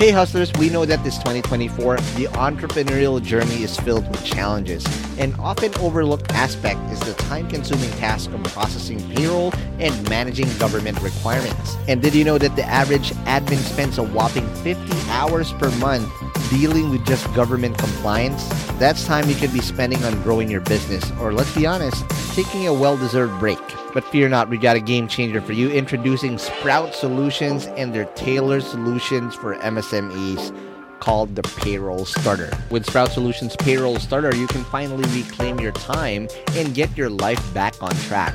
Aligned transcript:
Hey 0.00 0.12
hustlers, 0.12 0.50
we 0.54 0.70
know 0.70 0.86
that 0.86 1.04
this 1.04 1.18
2024, 1.18 1.96
the 2.16 2.24
entrepreneurial 2.32 3.22
journey 3.22 3.62
is 3.62 3.76
filled 3.76 4.08
with 4.08 4.24
challenges. 4.24 4.82
An 5.18 5.34
often 5.38 5.74
overlooked 5.74 6.32
aspect 6.32 6.80
is 6.90 6.98
the 7.00 7.12
time-consuming 7.24 7.90
task 7.98 8.32
of 8.32 8.42
processing 8.44 8.98
payroll 9.10 9.52
and 9.78 10.08
managing 10.08 10.48
government 10.56 10.98
requirements. 11.02 11.76
And 11.86 12.00
did 12.00 12.14
you 12.14 12.24
know 12.24 12.38
that 12.38 12.56
the 12.56 12.64
average 12.64 13.10
admin 13.26 13.58
spends 13.58 13.98
a 13.98 14.02
whopping 14.02 14.48
50 14.64 14.90
hours 15.10 15.52
per 15.52 15.70
month 15.72 16.10
dealing 16.48 16.88
with 16.88 17.04
just 17.04 17.30
government 17.34 17.76
compliance? 17.76 18.48
That's 18.78 19.04
time 19.04 19.28
you 19.28 19.34
could 19.34 19.52
be 19.52 19.60
spending 19.60 20.02
on 20.04 20.22
growing 20.22 20.50
your 20.50 20.62
business, 20.62 21.04
or 21.20 21.34
let's 21.34 21.54
be 21.54 21.66
honest, 21.66 22.08
taking 22.34 22.66
a 22.68 22.72
well-deserved 22.72 23.38
break. 23.38 23.58
But 23.92 24.04
fear 24.04 24.28
not, 24.28 24.48
we 24.48 24.58
got 24.58 24.76
a 24.76 24.80
game 24.80 25.08
changer 25.08 25.40
for 25.40 25.52
you. 25.52 25.70
Introducing 25.70 26.38
Sprout 26.38 26.94
Solutions 26.94 27.66
and 27.66 27.94
their 27.94 28.04
tailored 28.14 28.62
solutions 28.62 29.34
for 29.34 29.56
MSMEs 29.56 30.54
called 31.00 31.34
the 31.34 31.42
Payroll 31.42 32.04
Starter. 32.04 32.50
With 32.70 32.86
Sprout 32.86 33.10
Solutions 33.10 33.56
Payroll 33.56 33.98
Starter, 33.98 34.34
you 34.36 34.46
can 34.46 34.64
finally 34.64 35.04
reclaim 35.18 35.58
your 35.58 35.72
time 35.72 36.28
and 36.52 36.74
get 36.74 36.96
your 36.96 37.10
life 37.10 37.42
back 37.54 37.82
on 37.82 37.90
track. 37.90 38.34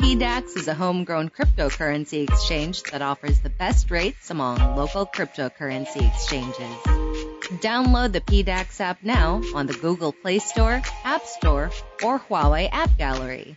PDAX 0.00 0.56
is 0.56 0.68
a 0.68 0.74
homegrown 0.74 1.30
cryptocurrency 1.30 2.28
exchange 2.28 2.82
that 2.84 3.02
offers 3.02 3.40
the 3.40 3.50
best 3.50 3.90
rates 3.90 4.30
among 4.30 4.76
local 4.76 5.06
cryptocurrency 5.06 6.06
exchanges. 6.12 6.76
Download 7.60 8.12
the 8.12 8.20
PDAX 8.20 8.80
app 8.80 9.02
now 9.02 9.40
on 9.54 9.66
the 9.66 9.74
Google 9.74 10.12
Play 10.12 10.40
Store, 10.40 10.82
App 11.04 11.24
Store, 11.24 11.70
or 12.02 12.18
Huawei 12.18 12.68
App 12.72 12.96
Gallery. 12.98 13.56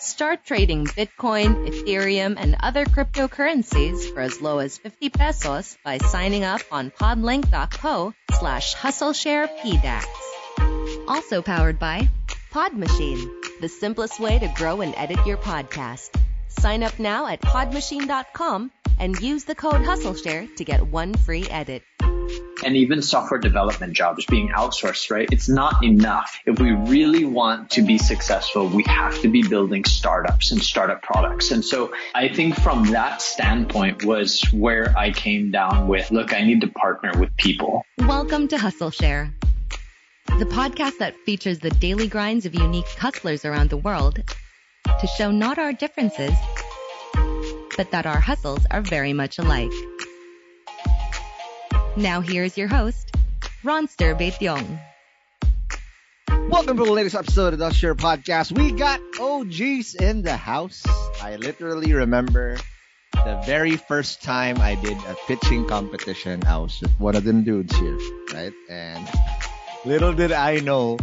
Start 0.00 0.44
trading 0.44 0.86
Bitcoin, 0.86 1.68
Ethereum, 1.68 2.36
and 2.38 2.56
other 2.60 2.84
cryptocurrencies 2.84 4.12
for 4.12 4.20
as 4.20 4.40
low 4.40 4.58
as 4.58 4.78
50 4.78 5.10
pesos 5.10 5.76
by 5.84 5.98
signing 5.98 6.44
up 6.44 6.62
on 6.70 6.90
podlink.co 6.90 8.14
slash 8.38 8.74
hustlesharepdax. 8.74 10.04
Also 11.08 11.42
powered 11.42 11.78
by 11.78 12.08
Pod 12.50 12.72
Machine, 12.72 13.30
the 13.60 13.68
simplest 13.68 14.18
way 14.18 14.38
to 14.38 14.50
grow 14.56 14.80
and 14.80 14.94
edit 14.96 15.18
your 15.26 15.36
podcast. 15.36 16.18
Sign 16.48 16.82
up 16.82 16.98
now 16.98 17.26
at 17.26 17.42
podmachine.com 17.42 18.70
and 18.98 19.20
use 19.20 19.44
the 19.44 19.54
code 19.54 19.82
HustleShare 19.82 20.56
to 20.56 20.64
get 20.64 20.86
one 20.86 21.12
free 21.12 21.46
edit. 21.50 21.82
And 22.64 22.74
even 22.74 23.02
software 23.02 23.38
development 23.38 23.92
jobs 23.92 24.24
being 24.24 24.48
outsourced, 24.48 25.10
right? 25.10 25.28
It's 25.30 25.50
not 25.50 25.84
enough. 25.84 26.40
If 26.46 26.58
we 26.58 26.70
really 26.70 27.26
want 27.26 27.70
to 27.72 27.82
be 27.82 27.98
successful, 27.98 28.66
we 28.66 28.82
have 28.84 29.20
to 29.20 29.28
be 29.28 29.42
building 29.42 29.84
startups 29.84 30.50
and 30.50 30.62
startup 30.62 31.02
products. 31.02 31.50
And 31.50 31.62
so 31.62 31.92
I 32.14 32.28
think 32.28 32.58
from 32.58 32.86
that 32.92 33.20
standpoint 33.20 34.06
was 34.06 34.40
where 34.52 34.96
I 34.96 35.12
came 35.12 35.50
down 35.50 35.86
with, 35.86 36.10
look, 36.10 36.32
I 36.32 36.40
need 36.44 36.62
to 36.62 36.68
partner 36.68 37.12
with 37.20 37.36
people. 37.36 37.82
Welcome 37.98 38.48
to 38.48 38.58
Hustle 38.58 38.90
Share, 38.90 39.34
the 40.36 40.44
podcast 40.44 40.98
that 40.98 41.16
features 41.24 41.58
the 41.58 41.70
daily 41.70 42.06
grinds 42.06 42.46
of 42.46 42.54
unique 42.54 42.86
hustlers 42.90 43.44
around 43.44 43.70
the 43.70 43.76
world 43.76 44.22
to 45.00 45.06
show 45.08 45.32
not 45.32 45.58
our 45.58 45.72
differences, 45.72 46.32
but 47.76 47.90
that 47.90 48.06
our 48.06 48.20
hustles 48.20 48.64
are 48.70 48.80
very 48.80 49.12
much 49.12 49.38
alike. 49.38 49.72
Now 51.96 52.20
here's 52.20 52.56
your 52.56 52.68
host, 52.68 53.10
Ronster 53.64 54.16
Beityong. 54.16 54.78
Welcome 56.48 56.76
to 56.76 56.84
the 56.84 56.92
latest 56.92 57.16
episode 57.16 57.54
of 57.54 57.58
the 57.58 57.72
Share 57.72 57.96
Podcast. 57.96 58.56
We 58.56 58.70
got 58.70 59.00
OGs 59.18 59.96
in 59.96 60.22
the 60.22 60.36
house. 60.36 60.84
I 61.20 61.34
literally 61.36 61.92
remember 61.94 62.58
the 63.12 63.42
very 63.44 63.76
first 63.76 64.22
time 64.22 64.60
I 64.60 64.76
did 64.76 64.96
a 64.98 65.16
pitching 65.26 65.66
competition. 65.66 66.44
I 66.46 66.58
was 66.58 66.80
with 66.80 66.92
one 67.00 67.16
of 67.16 67.24
them 67.24 67.42
dudes 67.42 67.76
here, 67.76 67.98
right? 68.32 68.52
And 68.70 69.08
little 69.88 70.12
did 70.12 70.32
I 70.32 70.60
know 70.60 70.98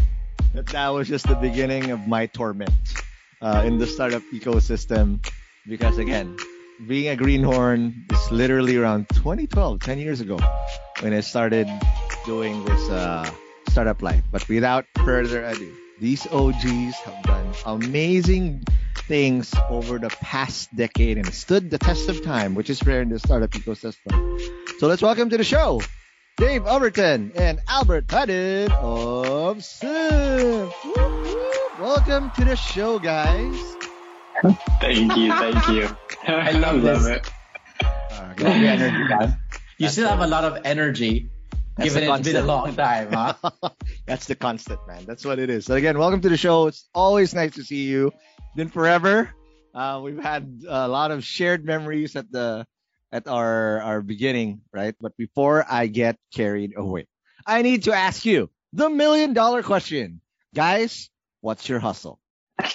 that 0.53 0.67
that 0.67 0.89
was 0.89 1.07
just 1.07 1.27
the 1.27 1.33
beginning 1.33 1.89
of 1.89 2.07
my 2.07 2.27
torment 2.27 2.69
uh, 3.41 3.63
in 3.65 3.79
the 3.79 3.87
startup 3.87 4.21
ecosystem. 4.31 5.25
Because 5.67 5.97
again, 5.97 6.37
being 6.85 7.07
a 7.07 7.15
greenhorn 7.15 8.05
is 8.11 8.31
literally 8.31 8.77
around 8.77 9.09
2012, 9.09 9.79
10 9.79 9.97
years 9.97 10.21
ago, 10.21 10.37
when 10.99 11.13
I 11.13 11.21
started 11.21 11.67
doing 12.27 12.63
this 12.63 12.89
uh, 12.91 13.27
startup 13.69 14.03
life. 14.03 14.23
But 14.31 14.47
without 14.47 14.85
further 15.03 15.43
ado, 15.43 15.73
these 15.99 16.27
OGs 16.27 16.95
have 17.05 17.23
done 17.23 17.53
amazing 17.65 18.65
things 19.07 19.51
over 19.67 19.97
the 19.97 20.09
past 20.21 20.69
decade 20.75 21.17
and 21.17 21.33
stood 21.33 21.71
the 21.71 21.79
test 21.79 22.07
of 22.07 22.21
time, 22.23 22.53
which 22.53 22.69
is 22.69 22.85
rare 22.85 23.01
in 23.01 23.09
the 23.09 23.17
startup 23.17 23.49
ecosystem. 23.49 24.13
So 24.77 24.85
let's 24.85 25.01
welcome 25.01 25.31
to 25.31 25.37
the 25.37 25.43
show 25.43 25.81
Dave 26.37 26.65
Overton 26.67 27.31
and 27.35 27.61
Albert 27.69 28.07
Padin 28.07 28.69
of 28.71 29.63
Symph. 29.63 30.73
Welcome 31.79 32.29
to 32.31 32.43
the 32.43 32.57
show, 32.57 32.99
guys. 32.99 33.55
Thank 34.81 35.15
you. 35.15 35.31
Thank 35.31 35.67
you. 35.69 35.95
I 36.27 36.51
love 36.51 36.81
this. 36.81 37.05
it. 37.07 37.31
Uh, 37.81 38.33
energy, 38.39 39.03
man. 39.07 39.37
You 39.77 39.85
That's 39.85 39.93
still 39.93 40.09
have 40.09 40.19
a 40.19 40.27
lot 40.27 40.43
of 40.43 40.65
energy, 40.65 41.29
That's 41.77 41.93
given 41.93 42.09
it's 42.09 42.27
been 42.27 42.35
a 42.35 42.45
long 42.45 42.75
time, 42.75 43.13
huh? 43.13 43.69
That's 44.05 44.25
the 44.25 44.35
constant, 44.35 44.85
man. 44.87 45.05
That's 45.05 45.23
what 45.23 45.39
it 45.39 45.49
is. 45.49 45.63
So 45.65 45.75
again, 45.75 45.97
welcome 45.97 46.19
to 46.19 46.29
the 46.29 46.37
show. 46.37 46.67
It's 46.67 46.89
always 46.93 47.33
nice 47.33 47.55
to 47.55 47.63
see 47.63 47.85
you. 47.85 48.11
Been 48.57 48.67
forever. 48.67 49.29
Uh, 49.73 50.01
we've 50.03 50.21
had 50.21 50.63
a 50.67 50.89
lot 50.89 51.11
of 51.11 51.23
shared 51.23 51.63
memories 51.63 52.17
at 52.17 52.29
the 52.29 52.67
at 53.15 53.27
our 53.27 53.79
our 53.81 54.01
beginning, 54.01 54.61
right? 54.73 54.93
But 54.99 55.15
before 55.15 55.65
I 55.69 55.87
get 55.87 56.17
carried 56.35 56.73
away, 56.75 57.07
I 57.47 57.61
need 57.61 57.83
to 57.83 57.93
ask 57.93 58.25
you 58.25 58.49
the 58.73 58.89
million 58.89 59.31
dollar 59.33 59.63
question, 59.63 60.19
guys. 60.53 61.09
What's 61.39 61.69
your 61.69 61.79
hustle? 61.79 62.19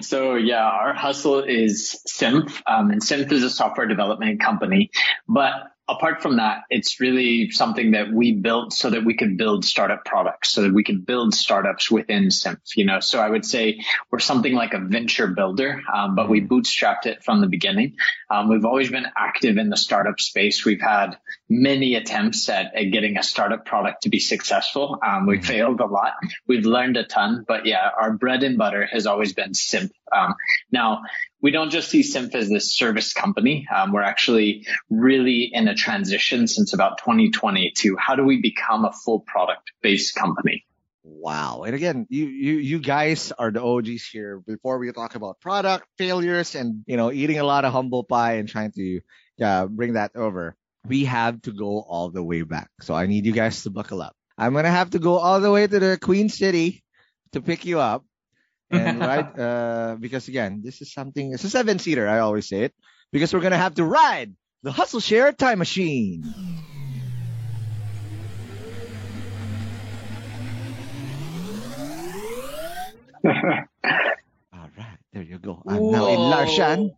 so 0.00 0.34
yeah, 0.34 0.64
our 0.64 0.92
hustle 0.92 1.42
is 1.44 2.00
Symph, 2.06 2.62
um, 2.66 2.90
and 2.90 3.02
Symph 3.02 3.30
is 3.30 3.44
a 3.44 3.50
software 3.50 3.86
development 3.86 4.40
company. 4.40 4.90
But 5.28 5.54
apart 5.88 6.22
from 6.22 6.36
that, 6.36 6.62
it's 6.70 7.00
really 7.00 7.50
something 7.50 7.92
that 7.92 8.12
we 8.12 8.32
built 8.32 8.72
so 8.72 8.90
that 8.90 9.04
we 9.04 9.14
could 9.14 9.36
build 9.36 9.64
startup 9.64 10.04
products, 10.04 10.50
so 10.50 10.62
that 10.62 10.72
we 10.72 10.84
could 10.84 11.06
build 11.06 11.34
startups 11.34 11.90
within 11.90 12.30
Symph, 12.30 12.60
you 12.76 12.84
know. 12.84 13.00
So 13.00 13.18
I 13.18 13.28
would 13.28 13.44
say 13.44 13.80
we're 14.10 14.18
something 14.18 14.52
like 14.52 14.74
a 14.74 14.80
venture 14.80 15.26
builder, 15.26 15.82
um, 15.92 16.14
but 16.14 16.28
we 16.28 16.40
bootstrapped 16.40 17.06
it 17.06 17.24
from 17.24 17.40
the 17.40 17.46
beginning. 17.46 17.96
Um, 18.30 18.48
we've 18.48 18.64
always 18.64 18.90
been 18.90 19.06
active 19.16 19.56
in 19.56 19.70
the 19.70 19.76
startup 19.76 20.20
space. 20.20 20.64
We've 20.64 20.80
had 20.80 21.16
many 21.48 21.94
attempts 21.94 22.48
at, 22.48 22.74
at 22.74 22.84
getting 22.92 23.16
a 23.16 23.22
startup 23.22 23.64
product 23.64 24.02
to 24.02 24.10
be 24.10 24.20
successful. 24.20 24.98
Um, 25.04 25.26
we 25.26 25.40
failed 25.40 25.80
a 25.80 25.86
lot. 25.86 26.12
We've 26.46 26.66
learned 26.66 26.98
a 26.98 27.04
ton, 27.04 27.44
but 27.48 27.64
yeah, 27.64 27.88
our 27.98 28.12
bread 28.12 28.42
and 28.42 28.58
butter 28.58 28.86
has 28.86 29.06
always 29.06 29.32
been 29.32 29.54
Symph. 29.54 29.90
Um, 30.12 30.34
now, 30.70 31.02
we 31.40 31.50
don't 31.50 31.70
just 31.70 31.90
see 31.90 32.02
Symph 32.02 32.34
as 32.34 32.48
this 32.48 32.74
service 32.74 33.12
company. 33.12 33.66
Um, 33.74 33.92
we're 33.92 34.02
actually 34.02 34.66
really 34.90 35.50
in 35.52 35.68
a 35.68 35.74
transition 35.74 36.46
since 36.46 36.72
about 36.72 36.98
2020 36.98 37.72
to 37.78 37.96
how 37.96 38.16
do 38.16 38.24
we 38.24 38.40
become 38.40 38.84
a 38.84 38.92
full 38.92 39.20
product 39.20 39.72
based 39.82 40.14
company. 40.14 40.64
Wow. 41.04 41.62
And 41.62 41.74
again, 41.74 42.06
you, 42.10 42.26
you, 42.26 42.54
you 42.54 42.78
guys 42.80 43.32
are 43.32 43.50
the 43.50 43.62
OGs 43.62 44.06
here 44.06 44.40
before 44.46 44.78
we 44.78 44.92
talk 44.92 45.14
about 45.14 45.40
product 45.40 45.86
failures 45.96 46.54
and, 46.54 46.84
you 46.86 46.96
know, 46.96 47.10
eating 47.10 47.38
a 47.38 47.44
lot 47.44 47.64
of 47.64 47.72
humble 47.72 48.04
pie 48.04 48.34
and 48.34 48.48
trying 48.48 48.72
to 48.72 49.00
yeah, 49.38 49.66
bring 49.66 49.94
that 49.94 50.14
over. 50.16 50.56
We 50.86 51.04
have 51.04 51.40
to 51.42 51.52
go 51.52 51.80
all 51.80 52.10
the 52.10 52.22
way 52.22 52.42
back. 52.42 52.70
So 52.82 52.94
I 52.94 53.06
need 53.06 53.24
you 53.24 53.32
guys 53.32 53.62
to 53.62 53.70
buckle 53.70 54.02
up. 54.02 54.14
I'm 54.36 54.52
going 54.52 54.64
to 54.64 54.70
have 54.70 54.90
to 54.90 54.98
go 54.98 55.16
all 55.16 55.40
the 55.40 55.50
way 55.50 55.66
to 55.66 55.78
the 55.78 55.98
Queen 56.00 56.28
City 56.28 56.82
to 57.32 57.40
pick 57.40 57.64
you 57.64 57.80
up. 57.80 58.04
And 58.70 59.00
ride, 59.10 59.38
uh, 59.38 59.96
because 59.98 60.28
again, 60.28 60.60
this 60.64 60.80
is 60.82 60.92
something, 60.92 61.32
it's 61.32 61.44
a 61.44 61.50
seven 61.50 61.78
seater. 61.78 62.08
I 62.08 62.20
always 62.20 62.48
say 62.48 62.62
it 62.62 62.74
because 63.12 63.32
we're 63.32 63.40
going 63.40 63.52
to 63.52 63.58
have 63.58 63.74
to 63.74 63.84
ride 63.84 64.34
the 64.62 64.72
Hustle 64.72 65.00
Share 65.00 65.32
Time 65.32 65.58
Machine. 65.58 66.24
All 73.24 74.70
right, 74.76 74.98
there 75.12 75.22
you 75.22 75.38
go. 75.38 75.62
I'm 75.66 75.90
now 75.90 76.08
in 76.08 76.18
Whoa. 76.18 76.32
Larshan. 76.32 76.90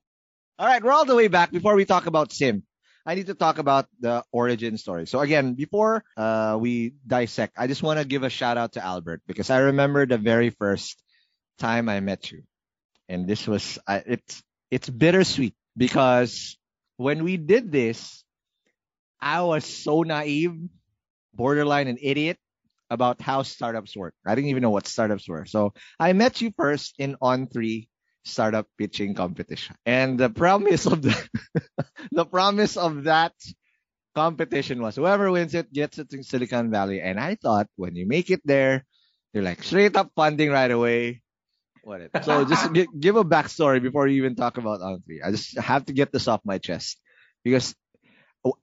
All 0.59 0.67
right, 0.67 0.83
we're 0.83 0.93
all 0.93 1.07
the 1.07 1.17
way 1.17 1.29
back. 1.29 1.51
Before 1.51 1.75
we 1.75 1.87
talk 1.87 2.07
about 2.07 2.33
Symph, 2.33 2.65
I 3.07 3.15
need 3.15 3.27
to 3.27 3.35
talk 3.35 3.59
about 3.59 3.87
the 3.99 4.23
origin 4.31 4.77
story. 4.77 5.07
So 5.07 5.21
again, 5.21 5.55
before 5.55 6.05
uh, 6.17 6.59
we 6.61 6.95
dissect, 7.07 7.55
I 7.57 7.67
just 7.67 7.83
want 7.83 7.99
to 7.99 8.05
give 8.05 8.23
a 8.23 8.31
shout 8.31 8.59
out 8.59 8.73
to 8.75 8.85
Albert 8.85 9.23
because 9.27 9.49
I 9.49 9.73
remember 9.73 10.05
the 10.05 10.19
very 10.19 10.51
first 10.51 11.03
time 11.61 11.89
I 11.89 12.01
met 12.01 12.33
you, 12.33 12.43
and 13.09 13.29
this 13.29 13.47
was 13.47 13.79
I 13.87 14.03
it's 14.07 14.43
it's 14.71 14.89
bittersweet 14.89 15.55
because 15.77 16.57
when 16.97 17.25
we 17.25 17.37
did 17.37 17.71
this, 17.71 18.25
I 19.21 19.43
was 19.43 19.65
so 19.65 20.03
naive, 20.03 20.57
borderline 21.35 21.89
an 21.89 21.99
idiot 22.01 22.39
about 22.91 23.21
how 23.21 23.43
startups 23.43 23.97
work. 23.97 24.15
I 24.27 24.35
didn't 24.35 24.51
even 24.51 24.63
know 24.63 24.71
what 24.75 24.89
startups 24.89 25.29
were. 25.29 25.45
So 25.45 25.75
I 26.01 26.13
met 26.13 26.41
you 26.41 26.53
first 26.57 26.97
in 26.99 27.17
On 27.23 27.47
Three 27.47 27.89
startup 28.25 28.67
pitching 28.77 29.15
competition, 29.15 29.77
and 29.87 30.19
the 30.19 30.31
promise 30.31 30.87
of 30.87 31.03
the 31.03 31.15
the 32.13 32.25
promise 32.25 32.77
of 32.77 33.05
that 33.05 33.33
competition 34.15 34.83
was 34.83 34.97
whoever 34.97 35.31
wins 35.31 35.55
it 35.55 35.73
gets 35.73 35.99
it 35.99 36.13
in 36.13 36.23
Silicon 36.23 36.71
Valley. 36.71 37.01
And 37.01 37.19
I 37.19 37.37
thought 37.37 37.69
when 37.77 37.95
you 37.95 38.07
make 38.07 38.31
it 38.31 38.43
there, 38.45 38.85
you're 39.33 39.45
like 39.45 39.63
straight 39.63 39.97
up 39.97 40.11
funding 40.17 40.51
right 40.51 40.71
away. 40.71 41.23
What 41.83 42.01
it? 42.01 42.11
So 42.25 42.45
just 42.45 42.73
gi- 42.73 42.89
give 42.99 43.17
a 43.17 43.25
backstory 43.25 43.83
before 43.83 44.07
you 44.07 44.19
even 44.23 44.37
talk 44.37 44.59
about 44.59 44.81
On 44.81 45.01
Three. 45.03 45.23
I 45.23 45.31
just 45.31 45.59
have 45.59 45.87
to 45.87 45.93
get 45.93 46.13
this 46.13 46.29
off 46.29 46.41
my 46.45 46.59
chest 46.59 47.01
because 47.45 47.75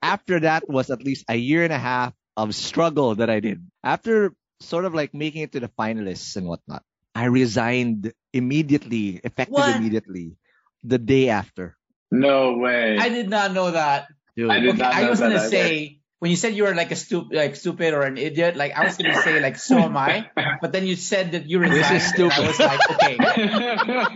after 0.02 0.40
that 0.40 0.68
was 0.68 0.90
at 0.90 1.02
least 1.02 1.24
a 1.28 1.36
year 1.36 1.64
and 1.64 1.72
a 1.72 1.78
half 1.78 2.12
of 2.36 2.54
struggle 2.54 3.14
that 3.16 3.30
I 3.30 3.40
did. 3.40 3.66
After 3.82 4.34
sort 4.60 4.84
of 4.84 4.94
like 4.94 5.14
making 5.14 5.42
it 5.42 5.52
to 5.52 5.60
the 5.60 5.68
finalists 5.68 6.36
and 6.36 6.46
whatnot, 6.46 6.82
I 7.14 7.26
resigned 7.26 8.12
immediately, 8.32 9.20
effective 9.22 9.54
What? 9.54 9.76
immediately, 9.76 10.36
the 10.84 10.98
day 10.98 11.28
after. 11.30 11.76
No 12.10 12.56
way. 12.56 12.96
I 12.98 13.08
did 13.08 13.28
not 13.28 13.52
know 13.52 13.70
that. 13.70 14.08
Dude, 14.36 14.50
I 14.50 14.60
did 14.60 14.70
Okay, 14.74 14.78
not 14.78 14.94
I 14.94 15.10
was 15.10 15.18
that 15.20 15.26
gonna 15.26 15.40
either. 15.42 15.50
say 15.50 16.00
when 16.20 16.30
you 16.30 16.36
said 16.36 16.54
you 16.54 16.64
were 16.64 16.74
like 16.74 16.90
a 16.90 16.96
stupid, 16.96 17.36
like 17.36 17.56
stupid 17.56 17.94
or 17.94 18.02
an 18.02 18.16
idiot, 18.18 18.56
like 18.56 18.72
I 18.76 18.84
was 18.84 18.96
gonna 18.96 19.14
say 19.22 19.40
like 19.40 19.56
so 19.58 19.78
am 19.78 19.96
I, 19.96 20.30
but 20.60 20.72
then 20.72 20.86
you 20.86 20.96
said 20.96 21.32
that 21.32 21.46
you 21.48 21.60
This 21.60 21.70
resigned. 21.70 21.96
is 21.96 22.02
and 22.04 22.14
stupid. 22.14 22.38
I 22.38 22.46
was 22.46 22.58
like, 22.58 22.90
okay, 22.90 23.18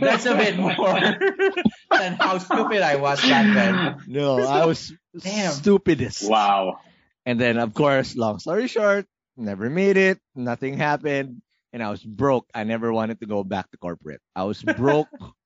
that's 0.00 0.26
a 0.26 0.34
bit 0.36 0.56
more 0.58 0.74
than 1.98 2.14
how 2.14 2.38
stupid 2.38 2.82
I 2.82 2.96
was 2.96 3.20
back 3.22 3.54
then. 3.54 3.96
no, 4.08 4.42
I 4.42 4.64
was 4.66 4.92
Damn. 5.18 5.52
stupidest. 5.52 6.28
wow. 6.28 6.78
And 7.24 7.40
then, 7.40 7.58
of 7.58 7.72
course, 7.74 8.16
long 8.16 8.40
story 8.40 8.66
short, 8.66 9.06
never 9.36 9.70
made 9.70 9.96
it. 9.96 10.18
Nothing 10.34 10.76
happened. 10.76 11.40
And 11.72 11.82
I 11.82 11.88
was 11.90 12.02
broke. 12.02 12.46
I 12.52 12.64
never 12.64 12.92
wanted 12.92 13.20
to 13.20 13.26
go 13.26 13.44
back 13.44 13.70
to 13.70 13.76
corporate. 13.78 14.20
I 14.34 14.44
was 14.44 14.60
broke 14.62 15.08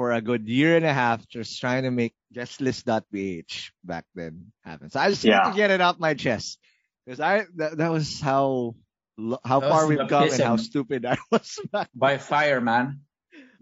for 0.00 0.12
a 0.12 0.22
good 0.22 0.48
year 0.48 0.80
and 0.80 0.86
a 0.86 0.94
half 0.94 1.28
just 1.28 1.60
trying 1.60 1.82
to 1.82 1.90
make 1.90 2.14
guestlist.ph 2.32 3.72
back 3.84 4.06
then 4.14 4.48
happen. 4.64 4.88
So 4.88 4.98
I 4.98 5.10
just 5.10 5.22
Yeah. 5.22 5.44
need 5.44 5.52
to 5.52 5.56
get 5.60 5.70
it 5.70 5.82
off 5.82 6.00
my 6.00 6.14
chest. 6.14 6.56
Because 7.04 7.20
I 7.20 7.44
that, 7.56 7.76
that 7.76 7.92
was 7.92 8.18
how 8.18 8.76
how 9.44 9.60
That 9.60 9.68
far 9.68 9.84
we've 9.86 10.08
come 10.08 10.32
and 10.32 10.40
how 10.40 10.56
stupid 10.56 11.04
I 11.04 11.18
was 11.30 11.60
back. 11.70 11.90
By 11.92 12.16
fire, 12.16 12.62
man. 12.64 13.04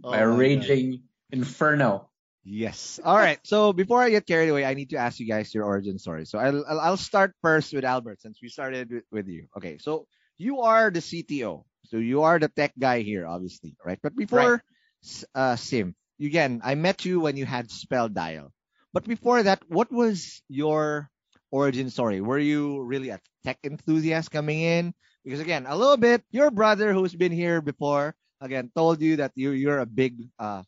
Oh 0.05 0.15
By 0.15 0.19
a 0.19 0.31
my 0.31 0.31
God. 0.31 0.39
raging 0.39 1.03
inferno. 1.35 2.07
Yes. 2.47 3.01
All 3.03 3.19
right. 3.19 3.43
So 3.43 3.73
before 3.75 3.99
I 4.01 4.11
get 4.15 4.23
carried 4.25 4.49
away, 4.49 4.63
I 4.65 4.75
need 4.79 4.91
to 4.95 4.97
ask 5.03 5.19
you 5.19 5.27
guys 5.27 5.51
your 5.51 5.65
origin 5.67 5.99
story. 5.99 6.23
So 6.23 6.39
I'll 6.39 6.63
I'll, 6.71 6.81
I'll 6.95 7.03
start 7.11 7.35
first 7.43 7.75
with 7.75 7.83
Albert 7.83 8.23
since 8.23 8.39
we 8.39 8.47
started 8.49 8.87
with, 8.95 9.05
with 9.11 9.27
you. 9.27 9.51
Okay. 9.59 9.79
So 9.83 10.07
you 10.39 10.63
are 10.63 10.95
the 10.95 11.03
CTO. 11.03 11.67
So 11.91 11.99
you 11.99 12.23
are 12.23 12.39
the 12.39 12.47
tech 12.47 12.79
guy 12.79 13.03
here, 13.03 13.27
obviously, 13.27 13.75
right? 13.83 13.99
But 13.99 14.15
before 14.15 14.63
s 15.03 15.27
uh, 15.35 15.57
Symph, 15.59 15.98
again, 16.21 16.61
I 16.65 16.75
met 16.75 17.05
you 17.05 17.21
when 17.21 17.37
you 17.37 17.47
had 17.47 17.71
Spell 17.71 18.09
Dial. 18.09 18.53
But 18.93 19.05
before 19.05 19.43
that, 19.43 19.63
what 19.69 19.93
was 19.93 20.43
your 20.49 21.11
origin 21.51 21.91
story? 21.91 22.21
Were 22.21 22.39
you 22.39 22.83
really 22.83 23.11
a 23.11 23.21
tech 23.45 23.59
enthusiast 23.65 24.31
coming 24.31 24.61
in? 24.61 24.95
Because 25.25 25.41
again, 25.41 25.67
a 25.67 25.77
little 25.77 25.97
bit, 25.97 26.23
your 26.31 26.51
brother 26.51 26.93
who's 26.93 27.15
been 27.15 27.33
here 27.33 27.61
before, 27.61 28.15
again, 28.41 28.71
told 28.75 29.01
you 29.01 29.17
that 29.17 29.33
you 29.35 29.51
you're 29.51 29.81
a 29.81 29.87
big 29.87 30.29
uh, 30.39 30.63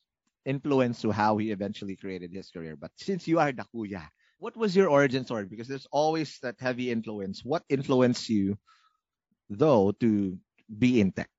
influence 0.44 1.00
to 1.02 1.11
how 1.12 1.38
he 1.38 1.50
eventually 1.50 1.96
created 1.96 2.32
his 2.32 2.50
career. 2.50 2.76
But 2.76 2.91
since 2.96 3.26
you 3.26 3.38
are 3.38 3.53
the 3.53 3.64
kuya, 3.75 4.06
what 4.38 4.56
was 4.56 4.75
your 4.76 4.88
origin 4.88 5.25
story? 5.25 5.46
Because 5.46 5.69
there's 5.69 5.87
always 5.91 6.38
that 6.43 6.56
heavy 6.61 6.91
influence. 6.91 7.44
What 7.44 7.62
influenced 7.69 8.29
you, 8.29 8.58
though, 9.49 9.93
to 10.00 10.38
be 10.67 11.00
in 11.00 11.12
tech? 11.12 11.31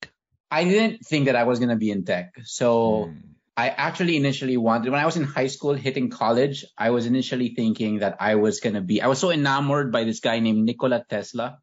I 0.50 0.64
didn't 0.66 1.06
think 1.06 1.26
that 1.26 1.36
I 1.36 1.44
was 1.44 1.60
gonna 1.60 1.78
be 1.78 1.92
in 1.92 2.06
tech, 2.06 2.34
so. 2.44 3.10
Hmm. 3.12 3.41
I 3.58 3.70
actually 3.70 4.16
initially 4.18 4.58
wanted 4.58 4.92
when 4.92 5.00
I 5.02 5.06
was 5.06 5.18
in 5.18 5.24
high 5.24 5.48
school 5.48 5.74
hitting 5.74 6.10
college, 6.10 6.66
I 6.78 6.90
was 6.92 7.06
initially 7.06 7.54
thinking 7.56 8.00
that 8.00 8.18
I 8.20 8.36
was 8.36 8.60
gonna 8.60 8.82
be 8.82 9.02
I 9.02 9.08
was 9.08 9.20
so 9.20 9.30
enamored 9.32 9.92
by 9.92 10.04
this 10.04 10.20
guy 10.20 10.40
named 10.40 10.64
Nikola 10.66 11.04
Tesla 11.08 11.60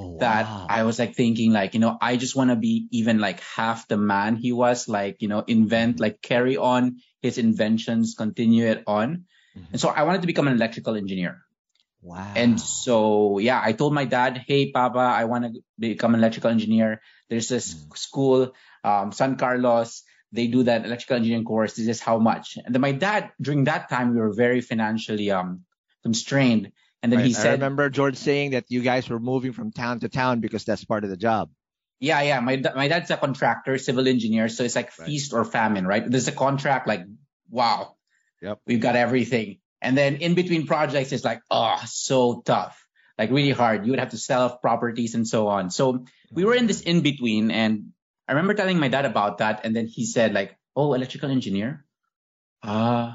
Oh, 0.00 0.16
that 0.18 0.46
wow. 0.46 0.66
I 0.68 0.84
was 0.84 0.98
like 0.98 1.14
thinking 1.14 1.52
like, 1.52 1.74
you 1.74 1.80
know, 1.80 1.96
I 2.00 2.16
just 2.16 2.34
wanna 2.36 2.56
be 2.56 2.88
even 2.90 3.18
like 3.18 3.40
half 3.40 3.86
the 3.88 3.96
man 3.98 4.36
he 4.36 4.52
was, 4.52 4.88
like, 4.88 5.20
you 5.20 5.28
know, 5.28 5.44
invent, 5.46 6.00
like 6.00 6.22
carry 6.22 6.56
on 6.56 7.00
his 7.20 7.36
inventions, 7.36 8.14
continue 8.16 8.66
it 8.66 8.84
on. 8.86 9.26
Mhm. 9.56 9.66
And 9.72 9.80
so 9.80 9.88
I 9.88 10.04
wanted 10.04 10.22
to 10.22 10.26
become 10.26 10.48
an 10.48 10.54
electrical 10.54 10.96
engineer. 10.96 11.44
wow. 12.00 12.32
And 12.34 12.60
so, 12.60 13.38
yeah, 13.38 13.60
I 13.62 13.72
told 13.72 13.92
my 13.92 14.04
dad, 14.06 14.40
hey, 14.46 14.70
Papa, 14.72 14.98
I 14.98 15.24
want 15.24 15.44
to 15.44 15.60
become 15.78 16.14
an 16.14 16.20
electrical 16.20 16.50
engineer. 16.50 17.02
There's 17.28 17.48
this 17.48 17.74
Mm. 17.74 17.96
school, 17.96 18.54
um, 18.84 19.12
San 19.12 19.36
Carlos. 19.36 20.02
They 20.32 20.46
do 20.46 20.62
that 20.64 20.84
electrical 20.84 21.16
engineering 21.16 21.44
course. 21.44 21.74
This 21.74 21.88
is 21.88 22.00
how 22.00 22.18
much. 22.18 22.56
And 22.64 22.74
then 22.74 22.80
my 22.80 22.92
dad, 22.92 23.32
during 23.40 23.64
that 23.64 23.88
time, 23.88 24.14
we 24.14 24.20
were 24.20 24.32
very 24.32 24.60
financially 24.60 25.30
um, 25.30 25.64
constrained. 26.02 26.72
And 27.02 27.10
then 27.10 27.18
Right, 27.20 27.26
he 27.26 27.32
said, 27.32 27.46
I 27.46 27.52
remember 27.52 27.88
George 27.90 28.16
saying 28.16 28.52
that 28.52 28.66
you 28.68 28.82
guys 28.82 29.08
were 29.08 29.18
moving 29.18 29.52
from 29.52 29.72
town 29.72 30.00
to 30.00 30.08
town 30.08 30.40
because 30.40 30.64
that's 30.64 30.84
part 30.84 31.04
of 31.04 31.10
the 31.10 31.16
job. 31.16 31.50
yeah, 31.98 32.22
yeah, 32.22 32.40
my, 32.40 32.56
my 32.74 32.88
dad's 32.88 33.10
a 33.10 33.16
contractor, 33.16 33.76
civil 33.76 34.08
engineer. 34.08 34.48
So 34.48 34.64
it's 34.64 34.76
like 34.76 34.90
Right. 34.98 35.06
feast 35.06 35.32
or 35.32 35.44
famine, 35.44 35.86
right? 35.86 36.08
There's 36.08 36.28
a 36.28 36.32
contract 36.32 36.86
like, 36.88 37.02
wow, 37.50 37.96
Yep. 38.40 38.60
we've 38.66 38.80
got 38.80 38.96
everything. 38.96 39.58
And 39.82 39.96
then 39.96 40.16
in 40.16 40.34
between 40.34 40.66
projects, 40.66 41.12
it's 41.12 41.24
like, 41.24 41.40
oh, 41.50 41.76
so 41.86 42.40
tough, 42.44 42.86
like 43.18 43.30
really 43.30 43.50
hard. 43.50 43.84
You 43.84 43.92
would 43.92 43.98
have 44.00 44.10
to 44.10 44.18
sell 44.18 44.42
off 44.44 44.62
properties 44.62 45.14
and 45.14 45.26
so 45.26 45.48
on. 45.48 45.70
So 45.70 46.04
we 46.32 46.44
were 46.44 46.54
in 46.54 46.66
this 46.66 46.80
in 46.82 47.00
between. 47.00 47.50
And 47.50 47.92
I 48.30 48.34
remember 48.34 48.54
telling 48.54 48.78
my 48.78 48.86
dad 48.86 49.06
about 49.06 49.38
that. 49.38 49.62
And 49.64 49.74
then 49.74 49.88
he 49.88 50.06
said 50.06 50.32
like, 50.32 50.56
oh, 50.76 50.94
electrical 50.94 51.32
engineer. 51.32 51.84
Uh, 52.62 53.14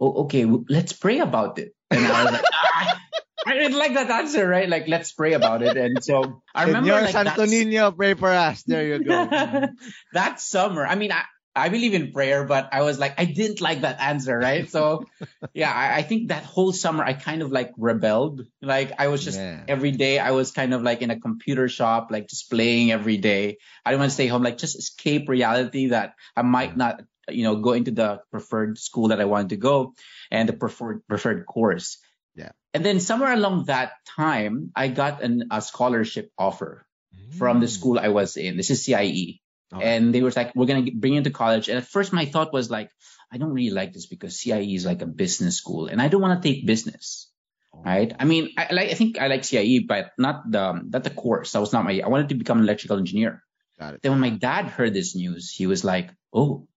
oh, 0.00 0.24
okay. 0.24 0.44
w- 0.44 0.64
Let's 0.70 0.94
pray 0.94 1.18
about 1.18 1.58
it. 1.58 1.74
And 1.90 2.06
I 2.06 2.24
was 2.24 2.32
like, 2.32 2.44
ah, 2.54 3.00
I 3.44 3.52
didn't 3.52 3.76
like 3.76 3.92
that 3.92 4.08
answer, 4.10 4.48
right? 4.48 4.66
Like, 4.66 4.88
let's 4.88 5.12
pray 5.12 5.34
about 5.34 5.60
it. 5.60 5.76
And 5.76 6.02
so 6.02 6.40
I 6.54 6.64
remember 6.64 6.88
Senor 6.88 7.02
like 7.02 7.12
Santo 7.12 7.44
Niño, 7.44 7.94
pray 7.94 8.14
for 8.14 8.30
us. 8.30 8.62
There 8.62 8.86
you 8.86 9.04
go. 9.04 9.28
that 10.14 10.40
summer, 10.40 10.86
I 10.86 10.94
mean, 10.94 11.12
I, 11.12 11.24
I 11.56 11.68
believe 11.68 11.94
in 11.94 12.10
prayer, 12.10 12.44
but 12.44 12.70
I 12.72 12.82
was 12.82 12.98
like, 12.98 13.14
I 13.16 13.26
didn't 13.26 13.60
like 13.60 13.82
that 13.82 14.00
answer, 14.00 14.36
right? 14.36 14.68
So, 14.68 15.04
yeah, 15.54 15.72
I, 15.72 15.98
I, 15.98 16.02
think 16.02 16.28
that 16.28 16.44
whole 16.44 16.72
summer 16.72 17.04
I 17.04 17.12
kind 17.12 17.42
of 17.42 17.52
like 17.52 17.72
rebelled. 17.78 18.46
Like 18.60 18.92
I 18.98 19.06
was 19.06 19.22
just 19.22 19.38
yeah. 19.38 19.62
every 19.68 19.92
day 19.92 20.18
I 20.18 20.32
was 20.32 20.50
kind 20.50 20.74
of 20.74 20.82
like 20.82 21.00
in 21.00 21.10
a 21.10 21.20
computer 21.20 21.68
shop, 21.68 22.08
like 22.10 22.28
just 22.28 22.50
playing 22.50 22.90
every 22.90 23.18
day. 23.18 23.58
I 23.84 23.90
didn't 23.90 24.00
want 24.00 24.10
to 24.10 24.14
stay 24.14 24.26
home, 24.26 24.42
like 24.42 24.58
just 24.58 24.76
escape 24.76 25.28
reality 25.28 25.88
that 25.88 26.14
I 26.36 26.42
might 26.42 26.76
not, 26.76 27.02
you 27.28 27.44
know, 27.44 27.56
go 27.56 27.72
into 27.72 27.92
the 27.92 28.20
preferred 28.32 28.76
school 28.76 29.08
that 29.08 29.20
I 29.20 29.24
wanted 29.24 29.50
to 29.50 29.56
go 29.56 29.94
and 30.32 30.48
the 30.48 30.54
preferred 30.54 31.06
preferred 31.06 31.46
course. 31.46 31.98
Yeah. 32.34 32.50
And 32.72 32.84
then 32.84 32.98
somewhere 32.98 33.32
along 33.32 33.66
that 33.66 33.92
time, 34.16 34.72
I 34.74 34.88
got 34.88 35.22
an, 35.22 35.44
a 35.52 35.62
scholarship 35.62 36.32
offer 36.36 36.84
mm. 37.14 37.34
from 37.34 37.60
the 37.60 37.66
mm. 37.66 37.70
school 37.70 38.00
I 38.00 38.08
was 38.08 38.36
in. 38.36 38.56
This 38.56 38.70
is 38.70 38.84
CIE. 38.84 39.40
And 39.80 40.14
they 40.14 40.22
were 40.22 40.32
like, 40.34 40.54
we're 40.54 40.66
going 40.66 40.84
to 40.84 40.92
bring 40.92 41.14
you 41.14 41.18
into 41.18 41.30
college. 41.30 41.68
And 41.68 41.78
at 41.78 41.86
first 41.86 42.12
my 42.12 42.26
thought 42.26 42.52
was 42.52 42.70
like, 42.70 42.90
I 43.32 43.38
don't 43.38 43.52
really 43.52 43.70
like 43.70 43.92
this 43.92 44.06
because 44.06 44.38
CIE 44.38 44.74
is 44.74 44.84
like 44.84 45.02
a 45.02 45.06
business 45.06 45.56
school 45.56 45.86
and 45.86 46.00
I 46.00 46.08
don't 46.08 46.22
want 46.22 46.40
to 46.40 46.48
take 46.48 46.66
business. 46.66 47.30
Oh. 47.74 47.82
Right. 47.82 48.14
I 48.18 48.24
mean, 48.24 48.50
I 48.56 48.72
like, 48.72 48.90
I 48.90 48.94
think 48.94 49.18
I 49.18 49.26
like 49.26 49.44
CIE, 49.44 49.80
but 49.80 50.12
not 50.18 50.50
the, 50.50 50.80
not 50.84 51.04
the 51.04 51.10
course. 51.10 51.52
That 51.52 51.60
was 51.60 51.72
not 51.72 51.84
my, 51.84 52.00
I 52.04 52.08
wanted 52.08 52.28
to 52.30 52.34
become 52.36 52.58
an 52.58 52.64
electrical 52.64 52.98
engineer. 52.98 53.42
Got 53.78 53.94
it. 53.94 54.02
Then 54.02 54.12
when 54.12 54.20
my 54.20 54.30
dad 54.30 54.66
heard 54.66 54.94
this 54.94 55.16
news, 55.16 55.50
he 55.50 55.66
was 55.66 55.84
like, 55.84 56.10
Oh, 56.32 56.68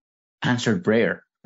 answered 0.42 0.84
prayer. 0.84 1.24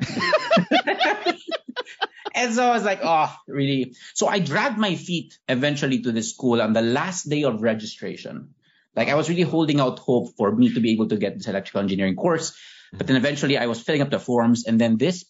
and 2.34 2.54
so 2.54 2.64
I 2.64 2.70
was 2.74 2.84
like, 2.84 3.00
oh, 3.02 3.34
really? 3.48 3.94
So 4.14 4.26
I 4.26 4.38
dragged 4.38 4.78
my 4.78 4.94
feet 4.96 5.38
eventually 5.48 6.02
to 6.02 6.12
the 6.12 6.22
school 6.22 6.60
on 6.60 6.72
the 6.72 6.82
last 6.82 7.28
day 7.28 7.44
of 7.44 7.62
registration. 7.62 8.54
Like 8.94 9.08
I 9.08 9.14
was 9.14 9.28
really 9.28 9.42
holding 9.42 9.80
out 9.80 9.98
hope 9.98 10.36
for 10.36 10.52
me 10.52 10.74
to 10.74 10.80
be 10.80 10.92
able 10.92 11.08
to 11.08 11.16
get 11.16 11.36
this 11.36 11.48
electrical 11.48 11.80
engineering 11.80 12.16
course. 12.16 12.56
But 12.92 13.06
then 13.06 13.16
eventually 13.16 13.56
I 13.56 13.66
was 13.66 13.80
filling 13.80 14.02
up 14.02 14.10
the 14.10 14.18
forms 14.18 14.66
and 14.66 14.80
then 14.80 14.98
this 14.98 15.24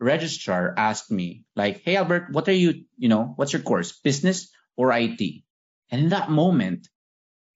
registrar 0.00 0.74
asked 0.76 1.10
me 1.10 1.44
like, 1.54 1.82
Hey, 1.84 1.96
Albert, 1.96 2.28
what 2.32 2.48
are 2.48 2.52
you, 2.52 2.84
you 2.96 3.08
know, 3.08 3.32
what's 3.36 3.52
your 3.52 3.62
course? 3.62 3.92
Business 3.92 4.50
or 4.76 4.92
IT? 4.92 5.20
And 5.90 6.02
in 6.02 6.08
that 6.10 6.30
moment, 6.30 6.88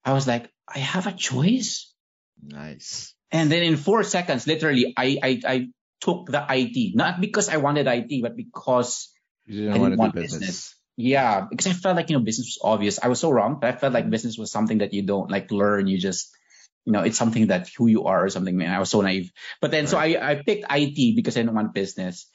I 0.04 0.12
was 0.12 0.26
like, 0.26 0.50
I 0.68 0.78
have 0.78 1.06
a 1.06 1.12
choice. 1.12 1.92
Nice. 2.40 3.14
And 3.32 3.50
then 3.50 3.62
in 3.62 3.76
four 3.76 4.02
seconds, 4.02 4.46
literally, 4.46 4.94
I, 4.96 5.18
I, 5.22 5.40
I 5.46 5.68
took 6.00 6.26
the 6.26 6.44
IT, 6.48 6.96
not 6.96 7.20
because 7.20 7.48
I 7.48 7.58
wanted 7.58 7.86
IT, 7.86 8.22
but 8.22 8.36
because 8.36 9.10
I 9.48 9.52
didn't 9.52 9.96
want 9.96 10.14
business. 10.14 10.40
business. 10.40 10.74
Yeah, 11.00 11.46
because 11.48 11.66
I 11.66 11.72
felt 11.72 11.96
like, 11.96 12.10
you 12.10 12.18
know, 12.18 12.24
business 12.24 12.58
was 12.58 12.58
obvious. 12.62 12.98
I 13.02 13.08
was 13.08 13.20
so 13.20 13.30
wrong, 13.30 13.58
but 13.60 13.72
I 13.72 13.76
felt 13.76 13.94
like 13.94 14.10
business 14.10 14.36
was 14.36 14.52
something 14.52 14.78
that 14.78 14.92
you 14.92 15.02
don't 15.02 15.30
like 15.30 15.50
learn. 15.50 15.86
You 15.86 15.98
just, 15.98 16.30
you 16.84 16.92
know, 16.92 17.00
it's 17.00 17.16
something 17.16 17.46
that 17.46 17.70
who 17.76 17.86
you 17.86 18.04
are 18.04 18.24
or 18.24 18.28
something, 18.28 18.56
man. 18.56 18.74
I 18.74 18.78
was 18.78 18.90
so 18.90 19.00
naive. 19.00 19.32
But 19.62 19.70
then, 19.70 19.84
right. 19.84 19.90
so 19.90 19.98
I, 19.98 20.30
I 20.30 20.42
picked 20.44 20.66
IT 20.70 21.16
because 21.16 21.36
I 21.36 21.40
didn't 21.40 21.54
want 21.54 21.72
business. 21.72 22.26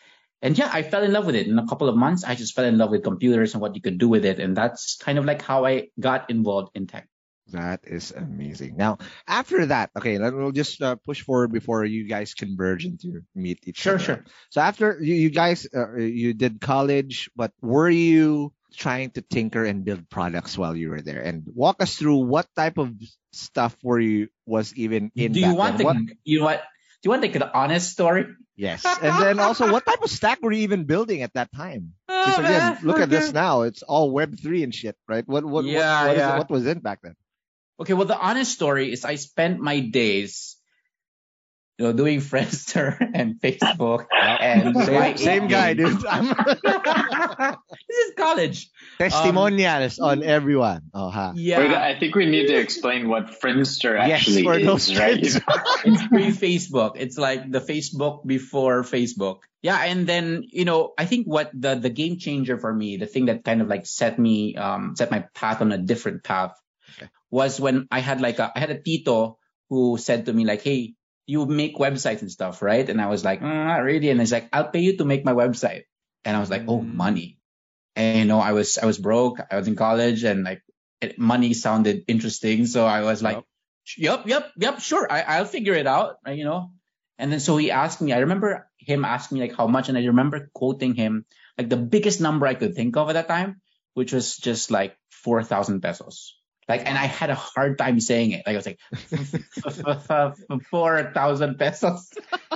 And 0.41 0.57
yeah, 0.57 0.69
I 0.72 0.81
fell 0.81 1.03
in 1.03 1.13
love 1.13 1.27
with 1.27 1.36
it. 1.36 1.48
In 1.48 1.60
a 1.60 1.67
couple 1.67 1.89
of 1.89 1.95
months, 1.95 2.24
I 2.24 2.34
just 2.34 2.55
fell 2.55 2.65
in 2.65 2.77
love 2.77 2.89
with 2.89 3.03
computers 3.03 3.53
and 3.53 3.62
what 3.62 3.75
you 3.75 3.81
could 3.81 4.00
do 4.00 4.10
with 4.10 4.25
it. 4.25 4.39
And 4.39 4.57
that's 4.57 4.98
kind 4.98 5.19
of 5.19 5.25
like 5.25 5.43
how 5.43 5.65
I 5.65 5.89
got 6.00 6.29
involved 6.31 6.72
in 6.75 6.88
tech. 6.88 7.07
That 7.51 7.81
is 7.84 8.12
amazing. 8.12 8.75
Now, 8.75 8.98
after 9.27 9.67
that, 9.67 9.91
okay, 9.95 10.17
we'll 10.17 10.51
just 10.51 10.81
uh, 10.81 10.95
push 10.95 11.22
forward 11.22 11.51
before 11.53 11.86
you 11.86 12.07
guys 12.07 12.34
converge 12.34 12.86
into 12.86 13.22
meet 13.36 13.60
each 13.67 13.77
sure, 13.77 13.95
other. 13.95 14.03
Sure, 14.03 14.15
sure. 14.15 14.25
So 14.50 14.62
after 14.62 14.98
you, 15.00 15.13
you 15.13 15.29
guys, 15.29 15.67
uh, 15.74 15.95
you 15.95 16.34
did 16.34 16.60
college, 16.60 17.29
but 17.36 17.51
were 17.62 17.89
you 17.89 18.51
trying 18.75 19.12
to 19.12 19.22
tinker 19.22 19.65
and 19.65 19.84
build 19.86 20.10
products 20.10 20.58
while 20.58 20.75
you 20.75 20.89
were 20.89 21.01
there? 21.01 21.22
And 21.22 21.44
walk 21.48 21.82
us 21.82 21.96
through 21.96 22.27
what 22.27 22.48
type 22.55 22.77
of 22.77 22.94
stuff 23.32 23.75
were 23.84 24.00
you 24.00 24.29
was 24.46 24.74
even 24.75 25.12
in. 25.15 25.32
Do 25.38 25.39
you 25.39 25.55
want 25.55 25.77
the 25.77 25.86
what, 25.86 25.98
you 26.24 26.39
know 26.39 26.46
what? 26.46 26.60
Do 26.60 27.08
you 27.08 27.12
want 27.12 27.22
like 27.22 27.34
the 27.34 27.51
honest 27.51 27.91
story? 27.91 28.27
Yes, 28.55 28.86
and 28.86 29.20
then 29.20 29.39
also 29.39 29.70
what 29.70 29.86
type 29.86 30.01
of 30.01 30.10
stack 30.10 30.41
were 30.41 30.51
you 30.51 30.63
even 30.63 30.86
building 30.86 31.22
at 31.24 31.34
that 31.34 31.51
time? 31.51 31.94
Oh, 32.08 32.25
because 32.25 32.39
again, 32.39 32.77
look 32.84 33.00
at 33.00 33.10
this 33.10 33.34
now; 33.34 33.63
it's 33.63 33.84
all 33.84 34.12
Web 34.12 34.39
three 34.39 34.63
and 34.63 34.74
shit, 34.74 34.96
right? 35.08 35.27
What 35.27 35.44
what 35.44 35.65
yeah, 35.65 36.08
what, 36.08 36.08
what, 36.08 36.17
yeah. 36.17 36.34
It, 36.34 36.38
what 36.38 36.50
was 36.50 36.65
it 36.65 36.82
back 36.82 37.01
then? 37.03 37.15
Okay, 37.79 37.94
well, 37.94 38.08
the 38.08 38.17
honest 38.17 38.53
story 38.53 38.91
is 38.91 39.03
I 39.03 39.15
spent 39.15 39.60
my 39.60 39.82
days, 39.82 40.55
you 41.77 41.86
know, 41.86 41.94
doing 41.94 42.22
Friendster 42.22 42.96
and 43.13 43.36
Facebook 43.36 44.05
and 44.12 44.75
same, 44.86 45.17
same 45.17 45.48
guy, 45.48 45.74
dude. 45.74 46.00
this 46.00 47.98
is 47.98 48.13
college. 48.15 48.70
Testimonials 48.98 50.00
um, 50.00 50.10
on 50.10 50.24
everyone. 50.24 50.84
Oh, 50.94 51.10
huh. 51.10 51.34
Yeah. 51.36 51.60
Wait, 51.60 51.72
I 51.72 52.00
think 52.00 52.15
we 52.15 52.27
need 52.27 52.48
to 52.48 52.55
explain 52.55 53.10
what 53.10 53.41
Friendster 53.41 54.00
actually 54.00 54.44
yes, 54.44 54.46
for 54.46 54.60
those 54.60 54.89
is, 54.89 55.00
right? 55.00 55.20
it's 55.86 56.08
pre-Facebook. 56.08 56.94
It's 56.96 57.17
like 57.17 57.51
the 57.51 57.60
Facebook 57.60 58.25
before 58.25 58.84
Facebook. 58.84 59.39
Yeah, 59.62 59.82
and 59.82 60.05
then 60.05 60.44
you 60.51 60.63
know, 60.63 60.94
I 60.98 61.05
think 61.05 61.25
what 61.25 61.50
the 61.53 61.74
the 61.74 61.89
game 61.89 62.20
changer 62.20 62.60
for 62.60 62.72
me, 62.72 62.98
the 62.98 63.08
thing 63.08 63.25
that 63.25 63.44
kind 63.44 63.62
of 63.63 63.67
like 63.67 63.88
set 63.88 64.20
me 64.20 64.55
um 64.55 64.96
set 64.96 65.10
my 65.10 65.25
path 65.34 65.60
on 65.60 65.72
a 65.72 65.77
different 65.79 66.24
path 66.24 66.53
was 67.32 67.60
when 67.60 67.88
I 67.89 68.00
had 68.00 68.22
like 68.22 68.38
a, 68.38 68.51
I 68.55 68.60
had 68.60 68.70
a 68.70 68.79
tito 68.79 69.39
who 69.70 69.98
said 69.98 70.27
to 70.27 70.34
me 70.34 70.46
like, 70.46 70.62
Hey, 70.62 70.94
you 71.27 71.46
make 71.46 71.77
websites 71.77 72.22
and 72.22 72.32
stuff, 72.32 72.62
right? 72.62 72.88
And 72.88 73.01
I 73.01 73.08
was 73.08 73.25
like, 73.25 73.41
mm, 73.41 73.65
not 73.65 73.84
really. 73.84 74.10
And 74.10 74.20
he's 74.20 74.32
like, 74.32 74.50
I'll 74.53 74.70
pay 74.70 74.79
you 74.79 74.98
to 74.98 75.05
make 75.05 75.25
my 75.25 75.34
website. 75.34 75.84
And 76.24 76.36
I 76.36 76.39
was 76.39 76.50
like, 76.50 76.63
oh, 76.67 76.79
mm. 76.79 76.94
money. 76.94 77.39
And 77.96 78.20
you 78.20 78.25
know, 78.25 78.39
I 78.39 78.51
was, 78.51 78.77
I 78.77 78.86
was 78.86 78.98
broke. 78.98 79.39
I 79.50 79.58
was 79.58 79.67
in 79.67 79.75
college 79.75 80.24
and 80.24 80.44
like 80.44 80.62
it, 81.01 81.17
money 81.17 81.53
sounded 81.53 82.03
interesting. 82.08 82.65
So 82.65 82.86
I 82.86 83.01
was 83.01 83.24
like, 83.24 83.44
yep, 83.98 84.27
yep, 84.27 84.51
yep, 84.58 84.79
sure. 84.79 85.08
I, 85.10 85.22
I'll 85.22 85.46
figure 85.46 85.74
it 85.74 85.88
out, 85.88 86.17
you 86.27 86.44
know? 86.44 86.72
And 87.17 87.32
then 87.32 87.39
so 87.39 87.58
he 87.58 87.72
asked 87.72 88.01
me, 88.01 88.12
I 88.12 88.20
remember 88.20 88.70
him 88.77 89.05
asking 89.05 89.39
me 89.39 89.48
like 89.48 89.58
how 89.58 89.67
much. 89.67 89.89
And 89.89 89.98
I 89.98 90.05
remember 90.05 90.51
quoting 90.53 90.96
him 90.96 91.25
like 91.58 91.70
the 91.70 91.77
biggest 91.77 92.20
number 92.20 92.46
I 92.46 92.55
could 92.55 92.75
think 92.75 92.98
of 92.98 93.10
at 93.10 93.13
that 93.13 93.27
time, 93.27 93.62
which 93.94 94.12
was 94.12 94.36
just 94.38 94.70
like 94.70 94.98
4,000 95.12 95.82
pesos. 95.82 96.38
Like, 96.67 96.81
and 96.86 96.98
I 96.98 97.05
had 97.05 97.29
a 97.29 97.36
hard 97.36 97.77
time 97.77 98.00
saying 98.00 98.31
it. 98.31 98.43
Like, 98.45 98.55
I 98.55 98.57
was 98.57 98.65
like, 98.65 98.79
4,000 100.72 101.60
pesos. 101.60 102.10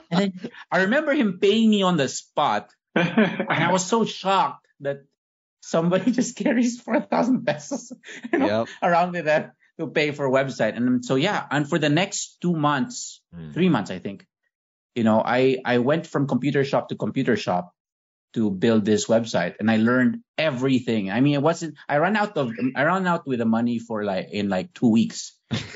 And 0.10 0.20
then 0.20 0.52
I 0.72 0.82
remember 0.84 1.14
him 1.14 1.38
paying 1.40 1.70
me 1.70 1.84
on 1.84 1.98
the 1.98 2.08
spot. 2.08 2.72
and 2.96 3.48
I 3.50 3.72
was 3.72 3.86
so 3.86 4.06
shocked 4.06 4.66
that 4.80 5.04
somebody 5.62 6.12
just 6.20 6.36
carries 6.36 6.82
4,000 6.82 7.46
pesos 7.46 7.94
you 8.34 8.40
know, 8.40 8.48
yep. 8.48 8.68
around 8.82 9.12
with 9.12 9.26
that 9.26 9.54
to 9.80 9.88
pay 9.88 10.12
for 10.12 10.26
a 10.26 10.32
website. 10.32 10.76
And 10.76 11.06
so, 11.06 11.16
yeah. 11.16 11.46
And 11.52 11.70
for 11.70 11.78
the 11.78 11.90
next 11.90 12.38
two 12.42 12.54
months, 12.54 13.22
mm. 13.36 13.54
three 13.54 13.70
months, 13.70 13.92
I 13.92 14.00
think, 14.00 14.26
you 14.96 15.04
know, 15.04 15.22
I, 15.24 15.60
I 15.64 15.78
went 15.78 16.08
from 16.08 16.28
computer 16.28 16.66
shop 16.66 16.90
to 16.90 16.96
computer 16.96 17.38
shop 17.38 17.74
to 18.34 18.52
build 18.52 18.86
this 18.86 19.08
website 19.08 19.56
and 19.60 19.70
I 19.70 19.78
learned 19.78 20.20
everything. 20.38 21.12
I 21.12 21.22
mean, 21.22 21.34
it 21.34 21.42
wasn't, 21.42 21.76
I 21.88 21.98
ran 21.98 22.16
out 22.16 22.38
of, 22.38 22.52
I 22.76 22.84
ran 22.84 23.08
out 23.08 23.28
with 23.28 23.40
the 23.40 23.46
money 23.46 23.80
for 23.80 24.04
like, 24.04 24.30
in 24.32 24.50
like 24.50 24.74
two 24.74 24.90
weeks. 24.90 25.36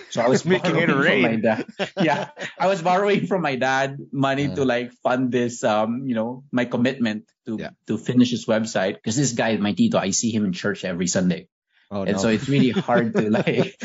So 0.10 0.22
I 0.22 0.28
was 0.34 0.46
making 0.46 0.76
it 0.76 0.90
rain. 0.90 1.44
Yeah. 2.02 2.30
I 2.60 2.68
was 2.68 2.82
borrowing 2.82 3.28
from 3.28 3.42
my 3.42 3.56
dad 3.56 3.98
money 4.12 4.54
to 4.54 4.66
like 4.66 4.94
fund 5.04 5.32
this, 5.32 5.64
um, 5.64 6.04
you 6.06 6.16
know, 6.16 6.44
my 6.52 6.66
commitment 6.66 7.26
to, 7.46 7.58
yeah. 7.60 7.70
to 7.88 7.98
finish 7.98 8.32
this 8.32 8.46
website. 8.46 8.98
Cause 9.04 9.16
this 9.16 9.34
guy, 9.34 9.58
my 9.58 9.74
Tito, 9.74 9.98
I 9.98 10.12
see 10.12 10.32
him 10.32 10.46
in 10.46 10.54
church 10.54 10.86
every 10.86 11.08
Sunday. 11.08 11.48
Oh, 11.94 12.02
and 12.02 12.14
no. 12.14 12.18
so 12.18 12.30
it's 12.30 12.50
really 12.50 12.72
hard 12.72 13.14
to 13.16 13.30
like, 13.40 13.80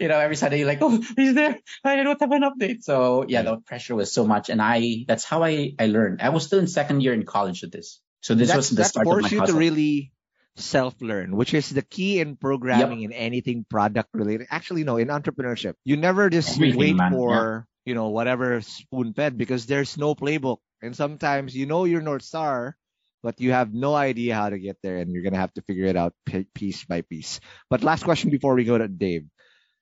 you 0.00 0.08
know, 0.08 0.18
every 0.18 0.34
Sunday 0.34 0.64
like, 0.64 0.78
oh, 0.80 1.00
he's 1.14 1.34
there. 1.34 1.56
I 1.84 2.02
don't 2.02 2.18
have 2.18 2.32
an 2.32 2.42
update. 2.42 2.82
So 2.82 3.24
yeah, 3.28 3.42
the 3.42 3.58
pressure 3.58 3.94
was 3.94 4.10
so 4.10 4.26
much, 4.26 4.50
and 4.50 4.60
I 4.60 5.04
that's 5.06 5.22
how 5.22 5.44
I 5.44 5.74
I 5.78 5.86
learned. 5.86 6.20
I 6.20 6.30
was 6.30 6.44
still 6.44 6.58
in 6.58 6.66
second 6.66 7.02
year 7.02 7.14
in 7.14 7.24
college 7.24 7.62
at 7.62 7.70
this. 7.70 8.00
So 8.24 8.32
this 8.32 8.48
that's, 8.48 8.56
was 8.56 8.70
the 8.70 8.84
start 8.84 9.06
of 9.06 9.20
my 9.20 9.28
you 9.28 9.40
hustle. 9.40 9.52
to 9.52 9.60
really 9.60 10.10
self-learn, 10.56 11.36
which 11.36 11.52
is 11.52 11.68
the 11.68 11.82
key 11.82 12.20
in 12.20 12.36
programming 12.36 13.00
yep. 13.00 13.10
in 13.10 13.12
anything 13.12 13.66
product 13.68 14.08
related. 14.14 14.46
Actually, 14.48 14.82
no, 14.82 14.96
in 14.96 15.08
entrepreneurship, 15.08 15.74
you 15.84 15.98
never 15.98 16.30
just 16.30 16.56
Everything, 16.56 16.78
wait 16.78 16.96
man. 16.96 17.12
for 17.12 17.68
yeah. 17.84 17.90
you 17.90 17.94
know 17.94 18.08
whatever 18.08 18.62
spoon 18.62 19.12
fed 19.12 19.36
because 19.36 19.66
there's 19.66 19.98
no 19.98 20.14
playbook, 20.14 20.64
and 20.80 20.96
sometimes 20.96 21.54
you 21.54 21.66
know 21.66 21.84
your 21.84 22.00
north 22.00 22.22
star, 22.22 22.78
but 23.22 23.42
you 23.44 23.52
have 23.52 23.74
no 23.74 23.94
idea 23.94 24.34
how 24.34 24.48
to 24.48 24.58
get 24.58 24.78
there, 24.82 24.96
and 25.04 25.12
you're 25.12 25.22
gonna 25.22 25.36
have 25.36 25.52
to 25.60 25.62
figure 25.68 25.84
it 25.84 25.96
out 25.96 26.16
piece 26.54 26.82
by 26.88 27.02
piece. 27.02 27.40
But 27.68 27.84
last 27.84 28.04
question 28.04 28.30
before 28.30 28.54
we 28.54 28.64
go 28.64 28.78
to 28.78 28.88
Dave. 28.88 29.28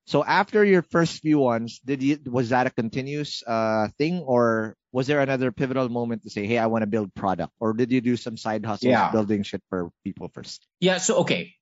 So 0.07 0.25
after 0.25 0.65
your 0.65 0.83
first 0.83 1.23
few 1.23 1.39
ones, 1.39 1.81
did 1.85 2.03
you 2.03 2.19
was 2.27 2.51
that 2.51 2.67
a 2.67 2.71
continuous 2.71 3.43
uh, 3.47 3.89
thing, 3.99 4.21
or 4.21 4.77
was 4.91 5.07
there 5.07 5.21
another 5.21 5.53
pivotal 5.53 5.89
moment 5.89 6.25
to 6.25 6.31
say, 6.31 6.47
"Hey, 6.47 6.59
I 6.59 6.67
want 6.67 6.83
to 6.83 6.91
build 6.91 7.15
product," 7.15 7.53
or 7.61 7.73
did 7.73 7.93
you 7.93 8.01
do 8.01 8.17
some 8.17 8.37
side 8.37 8.67
hustles 8.67 8.91
yeah. 8.91 9.13
building 9.13 9.43
shit 9.43 9.63
for 9.71 9.91
people 10.03 10.29
first? 10.35 10.67
Yeah. 10.81 10.99
So 10.99 11.23
okay, 11.23 11.55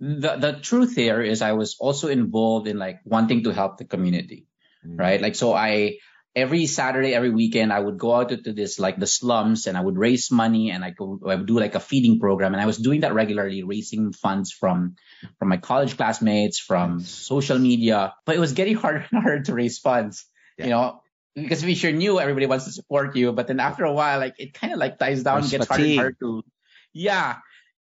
the 0.00 0.36
the 0.36 0.52
truth 0.62 0.94
here 0.94 1.20
is 1.20 1.42
I 1.42 1.52
was 1.52 1.76
also 1.80 2.08
involved 2.08 2.68
in 2.68 2.78
like 2.78 3.00
wanting 3.04 3.44
to 3.44 3.50
help 3.50 3.78
the 3.78 3.84
community, 3.84 4.46
mm-hmm. 4.86 4.96
right? 4.96 5.20
Like 5.20 5.34
so 5.34 5.52
I 5.52 5.98
every 6.38 6.66
Saturday, 6.66 7.14
every 7.14 7.30
weekend, 7.30 7.72
I 7.72 7.80
would 7.80 7.98
go 7.98 8.14
out 8.14 8.28
to, 8.30 8.52
this 8.52 8.78
like 8.78 8.98
the 8.98 9.06
slums 9.06 9.66
and 9.66 9.76
I 9.76 9.80
would 9.80 9.98
raise 9.98 10.30
money 10.30 10.70
and 10.70 10.84
I, 10.84 10.90
go, 10.90 11.20
I 11.26 11.34
would 11.34 11.46
do 11.46 11.58
like 11.58 11.74
a 11.74 11.80
feeding 11.80 12.20
program. 12.20 12.54
And 12.54 12.60
I 12.60 12.66
was 12.66 12.78
doing 12.78 13.00
that 13.00 13.14
regularly, 13.14 13.62
raising 13.62 14.12
funds 14.12 14.52
from 14.52 14.96
from 15.38 15.48
my 15.48 15.56
college 15.56 15.96
classmates, 15.96 16.58
from 16.58 17.00
social 17.00 17.58
media. 17.58 18.14
But 18.24 18.36
it 18.36 18.38
was 18.38 18.52
getting 18.52 18.76
harder 18.82 19.04
and 19.10 19.22
harder 19.22 19.42
to 19.44 19.54
raise 19.54 19.78
funds. 19.78 20.26
Yeah. 20.56 20.64
You 20.64 20.70
know, 20.70 21.02
because 21.34 21.62
if 21.62 21.82
you're 21.82 21.92
new, 21.92 22.18
everybody 22.20 22.46
wants 22.46 22.64
to 22.66 22.72
support 22.72 23.16
you. 23.16 23.32
But 23.32 23.46
then 23.46 23.60
after 23.60 23.84
a 23.84 23.92
while, 23.92 24.18
like 24.18 24.34
it 24.38 24.54
kind 24.54 24.72
of 24.72 24.78
like 24.78 24.98
dies 24.98 25.22
down, 25.22 25.46
gets 25.46 25.66
harder 25.66 25.84
and 25.84 25.96
harder 25.96 26.16
to, 26.20 26.44
yeah. 26.92 27.36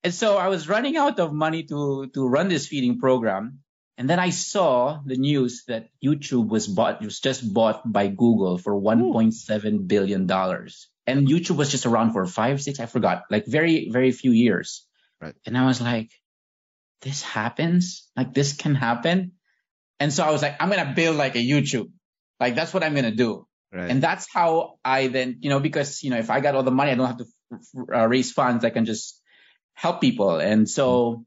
And 0.02 0.14
so 0.14 0.37
I 0.37 0.49
was 0.49 0.68
running 0.68 0.97
out 0.97 1.20
of 1.20 1.32
money 1.32 1.64
to 1.64 2.11
to 2.14 2.26
run 2.26 2.49
this 2.49 2.66
feeding 2.66 2.99
program, 2.99 3.61
and 4.00 4.09
then 4.09 4.19
I 4.19 4.30
saw 4.30 5.02
the 5.04 5.16
news 5.16 5.64
that 5.69 5.90
YouTube 6.02 6.49
was 6.49 6.66
bought, 6.66 7.04
was 7.04 7.21
just 7.21 7.52
bought 7.52 7.85
by 7.85 8.07
Google 8.09 8.57
for 8.57 8.73
1.7 8.73 9.87
billion 9.87 10.26
dollars, 10.26 10.88
and 11.07 11.28
YouTube 11.28 11.57
was 11.57 11.71
just 11.71 11.85
around 11.85 12.12
for 12.12 12.25
five, 12.25 12.62
six, 12.62 12.80
I 12.80 12.87
forgot, 12.87 13.25
like 13.28 13.45
very, 13.45 13.90
very 13.90 14.11
few 14.11 14.33
years. 14.33 14.87
Right. 15.21 15.35
And 15.45 15.52
I 15.52 15.66
was 15.66 15.83
like, 15.83 16.09
this 17.02 17.21
happens, 17.21 18.09
like 18.16 18.33
this 18.33 18.54
can 18.54 18.75
happen, 18.75 19.33
and 20.00 20.11
so 20.11 20.25
I 20.25 20.30
was 20.30 20.40
like, 20.40 20.57
I'm 20.61 20.71
gonna 20.71 20.95
build 20.97 21.16
like 21.16 21.37
a 21.37 21.45
YouTube, 21.45 21.90
like 22.40 22.54
that's 22.54 22.73
what 22.73 22.83
I'm 22.83 22.95
gonna 22.95 23.11
do. 23.11 23.47
Right. 23.71 23.90
And 23.90 24.02
that's 24.02 24.26
how 24.33 24.78
I 24.83 25.09
then, 25.09 25.40
you 25.42 25.50
know, 25.50 25.61
because, 25.61 26.02
you 26.02 26.09
know, 26.09 26.16
if 26.16 26.30
I 26.30 26.40
got 26.40 26.54
all 26.54 26.62
the 26.62 26.71
money, 26.71 26.92
I 26.92 26.95
don't 26.95 27.07
have 27.07 27.19
to 27.19 27.26
uh, 27.95 28.09
raise 28.09 28.33
funds. 28.33 28.64
I 28.64 28.71
can 28.71 28.87
just 28.87 29.21
help 29.75 30.00
people. 30.00 30.38
And 30.40 30.69
so, 30.69 31.26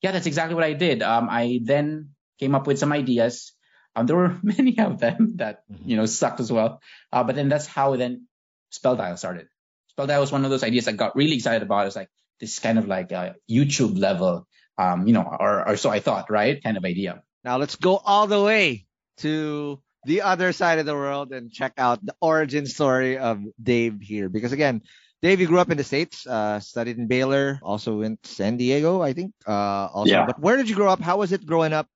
yeah, 0.00 0.10
that's 0.10 0.26
exactly 0.26 0.54
what 0.54 0.64
I 0.64 0.72
did. 0.72 1.02
Um, 1.02 1.28
I 1.30 1.60
then 1.62 2.13
came 2.38 2.54
up 2.54 2.66
with 2.66 2.78
some 2.78 2.92
ideas. 2.92 3.52
Um, 3.96 4.06
there 4.06 4.16
were 4.16 4.36
many 4.42 4.78
of 4.78 4.98
them 4.98 5.36
that, 5.36 5.62
you 5.84 5.96
know, 5.96 6.06
sucked 6.06 6.40
as 6.40 6.50
well. 6.50 6.80
Uh, 7.12 7.24
but 7.24 7.36
then 7.36 7.48
that's 7.48 7.66
how 7.66 7.96
then 7.96 8.26
Spell 8.70 8.96
Dial 8.96 9.16
started. 9.16 9.46
Spell 9.88 10.06
Dial 10.06 10.20
was 10.20 10.32
one 10.32 10.44
of 10.44 10.50
those 10.50 10.64
ideas 10.64 10.88
I 10.88 10.92
got 10.92 11.14
really 11.16 11.36
excited 11.36 11.62
about. 11.62 11.86
It's 11.86 11.96
like 11.96 12.10
this 12.40 12.58
kind 12.58 12.78
of 12.78 12.88
like 12.88 13.12
a 13.12 13.36
YouTube 13.50 13.98
level, 13.98 14.46
um, 14.78 15.06
you 15.06 15.12
know, 15.12 15.22
or, 15.22 15.68
or 15.68 15.76
so 15.76 15.90
I 15.90 16.00
thought, 16.00 16.30
right? 16.30 16.62
Kind 16.62 16.76
of 16.76 16.84
idea. 16.84 17.22
Now 17.44 17.58
let's 17.58 17.76
go 17.76 17.96
all 17.96 18.26
the 18.26 18.42
way 18.42 18.86
to 19.18 19.80
the 20.04 20.22
other 20.22 20.52
side 20.52 20.78
of 20.80 20.86
the 20.86 20.94
world 20.94 21.32
and 21.32 21.50
check 21.52 21.74
out 21.78 22.04
the 22.04 22.14
origin 22.20 22.66
story 22.66 23.16
of 23.18 23.40
Dave 23.62 24.00
here. 24.00 24.28
Because 24.28 24.52
again, 24.52 24.82
Dave, 25.22 25.40
you 25.40 25.46
grew 25.46 25.58
up 25.58 25.70
in 25.70 25.78
the 25.78 25.84
States, 25.84 26.26
uh, 26.26 26.60
studied 26.60 26.98
in 26.98 27.06
Baylor, 27.06 27.58
also 27.62 28.02
in 28.02 28.18
San 28.24 28.56
Diego, 28.58 29.00
I 29.00 29.12
think. 29.14 29.32
Uh, 29.46 29.86
also, 29.88 30.10
Yeah. 30.10 30.26
but 30.26 30.38
where 30.40 30.56
did 30.56 30.68
you 30.68 30.74
grow 30.74 30.88
up? 30.88 31.00
How 31.00 31.16
was 31.18 31.32
it 31.32 31.46
growing 31.46 31.72
up 31.72 31.88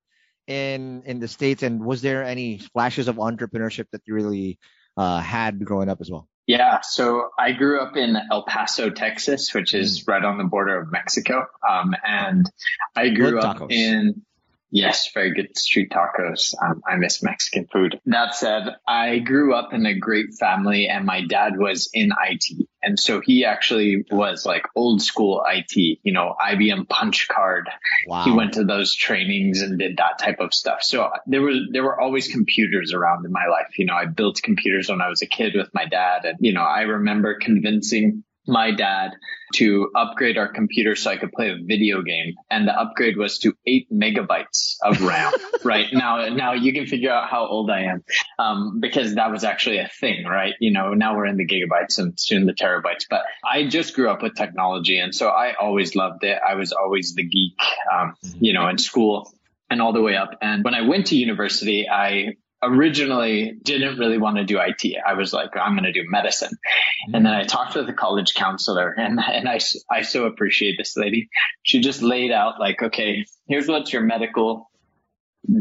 in 0.48 1.02
in 1.04 1.20
the 1.20 1.28
States? 1.28 1.62
And 1.62 1.84
was 1.84 2.02
there 2.02 2.24
any 2.24 2.58
flashes 2.58 3.06
of 3.06 3.16
entrepreneurship 3.16 3.86
that 3.92 4.02
you 4.06 4.14
really 4.14 4.58
uh, 4.96 5.20
had 5.20 5.64
growing 5.64 5.88
up 5.88 6.00
as 6.00 6.10
well? 6.10 6.28
Yeah, 6.48 6.80
so 6.80 7.28
I 7.38 7.52
grew 7.52 7.78
up 7.78 7.94
in 7.94 8.16
El 8.32 8.42
Paso, 8.44 8.88
Texas, 8.88 9.52
which 9.52 9.74
is 9.74 10.08
right 10.08 10.24
on 10.24 10.38
the 10.38 10.44
border 10.44 10.80
of 10.80 10.90
Mexico. 10.90 11.44
Um, 11.68 11.94
and 12.02 12.50
I 12.96 13.10
grew 13.10 13.38
up 13.38 13.58
tacos. 13.58 13.70
in, 13.70 14.22
yes, 14.70 15.10
very 15.12 15.34
good 15.34 15.56
street 15.56 15.90
tacos. 15.90 16.54
Um, 16.62 16.82
I 16.86 16.96
miss 16.96 17.22
Mexican 17.22 17.66
food. 17.72 18.00
That 18.06 18.34
said, 18.34 18.64
I 18.86 19.18
grew 19.18 19.54
up 19.54 19.72
in 19.72 19.86
a 19.86 19.94
great 19.98 20.34
family 20.38 20.88
and 20.88 21.04
my 21.04 21.24
dad 21.26 21.56
was 21.56 21.90
in 21.92 22.10
IT. 22.24 22.66
And 22.82 22.98
so 22.98 23.20
he 23.20 23.44
actually 23.44 24.04
was 24.10 24.46
like 24.46 24.62
old 24.76 25.02
school 25.02 25.42
IT, 25.48 25.74
you 26.02 26.12
know, 26.12 26.34
IBM 26.40 26.88
punch 26.88 27.26
card, 27.28 27.68
Wow. 28.06 28.24
he 28.24 28.30
went 28.30 28.54
to 28.54 28.64
those 28.64 28.94
trainings 28.94 29.62
and 29.62 29.78
did 29.78 29.96
that 29.96 30.18
type 30.20 30.38
of 30.40 30.54
stuff. 30.54 30.82
So 30.82 31.10
there 31.26 31.42
was 31.42 31.68
there 31.72 31.82
were 31.82 32.00
always 32.00 32.28
computers 32.28 32.92
around 32.92 33.26
in 33.26 33.32
my 33.32 33.46
life. 33.46 33.78
You 33.78 33.86
know, 33.86 33.94
I 33.94 34.06
built 34.06 34.40
computers 34.42 34.88
when 34.88 35.00
I 35.00 35.08
was 35.08 35.22
a 35.22 35.26
kid 35.26 35.54
with 35.56 35.68
my 35.74 35.86
dad, 35.86 36.24
and 36.24 36.36
you 36.40 36.52
know, 36.52 36.62
I 36.62 36.82
remember 36.82 37.34
convincing 37.40 38.22
my 38.48 38.70
dad 38.70 39.12
to 39.54 39.90
upgrade 39.94 40.36
our 40.36 40.48
computer 40.48 40.94
so 40.94 41.10
I 41.10 41.16
could 41.16 41.32
play 41.32 41.50
a 41.50 41.56
video 41.62 42.02
game, 42.02 42.34
and 42.50 42.66
the 42.66 42.78
upgrade 42.78 43.16
was 43.16 43.38
to 43.40 43.54
eight 43.66 43.90
megabytes 43.92 44.76
of 44.82 45.00
RAM. 45.00 45.32
right 45.64 45.86
now, 45.92 46.28
now 46.28 46.52
you 46.52 46.72
can 46.72 46.86
figure 46.86 47.10
out 47.10 47.28
how 47.28 47.46
old 47.46 47.70
I 47.70 47.82
am, 47.82 48.04
um, 48.38 48.80
because 48.80 49.14
that 49.14 49.30
was 49.30 49.44
actually 49.44 49.78
a 49.78 49.88
thing, 49.88 50.24
right? 50.24 50.54
You 50.60 50.72
know, 50.72 50.94
now 50.94 51.16
we're 51.16 51.26
in 51.26 51.36
the 51.36 51.46
gigabytes 51.46 51.98
and 51.98 52.18
soon 52.18 52.46
the 52.46 52.52
terabytes. 52.52 53.06
But 53.08 53.22
I 53.44 53.66
just 53.66 53.94
grew 53.94 54.10
up 54.10 54.22
with 54.22 54.34
technology, 54.34 54.98
and 54.98 55.14
so 55.14 55.28
I 55.28 55.54
always 55.54 55.94
loved 55.94 56.24
it. 56.24 56.38
I 56.46 56.54
was 56.54 56.72
always 56.72 57.14
the 57.14 57.24
geek, 57.24 57.58
um, 57.92 58.14
you 58.40 58.52
know, 58.52 58.68
in 58.68 58.78
school 58.78 59.32
and 59.70 59.82
all 59.82 59.92
the 59.92 60.02
way 60.02 60.16
up. 60.16 60.30
And 60.40 60.64
when 60.64 60.74
I 60.74 60.82
went 60.82 61.06
to 61.08 61.16
university, 61.16 61.88
I 61.88 62.36
originally 62.62 63.58
didn't 63.62 63.98
really 63.98 64.18
want 64.18 64.36
to 64.36 64.44
do 64.44 64.58
IT. 64.58 64.96
I 65.06 65.14
was 65.14 65.32
like, 65.32 65.56
I'm 65.56 65.74
going 65.74 65.84
to 65.84 65.92
do 65.92 66.08
medicine. 66.08 66.50
Mm-hmm. 66.50 67.14
And 67.14 67.26
then 67.26 67.32
I 67.32 67.44
talked 67.44 67.74
with 67.74 67.86
the 67.86 67.92
college 67.92 68.34
counselor 68.34 68.90
and, 68.90 69.20
and 69.20 69.48
I, 69.48 69.60
I 69.90 70.02
so 70.02 70.24
appreciate 70.26 70.76
this 70.76 70.96
lady. 70.96 71.28
She 71.62 71.80
just 71.80 72.02
laid 72.02 72.32
out 72.32 72.58
like, 72.58 72.82
okay, 72.82 73.24
here's 73.46 73.68
what 73.68 73.92
your 73.92 74.02
medical 74.02 74.70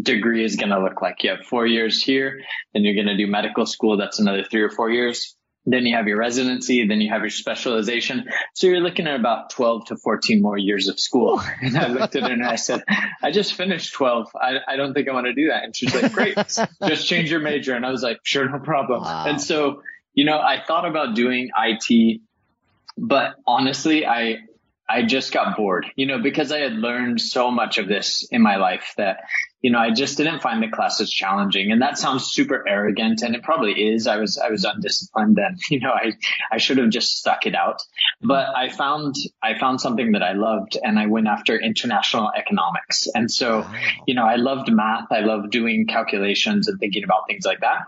degree 0.01 0.43
is 0.43 0.55
going 0.55 0.69
to 0.69 0.81
look 0.81 1.01
like. 1.01 1.23
You 1.23 1.31
have 1.31 1.45
four 1.45 1.65
years 1.65 2.01
here, 2.01 2.41
then 2.73 2.83
you're 2.83 2.95
going 2.95 3.07
to 3.07 3.17
do 3.17 3.27
medical 3.27 3.65
school. 3.65 3.97
That's 3.97 4.19
another 4.19 4.43
three 4.43 4.61
or 4.61 4.71
four 4.71 4.89
years. 4.89 5.36
Then 5.69 5.85
you 5.85 5.97
have 5.97 6.07
your 6.07 6.17
residency, 6.17 6.87
then 6.87 7.01
you 7.01 7.11
have 7.11 7.21
your 7.21 7.29
specialization. 7.29 8.29
So 8.53 8.67
you're 8.67 8.79
looking 8.79 9.05
at 9.05 9.19
about 9.19 9.49
12 9.49 9.87
to 9.87 9.97
14 9.97 10.41
more 10.41 10.57
years 10.57 10.87
of 10.87 10.97
school. 10.97 11.41
And 11.61 11.77
I 11.77 11.87
looked 11.87 12.15
at 12.15 12.23
her 12.23 12.31
and 12.31 12.45
I 12.45 12.55
said, 12.55 12.83
I 13.21 13.31
just 13.31 13.53
finished 13.53 13.93
12. 13.93 14.29
I, 14.39 14.55
I 14.65 14.75
don't 14.77 14.93
think 14.93 15.09
I 15.09 15.13
want 15.13 15.25
to 15.25 15.33
do 15.33 15.49
that. 15.49 15.65
And 15.65 15.75
she's 15.75 15.93
like, 15.93 16.13
great, 16.13 16.37
just 16.87 17.05
change 17.07 17.29
your 17.29 17.41
major. 17.41 17.75
And 17.75 17.85
I 17.85 17.91
was 17.91 18.01
like, 18.01 18.19
sure, 18.23 18.47
no 18.47 18.59
problem. 18.59 19.01
Wow. 19.01 19.25
And 19.27 19.41
so, 19.41 19.83
you 20.13 20.23
know, 20.23 20.39
I 20.39 20.63
thought 20.65 20.87
about 20.87 21.15
doing 21.15 21.49
IT, 21.57 22.21
but 22.97 23.35
honestly, 23.45 24.05
I, 24.05 24.37
I 24.89 25.03
just 25.03 25.33
got 25.33 25.57
bored, 25.57 25.85
you 25.95 26.05
know, 26.05 26.19
because 26.19 26.51
I 26.51 26.59
had 26.59 26.73
learned 26.73 27.19
so 27.19 27.51
much 27.51 27.77
of 27.77 27.89
this 27.89 28.25
in 28.31 28.41
my 28.41 28.55
life 28.55 28.93
that, 28.95 29.19
you 29.61 29.69
know, 29.69 29.79
I 29.79 29.91
just 29.91 30.15
didn't 30.15 30.41
find 30.41 30.63
the 30.63 30.69
classes 30.69 31.11
challenging. 31.11 31.71
And 31.73 31.81
that 31.81 31.97
sounds 31.97 32.31
super 32.31 32.65
arrogant 32.65 33.21
and 33.21 33.35
it 33.35 33.43
probably 33.43 33.73
is. 33.73 34.07
I 34.07 34.15
was, 34.15 34.37
I 34.37 34.49
was 34.49 34.63
undisciplined 34.63 35.35
then, 35.35 35.57
you 35.69 35.81
know, 35.81 35.91
I, 35.91 36.13
I 36.51 36.57
should 36.57 36.77
have 36.77 36.89
just 36.89 37.17
stuck 37.17 37.45
it 37.45 37.53
out. 37.53 37.81
But 38.21 38.55
I 38.55 38.69
found, 38.69 39.15
I 39.43 39.59
found 39.59 39.81
something 39.81 40.13
that 40.13 40.23
I 40.23 40.33
loved 40.33 40.77
and 40.81 40.97
I 40.97 41.07
went 41.07 41.27
after 41.27 41.59
international 41.59 42.31
economics. 42.35 43.07
And 43.13 43.29
so, 43.29 43.67
you 44.07 44.15
know, 44.15 44.25
I 44.25 44.35
loved 44.35 44.71
math. 44.71 45.11
I 45.11 45.19
loved 45.19 45.51
doing 45.51 45.85
calculations 45.87 46.69
and 46.69 46.79
thinking 46.79 47.03
about 47.03 47.27
things 47.27 47.45
like 47.45 47.59
that. 47.59 47.81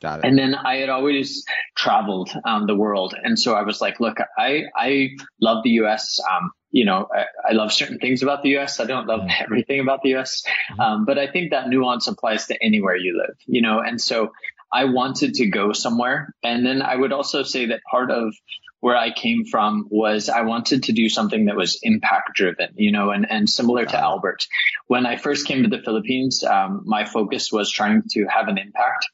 Got 0.00 0.20
it. 0.20 0.24
And 0.26 0.38
then 0.38 0.54
I 0.54 0.76
had 0.76 0.88
always 0.88 1.44
traveled 1.76 2.30
um, 2.44 2.66
the 2.66 2.74
world, 2.74 3.14
and 3.20 3.38
so 3.38 3.54
I 3.54 3.62
was 3.62 3.80
like, 3.80 3.98
"Look, 3.98 4.18
I 4.36 4.64
I 4.76 5.10
love 5.40 5.64
the 5.64 5.70
U.S. 5.70 6.20
Um, 6.30 6.50
you 6.70 6.84
know, 6.84 7.08
I, 7.12 7.24
I 7.50 7.52
love 7.52 7.72
certain 7.72 7.98
things 7.98 8.22
about 8.22 8.42
the 8.42 8.50
U.S. 8.50 8.78
I 8.78 8.84
don't 8.84 9.06
love 9.06 9.22
everything 9.40 9.80
about 9.80 10.02
the 10.02 10.10
U.S., 10.10 10.44
um, 10.78 11.04
but 11.04 11.18
I 11.18 11.26
think 11.26 11.50
that 11.50 11.68
nuance 11.68 12.06
applies 12.06 12.46
to 12.46 12.56
anywhere 12.62 12.96
you 12.96 13.18
live. 13.18 13.36
You 13.46 13.62
know, 13.62 13.80
and 13.80 14.00
so 14.00 14.32
I 14.72 14.84
wanted 14.84 15.34
to 15.34 15.46
go 15.46 15.72
somewhere, 15.72 16.34
and 16.44 16.64
then 16.64 16.80
I 16.80 16.94
would 16.94 17.12
also 17.12 17.42
say 17.42 17.66
that 17.66 17.80
part 17.90 18.10
of 18.12 18.34
where 18.80 18.96
I 18.96 19.12
came 19.12 19.44
from 19.44 19.88
was 19.90 20.28
I 20.28 20.42
wanted 20.42 20.84
to 20.84 20.92
do 20.92 21.08
something 21.08 21.46
that 21.46 21.56
was 21.56 21.80
impact 21.82 22.34
driven, 22.34 22.68
you 22.76 22.92
know, 22.92 23.10
and, 23.10 23.28
and 23.28 23.50
similar 23.50 23.84
to 23.84 23.98
Albert. 23.98 24.46
When 24.86 25.04
I 25.04 25.16
first 25.16 25.46
came 25.46 25.64
to 25.64 25.68
the 25.68 25.82
Philippines, 25.82 26.44
um, 26.44 26.82
my 26.84 27.04
focus 27.04 27.50
was 27.50 27.70
trying 27.70 28.02
to 28.10 28.26
have 28.26 28.46
an 28.46 28.58
impact. 28.58 29.08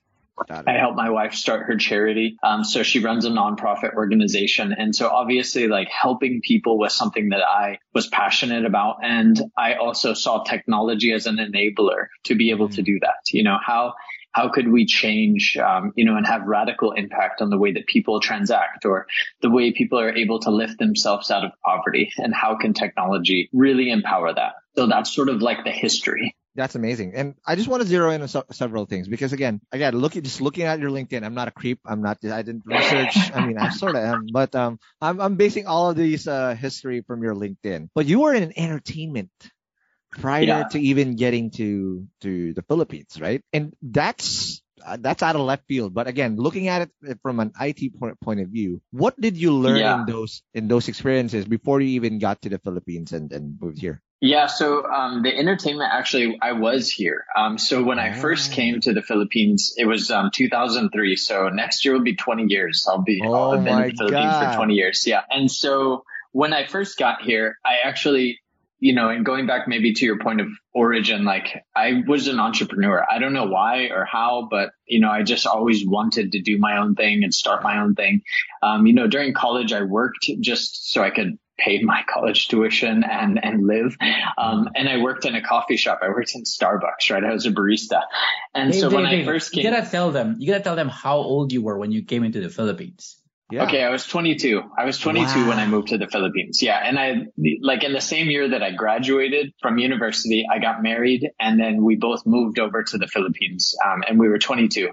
I 0.49 0.75
it. 0.75 0.81
helped 0.81 0.97
my 0.97 1.11
wife 1.11 1.35
start 1.35 1.67
her 1.67 1.77
charity. 1.77 2.37
Um, 2.43 2.65
so 2.65 2.83
she 2.83 3.01
runs 3.01 3.25
a 3.25 3.31
nonprofit 3.31 3.95
organization. 3.95 4.75
And 4.77 4.95
so 4.95 5.09
obviously 5.09 5.69
like 5.69 5.89
helping 5.89 6.41
people 6.43 6.79
was 6.79 6.95
something 6.95 7.31
that 7.31 7.43
I 7.43 7.79
was 7.93 8.07
passionate 8.09 8.65
about. 8.65 8.97
And 9.03 9.41
I 9.57 9.75
also 9.75 10.15
saw 10.15 10.43
technology 10.43 11.13
as 11.13 11.27
an 11.27 11.37
enabler 11.37 12.09
to 12.25 12.35
be 12.35 12.51
able 12.51 12.69
to 12.71 12.83
do 12.83 12.99
that. 13.01 13.33
You 13.33 13.45
know, 13.45 13.59
how, 13.65 13.95
how 14.33 14.49
could 14.49 14.71
we 14.71 14.87
change, 14.87 15.57
um, 15.57 15.93
you 15.95 16.05
know, 16.05 16.17
and 16.17 16.27
have 16.27 16.43
radical 16.43 16.93
impact 16.93 17.41
on 17.41 17.51
the 17.51 17.59
way 17.59 17.73
that 17.73 17.87
people 17.87 18.21
transact 18.21 18.85
or 18.85 19.07
the 19.41 19.51
way 19.51 19.73
people 19.73 20.01
are 20.01 20.15
able 20.15 20.41
to 20.41 20.51
lift 20.51 20.79
themselves 20.79 21.31
out 21.31 21.45
of 21.45 21.53
poverty 21.65 22.13
and 22.19 22.35
how 22.35 22.57
can 22.57 22.75
technology 22.75 23.49
really 23.53 23.91
empower 23.91 24.35
that? 24.35 24.55
So 24.75 24.89
that's 24.89 25.15
sort 25.15 25.29
of 25.29 25.41
like 25.41 25.65
the 25.65 25.71
history. 25.71 26.35
That's 26.57 26.77
amazing. 26.77 27.15
And 27.17 27.35
I 27.45 27.57
just 27.57 27.69
want 27.69 27.83
to 27.83 27.89
zero 27.89 28.11
in 28.11 28.23
on 28.23 28.29
se- 28.29 28.51
several 28.53 28.87
things 28.87 29.09
because 29.09 29.33
again, 29.33 29.61
again, 29.73 29.95
looking 29.99 30.23
just 30.23 30.41
looking 30.41 30.65
at 30.65 30.79
your 30.79 30.91
LinkedIn, 30.91 31.25
I'm 31.25 31.35
not 31.35 31.49
a 31.49 31.51
creep. 31.51 31.81
I'm 31.85 32.01
not. 32.01 32.19
I 32.25 32.43
didn't 32.43 32.63
research. 32.67 33.17
I 33.35 33.45
mean, 33.47 33.59
I 33.59 33.71
sort 33.71 33.97
of 33.97 34.03
am, 34.05 34.27
but 34.33 34.55
um, 34.55 34.79
I'm 35.01 35.21
I'm 35.21 35.35
basing 35.37 35.67
all 35.67 35.91
of 35.91 35.97
these 35.97 36.29
uh 36.29 36.55
history 36.55 37.03
from 37.03 37.23
your 37.25 37.35
LinkedIn. 37.35 37.89
But 37.95 38.07
you 38.07 38.21
were 38.21 38.35
in 38.35 38.53
entertainment 38.57 39.31
prior 40.13 40.43
Yeah. 40.45 40.65
to 40.71 40.79
even 40.81 41.17
getting 41.17 41.51
to 41.53 42.07
to 42.23 42.55
the 42.55 42.63
Philippines, 42.63 43.21
right? 43.21 43.43
And 43.53 43.75
that's 43.83 44.63
that's 44.99 45.23
out 45.23 45.37
of 45.37 45.43
left 45.43 45.65
field. 45.67 45.95
But 45.95 46.07
again, 46.07 46.37
looking 46.37 46.69
at 46.69 46.89
it 47.03 47.19
from 47.23 47.41
an 47.41 47.53
IT 47.61 47.99
point, 47.99 48.21
point 48.21 48.41
of 48.41 48.49
view, 48.49 48.81
what 48.91 49.19
did 49.21 49.37
you 49.37 49.53
learn 49.53 49.79
Yeah. 49.79 50.01
in 50.01 50.07
those 50.07 50.43
in 50.55 50.69
those 50.69 50.89
experiences 50.89 51.45
before 51.45 51.81
you 51.81 51.91
even 51.97 52.19
got 52.19 52.43
to 52.43 52.49
the 52.49 52.59
Philippines 52.59 53.13
and 53.13 53.33
and 53.33 53.59
moved 53.61 53.79
here? 53.81 54.01
Yeah, 54.21 54.47
so 54.47 54.85
um, 54.89 55.23
the 55.23 55.37
entertainment 55.37 55.91
actually, 55.93 56.39
I 56.41 56.53
was 56.53 56.89
here. 56.89 57.27
Um, 57.37 57.59
so 57.59 57.83
when 57.85 57.99
I 57.99 58.13
first 58.13 58.53
Oh. 58.53 58.55
came 58.55 58.81
to 58.81 58.95
the 58.95 59.03
Philippines, 59.03 59.75
it 59.77 59.85
was 59.85 60.11
um, 60.11 60.31
2003. 60.33 61.17
So 61.17 61.51
next 61.51 61.85
year 61.85 61.93
will 61.93 62.05
be 62.05 62.17
20 62.17 62.47
years. 62.49 62.87
I'll 62.89 63.03
be 63.03 63.21
Oh 63.23 63.35
I'll 63.35 63.53
have 63.57 63.65
been 63.65 63.79
in 63.79 63.89
the 63.89 63.97
Philippines 63.99 64.33
God. 64.41 64.53
for 64.53 64.57
20 64.65 64.75
years. 64.75 65.07
Yeah, 65.07 65.23
and 65.29 65.51
so 65.51 66.05
when 66.33 66.55
I 66.55 66.67
first 66.67 66.97
got 66.97 67.21
here, 67.23 67.59
I 67.65 67.85
actually, 67.85 68.41
you 68.85 68.93
know, 68.93 69.09
and 69.09 69.25
going 69.25 69.47
back 69.47 69.67
maybe 69.67 69.95
to 69.95 70.05
your 70.05 70.19
point 70.19 70.43
of 70.43 70.49
origin, 70.75 71.25
like 71.25 71.65
I 71.75 72.03
was 72.07 72.29
an 72.29 72.39
entrepreneur. 72.39 73.03
I 73.11 73.19
don't 73.19 73.33
know 73.33 73.47
why 73.47 73.85
or 73.87 74.05
how, 74.05 74.47
but 74.51 74.73
you 74.87 75.01
know, 75.01 75.09
I 75.09 75.23
just 75.23 75.47
always 75.47 75.87
wanted 75.87 76.33
to 76.33 76.43
do 76.43 76.59
my 76.59 76.77
own 76.77 76.95
thing 76.95 77.25
and 77.25 77.33
start 77.33 77.63
my 77.63 77.81
own 77.81 77.95
thing. 77.95 78.21
Um, 78.63 78.87
you 78.87 78.93
know, 78.93 79.07
during 79.07 79.33
college, 79.33 79.73
I 79.73 79.85
worked 79.85 80.29
just 80.39 80.93
so 80.93 81.03
I 81.03 81.09
could 81.09 81.39
pay 81.57 81.81
my 81.81 82.05
college 82.13 82.49
tuition 82.49 83.05
and 83.05 83.43
and 83.43 83.67
live. 83.67 83.97
Um, 84.37 84.69
and 84.75 84.87
I 84.87 84.99
worked 84.99 85.25
in 85.25 85.35
a 85.35 85.41
coffee 85.41 85.79
shop. 85.79 86.01
I 86.03 86.11
worked 86.11 86.35
in 86.35 86.43
Starbucks, 86.43 87.11
right? 87.11 87.25
I 87.25 87.33
was 87.33 87.47
a 87.47 87.53
barista. 87.53 88.03
And 88.55 88.71
Dave, 88.71 88.81
so 88.83 88.91
when 88.91 89.05
Dave, 89.05 89.27
I 89.27 89.33
first 89.33 89.53
came, 89.53 89.65
you 89.65 89.71
gotta 89.71 89.91
tell 89.91 90.11
them, 90.11 90.37
you 90.39 90.53
gotta 90.53 90.63
tell 90.63 90.77
them 90.77 90.91
how 90.91 91.17
old 91.17 91.55
you 91.55 91.63
were 91.63 91.79
when 91.79 91.91
you 91.91 92.05
came 92.05 92.23
into 92.23 92.43
the 92.43 92.51
Philippines. 92.51 93.17
Yeah. 93.51 93.65
Okay, 93.65 93.83
I 93.85 93.91
was 93.91 94.07
22. 94.07 94.63
I 94.77 94.85
was 94.87 94.99
22 94.99 95.47
when 95.47 95.59
I 95.59 95.67
moved 95.67 95.89
to 95.89 95.99
the 95.99 96.07
Philippines. 96.09 96.63
Yeah, 96.63 96.79
and 96.83 96.99
I 96.99 97.27
like 97.61 97.85
in 97.85 97.93
the 97.93 98.01
same 98.01 98.31
year 98.31 98.49
that 98.49 98.63
I 98.63 98.71
graduated 98.71 99.53
from 99.61 99.77
university, 99.79 100.47
I 100.51 100.59
got 100.61 100.83
married, 100.83 101.29
and 101.39 101.61
then 101.61 101.85
we 101.85 101.97
both 101.97 102.23
moved 102.25 102.59
over 102.59 102.83
to 102.85 102.99
the 102.99 103.07
Philippines, 103.07 103.77
um, 103.85 104.03
and 104.09 104.19
we 104.19 104.29
were 104.29 104.39
22. 104.39 104.89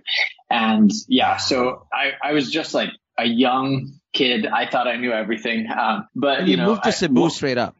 And 0.49 0.91
yeah, 1.07 1.37
so 1.37 1.87
I 1.93 2.11
I 2.21 2.33
was 2.33 2.51
just 2.51 2.73
like 2.73 2.89
a 3.17 3.25
young 3.25 3.93
kid. 4.13 4.45
I 4.45 4.69
thought 4.69 4.87
I 4.87 4.97
knew 4.97 5.13
everything, 5.13 5.67
um, 5.71 6.07
but 6.13 6.43
you, 6.43 6.51
you, 6.51 6.57
know, 6.57 6.67
moved 6.67 6.83
to 6.83 6.89
I 6.89 6.91
Cebu 6.91 7.13
mo- 7.21 7.29
straight 7.29 7.57
up. 7.57 7.75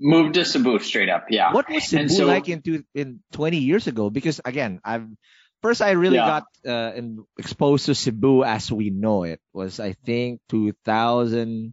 moved 0.00 0.34
to 0.34 0.44
Cebu 0.46 0.78
straight 0.78 1.10
up. 1.10 1.26
Yeah. 1.28 1.52
What 1.52 1.68
was 1.68 1.84
Cebu 1.84 2.00
And 2.00 2.10
so- 2.10 2.26
like 2.26 2.48
in 2.48 2.62
two, 2.62 2.82
in 2.94 3.20
20 3.32 3.58
years 3.58 3.86
ago? 3.86 4.08
Because 4.10 4.40
again, 4.44 4.80
I've 4.84 5.06
first 5.64 5.80
I 5.80 5.96
really 5.96 6.20
Yeah. 6.20 6.28
got 6.28 6.44
uh, 6.68 6.92
in, 6.92 7.24
exposed 7.40 7.88
to 7.88 7.94
Cebu 7.96 8.44
as 8.44 8.68
we 8.70 8.92
know 8.92 9.24
it 9.24 9.40
was 9.56 9.80
I 9.80 9.96
think 9.96 10.44
2013 10.52 11.72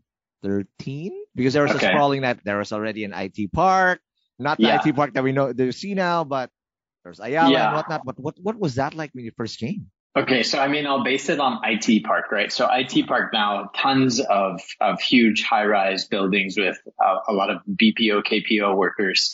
because 1.35 1.51
there 1.53 1.63
was 1.67 1.75
Okay. 1.75 1.85
a 1.85 1.89
sprawling 1.91 2.21
that 2.23 2.39
there 2.47 2.57
was 2.57 2.71
already 2.71 3.03
an 3.03 3.11
IT 3.11 3.51
park, 3.51 3.99
not 4.39 4.57
the 4.57 4.71
Yeah. 4.71 4.79
IT 4.79 4.95
park 4.95 5.13
that 5.19 5.23
we 5.27 5.35
know 5.35 5.51
that 5.51 5.73
see 5.75 5.93
now, 5.93 6.23
but 6.23 6.49
there's 7.03 7.19
Ayala 7.19 7.51
Yeah. 7.51 7.67
and 7.67 7.75
whatnot. 7.75 8.05
But 8.07 8.15
what 8.19 8.39
what 8.39 8.55
was 8.55 8.75
that 8.79 8.95
like 8.95 9.11
when 9.11 9.25
you 9.27 9.35
first 9.35 9.59
came? 9.59 9.91
Okay, 10.13 10.43
so 10.43 10.59
I 10.59 10.67
mean, 10.67 10.85
I'll 10.85 11.05
base 11.07 11.29
it 11.29 11.39
on 11.39 11.61
IT 11.63 12.03
Park, 12.03 12.33
right? 12.35 12.51
So 12.51 12.67
IT 12.69 13.07
Park 13.07 13.31
now, 13.31 13.71
tons 13.73 14.19
of 14.19 14.59
of 14.81 14.99
huge 14.99 15.41
high-rise 15.41 16.03
buildings 16.11 16.57
with 16.59 16.75
uh, 16.99 17.19
a 17.31 17.33
lot 17.33 17.49
of 17.49 17.63
BPO, 17.63 18.19
KPO 18.27 18.75
workers. 18.75 19.31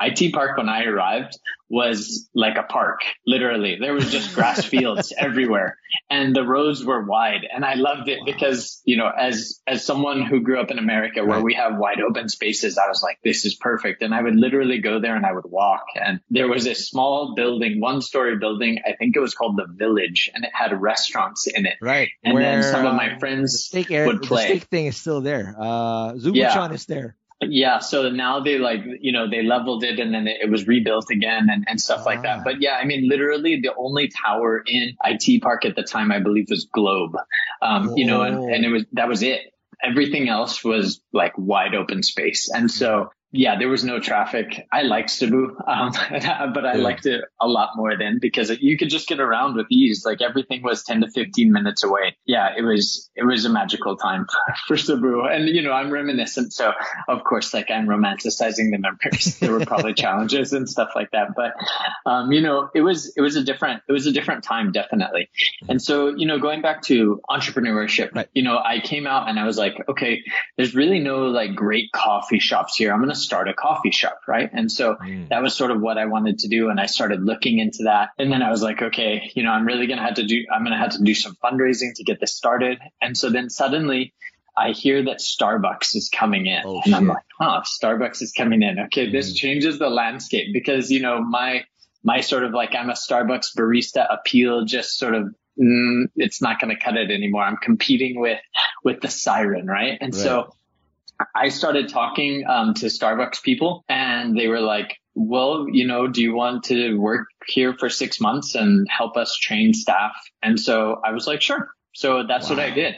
IT 0.00 0.32
Park, 0.32 0.56
when 0.56 0.70
I 0.70 0.84
arrived, 0.84 1.38
was 1.68 2.28
like 2.34 2.56
a 2.56 2.62
park, 2.62 3.00
literally. 3.26 3.76
There 3.80 3.92
was 3.92 4.10
just 4.10 4.34
grass 4.34 4.64
fields 4.72 5.12
everywhere, 5.16 5.76
and 6.10 6.34
the 6.34 6.42
roads 6.44 6.84
were 6.84 7.04
wide, 7.04 7.46
and 7.52 7.64
I 7.64 7.74
loved 7.74 8.08
it 8.08 8.20
because 8.24 8.80
you 8.84 8.96
know, 8.96 9.08
as 9.08 9.60
as 9.66 9.84
someone 9.84 10.22
who 10.22 10.40
grew 10.40 10.60
up 10.60 10.70
in 10.70 10.78
America 10.78 11.24
where 11.24 11.36
Right. 11.36 11.44
we 11.44 11.54
have 11.54 11.76
wide 11.76 12.00
open 12.00 12.28
spaces, 12.28 12.78
I 12.78 12.88
was 12.88 13.02
like, 13.02 13.18
this 13.22 13.44
is 13.44 13.54
perfect, 13.54 14.02
and 14.02 14.14
I 14.14 14.22
would 14.22 14.36
literally 14.36 14.78
go 14.78 15.00
there 15.00 15.14
and 15.16 15.26
I 15.26 15.32
would 15.32 15.44
walk, 15.46 15.84
and 15.94 16.20
there 16.30 16.48
was 16.48 16.66
a 16.66 16.74
small 16.74 17.34
building, 17.34 17.80
one-story 17.80 18.38
building, 18.38 18.78
I 18.86 18.94
think 18.96 19.16
it 19.16 19.20
was 19.20 19.34
called 19.34 19.56
the 19.58 19.66
Village, 19.68 20.30
and 20.34 20.44
it 20.44 20.50
had 20.54 20.80
restaurants 20.80 21.46
in 21.46 21.66
it. 21.66 21.74
Right. 21.82 22.08
And 22.24 22.38
then 22.38 22.62
some 22.62 22.86
of 22.86 22.92
uh, 22.92 22.96
my 22.96 23.18
friends 23.18 23.64
steak 23.64 23.90
air, 23.90 24.06
would 24.06 24.22
the 24.22 24.26
play. 24.26 24.44
steak 24.46 24.64
thing 24.64 24.86
is 24.86 24.96
still 24.96 25.20
there. 25.20 25.54
Uh, 25.58 26.14
Zubuchon 26.14 26.34
Yeah. 26.34 26.72
is 26.72 26.86
there. 26.86 27.16
Yeah, 27.40 27.78
so 27.78 28.10
now 28.10 28.40
they 28.40 28.58
like, 28.58 28.80
you 29.00 29.12
know, 29.12 29.30
they 29.30 29.42
leveled 29.42 29.84
it 29.84 30.00
and 30.00 30.12
then 30.12 30.26
it, 30.26 30.50
was 30.50 30.66
rebuilt 30.66 31.08
again 31.10 31.46
and, 31.50 31.64
and 31.68 31.80
stuff 31.80 32.04
like 32.04 32.18
Ah. 32.20 32.22
that. 32.22 32.44
But 32.44 32.60
yeah, 32.60 32.72
I 32.72 32.84
mean, 32.84 33.08
literally 33.08 33.60
the 33.60 33.70
only 33.76 34.08
tower 34.08 34.62
in 34.66 34.96
IT 35.04 35.40
Park 35.42 35.64
at 35.64 35.76
the 35.76 35.84
time, 35.84 36.10
I 36.10 36.18
believe 36.18 36.46
was 36.50 36.66
Globe. 36.72 37.16
Um, 37.62 37.92
you 37.96 38.06
know, 38.06 38.22
and, 38.22 38.52
and 38.52 38.64
it 38.64 38.70
was, 38.70 38.84
that 38.92 39.08
was 39.08 39.22
it. 39.22 39.52
Everything 39.84 40.28
else 40.28 40.64
was 40.64 41.00
like 41.12 41.34
wide 41.38 41.76
open 41.76 42.02
space. 42.02 42.50
And 42.52 42.68
so, 42.68 43.10
yeah, 43.30 43.58
there 43.58 43.68
was 43.68 43.84
no 43.84 44.00
traffic. 44.00 44.66
I 44.72 44.82
liked 44.82 45.10
Cebu, 45.10 45.56
um, 45.66 45.92
but 46.10 46.64
I 46.64 46.76
Yeah. 46.76 46.82
liked 46.82 47.04
it 47.06 47.22
a 47.40 47.46
lot 47.46 47.70
more 47.76 47.96
then 47.98 48.18
because 48.22 48.50
you 48.60 48.78
could 48.78 48.88
just 48.88 49.06
get 49.06 49.20
around 49.20 49.54
with 49.56 49.66
ease. 49.70 50.02
Like 50.06 50.22
everything 50.22 50.62
was 50.62 50.82
10 50.84 51.02
to 51.02 51.10
15 51.10 51.52
minutes 51.52 51.84
away. 51.84 52.16
Yeah, 52.24 52.54
it 52.56 52.62
was, 52.62 53.10
it 53.16 53.24
was 53.24 53.44
a 53.44 53.50
magical 53.50 53.96
time 53.96 54.26
for 54.66 54.76
Cebu. 54.78 55.24
And, 55.26 55.46
you 55.48 55.60
know, 55.60 55.72
I'm 55.72 55.90
reminiscent. 55.90 56.52
So 56.54 56.72
of 57.06 57.22
course, 57.24 57.52
like 57.52 57.70
I'm 57.70 57.86
romanticizing 57.86 58.70
the 58.70 58.78
memories. 58.78 59.36
There 59.40 59.52
were 59.52 59.60
probably 59.66 59.92
challenges 59.94 60.52
and 60.54 60.68
stuff 60.68 60.90
like 60.96 61.10
that. 61.12 61.28
But, 61.36 61.52
um, 62.06 62.32
you 62.32 62.40
know, 62.40 62.70
it 62.74 62.80
was, 62.80 63.12
it 63.16 63.20
was 63.20 63.36
a 63.36 63.44
different, 63.44 63.82
it 63.88 63.92
was 63.92 64.06
a 64.06 64.12
different 64.12 64.42
time, 64.44 64.72
definitely. 64.72 65.28
And 65.68 65.80
so, 65.82 66.08
you 66.08 66.26
know, 66.26 66.38
going 66.38 66.62
back 66.62 66.82
to 66.84 67.20
entrepreneurship, 67.30 68.14
Right. 68.14 68.28
you 68.32 68.42
know, 68.42 68.58
I 68.58 68.80
came 68.80 69.06
out 69.06 69.28
and 69.28 69.38
I 69.38 69.44
was 69.44 69.58
like, 69.58 69.74
okay, 69.88 70.22
there's 70.56 70.74
really 70.74 70.98
no 71.00 71.26
like 71.26 71.54
great 71.54 71.92
coffee 71.92 72.38
shops 72.38 72.76
here. 72.76 72.92
I'm 72.92 72.98
going 73.00 73.10
to 73.10 73.17
start 73.18 73.48
a 73.48 73.54
coffee 73.54 73.90
shop. 73.90 74.20
Right. 74.26 74.48
And 74.52 74.70
so 74.70 74.96
Mm. 74.96 75.28
that 75.28 75.42
was 75.42 75.54
sort 75.54 75.70
of 75.70 75.80
what 75.80 75.98
I 75.98 76.06
wanted 76.06 76.38
to 76.40 76.48
do. 76.48 76.70
And 76.70 76.80
I 76.80 76.86
started 76.86 77.22
looking 77.24 77.58
into 77.58 77.84
that. 77.84 78.10
And 78.18 78.32
then 78.32 78.42
I 78.42 78.50
was 78.50 78.62
like, 78.62 78.80
okay, 78.82 79.30
you 79.34 79.42
know, 79.42 79.50
I'm 79.50 79.66
really 79.66 79.86
going 79.86 79.98
to 79.98 80.04
have 80.04 80.14
to 80.14 80.24
do, 80.26 80.44
I'm 80.52 80.62
going 80.64 80.72
to 80.72 80.78
have 80.78 80.92
to 80.92 81.02
do 81.02 81.14
some 81.14 81.36
fundraising 81.42 81.92
to 81.96 82.04
get 82.04 82.20
this 82.20 82.34
started. 82.34 82.78
And 83.00 83.16
so 83.16 83.30
then 83.30 83.50
suddenly 83.50 84.14
I 84.56 84.72
hear 84.72 85.04
that 85.04 85.18
Starbucks 85.18 85.94
is 85.94 86.10
coming 86.12 86.46
in 86.46 86.62
Oh, 86.64 86.80
and 86.84 86.94
I'm 86.94 87.06
like, 87.06 87.22
huh, 87.38 87.62
Starbucks 87.62 88.22
is 88.22 88.32
coming 88.32 88.62
in. 88.62 88.78
Okay. 88.86 89.10
This 89.10 89.32
Mm. 89.32 89.36
changes 89.36 89.78
the 89.78 89.88
landscape 89.90 90.52
because, 90.52 90.90
you 90.90 91.00
know, 91.00 91.22
my, 91.22 91.64
my 92.02 92.20
sort 92.20 92.44
of 92.44 92.52
like, 92.52 92.74
I'm 92.74 92.90
a 92.90 92.94
Starbucks 92.94 93.56
barista 93.56 94.06
appeal 94.12 94.64
just 94.64 94.98
sort 94.98 95.14
of, 95.14 95.34
mm, 95.60 96.04
it's 96.16 96.40
not 96.42 96.60
going 96.60 96.74
to 96.76 96.80
cut 96.82 96.96
it 96.96 97.10
anymore. 97.10 97.42
I'm 97.42 97.56
competing 97.56 98.20
with, 98.20 98.40
with 98.84 99.00
the 99.00 99.08
siren. 99.08 99.66
Right. 99.66 99.98
And 100.00 100.14
so 100.14 100.50
I 101.34 101.48
started 101.48 101.88
talking 101.88 102.44
um, 102.46 102.74
to 102.74 102.86
Starbucks 102.86 103.42
people 103.42 103.84
and 103.88 104.38
they 104.38 104.48
were 104.48 104.60
like, 104.60 104.96
well, 105.14 105.66
you 105.68 105.86
know, 105.86 106.06
do 106.06 106.22
you 106.22 106.34
want 106.34 106.64
to 106.64 106.94
work 106.94 107.26
here 107.46 107.74
for 107.74 107.88
six 107.88 108.20
months 108.20 108.54
and 108.54 108.86
help 108.88 109.16
us 109.16 109.36
train 109.36 109.74
staff? 109.74 110.12
And 110.42 110.60
so 110.60 111.00
I 111.04 111.12
was 111.12 111.26
like, 111.26 111.42
sure. 111.42 111.68
So 111.92 112.24
that's 112.26 112.48
what 112.48 112.60
I 112.60 112.70
did 112.70 112.94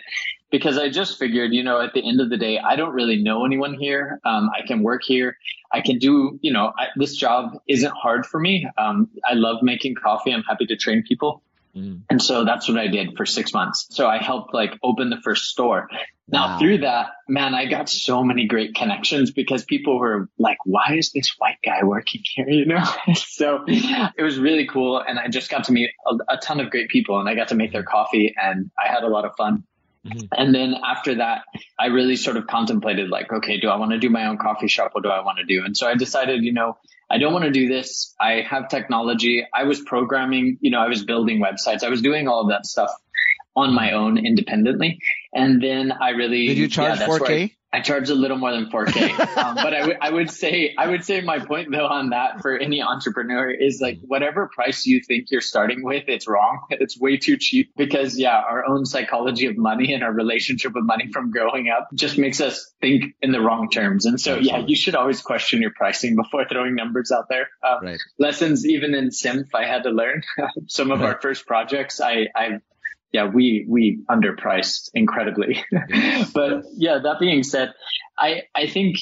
because 0.50 0.76
I 0.76 0.90
just 0.90 1.18
figured, 1.18 1.52
you 1.52 1.62
know, 1.62 1.80
at 1.80 1.94
the 1.94 2.06
end 2.06 2.20
of 2.20 2.28
the 2.28 2.36
day, 2.36 2.58
I 2.58 2.76
don't 2.76 2.92
really 2.92 3.22
know 3.22 3.46
anyone 3.46 3.74
here. 3.74 4.20
Um, 4.24 4.50
I 4.54 4.66
can 4.66 4.82
work 4.82 5.02
here. 5.04 5.36
I 5.72 5.80
can 5.80 5.98
do, 5.98 6.38
you 6.42 6.52
know, 6.52 6.72
I, 6.76 6.88
this 6.96 7.16
job 7.16 7.52
isn't 7.68 7.92
hard 7.92 8.26
for 8.26 8.38
me. 8.38 8.68
Um, 8.76 9.08
I 9.24 9.34
love 9.34 9.62
making 9.62 9.94
coffee. 9.94 10.32
I'm 10.32 10.42
happy 10.42 10.66
to 10.66 10.76
train 10.76 11.04
people. 11.06 11.42
Mm. 11.74 12.02
And 12.10 12.20
so 12.20 12.44
that's 12.44 12.68
what 12.68 12.78
I 12.78 12.88
did 12.88 13.16
for 13.16 13.24
six 13.24 13.54
months. 13.54 13.86
So 13.90 14.08
I 14.08 14.18
helped 14.18 14.52
like 14.52 14.72
open 14.82 15.08
the 15.08 15.20
first 15.22 15.44
store. 15.44 15.88
Now 16.32 16.46
Wow. 16.54 16.58
through 16.58 16.78
that, 16.78 17.06
man, 17.28 17.54
I 17.54 17.66
got 17.66 17.88
so 17.88 18.22
many 18.22 18.46
great 18.46 18.74
connections 18.74 19.30
because 19.30 19.64
people 19.64 19.98
were 19.98 20.28
like, 20.38 20.58
why 20.64 20.94
is 20.96 21.10
this 21.12 21.34
white 21.38 21.58
guy 21.64 21.82
working 21.84 22.22
here? 22.34 22.46
You 22.48 22.66
know? 22.66 22.84
so 23.14 23.64
it 23.66 24.22
was 24.22 24.38
really 24.38 24.66
cool. 24.66 25.02
And 25.06 25.18
I 25.18 25.28
just 25.28 25.50
got 25.50 25.64
to 25.64 25.72
meet 25.72 25.90
a, 26.06 26.34
a 26.34 26.36
ton 26.38 26.60
of 26.60 26.70
great 26.70 26.88
people 26.88 27.18
and 27.20 27.28
I 27.28 27.34
got 27.34 27.48
to 27.48 27.54
make 27.54 27.72
their 27.72 27.82
coffee 27.82 28.34
and 28.40 28.70
I 28.78 28.90
had 28.92 29.02
a 29.02 29.08
lot 29.08 29.24
of 29.24 29.32
fun. 29.36 29.64
Mhm. 30.06 30.28
And 30.32 30.54
then 30.54 30.74
after 30.86 31.16
that, 31.16 31.42
I 31.78 31.86
really 31.86 32.16
sort 32.16 32.36
of 32.38 32.46
contemplated 32.46 33.10
like, 33.10 33.30
okay, 33.32 33.60
do 33.60 33.68
I 33.68 33.76
want 33.76 33.90
to 33.92 33.98
do 33.98 34.08
my 34.08 34.26
own 34.26 34.38
coffee 34.38 34.68
shop? 34.68 34.90
What 34.94 35.02
do 35.04 35.10
I 35.10 35.20
want 35.22 35.38
to 35.38 35.44
do? 35.44 35.62
And 35.64 35.76
so 35.76 35.86
I 35.86 35.94
decided, 35.94 36.42
you 36.42 36.54
know, 36.54 36.78
I 37.10 37.18
don't 37.18 37.32
want 37.34 37.44
to 37.44 37.50
do 37.50 37.68
this. 37.68 38.14
I 38.20 38.42
have 38.48 38.68
technology. 38.68 39.44
I 39.52 39.64
was 39.64 39.80
programming, 39.80 40.56
you 40.60 40.70
know, 40.70 40.80
I 40.80 40.88
was 40.88 41.04
building 41.04 41.42
websites. 41.42 41.82
I 41.82 41.88
was 41.90 42.00
doing 42.00 42.28
all 42.28 42.40
of 42.40 42.48
that 42.48 42.64
stuff 42.66 42.90
on 43.56 43.74
my 43.74 43.92
own 43.92 44.16
independently. 44.16 45.00
And 45.32 45.62
then 45.62 45.92
I 45.92 46.10
really 46.10 46.46
Did 46.48 46.58
you 46.58 46.68
charge 46.68 46.98
where 47.00 47.20
4K? 47.20 47.50
I, 47.50 47.56
I 47.72 47.80
charged 47.82 48.10
a 48.10 48.16
little 48.16 48.36
more 48.36 48.50
than 48.50 48.66
4K. 48.66 49.36
um, 49.36 49.54
but 49.54 49.72
I 49.72 50.10
would 50.10 50.28
say 50.30 50.74
I 50.76 50.88
would 50.88 51.04
say 51.04 51.20
my 51.20 51.38
point 51.38 51.70
though 51.70 51.86
on 51.86 52.10
that 52.10 52.42
for 52.42 52.58
any 52.58 52.82
entrepreneur 52.82 53.48
is 53.48 53.80
like 53.80 53.98
whatever 54.02 54.50
price 54.52 54.86
you 54.86 55.00
think 55.06 55.30
you're 55.30 55.40
starting 55.40 55.84
with, 55.84 56.04
it's 56.08 56.26
wrong. 56.26 56.66
It's 56.70 56.98
way 56.98 57.16
too 57.16 57.36
cheap 57.36 57.70
because 57.76 58.18
yeah, 58.18 58.36
our 58.36 58.66
own 58.66 58.86
psychology 58.86 59.46
of 59.46 59.56
money 59.56 59.94
and 59.94 60.02
our 60.02 60.12
relationship 60.12 60.72
with 60.74 60.84
money 60.84 61.12
from 61.12 61.30
growing 61.30 61.68
up 61.68 61.88
just 61.94 62.18
makes 62.18 62.40
us 62.40 62.72
think 62.80 63.14
in 63.22 63.30
the 63.30 63.40
wrong 63.40 63.70
terms. 63.70 64.04
And 64.04 64.20
so 64.20 64.38
yeah, 64.38 64.64
you 64.66 64.74
should 64.74 64.96
always 64.96 65.22
question 65.22 65.62
your 65.62 65.72
pricing 65.72 66.16
before 66.16 66.46
throwing 66.48 66.74
numbers 66.74 67.12
out 67.12 67.28
there. 67.28 67.48
Um, 67.66 67.78
Right. 67.82 68.00
lessons 68.18 68.66
even 68.66 68.94
in 68.94 69.10
Symph 69.12 69.54
I 69.54 69.64
had 69.64 69.84
to 69.84 69.90
learn. 69.90 70.22
Some 70.66 70.90
of 70.90 71.02
our 71.02 71.20
first 71.20 71.46
projects 71.46 72.00
I, 72.00 72.26
I 72.34 72.60
yeah, 73.12 73.26
we 73.26 73.64
we 73.68 74.00
underpriced 74.08 74.90
incredibly. 74.94 75.64
but 76.34 76.64
yeah, 76.74 76.98
that 77.02 77.16
being 77.18 77.42
said, 77.42 77.72
I 78.18 78.42
I 78.54 78.66
think 78.66 78.96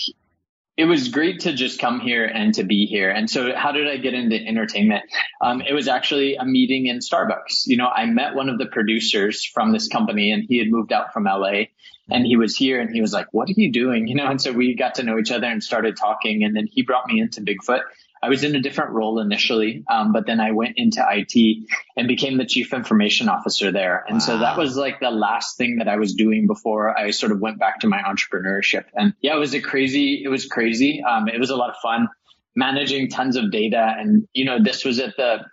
it 0.79 0.85
was 0.85 1.09
great 1.09 1.41
to 1.41 1.53
just 1.53 1.81
come 1.81 1.99
here 1.99 2.25
and 2.25 2.55
to 2.55 2.63
be 2.63 2.87
here. 2.87 3.11
And 3.11 3.29
so 3.29 3.53
how 3.57 3.73
did 3.73 3.89
I 3.89 3.97
get 3.97 4.15
into 4.15 4.37
entertainment? 4.37 5.03
Um, 5.43 5.61
it 5.61 5.73
was 5.75 5.89
actually 5.89 6.37
a 6.37 6.45
meeting 6.45 6.87
in 6.87 7.01
Starbucks. 7.01 7.67
You 7.67 7.79
know, 7.79 7.89
I 7.89 8.07
met 8.07 8.37
one 8.37 8.49
of 8.49 8.59
the 8.59 8.67
producers 8.67 9.45
from 9.45 9.73
this 9.73 9.89
company 9.89 10.31
and 10.31 10.45
he 10.49 10.59
had 10.59 10.69
moved 10.71 10.93
out 10.93 11.13
from 11.13 11.25
LA 11.25 11.65
and 12.09 12.25
he 12.25 12.37
was 12.37 12.57
here 12.57 12.81
and 12.81 12.95
he 12.95 13.01
was 13.01 13.13
like, 13.13 13.27
what 13.33 13.49
are 13.49 13.55
you 13.57 13.73
doing? 13.73 14.07
You 14.07 14.15
know, 14.15 14.29
and 14.29 14.41
so 14.41 14.53
we 14.53 14.77
got 14.77 14.95
to 14.95 15.03
know 15.03 15.19
each 15.19 15.33
other 15.33 15.49
and 15.49 15.65
started 15.65 15.97
talking. 15.97 16.45
And 16.45 16.55
then 16.55 16.69
he 16.71 16.83
brought 16.83 17.09
me 17.09 17.21
into 17.21 17.41
Bigfoot. 17.41 17.81
I 18.23 18.29
was 18.29 18.45
in 18.45 18.55
a 18.57 18.61
different 18.61 18.93
role 18.93 19.21
initially, 19.21 19.85
um, 19.91 20.13
but 20.13 20.27
then 20.27 20.41
I 20.41 20.53
went 20.53 20.75
into 20.77 21.05
IT 21.09 21.69
and 21.97 22.09
became 22.09 22.37
the 22.37 22.47
chief 22.47 22.73
information 22.73 23.29
officer 23.29 23.71
there. 23.71 24.05
And 24.07 24.17
wow. 24.17 24.21
so 24.21 24.39
that 24.39 24.57
was 24.59 24.77
like 24.77 25.01
the 25.01 25.11
last 25.11 25.57
thing 25.57 25.77
that 25.79 25.89
I 25.89 25.97
was 25.97 26.15
doing 26.15 26.47
before 26.47 26.97
I 26.99 27.11
sort 27.11 27.33
of 27.33 27.41
went 27.41 27.59
back 27.59 27.81
to 27.81 27.87
my 27.87 27.99
entrepreneurship. 27.99 28.85
And 28.95 29.15
yeah, 29.21 29.37
it 29.37 29.39
was 29.39 29.55
a 29.55 29.61
crazy, 29.61 30.23
it 30.25 30.29
was 30.29 30.47
crazy. 30.47 31.03
Um, 31.03 31.29
it 31.29 31.39
was 31.39 31.51
a 31.51 31.57
lot 31.57 31.71
of 31.71 31.77
fun 31.77 32.09
managing 32.57 33.09
tons 33.09 33.37
of 33.37 33.53
data. 33.53 33.95
And, 33.99 34.27
you 34.33 34.45
know, 34.45 34.63
this 34.63 34.85
was 34.85 34.99
at 34.99 35.17
the, 35.17 35.45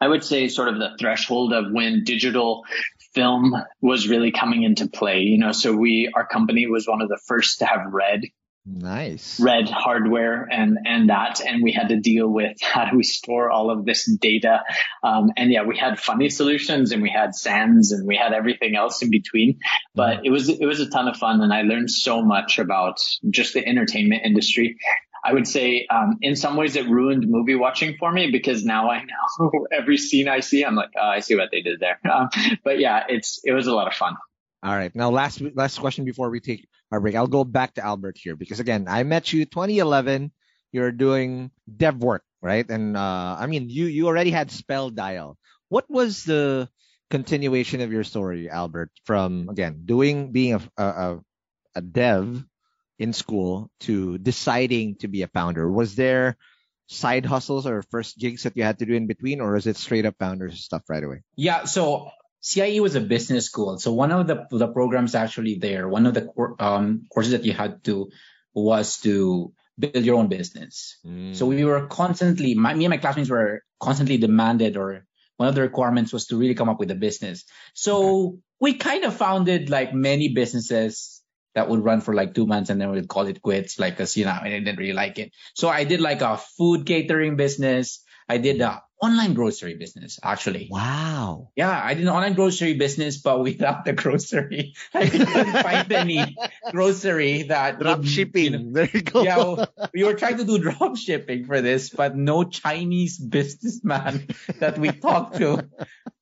I 0.00 0.08
would 0.08 0.24
say 0.24 0.48
sort 0.48 0.68
of 0.68 0.78
the 0.78 0.96
threshold 0.98 1.52
of 1.52 1.70
when 1.70 2.04
digital 2.04 2.64
film 3.12 3.54
was 3.82 4.08
really 4.08 4.32
coming 4.32 4.62
into 4.62 4.88
play. 4.88 5.20
You 5.20 5.38
know, 5.38 5.52
so 5.52 5.76
we, 5.76 6.10
our 6.14 6.26
company 6.26 6.66
was 6.66 6.86
one 6.86 7.02
of 7.02 7.08
the 7.08 7.20
first 7.26 7.58
to 7.58 7.66
have 7.66 7.92
red 7.92 8.22
Nice. 8.72 9.40
Red 9.40 9.68
hardware 9.68 10.46
and, 10.50 10.78
and 10.84 11.08
that. 11.10 11.40
And 11.40 11.62
we 11.62 11.72
had 11.72 11.88
to 11.88 11.96
deal 11.96 12.28
with 12.28 12.58
how 12.60 12.88
do 12.90 12.96
we 12.96 13.02
store 13.02 13.50
all 13.50 13.70
of 13.70 13.84
this 13.84 14.04
data. 14.04 14.62
Um, 15.02 15.32
and 15.36 15.50
yeah, 15.50 15.64
we 15.64 15.76
had 15.76 15.98
funny 15.98 16.30
solutions 16.30 16.92
and 16.92 17.02
we 17.02 17.10
had 17.10 17.34
SANS 17.34 17.92
and 17.92 18.06
we 18.06 18.16
had 18.16 18.32
everything 18.32 18.76
else 18.76 19.02
in 19.02 19.10
between, 19.10 19.58
but 19.94 20.18
mm-hmm. 20.18 20.26
it 20.26 20.30
was, 20.30 20.48
it 20.48 20.64
was 20.64 20.80
a 20.80 20.88
ton 20.88 21.08
of 21.08 21.16
fun. 21.16 21.40
And 21.40 21.52
I 21.52 21.62
learned 21.62 21.90
so 21.90 22.22
much 22.22 22.58
about 22.58 23.00
just 23.28 23.54
the 23.54 23.66
entertainment 23.66 24.22
industry. 24.24 24.76
I 25.22 25.34
would 25.34 25.46
say, 25.46 25.86
um, 25.90 26.16
in 26.22 26.34
some 26.34 26.56
ways 26.56 26.76
it 26.76 26.88
ruined 26.88 27.28
movie 27.28 27.54
watching 27.54 27.96
for 27.98 28.10
me 28.10 28.30
because 28.30 28.64
now 28.64 28.90
I 28.90 29.04
know 29.04 29.66
every 29.72 29.98
scene 29.98 30.28
I 30.28 30.40
see, 30.40 30.64
I'm 30.64 30.76
like, 30.76 30.90
oh, 30.96 31.06
I 31.06 31.20
see 31.20 31.36
what 31.36 31.50
they 31.50 31.60
did 31.60 31.80
there. 31.80 31.98
Um, 32.10 32.28
but 32.64 32.80
yeah, 32.80 33.04
it's, 33.08 33.40
it 33.44 33.52
was 33.52 33.66
a 33.66 33.72
lot 33.72 33.86
of 33.86 33.94
fun. 33.94 34.16
All 34.62 34.74
right. 34.74 34.94
Now, 34.94 35.10
last 35.10 35.40
last 35.54 35.78
question 35.78 36.04
before 36.04 36.28
we 36.28 36.40
take 36.40 36.68
break. 36.98 37.14
I'll 37.14 37.26
go 37.26 37.44
back 37.44 37.74
to 37.74 37.84
Albert 37.84 38.18
here 38.18 38.34
because 38.34 38.58
again, 38.58 38.86
I 38.88 39.02
met 39.04 39.32
you 39.32 39.44
2011. 39.44 40.32
You're 40.72 40.92
doing 40.92 41.50
dev 41.64 41.98
work, 41.98 42.24
right? 42.42 42.68
And 42.68 42.96
uh, 42.96 43.36
I 43.38 43.46
mean, 43.46 43.68
you 43.70 43.86
you 43.86 44.06
already 44.06 44.30
had 44.30 44.50
Spell 44.50 44.90
Dial. 44.90 45.36
What 45.68 45.86
was 45.88 46.24
the 46.24 46.68
continuation 47.10 47.80
of 47.80 47.92
your 47.92 48.04
story, 48.04 48.50
Albert? 48.50 48.90
From 49.04 49.48
again 49.48 49.82
doing 49.84 50.32
being 50.32 50.54
a 50.54 50.62
a, 50.76 51.18
a 51.74 51.80
dev 51.80 52.42
in 52.98 53.12
school 53.12 53.70
to 53.80 54.18
deciding 54.18 54.96
to 54.96 55.08
be 55.08 55.22
a 55.22 55.28
founder. 55.28 55.70
Was 55.70 55.94
there 55.96 56.36
side 56.86 57.24
hustles 57.24 57.66
or 57.66 57.82
first 57.82 58.18
gigs 58.18 58.42
that 58.42 58.56
you 58.56 58.62
had 58.62 58.78
to 58.78 58.86
do 58.86 58.94
in 58.94 59.06
between, 59.06 59.40
or 59.40 59.56
is 59.56 59.66
it 59.66 59.76
straight 59.76 60.04
up 60.04 60.16
founder 60.18 60.50
stuff 60.50 60.82
right 60.88 61.02
away? 61.02 61.22
Yeah. 61.36 61.64
So 61.64 62.10
CIE 62.40 62.80
was 62.80 62.94
a 62.94 63.00
business 63.00 63.46
school. 63.46 63.78
So 63.78 63.92
one 63.92 64.12
of 64.12 64.26
the, 64.26 64.46
the 64.50 64.68
programs 64.68 65.14
actually 65.14 65.56
there, 65.56 65.88
one 65.88 66.06
of 66.06 66.14
the 66.14 66.30
um, 66.58 67.06
courses 67.12 67.32
that 67.32 67.44
you 67.44 67.52
had 67.52 67.84
to 67.84 68.10
was 68.54 68.98
to 69.00 69.52
build 69.78 70.04
your 70.04 70.16
own 70.16 70.28
business. 70.28 70.98
Mm. 71.06 71.34
So 71.34 71.46
we 71.46 71.64
were 71.64 71.86
constantly, 71.86 72.54
my, 72.54 72.74
me 72.74 72.84
and 72.84 72.90
my 72.90 72.98
classmates 72.98 73.30
were 73.30 73.62
constantly 73.78 74.16
demanded 74.16 74.76
or 74.76 75.06
one 75.36 75.48
of 75.48 75.54
the 75.54 75.62
requirements 75.62 76.12
was 76.12 76.26
to 76.26 76.36
really 76.36 76.54
come 76.54 76.68
up 76.68 76.78
with 76.78 76.90
a 76.90 76.94
business. 76.94 77.44
So 77.74 78.26
okay. 78.26 78.36
we 78.60 78.74
kind 78.74 79.04
of 79.04 79.16
founded 79.16 79.70
like 79.70 79.94
many 79.94 80.28
businesses 80.28 81.22
that 81.54 81.68
would 81.68 81.82
run 81.82 82.00
for 82.00 82.14
like 82.14 82.34
two 82.34 82.46
months 82.46 82.70
and 82.70 82.80
then 82.80 82.90
we'd 82.90 83.08
call 83.08 83.26
it 83.26 83.42
quits, 83.42 83.78
like, 83.78 83.96
cause 83.96 84.16
you 84.16 84.24
know, 84.24 84.38
I 84.40 84.48
didn't 84.50 84.76
really 84.76 84.92
like 84.92 85.18
it. 85.18 85.32
So 85.54 85.68
I 85.68 85.84
did 85.84 86.00
like 86.00 86.20
a 86.20 86.36
food 86.36 86.86
catering 86.86 87.36
business. 87.36 88.04
I 88.30 88.38
did 88.38 88.60
a 88.60 88.80
online 89.02 89.34
grocery 89.34 89.74
business, 89.74 90.20
actually. 90.22 90.68
Wow. 90.70 91.48
Yeah, 91.56 91.82
I 91.82 91.94
did 91.94 92.04
an 92.04 92.10
online 92.10 92.34
grocery 92.34 92.74
business, 92.74 93.16
but 93.16 93.42
without 93.42 93.84
the 93.84 93.92
grocery. 93.92 94.74
I 94.94 95.08
couldn't 95.08 95.62
find 95.64 95.92
any 95.92 96.36
grocery 96.70 97.42
that 97.44 97.80
drop 97.80 97.98
would, 97.98 98.08
shipping. 98.08 98.44
You 98.44 98.58
know, 98.58 98.72
there 98.72 98.90
you 98.92 99.02
go. 99.02 99.22
Yeah, 99.22 99.64
we 99.92 100.04
were 100.04 100.14
trying 100.14 100.36
to 100.38 100.44
do 100.44 100.58
drop 100.58 100.96
shipping 100.96 101.44
for 101.44 101.60
this, 101.60 101.90
but 101.90 102.16
no 102.16 102.44
Chinese 102.44 103.18
businessman 103.18 104.28
that 104.60 104.78
we 104.78 104.92
talked 104.92 105.38
to 105.38 105.68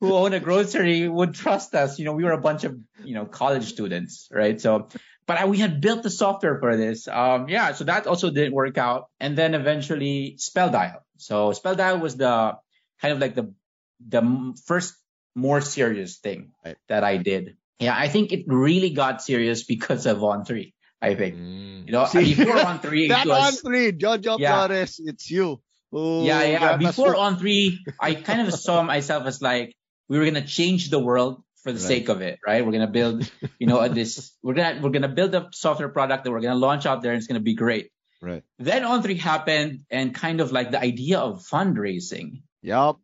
who 0.01 0.14
owned 0.14 0.33
a 0.33 0.40
grocery 0.40 1.09
would 1.09 1.35
trust 1.35 1.75
us. 1.75 1.99
You 1.99 2.07
know, 2.07 2.14
we 2.14 2.25
were 2.25 2.33
a 2.33 2.40
bunch 2.40 2.64
of 2.64 2.79
you 3.05 3.14
know 3.14 3.27
college 3.27 3.68
students, 3.68 4.29
right? 4.33 4.59
So 4.59 4.88
but 5.29 5.37
I, 5.37 5.45
we 5.45 5.59
had 5.59 5.83
built 5.83 6.03
the 6.03 6.11
software 6.11 6.59
for 6.59 6.75
this. 6.77 7.07
Um, 7.07 7.51
yeah, 7.51 7.73
so 7.73 7.85
that 7.85 8.07
also 8.07 8.31
didn't 8.31 8.55
work 8.55 8.79
out. 8.79 9.09
And 9.21 9.37
then 9.37 9.55
eventually 9.55 10.37
Spell 10.38 10.71
Dial. 10.71 11.05
So 11.19 11.53
Spell 11.53 11.77
Dial 11.77 11.99
was 12.01 12.17
the 12.17 12.57
kind 13.01 13.12
of 13.12 13.21
like 13.21 13.35
the 13.37 13.53
the 14.01 14.55
first 14.64 14.95
more 15.35 15.61
serious 15.61 16.17
thing 16.17 16.53
right. 16.64 16.77
that 16.88 17.05
I 17.05 17.19
did. 17.19 17.59
Yeah, 17.79 17.95
I 17.95 18.09
think 18.09 18.33
it 18.33 18.45
really 18.49 18.91
got 18.91 19.23
serious 19.23 19.64
because 19.64 20.07
of 20.07 20.19
On3. 20.19 20.73
I 21.01 21.14
think 21.14 21.37
mm. 21.37 21.87
you 21.87 21.93
know 21.93 22.07
See, 22.07 22.35
before 22.35 22.57
On3, 22.73 23.09
that 23.11 23.27
was, 23.27 23.62
On3, 23.62 24.01
Jojo 24.01 24.38
yeah, 24.41 24.67
Flores, 24.67 24.99
it's 24.99 25.31
you. 25.31 25.61
Ooh, 25.95 26.25
yeah, 26.25 26.43
yeah. 26.43 26.77
Before 26.77 27.14
On3, 27.14 27.77
I 28.01 28.14
kind 28.14 28.49
of 28.49 28.55
saw 28.55 28.83
myself 28.83 29.27
as 29.27 29.43
like 29.43 29.77
we 30.09 30.19
were 30.19 30.25
gonna 30.25 30.47
change 30.47 30.88
the 30.88 30.99
world 30.99 31.45
for 31.62 31.73
the 31.73 31.79
right. 31.79 31.88
sake 31.88 32.09
of 32.09 32.21
it, 32.23 32.38
right? 32.47 32.64
We're 32.64 32.73
gonna 32.73 32.87
build, 32.87 33.31
you 33.59 33.66
know, 33.66 33.87
this. 33.88 34.33
We're 34.42 34.55
gonna 34.55 34.81
we're 34.83 34.90
gonna 34.90 35.09
build 35.09 35.35
a 35.35 35.49
software 35.53 35.88
product 35.88 36.25
that 36.25 36.31
we're 36.31 36.40
gonna 36.40 36.55
launch 36.55 36.87
out 36.87 37.03
there, 37.03 37.12
and 37.12 37.18
it's 37.18 37.27
gonna 37.27 37.40
be 37.40 37.55
great. 37.55 37.90
Right. 38.21 38.42
Then 38.59 38.83
On3 38.83 39.18
happened, 39.18 39.85
and 39.90 40.14
kind 40.14 40.40
of 40.40 40.53
like 40.53 40.71
the 40.71 40.81
idea 40.81 41.18
of 41.18 41.47
fundraising. 41.47 42.42
Yep. 42.62 42.97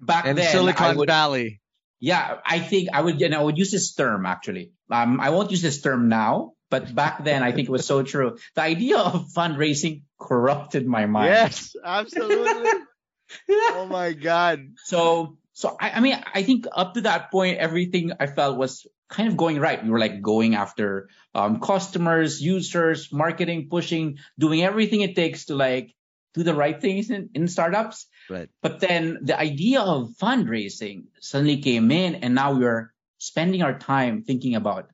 Back 0.00 0.26
in 0.26 0.36
then, 0.36 0.50
Silicon 0.50 0.96
would, 0.96 1.08
Valley. 1.08 1.60
Yeah, 2.00 2.38
I 2.44 2.58
think 2.58 2.88
I 2.92 3.00
would, 3.00 3.22
and 3.22 3.34
I 3.34 3.42
would 3.42 3.56
use 3.58 3.70
this 3.70 3.94
term 3.94 4.26
actually. 4.26 4.72
Um, 4.90 5.20
I 5.20 5.30
won't 5.30 5.50
use 5.50 5.62
this 5.62 5.80
term 5.80 6.08
now, 6.08 6.54
but 6.68 6.92
back 6.92 7.22
then 7.22 7.42
I 7.42 7.52
think 7.52 7.68
it 7.68 7.70
was 7.70 7.86
so 7.86 8.02
true. 8.12 8.38
The 8.54 8.62
idea 8.62 8.98
of 8.98 9.28
fundraising 9.36 10.02
corrupted 10.18 10.86
my 10.86 11.06
mind. 11.06 11.30
Yes, 11.30 11.76
absolutely. 11.84 12.70
oh 13.50 13.86
my 13.88 14.12
god. 14.12 14.70
So 14.84 15.38
so 15.52 15.76
I, 15.78 15.90
I 15.90 16.00
mean, 16.00 16.22
I 16.34 16.42
think 16.42 16.66
up 16.72 16.94
to 16.94 17.02
that 17.02 17.30
point, 17.30 17.58
everything 17.58 18.12
I 18.18 18.26
felt 18.26 18.56
was 18.56 18.86
kind 19.08 19.28
of 19.28 19.36
going 19.36 19.60
right. 19.60 19.82
We 19.84 19.90
were 19.90 19.98
like 19.98 20.22
going 20.22 20.54
after 20.54 21.10
um, 21.34 21.60
customers, 21.60 22.40
users, 22.40 23.12
marketing, 23.12 23.68
pushing, 23.70 24.18
doing 24.38 24.62
everything 24.62 25.02
it 25.02 25.14
takes 25.14 25.46
to 25.46 25.54
like 25.54 25.94
do 26.34 26.42
the 26.42 26.54
right 26.54 26.80
things 26.80 27.10
in, 27.10 27.28
in 27.34 27.48
startups. 27.48 28.06
Right. 28.30 28.48
But 28.62 28.80
then 28.80 29.18
the 29.22 29.38
idea 29.38 29.80
of 29.80 30.14
fundraising 30.20 31.04
suddenly 31.20 31.58
came 31.60 31.90
in, 31.90 32.16
and 32.16 32.34
now 32.34 32.54
we're 32.54 32.92
spending 33.18 33.62
our 33.62 33.78
time 33.78 34.22
thinking 34.22 34.54
about 34.54 34.88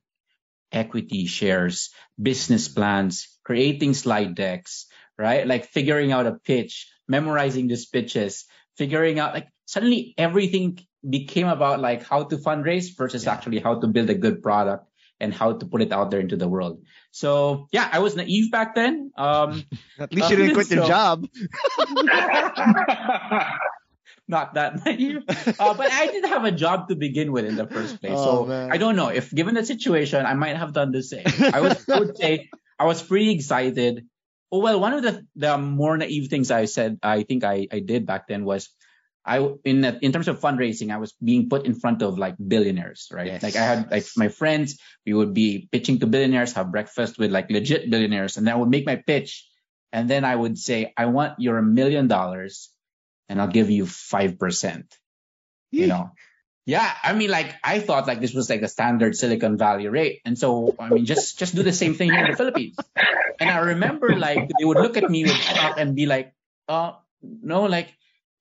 equity 0.71 1.25
shares, 1.25 1.91
business 2.21 2.67
plans, 2.67 3.39
creating 3.43 3.93
slide 3.93 4.35
decks, 4.35 4.87
right? 5.17 5.47
Like 5.47 5.65
figuring 5.65 6.11
out 6.11 6.27
a 6.27 6.33
pitch, 6.33 6.91
memorizing 7.07 7.67
these 7.67 7.85
pitches, 7.85 8.45
figuring 8.77 9.19
out 9.19 9.33
like 9.33 9.47
suddenly 9.69 10.15
everything 10.17 10.79
became 11.07 11.47
about 11.47 11.79
like 11.79 12.01
how 12.01 12.23
to 12.23 12.37
fundraise 12.37 12.97
versus 12.97 13.25
yeah. 13.25 13.33
actually 13.33 13.59
how 13.59 13.79
to 13.79 13.85
build 13.85 14.09
a 14.09 14.15
good 14.15 14.41
product 14.41 14.89
and 15.19 15.31
how 15.31 15.53
to 15.53 15.65
put 15.67 15.83
it 15.83 15.91
out 15.91 16.09
there 16.09 16.19
into 16.19 16.35
the 16.35 16.47
world. 16.47 16.81
So 17.11 17.67
yeah, 17.71 17.87
I 17.91 17.99
was 17.99 18.15
naive 18.15 18.49
back 18.49 18.73
then. 18.73 19.11
Um, 19.15 19.63
At 19.99 20.11
least 20.11 20.31
you 20.31 20.37
didn't 20.37 20.55
quit 20.55 20.67
so, 20.73 20.75
your 20.75 20.87
job. 20.87 21.27
not 24.27 24.55
that 24.55 24.83
naive, 24.83 25.21
uh, 25.29 25.73
but 25.75 25.91
I 25.91 26.07
did 26.07 26.25
have 26.25 26.45
a 26.45 26.51
job 26.51 26.89
to 26.89 26.95
begin 26.95 27.31
with 27.31 27.45
in 27.45 27.55
the 27.55 27.67
first 27.67 28.01
place. 28.01 28.13
Oh, 28.15 28.25
so 28.25 28.45
man. 28.45 28.71
I 28.71 28.77
don't 28.77 28.95
know 28.95 29.09
if 29.09 29.29
given 29.29 29.53
the 29.53 29.65
situation, 29.65 30.25
I 30.25 30.33
might 30.33 30.57
have 30.57 30.73
done 30.73 30.91
the 30.91 31.03
same. 31.03 31.27
I 31.53 31.61
would, 31.61 31.77
I 31.87 31.99
would 31.99 32.17
say 32.17 32.49
I 32.79 32.85
was 32.85 33.03
pretty 33.03 33.29
excited. 33.37 34.07
Oh 34.51 34.65
well, 34.65 34.79
one 34.79 34.93
of 34.93 35.03
the 35.03 35.27
the 35.35 35.59
more 35.59 35.95
naive 35.95 36.29
things 36.29 36.49
I 36.49 36.65
said, 36.65 36.97
I 37.03 37.21
think 37.21 37.43
I 37.43 37.67
I 37.71 37.85
did 37.85 38.07
back 38.07 38.27
then 38.27 38.45
was 38.45 38.73
I 39.25 39.39
in 39.63 39.83
in 39.83 40.11
terms 40.11 40.27
of 40.27 40.39
fundraising, 40.39 40.91
I 40.91 40.97
was 40.97 41.13
being 41.23 41.49
put 41.49 41.65
in 41.65 41.75
front 41.75 42.01
of 42.01 42.17
like 42.17 42.35
billionaires, 42.39 43.09
right? 43.11 43.27
Yes. 43.27 43.43
Like 43.43 43.55
I 43.55 43.63
had 43.63 43.91
like 43.91 44.05
my 44.15 44.29
friends, 44.29 44.79
we 45.05 45.13
would 45.13 45.33
be 45.33 45.67
pitching 45.71 45.99
to 45.99 46.07
billionaires, 46.07 46.53
have 46.53 46.71
breakfast 46.71 47.19
with 47.19 47.31
like 47.31 47.51
legit 47.51 47.89
billionaires, 47.89 48.37
and 48.37 48.47
then 48.47 48.53
I 48.53 48.57
would 48.57 48.69
make 48.69 48.85
my 48.85 48.95
pitch, 48.95 49.47
and 49.91 50.09
then 50.09 50.23
I 50.23 50.35
would 50.35 50.57
say, 50.57 50.93
I 50.97 51.07
want 51.07 51.39
your 51.39 51.57
a 51.57 51.63
million 51.63 52.07
dollars, 52.07 52.71
and 53.27 53.41
I'll 53.41 53.51
give 53.51 53.69
you 53.69 53.85
five 53.85 54.39
percent. 54.39 54.95
You 55.69 55.85
know, 55.85 56.11
yeah. 56.65 56.89
I 57.03 57.13
mean, 57.13 57.29
like 57.29 57.53
I 57.63 57.79
thought 57.79 58.07
like 58.07 58.21
this 58.21 58.33
was 58.33 58.49
like 58.49 58.61
the 58.61 58.67
standard 58.67 59.15
Silicon 59.15 59.57
Valley 59.57 59.87
rate, 59.87 60.21
and 60.25 60.39
so 60.39 60.75
I 60.79 60.89
mean, 60.89 61.05
just 61.05 61.37
just 61.37 61.53
do 61.53 61.61
the 61.61 61.73
same 61.73 61.93
thing 61.93 62.09
here 62.09 62.23
in 62.25 62.31
the 62.31 62.37
Philippines. 62.37 62.77
And 63.39 63.49
I 63.49 63.59
remember 63.75 64.15
like 64.17 64.49
they 64.57 64.65
would 64.65 64.77
look 64.77 64.97
at 64.97 65.09
me 65.09 65.23
with 65.23 65.35
shock 65.35 65.77
and 65.77 65.95
be 65.95 66.07
like, 66.07 66.33
uh, 66.67 66.93
no, 67.21 67.63
like 67.63 67.93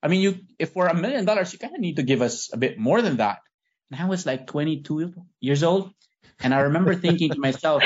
I 0.03 0.09
mean, 0.09 0.21
you 0.21 0.39
if 0.59 0.73
for 0.73 0.87
a 0.87 0.95
million 0.95 1.25
dollars, 1.25 1.53
you 1.53 1.59
kind 1.59 1.75
of 1.75 1.81
need 1.81 1.97
to 1.97 2.03
give 2.03 2.23
us 2.23 2.51
a 2.53 2.57
bit 2.57 2.79
more 2.79 3.03
than 3.03 3.17
that. 3.19 3.39
And 3.91 4.01
I 4.01 4.07
was 4.07 4.27
like 4.27 4.47
22 4.47 5.15
years 5.41 5.63
old, 5.63 5.91
and 6.41 6.55
I 6.55 6.61
remember 6.61 6.95
thinking 6.95 7.31
to 7.31 7.39
myself, 7.41 7.83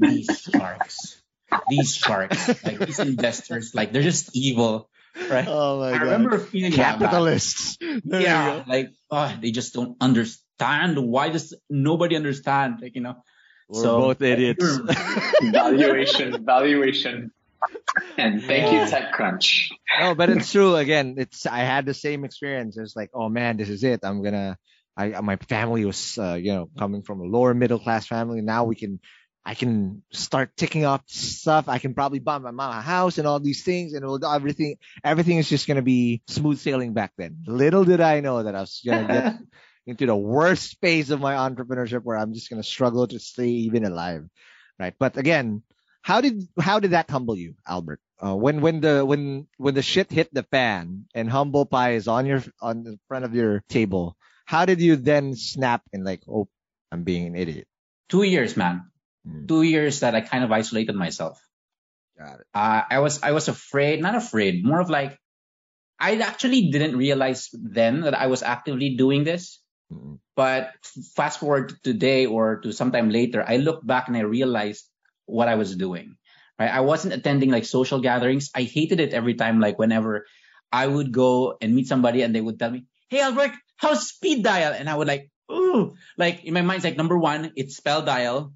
these 0.00 0.48
sharks, 0.50 1.22
these 1.68 1.94
sharks, 1.94 2.64
like 2.64 2.78
these 2.78 2.98
investors, 2.98 3.74
like 3.74 3.92
they're 3.92 4.02
just 4.02 4.34
evil, 4.34 4.88
right? 5.30 5.46
Oh 5.46 5.80
my 5.80 5.90
I 5.90 5.98
god! 5.98 6.02
Remember 6.02 6.38
feeling 6.38 6.72
capitalists. 6.72 7.78
yeah, 7.80 8.64
like 8.66 8.90
oh, 9.10 9.32
they 9.40 9.50
just 9.50 9.74
don't 9.74 9.96
understand. 10.00 10.98
Why 10.98 11.28
does 11.28 11.54
nobody 11.68 12.16
understand? 12.16 12.78
Like 12.80 12.94
you 12.94 13.02
know, 13.02 13.16
we're 13.68 13.82
so, 13.82 14.00
both 14.00 14.22
idiots. 14.22 14.64
valuation, 15.42 16.44
valuation. 16.44 17.32
And 18.16 18.42
thank 18.42 18.72
you, 18.72 18.80
TechCrunch. 18.80 19.70
No, 20.00 20.14
but 20.14 20.30
it's 20.30 20.52
true. 20.52 20.76
Again, 20.76 21.14
it's 21.18 21.46
I 21.46 21.60
had 21.60 21.86
the 21.86 21.94
same 21.94 22.24
experience. 22.24 22.76
It's 22.76 22.96
like, 22.96 23.10
oh 23.14 23.28
man, 23.28 23.56
this 23.56 23.68
is 23.68 23.84
it. 23.84 24.00
I'm 24.02 24.22
gonna. 24.22 24.58
I 24.96 25.20
my 25.20 25.36
family 25.36 25.84
was, 25.84 26.18
uh, 26.18 26.34
you 26.34 26.52
know, 26.52 26.70
coming 26.78 27.02
from 27.02 27.20
a 27.20 27.24
lower 27.24 27.54
middle 27.54 27.78
class 27.78 28.06
family. 28.06 28.40
Now 28.40 28.64
we 28.64 28.76
can, 28.76 29.00
I 29.44 29.54
can 29.54 30.02
start 30.10 30.56
ticking 30.56 30.84
off 30.86 31.02
stuff. 31.06 31.68
I 31.68 31.78
can 31.78 31.94
probably 31.94 32.18
buy 32.18 32.38
my 32.38 32.50
mom 32.50 32.70
a 32.70 32.80
house 32.80 33.18
and 33.18 33.26
all 33.26 33.40
these 33.40 33.62
things, 33.62 33.92
and 33.92 34.04
everything, 34.24 34.76
everything 35.04 35.38
is 35.38 35.48
just 35.48 35.66
gonna 35.66 35.82
be 35.82 36.22
smooth 36.28 36.58
sailing 36.58 36.94
back 36.94 37.12
then. 37.18 37.42
Little 37.46 37.84
did 37.84 38.00
I 38.00 38.20
know 38.20 38.42
that 38.42 38.54
I 38.54 38.60
was 38.60 38.80
gonna 38.84 39.06
get 39.06 39.34
into 39.86 40.06
the 40.06 40.16
worst 40.16 40.78
phase 40.80 41.10
of 41.10 41.20
my 41.20 41.34
entrepreneurship 41.34 42.02
where 42.02 42.16
I'm 42.16 42.32
just 42.32 42.50
gonna 42.50 42.62
struggle 42.62 43.06
to 43.06 43.18
stay 43.18 43.48
even 43.48 43.84
alive, 43.84 44.26
right? 44.78 44.94
But 44.98 45.16
again, 45.18 45.62
how 46.06 46.20
did 46.20 46.46
how 46.60 46.78
did 46.78 46.92
that 46.92 47.10
humble 47.10 47.34
you, 47.34 47.56
Albert? 47.66 47.98
Uh, 48.22 48.36
when 48.38 48.60
when 48.60 48.78
the 48.78 49.04
when 49.04 49.48
when 49.58 49.74
the 49.74 49.82
shit 49.82 50.06
hit 50.06 50.32
the 50.32 50.44
fan 50.44 51.10
and 51.18 51.28
humble 51.28 51.66
pie 51.66 51.98
is 51.98 52.06
on 52.06 52.26
your 52.26 52.44
on 52.62 52.84
the 52.84 52.94
front 53.08 53.24
of 53.24 53.34
your 53.34 53.66
table, 53.68 54.14
how 54.46 54.64
did 54.64 54.80
you 54.80 54.94
then 54.94 55.34
snap 55.34 55.82
and 55.92 56.04
like, 56.04 56.22
oh, 56.30 56.46
I'm 56.92 57.02
being 57.02 57.26
an 57.26 57.34
idiot? 57.34 57.66
Two 58.08 58.22
years, 58.22 58.56
man. 58.56 58.86
Mm. 59.26 59.48
Two 59.48 59.62
years 59.62 60.06
that 60.06 60.14
I 60.14 60.20
kind 60.20 60.44
of 60.44 60.52
isolated 60.52 60.94
myself. 60.94 61.42
Got 62.16 62.38
it. 62.38 62.46
Uh, 62.54 62.82
I 62.88 63.00
was 63.00 63.20
I 63.26 63.32
was 63.32 63.48
afraid, 63.48 64.00
not 64.00 64.14
afraid, 64.14 64.64
more 64.64 64.78
of 64.78 64.88
like 64.88 65.18
I 65.98 66.14
actually 66.22 66.70
didn't 66.70 66.94
realize 66.94 67.50
then 67.52 68.02
that 68.06 68.14
I 68.14 68.28
was 68.28 68.46
actively 68.46 68.94
doing 68.94 69.24
this. 69.24 69.58
Mm. 69.90 70.22
But 70.38 70.70
fast 71.18 71.42
forward 71.42 71.70
to 71.70 71.76
today 71.82 72.26
or 72.30 72.62
to 72.62 72.70
sometime 72.70 73.10
later, 73.10 73.42
I 73.42 73.56
look 73.56 73.82
back 73.84 74.06
and 74.06 74.16
I 74.16 74.22
realized 74.22 74.86
what 75.26 75.48
I 75.48 75.56
was 75.56 75.74
doing. 75.76 76.16
Right? 76.58 76.70
I 76.70 76.80
wasn't 76.80 77.14
attending 77.14 77.50
like 77.50 77.64
social 77.64 78.00
gatherings. 78.00 78.50
I 78.54 78.62
hated 78.62 79.00
it 79.00 79.12
every 79.12 79.34
time, 79.34 79.60
like 79.60 79.78
whenever 79.78 80.26
I 80.72 80.86
would 80.86 81.12
go 81.12 81.58
and 81.60 81.74
meet 81.74 81.86
somebody 81.86 82.22
and 82.22 82.34
they 82.34 82.40
would 82.40 82.58
tell 82.58 82.70
me, 82.70 82.86
Hey 83.08 83.20
Albert, 83.20 83.52
how's 83.76 84.08
speed 84.08 84.42
dial? 84.42 84.72
And 84.72 84.88
I 84.88 84.96
would 84.96 85.06
like, 85.06 85.30
ooh, 85.52 85.94
like 86.16 86.44
in 86.44 86.54
my 86.54 86.62
mind, 86.62 86.78
it's 86.78 86.84
like 86.84 86.96
number 86.96 87.18
one, 87.18 87.52
it's 87.56 87.76
spell 87.76 88.02
dial. 88.02 88.52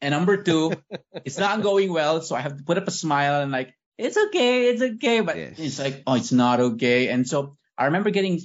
And 0.00 0.12
number 0.12 0.42
two, 0.42 0.72
it's 1.24 1.38
not 1.38 1.62
going 1.62 1.92
well. 1.92 2.22
So 2.22 2.34
I 2.34 2.40
have 2.40 2.56
to 2.56 2.64
put 2.64 2.78
up 2.78 2.88
a 2.88 2.92
smile 2.92 3.42
and 3.42 3.52
like, 3.52 3.74
it's 3.98 4.16
okay, 4.16 4.68
it's 4.70 4.82
okay. 4.82 5.20
But 5.20 5.36
yes. 5.36 5.58
it's 5.58 5.78
like, 5.78 6.02
oh, 6.06 6.14
it's 6.14 6.32
not 6.32 6.60
okay. 6.60 7.08
And 7.08 7.28
so 7.28 7.56
I 7.76 7.86
remember 7.86 8.10
getting 8.10 8.40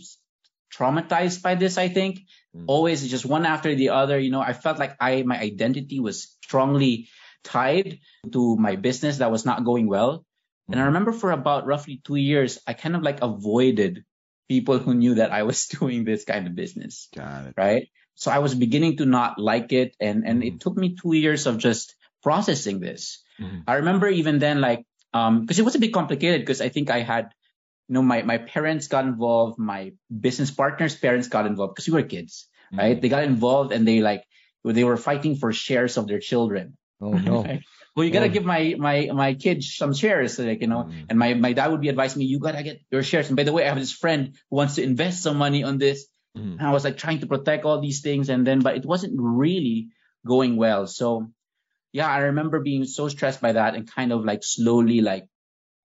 traumatized 0.74 1.42
by 1.42 1.56
this, 1.56 1.78
I 1.78 1.88
think. 1.90 2.22
Mm. 2.56 2.66
Always 2.68 3.08
just 3.08 3.26
one 3.26 3.46
after 3.46 3.74
the 3.74 3.90
other. 3.90 4.20
You 4.20 4.32
know, 4.32 4.42
I 4.42 4.54
felt 4.54 4.80
like 4.80 4.96
I 5.00 5.24
my 5.24 5.40
identity 5.40 6.00
was 6.00 6.36
strongly 6.44 7.08
tied 7.48 8.00
to 8.34 8.58
my 8.58 8.76
business 8.76 9.18
that 9.18 9.32
was 9.32 9.46
not 9.46 9.64
going 9.64 9.88
well. 9.88 10.26
And 10.68 10.80
I 10.80 10.84
mm. 10.84 10.88
remember 10.88 11.14
for 11.14 11.32
about 11.32 11.66
roughly 11.66 12.02
two 12.04 12.20
years, 12.20 12.60
I 12.68 12.74
kind 12.74 12.96
of 12.96 13.02
like 13.02 13.22
avoided 13.22 14.04
people 14.50 14.80
who 14.80 14.94
knew 14.94 15.16
that 15.16 15.32
I 15.32 15.44
was 15.44 15.68
doing 15.80 16.04
this 16.04 16.26
kind 16.26 16.46
of 16.46 16.56
business. 16.56 17.08
Got 17.16 17.48
it. 17.48 17.54
Right. 17.56 17.88
So 18.16 18.32
I 18.32 18.40
was 18.40 18.54
beginning 18.54 18.98
to 18.98 19.06
not 19.06 19.40
like 19.40 19.72
it. 19.72 19.96
And, 20.00 20.28
and 20.28 20.44
mm. 20.44 20.48
it 20.48 20.60
took 20.60 20.76
me 20.76 20.96
two 20.96 21.16
years 21.16 21.46
of 21.48 21.58
just 21.58 21.96
processing 22.22 22.80
this. 22.80 23.24
Mm. 23.40 23.64
I 23.68 23.76
remember 23.76 24.08
even 24.08 24.40
then, 24.40 24.60
like, 24.60 24.84
um, 25.14 25.48
cause 25.48 25.58
it 25.58 25.66
was 25.66 25.76
a 25.76 25.80
bit 25.80 25.94
complicated 25.94 26.42
because 26.42 26.60
I 26.60 26.70
think 26.70 26.90
I 26.90 27.00
had, 27.00 27.32
you 27.88 27.94
know, 27.94 28.02
my, 28.02 28.24
my 28.24 28.38
parents 28.38 28.88
got 28.88 29.06
involved, 29.06 29.58
my 29.58 29.94
business 30.12 30.52
partners' 30.52 30.96
parents 30.96 31.30
got 31.30 31.46
involved 31.46 31.76
because 31.76 31.88
we 31.88 31.94
were 31.94 32.08
kids, 32.08 32.50
mm. 32.74 32.80
right? 32.80 33.00
They 33.00 33.08
got 33.08 33.24
involved 33.24 33.72
and 33.72 33.88
they 33.88 34.02
like, 34.02 34.24
they 34.66 34.84
were 34.84 34.98
fighting 34.98 35.38
for 35.38 35.54
shares 35.54 35.96
of 35.96 36.08
their 36.08 36.20
children. 36.20 36.76
Oh 37.00 37.12
no. 37.12 37.44
well, 37.96 38.06
you 38.06 38.12
gotta 38.12 38.26
oh. 38.26 38.30
give 38.30 38.46
my 38.46 38.76
my 38.78 39.10
my 39.14 39.34
kids 39.34 39.76
some 39.76 39.94
shares, 39.94 40.40
like 40.40 40.62
you 40.62 40.68
know. 40.68 40.86
Mm. 40.86 41.06
And 41.10 41.20
my 41.20 41.34
my 41.34 41.54
dad 41.54 41.72
would 41.72 41.82
be 41.82 41.90
advising 41.90 42.20
me, 42.20 42.26
you 42.26 42.40
gotta 42.40 42.64
get 42.64 42.82
your 42.92 43.04
shares. 43.04 43.28
And 43.28 43.38
by 43.38 43.44
the 43.44 43.54
way, 43.54 43.64
I 43.64 43.70
have 43.70 43.80
this 43.80 43.92
friend 43.92 44.34
who 44.50 44.56
wants 44.56 44.76
to 44.76 44.84
invest 44.84 45.24
some 45.24 45.38
money 45.38 45.64
on 45.64 45.78
this. 45.78 46.08
Mm. 46.38 46.60
And 46.60 46.62
I 46.62 46.72
was 46.72 46.84
like 46.84 46.98
trying 46.98 47.20
to 47.20 47.28
protect 47.28 47.66
all 47.66 47.82
these 47.82 48.02
things, 48.02 48.30
and 48.30 48.46
then 48.46 48.60
but 48.60 48.78
it 48.78 48.86
wasn't 48.86 49.16
really 49.18 49.90
going 50.26 50.58
well. 50.58 50.88
So 50.88 51.30
yeah, 51.94 52.10
I 52.10 52.30
remember 52.30 52.60
being 52.60 52.86
so 52.86 53.08
stressed 53.08 53.42
by 53.42 53.54
that 53.54 53.76
and 53.76 53.90
kind 53.90 54.12
of 54.12 54.26
like 54.26 54.44
slowly 54.44 55.02
like 55.02 55.28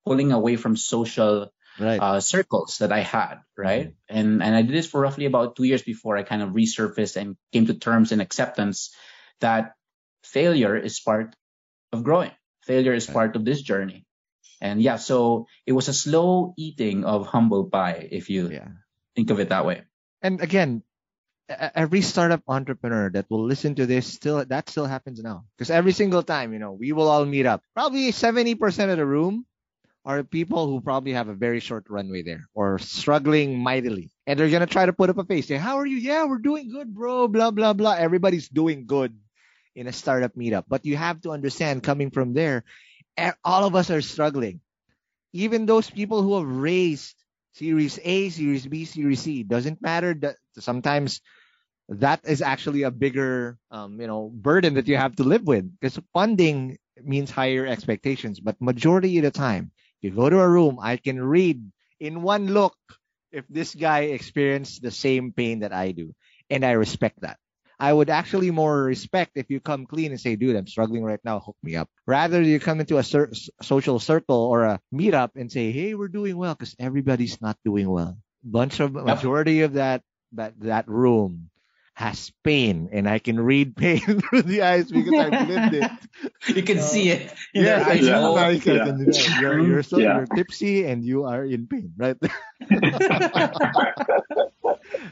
pulling 0.05 0.33
away 0.33 0.57
from 0.57 0.77
social 0.77 1.53
right. 1.79 2.01
uh, 2.01 2.21
circles 2.21 2.79
that 2.79 2.93
I 2.93 3.01
had, 3.01 3.37
right? 3.57 3.89
Mm. 3.89 3.95
And 4.09 4.43
and 4.43 4.55
I 4.55 4.63
did 4.63 4.75
this 4.75 4.87
for 4.87 5.01
roughly 5.01 5.27
about 5.27 5.57
two 5.57 5.65
years 5.65 5.83
before 5.83 6.17
I 6.17 6.23
kind 6.23 6.43
of 6.43 6.51
resurfaced 6.51 7.17
and 7.17 7.37
came 7.53 7.67
to 7.67 7.75
terms 7.75 8.13
and 8.13 8.21
acceptance 8.21 8.95
that 9.41 9.75
failure 10.25 10.77
is 10.77 11.01
part 11.01 11.35
of 11.93 12.05
growing. 12.05 12.31
Failure 12.63 12.95
is 12.95 13.07
part 13.07 13.37
of 13.37 13.45
this 13.45 13.61
journey. 13.63 14.07
And 14.61 14.81
yeah, 14.81 14.97
so 14.97 15.47
it 15.67 15.73
was 15.73 15.89
a 15.89 15.93
slow 15.93 16.55
eating 16.57 17.05
of 17.05 17.27
humble 17.27 17.69
pie, 17.69 18.09
if 18.11 18.31
you 18.31 18.51
yeah. 18.51 18.69
think 19.17 19.31
of 19.31 19.41
it 19.41 19.49
that 19.49 19.67
way. 19.67 19.83
And 20.23 20.41
again, 20.41 20.85
every 21.75 22.01
startup 22.01 22.43
entrepreneur 22.49 23.11
that 23.11 23.27
will 23.29 23.45
listen 23.45 23.75
to 23.75 23.87
this 23.87 24.07
still 24.07 24.45
that 24.45 24.69
still 24.69 24.87
happens 24.87 25.21
now 25.23 25.45
because 25.57 25.71
every 25.71 25.93
single 25.93 26.23
time 26.23 26.53
you 26.53 26.59
know 26.59 26.73
we 26.73 26.93
will 26.93 27.09
all 27.09 27.25
meet 27.25 27.47
up 27.47 27.63
probably 27.75 28.11
70% 28.13 28.57
of 28.91 28.97
the 28.97 29.07
room 29.07 29.45
are 30.05 30.23
people 30.23 30.67
who 30.67 30.81
probably 30.81 31.13
have 31.13 31.29
a 31.29 31.35
very 31.35 31.61
short 31.61 31.87
runway 31.89 32.23
there 32.23 32.49
or 32.55 32.79
struggling 32.79 33.59
mightily 33.59 34.11
and 34.27 34.39
they're 34.39 34.49
to 34.49 34.67
try 34.67 34.87
to 34.87 34.93
put 34.93 35.11
up 35.11 35.19
a 35.19 35.25
face 35.25 35.49
say 35.49 35.57
how 35.57 35.77
are 35.77 35.87
you 35.87 35.97
yeah 35.97 36.25
we're 36.25 36.39
doing 36.39 36.71
good 36.71 36.95
bro 36.95 37.29
blah 37.29 37.51
blah 37.51 37.73
blah 37.73 37.93
everybody's 37.93 38.49
doing 38.49 38.87
good 38.87 39.15
in 39.75 39.87
a 39.87 39.93
startup 39.93 40.35
meetup. 40.35 40.65
But 40.69 40.87
you 40.87 40.97
have 40.97 41.21
to 41.23 41.31
understand 41.33 41.83
coming 41.83 42.11
from 42.11 42.35
there, 42.35 42.65
all 43.45 43.65
of 43.65 43.75
us 43.77 43.91
are 43.91 44.03
struggling. 44.03 44.61
Even 45.33 45.67
those 45.67 45.91
people 45.91 46.23
who 46.23 46.39
have 46.39 46.49
raised 46.49 47.17
Series 47.53 47.99
A, 48.03 48.31
Series 48.31 48.67
B, 48.67 48.85
Series 48.85 49.21
C, 49.21 49.43
doesn't 49.43 49.83
matter. 49.83 50.15
That 50.15 50.37
sometimes 50.59 51.21
that 51.89 52.21
is 52.25 52.43
actually 52.43 52.83
a 52.83 52.91
bigger, 52.91 53.59
um, 53.71 54.01
you 54.01 54.07
know, 54.07 54.31
burden 54.33 54.75
that 54.75 54.89
you 54.89 54.97
have 54.97 55.17
to 55.17 55.25
live 55.25 55.45
with 55.45 55.69
because 55.81 55.99
funding 56.13 56.79
means 57.03 57.31
higher 57.31 57.67
expectations. 57.67 58.41
But 58.41 58.61
majority 58.61 59.19
of 59.19 59.25
the 59.25 59.31
time, 59.33 59.73
if 60.03 60.11
you 60.13 60.17
go 60.17 60.31
to 60.31 60.41
a 60.41 60.49
room, 60.49 60.79
I 60.81 60.97
can 60.97 61.21
read 61.23 61.63
in 62.01 62.23
one 62.23 62.49
look 62.49 62.77
if 63.33 63.45
this 63.49 63.75
guy 63.75 64.13
experienced 64.15 64.83
the 64.83 64.91
same 64.91 65.33
pain 65.33 65.61
that 65.61 65.73
I 65.73 65.93
do, 65.93 66.15
and 66.51 66.65
I 66.65 66.73
respect 66.73 67.21
that. 67.23 67.39
I 67.83 67.93
would 67.93 68.11
actually 68.11 68.53
more 68.53 68.85
respect 68.85 69.33
if 69.35 69.51
you 69.51 69.59
come 69.59 69.87
clean 69.87 70.13
and 70.13 70.21
say, 70.21 70.37
dude, 70.37 70.55
I'm 70.55 70.69
struggling 70.69 71.03
right 71.03 71.19
now, 71.25 71.41
hook 71.41 71.57
me 71.65 71.75
up. 71.75 71.91
Rather, 72.07 72.41
you 72.41 72.61
come 72.61 72.79
into 72.79 72.99
a 72.99 73.03
cer- 73.03 73.33
social 73.61 73.99
circle 73.99 74.39
or 74.39 74.63
a 74.63 74.81
meetup 74.95 75.31
and 75.35 75.51
say, 75.51 75.73
hey, 75.73 75.95
we're 75.95 76.07
doing 76.07 76.37
well 76.37 76.55
because 76.55 76.77
everybody's 76.79 77.43
not 77.43 77.59
doing 77.65 77.91
well. 77.91 78.17
Bunch 78.45 78.79
of 78.79 78.93
majority 78.93 79.63
of 79.63 79.73
that 79.73 80.03
that 80.35 80.55
that 80.61 80.87
room 80.87 81.51
has 81.95 82.31
pain 82.45 82.89
and 82.93 83.09
I 83.09 83.19
can 83.19 83.41
read 83.41 83.75
pain 83.85 83.99
through 83.99 84.43
the 84.43 84.63
eyes 84.63 84.89
because 84.91 85.19
I've 85.19 85.49
lived 85.49 85.75
it. 85.75 85.91
You 86.55 86.63
can 86.63 86.79
uh, 86.79 86.83
see 86.83 87.11
it. 87.11 87.35
Yeah, 87.53 87.85
I 87.87 87.99
know. 87.99 88.39
Yeah. 88.39 88.51
yeah. 88.51 88.97
You're, 89.41 89.61
you're, 89.61 89.83
so, 89.83 89.99
yeah. 89.99 90.19
you're 90.19 90.27
tipsy 90.27 90.87
and 90.87 91.05
you 91.05 91.25
are 91.25 91.45
in 91.45 91.67
pain, 91.67 91.93
right? 91.97 92.17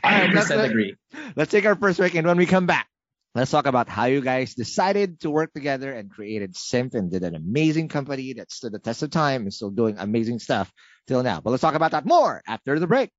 I 0.03 0.27
right, 0.27 0.35
let's, 0.35 0.51
agree. 0.51 0.96
Let's 1.37 1.51
take 1.51 1.66
our 1.66 1.77
first 1.77 1.99
break, 1.99 2.14
and 2.14 2.27
when 2.27 2.37
we 2.37 2.46
come 2.46 2.66
back, 2.66 2.88
let's 3.35 3.51
talk 3.51 3.66
about 3.66 3.88
how 3.88 4.05
you 4.07 4.20
guys 4.20 4.55
decided 4.55 5.20
to 5.20 5.31
work 5.31 5.53
together 5.53 5.92
and 5.92 6.11
created 6.11 6.57
Symph 6.57 6.94
and 6.94 7.11
did 7.11 7.23
an 7.23 7.35
amazing 7.35 7.88
company 7.88 8.35
that 8.35 8.51
stood 8.51 8.73
the 8.73 8.79
test 8.79 9.03
of 9.03 9.11
time 9.11 9.42
and 9.42 9.55
still 9.55 9.70
doing 9.70 9.96
amazing 9.99 10.38
stuff 10.38 10.73
till 11.07 11.23
now. 11.23 11.40
But 11.40 11.51
let's 11.51 11.62
talk 11.62 11.75
about 11.75 11.92
that 11.92 12.05
more 12.05 12.42
after 12.46 12.79
the 12.79 12.87
break. 12.87 13.11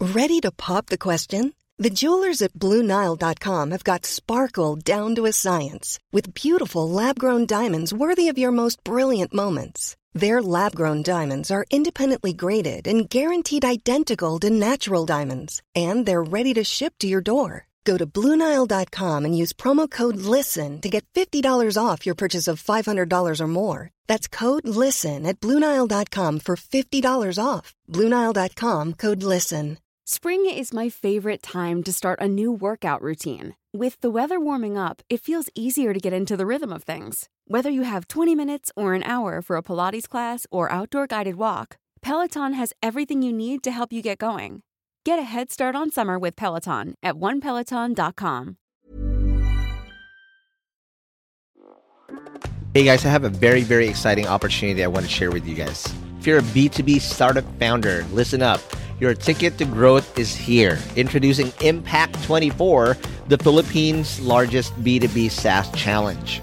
Ready 0.00 0.40
to 0.40 0.52
pop 0.52 0.86
the 0.86 0.98
question? 0.98 1.54
The 1.80 1.90
jewelers 1.90 2.42
at 2.42 2.54
BlueNile.com 2.54 3.70
have 3.70 3.84
got 3.84 4.06
sparkle 4.06 4.76
down 4.76 5.14
to 5.14 5.26
a 5.26 5.32
science 5.32 5.98
with 6.12 6.34
beautiful 6.34 6.88
lab-grown 6.88 7.46
diamonds 7.46 7.92
worthy 7.92 8.28
of 8.28 8.38
your 8.38 8.50
most 8.50 8.82
brilliant 8.82 9.32
moments. 9.32 9.96
Their 10.18 10.42
lab 10.42 10.74
grown 10.74 11.02
diamonds 11.02 11.48
are 11.48 11.64
independently 11.70 12.32
graded 12.32 12.88
and 12.88 13.08
guaranteed 13.08 13.64
identical 13.64 14.40
to 14.40 14.50
natural 14.50 15.06
diamonds, 15.06 15.62
and 15.76 16.06
they're 16.06 16.24
ready 16.24 16.52
to 16.54 16.64
ship 16.64 16.94
to 16.98 17.06
your 17.06 17.20
door. 17.20 17.66
Go 17.84 17.96
to 17.96 18.04
Bluenile.com 18.04 19.24
and 19.24 19.38
use 19.38 19.52
promo 19.52 19.88
code 19.88 20.16
LISTEN 20.16 20.80
to 20.80 20.88
get 20.88 21.06
$50 21.14 21.76
off 21.80 22.04
your 22.04 22.16
purchase 22.16 22.48
of 22.48 22.60
$500 22.60 23.40
or 23.40 23.46
more. 23.46 23.90
That's 24.08 24.26
code 24.26 24.66
LISTEN 24.68 25.24
at 25.24 25.40
Bluenile.com 25.40 26.40
for 26.40 26.56
$50 26.56 27.38
off. 27.40 27.76
Bluenile.com 27.88 28.94
code 28.94 29.22
LISTEN. 29.22 29.78
Spring 30.04 30.46
is 30.46 30.72
my 30.72 30.88
favorite 30.88 31.42
time 31.42 31.84
to 31.84 31.92
start 31.92 32.18
a 32.20 32.26
new 32.26 32.50
workout 32.50 33.02
routine. 33.02 33.54
With 33.72 34.00
the 34.00 34.10
weather 34.10 34.40
warming 34.40 34.76
up, 34.76 35.02
it 35.08 35.20
feels 35.20 35.50
easier 35.54 35.92
to 35.92 36.00
get 36.00 36.14
into 36.14 36.36
the 36.36 36.46
rhythm 36.46 36.72
of 36.72 36.82
things. 36.82 37.28
Whether 37.50 37.70
you 37.70 37.80
have 37.84 38.06
20 38.08 38.34
minutes 38.34 38.70
or 38.76 38.92
an 38.92 39.02
hour 39.04 39.40
for 39.40 39.56
a 39.56 39.62
Pilates 39.62 40.06
class 40.06 40.46
or 40.50 40.70
outdoor 40.70 41.06
guided 41.06 41.36
walk, 41.36 41.78
Peloton 42.02 42.52
has 42.52 42.74
everything 42.82 43.22
you 43.22 43.32
need 43.32 43.62
to 43.62 43.70
help 43.70 43.90
you 43.90 44.02
get 44.02 44.18
going. 44.18 44.60
Get 45.02 45.18
a 45.18 45.22
head 45.22 45.50
start 45.50 45.74
on 45.74 45.90
summer 45.90 46.18
with 46.18 46.36
Peloton 46.36 46.94
at 47.02 47.14
onepeloton.com. 47.14 48.58
Hey 52.74 52.84
guys, 52.84 53.06
I 53.06 53.08
have 53.08 53.24
a 53.24 53.30
very, 53.30 53.62
very 53.62 53.88
exciting 53.88 54.26
opportunity 54.26 54.84
I 54.84 54.88
want 54.88 55.06
to 55.06 55.10
share 55.10 55.30
with 55.30 55.46
you 55.46 55.54
guys. 55.54 55.90
If 56.20 56.26
you're 56.26 56.40
a 56.40 56.42
B2B 56.52 57.00
startup 57.00 57.46
founder, 57.58 58.04
listen 58.12 58.42
up. 58.42 58.60
Your 59.00 59.14
ticket 59.14 59.56
to 59.56 59.64
growth 59.64 60.18
is 60.18 60.36
here. 60.36 60.78
Introducing 60.96 61.50
Impact 61.62 62.22
24, 62.24 62.98
the 63.28 63.38
Philippines' 63.38 64.20
largest 64.20 64.74
B2B 64.84 65.30
SaaS 65.30 65.72
challenge. 65.72 66.42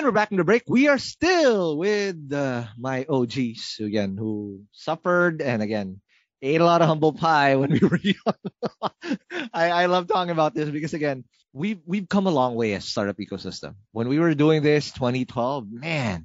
And 0.00 0.06
we're 0.06 0.12
back 0.12 0.30
in 0.30 0.38
the 0.38 0.44
break. 0.44 0.62
We 0.66 0.88
are 0.88 0.96
still 0.96 1.76
with 1.76 2.32
uh, 2.32 2.64
my 2.78 3.04
OGs 3.06 3.80
again, 3.80 4.16
who 4.16 4.62
suffered 4.72 5.42
and 5.42 5.60
again 5.62 6.00
ate 6.40 6.62
a 6.62 6.64
lot 6.64 6.80
of 6.80 6.88
humble 6.88 7.12
pie 7.12 7.56
when 7.56 7.70
we 7.70 7.80
were 7.86 7.98
young. 7.98 9.18
I, 9.52 9.68
I 9.68 9.86
love 9.92 10.08
talking 10.08 10.30
about 10.30 10.54
this 10.54 10.70
because 10.70 10.94
again, 10.94 11.24
we've 11.52 11.80
we've 11.84 12.08
come 12.08 12.26
a 12.26 12.30
long 12.30 12.54
way 12.54 12.72
as 12.72 12.86
startup 12.86 13.18
ecosystem. 13.18 13.74
When 13.92 14.08
we 14.08 14.18
were 14.18 14.34
doing 14.34 14.62
this 14.62 14.90
2012, 14.90 15.66
man, 15.70 16.24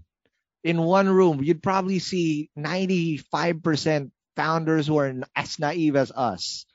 in 0.63 0.81
one 0.81 1.09
room, 1.09 1.43
you'd 1.43 1.61
probably 1.61 1.99
see 1.99 2.49
95% 2.57 4.09
founders 4.37 4.87
who 4.87 4.95
are 4.99 5.13
as 5.35 5.59
naive 5.59 5.97
as 5.97 6.13
us 6.13 6.65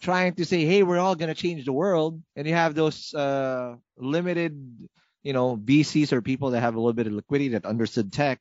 trying 0.00 0.32
to 0.36 0.46
say, 0.46 0.64
hey, 0.64 0.82
we're 0.82 0.98
all 0.98 1.14
going 1.14 1.28
to 1.28 1.34
change 1.34 1.66
the 1.66 1.74
world. 1.74 2.22
And 2.36 2.48
you 2.48 2.54
have 2.54 2.74
those 2.74 3.12
uh, 3.12 3.74
limited, 3.98 4.88
you 5.22 5.32
know, 5.32 5.56
VCs 5.56 6.12
or 6.12 6.22
people 6.22 6.50
that 6.50 6.60
have 6.60 6.74
a 6.74 6.80
little 6.80 6.92
bit 6.92 7.06
of 7.06 7.12
liquidity 7.12 7.48
that 7.50 7.66
understood 7.66 8.12
tech. 8.12 8.40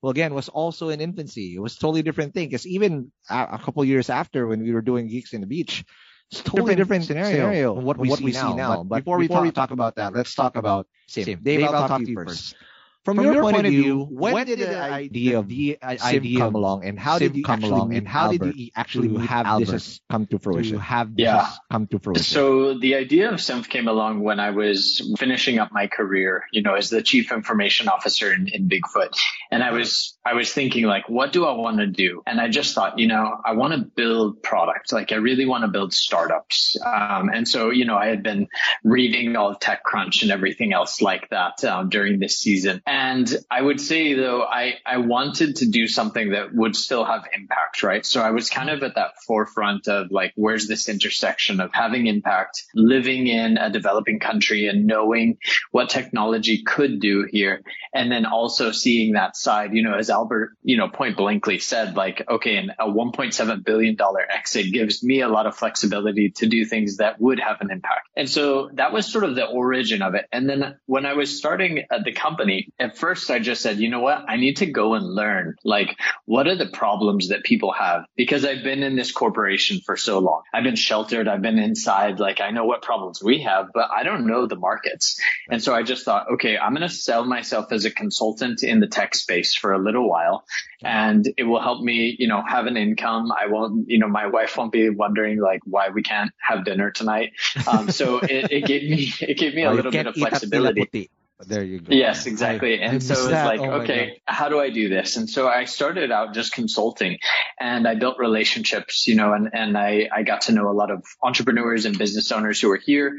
Well, 0.00 0.10
again, 0.10 0.34
was 0.34 0.48
also 0.48 0.88
in 0.88 1.00
infancy. 1.00 1.54
It 1.54 1.60
was 1.60 1.76
totally 1.76 2.02
different 2.02 2.34
thing. 2.34 2.48
Because 2.48 2.66
even 2.66 3.12
a, 3.30 3.48
a 3.52 3.58
couple 3.58 3.84
years 3.84 4.10
after 4.10 4.46
when 4.46 4.62
we 4.62 4.72
were 4.72 4.82
doing 4.82 5.06
Geeks 5.08 5.32
in 5.32 5.40
the 5.40 5.46
Beach, 5.46 5.84
it's 6.30 6.42
totally 6.42 6.74
different, 6.74 7.06
different 7.06 7.26
scenario, 7.26 7.30
scenario 7.30 7.72
what 7.74 7.98
we, 7.98 8.08
what 8.08 8.18
see, 8.18 8.24
we 8.24 8.32
now. 8.32 8.50
see 8.50 8.56
now. 8.56 8.76
But, 8.78 8.88
but 8.88 8.96
before, 9.00 9.18
we, 9.18 9.28
before 9.28 9.36
talk, 9.38 9.44
we 9.44 9.50
talk 9.52 9.70
about 9.70 9.96
that, 9.96 10.14
let's 10.14 10.34
talk 10.34 10.56
about. 10.56 10.86
Dave, 11.12 11.44
Dave 11.44 11.64
I'll, 11.64 11.74
I'll 11.74 11.88
talk 11.88 12.02
to 12.02 12.08
you 12.08 12.14
first. 12.14 12.54
first. 12.54 12.56
From, 13.04 13.16
From 13.16 13.24
your, 13.24 13.34
your, 13.34 13.42
point 13.42 13.66
of 13.66 13.72
view, 13.72 14.04
when, 14.04 14.34
when 14.34 14.46
did 14.46 14.60
the 14.60 14.80
idea 14.80 15.36
of 15.36 15.48
the 15.48 15.76
idea 15.82 16.38
come 16.38 16.54
along, 16.54 16.84
and 16.84 16.96
how 16.96 17.18
did 17.18 17.34
you 17.34 17.42
come 17.42 17.64
along, 17.64 17.94
and 17.94 18.06
how 18.06 18.30
did 18.30 18.56
you 18.56 18.70
actually 18.76 19.26
have 19.26 19.44
Albert 19.44 19.72
this 19.72 20.00
come 20.08 20.26
to 20.26 20.38
fruition? 20.38 20.78
Have 20.78 21.16
this 21.16 21.24
yeah. 21.24 21.48
come 21.68 21.88
to 21.88 21.98
fruition? 21.98 22.22
So 22.22 22.78
the 22.78 22.94
idea 22.94 23.32
of 23.32 23.40
Symph 23.40 23.68
came 23.68 23.88
along 23.88 24.20
when 24.20 24.38
I 24.38 24.50
was 24.50 25.16
finishing 25.18 25.58
up 25.58 25.72
my 25.72 25.88
career, 25.88 26.44
you 26.52 26.62
know, 26.62 26.74
as 26.74 26.90
the 26.90 27.02
chief 27.02 27.32
information 27.32 27.88
officer 27.88 28.32
in, 28.32 28.46
in 28.46 28.68
Bigfoot, 28.68 29.18
and 29.50 29.64
I 29.64 29.72
was 29.72 30.16
I 30.24 30.34
was 30.34 30.52
thinking 30.52 30.84
like, 30.84 31.08
what 31.08 31.32
do 31.32 31.44
I 31.44 31.52
want 31.52 31.78
to 31.78 31.88
do? 31.88 32.22
And 32.24 32.40
I 32.40 32.48
just 32.48 32.74
thought, 32.76 33.00
you 33.00 33.08
know, 33.08 33.36
I 33.44 33.54
want 33.54 33.74
to 33.74 33.80
build 33.80 34.40
product. 34.42 34.92
Like 34.92 35.10
I 35.10 35.16
really 35.16 35.46
want 35.46 35.62
to 35.64 35.68
build 35.68 35.92
startups. 35.92 36.76
Um, 36.84 37.30
and 37.34 37.48
so, 37.48 37.70
you 37.70 37.84
know, 37.84 37.96
I 37.96 38.06
had 38.06 38.22
been 38.22 38.46
reading 38.84 39.34
all 39.34 39.50
of 39.50 39.58
TechCrunch 39.58 40.22
and 40.22 40.30
everything 40.30 40.72
else 40.72 41.02
like 41.02 41.28
that 41.30 41.64
um, 41.64 41.88
during 41.88 42.20
this 42.20 42.38
season. 42.38 42.82
And 42.92 43.34
I 43.50 43.62
would 43.62 43.80
say 43.80 44.12
though, 44.12 44.42
I, 44.42 44.74
I 44.84 44.98
wanted 44.98 45.56
to 45.56 45.66
do 45.66 45.88
something 45.88 46.32
that 46.32 46.52
would 46.52 46.76
still 46.76 47.06
have 47.06 47.24
impact, 47.34 47.82
right? 47.82 48.04
So 48.04 48.20
I 48.20 48.32
was 48.32 48.50
kind 48.50 48.68
of 48.68 48.82
at 48.82 48.96
that 48.96 49.12
forefront 49.26 49.88
of 49.88 50.10
like, 50.10 50.34
where's 50.36 50.68
this 50.68 50.90
intersection 50.90 51.60
of 51.60 51.72
having 51.72 52.06
impact, 52.06 52.64
living 52.74 53.28
in 53.28 53.56
a 53.56 53.70
developing 53.70 54.20
country 54.20 54.66
and 54.66 54.86
knowing 54.86 55.38
what 55.70 55.88
technology 55.88 56.64
could 56.64 57.00
do 57.00 57.26
here. 57.30 57.62
And 57.94 58.12
then 58.12 58.26
also 58.26 58.72
seeing 58.72 59.14
that 59.14 59.38
side, 59.38 59.72
you 59.72 59.82
know, 59.82 59.94
as 59.94 60.10
Albert, 60.10 60.50
you 60.62 60.76
know, 60.76 60.88
point 60.88 61.16
blankly 61.16 61.60
said, 61.60 61.96
like, 61.96 62.22
okay, 62.28 62.58
and 62.58 62.72
a 62.78 62.84
$1.7 62.84 63.64
billion 63.64 63.96
exit 64.28 64.70
gives 64.70 65.02
me 65.02 65.22
a 65.22 65.28
lot 65.28 65.46
of 65.46 65.56
flexibility 65.56 66.32
to 66.36 66.46
do 66.46 66.66
things 66.66 66.98
that 66.98 67.18
would 67.18 67.40
have 67.40 67.62
an 67.62 67.70
impact. 67.70 68.08
And 68.18 68.28
so 68.28 68.68
that 68.74 68.92
was 68.92 69.10
sort 69.10 69.24
of 69.24 69.34
the 69.34 69.46
origin 69.46 70.02
of 70.02 70.14
it. 70.14 70.26
And 70.30 70.46
then 70.46 70.76
when 70.84 71.06
I 71.06 71.14
was 71.14 71.38
starting 71.38 71.84
at 71.90 72.04
the 72.04 72.12
company, 72.12 72.68
at 72.82 72.98
first 72.98 73.30
I 73.30 73.38
just 73.38 73.62
said, 73.62 73.78
you 73.78 73.88
know 73.88 74.00
what? 74.00 74.24
I 74.28 74.36
need 74.36 74.56
to 74.58 74.66
go 74.66 74.94
and 74.94 75.06
learn 75.06 75.54
like 75.64 75.96
what 76.24 76.48
are 76.48 76.56
the 76.56 76.66
problems 76.66 77.28
that 77.28 77.44
people 77.44 77.72
have 77.72 78.04
because 78.16 78.44
I've 78.44 78.64
been 78.64 78.82
in 78.82 78.96
this 78.96 79.12
corporation 79.12 79.80
for 79.84 79.96
so 79.96 80.18
long. 80.18 80.42
I've 80.52 80.64
been 80.64 80.76
sheltered. 80.76 81.28
I've 81.28 81.42
been 81.42 81.58
inside. 81.58 82.18
Like 82.18 82.40
I 82.40 82.50
know 82.50 82.64
what 82.64 82.82
problems 82.82 83.22
we 83.22 83.42
have, 83.42 83.68
but 83.72 83.88
I 83.90 84.02
don't 84.02 84.26
know 84.26 84.46
the 84.46 84.56
markets. 84.56 85.20
And 85.48 85.62
so 85.62 85.74
I 85.74 85.84
just 85.84 86.04
thought, 86.04 86.32
okay, 86.34 86.58
I'm 86.58 86.74
going 86.74 86.88
to 86.88 86.94
sell 86.94 87.24
myself 87.24 87.70
as 87.72 87.84
a 87.84 87.90
consultant 87.90 88.62
in 88.62 88.80
the 88.80 88.88
tech 88.88 89.14
space 89.14 89.54
for 89.54 89.72
a 89.72 89.78
little 89.78 90.08
while 90.08 90.44
and 90.82 91.28
it 91.36 91.44
will 91.44 91.60
help 91.60 91.82
me, 91.82 92.16
you 92.18 92.26
know, 92.26 92.42
have 92.46 92.66
an 92.66 92.76
income. 92.76 93.30
I 93.32 93.46
won't, 93.46 93.88
you 93.88 93.98
know, 93.98 94.08
my 94.08 94.26
wife 94.26 94.56
won't 94.56 94.72
be 94.72 94.90
wondering 94.90 95.40
like 95.40 95.60
why 95.64 95.90
we 95.90 96.02
can't 96.02 96.32
have 96.40 96.64
dinner 96.64 96.90
tonight. 96.90 97.32
Um, 97.70 97.90
so 97.90 98.18
it, 98.18 98.50
it 98.50 98.64
gave 98.66 98.88
me, 98.90 99.12
it 99.20 99.38
gave 99.38 99.54
me 99.54 99.62
a 99.62 99.72
little 99.72 99.92
bit 99.92 100.06
of 100.06 100.14
flexibility. 100.14 101.10
There 101.46 101.62
you 101.62 101.80
go. 101.80 101.94
Yes, 101.94 102.26
exactly. 102.26 102.80
I, 102.80 102.84
and 102.84 102.96
I 102.96 102.98
so 102.98 103.14
it's 103.14 103.30
like, 103.30 103.60
oh 103.60 103.82
okay, 103.82 104.20
how 104.26 104.48
do 104.48 104.60
I 104.60 104.70
do 104.70 104.88
this? 104.88 105.16
And 105.16 105.28
so 105.28 105.48
I 105.48 105.64
started 105.64 106.10
out 106.10 106.34
just 106.34 106.52
consulting 106.52 107.18
and 107.60 107.86
I 107.86 107.94
built 107.94 108.18
relationships, 108.18 109.06
you 109.06 109.14
know, 109.14 109.32
and, 109.32 109.50
and 109.52 109.76
I, 109.76 110.08
I 110.14 110.22
got 110.22 110.42
to 110.42 110.52
know 110.52 110.68
a 110.68 110.72
lot 110.72 110.90
of 110.90 111.04
entrepreneurs 111.22 111.84
and 111.84 111.98
business 111.98 112.32
owners 112.32 112.60
who 112.60 112.68
were 112.68 112.80
here 112.82 113.18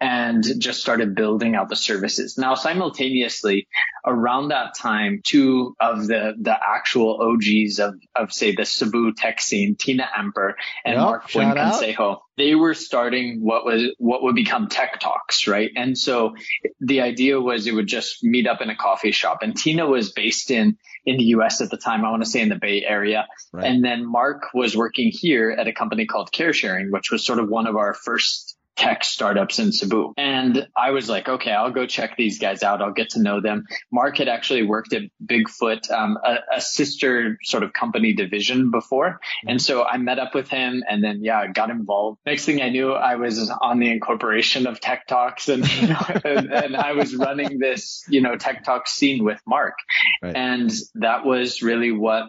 and 0.00 0.44
just 0.58 0.80
started 0.80 1.14
building 1.14 1.54
out 1.54 1.68
the 1.68 1.76
services. 1.76 2.36
Now, 2.38 2.54
simultaneously 2.54 3.66
around 4.04 4.48
that 4.48 4.74
time, 4.76 5.20
two 5.24 5.74
of 5.80 6.06
the, 6.06 6.34
the 6.40 6.56
actual 6.56 7.20
OGs 7.20 7.78
of, 7.78 7.94
of 8.14 8.32
say 8.32 8.54
the 8.54 8.64
Cebu 8.64 9.14
tech 9.14 9.40
scene, 9.40 9.76
Tina 9.76 10.08
Amper 10.16 10.54
and 10.84 10.94
yep, 10.94 11.02
Mark 11.02 11.34
Wynn 11.34 11.50
Consejo, 11.50 12.18
they 12.36 12.54
were 12.54 12.74
starting 12.74 13.42
what 13.42 13.64
was, 13.64 13.94
what 13.98 14.22
would 14.22 14.34
become 14.34 14.68
tech 14.68 15.00
talks, 15.00 15.46
right? 15.46 15.70
And 15.76 15.96
so 15.96 16.34
the 16.80 17.00
idea 17.00 17.40
was 17.40 17.66
it 17.66 17.74
would 17.74 17.86
just 17.86 18.24
meet 18.24 18.46
up 18.46 18.60
in 18.60 18.70
a 18.70 18.76
coffee 18.76 19.12
shop 19.12 19.38
and 19.42 19.56
Tina 19.56 19.86
was 19.86 20.12
based 20.12 20.50
in, 20.50 20.76
in 21.06 21.16
the 21.16 21.24
US 21.24 21.60
at 21.60 21.70
the 21.70 21.76
time. 21.76 22.04
I 22.04 22.10
want 22.10 22.24
to 22.24 22.28
say 22.28 22.40
in 22.40 22.48
the 22.48 22.56
Bay 22.56 22.84
Area. 22.84 23.26
Right. 23.52 23.66
And 23.66 23.84
then 23.84 24.04
Mark 24.04 24.48
was 24.52 24.76
working 24.76 25.10
here 25.12 25.50
at 25.50 25.68
a 25.68 25.72
company 25.72 26.06
called 26.06 26.32
Care 26.32 26.52
Sharing, 26.52 26.90
which 26.90 27.10
was 27.10 27.24
sort 27.24 27.38
of 27.38 27.48
one 27.48 27.66
of 27.66 27.76
our 27.76 27.94
first 27.94 28.56
tech 28.76 29.04
startups 29.04 29.58
in 29.58 29.72
Cebu. 29.72 30.14
And 30.16 30.66
I 30.76 30.90
was 30.90 31.08
like, 31.08 31.28
okay, 31.28 31.52
I'll 31.52 31.70
go 31.70 31.86
check 31.86 32.16
these 32.16 32.38
guys 32.38 32.62
out. 32.62 32.82
I'll 32.82 32.92
get 32.92 33.10
to 33.10 33.20
know 33.20 33.40
them. 33.40 33.64
Mark 33.92 34.18
had 34.18 34.28
actually 34.28 34.64
worked 34.64 34.92
at 34.92 35.02
Bigfoot, 35.24 35.90
um, 35.90 36.18
a, 36.24 36.56
a, 36.56 36.60
sister 36.60 37.38
sort 37.42 37.62
of 37.62 37.72
company 37.72 38.14
division 38.14 38.70
before. 38.70 39.20
And 39.46 39.62
so 39.62 39.84
I 39.84 39.98
met 39.98 40.18
up 40.18 40.34
with 40.34 40.48
him 40.48 40.82
and 40.88 41.04
then, 41.04 41.22
yeah, 41.22 41.46
got 41.46 41.70
involved. 41.70 42.18
Next 42.26 42.44
thing 42.44 42.62
I 42.62 42.70
knew, 42.70 42.92
I 42.92 43.16
was 43.16 43.50
on 43.60 43.78
the 43.78 43.90
incorporation 43.90 44.66
of 44.66 44.80
Tech 44.80 45.06
Talks 45.06 45.48
and, 45.48 45.66
you 45.80 45.88
know, 45.88 46.06
and, 46.24 46.52
and, 46.52 46.76
I 46.76 46.92
was 46.92 47.14
running 47.14 47.58
this, 47.58 48.04
you 48.08 48.20
know, 48.20 48.36
Tech 48.36 48.64
Talk 48.64 48.88
scene 48.88 49.24
with 49.24 49.40
Mark. 49.46 49.74
Right. 50.22 50.34
And 50.34 50.72
that 50.96 51.24
was 51.24 51.62
really 51.62 51.92
what 51.92 52.24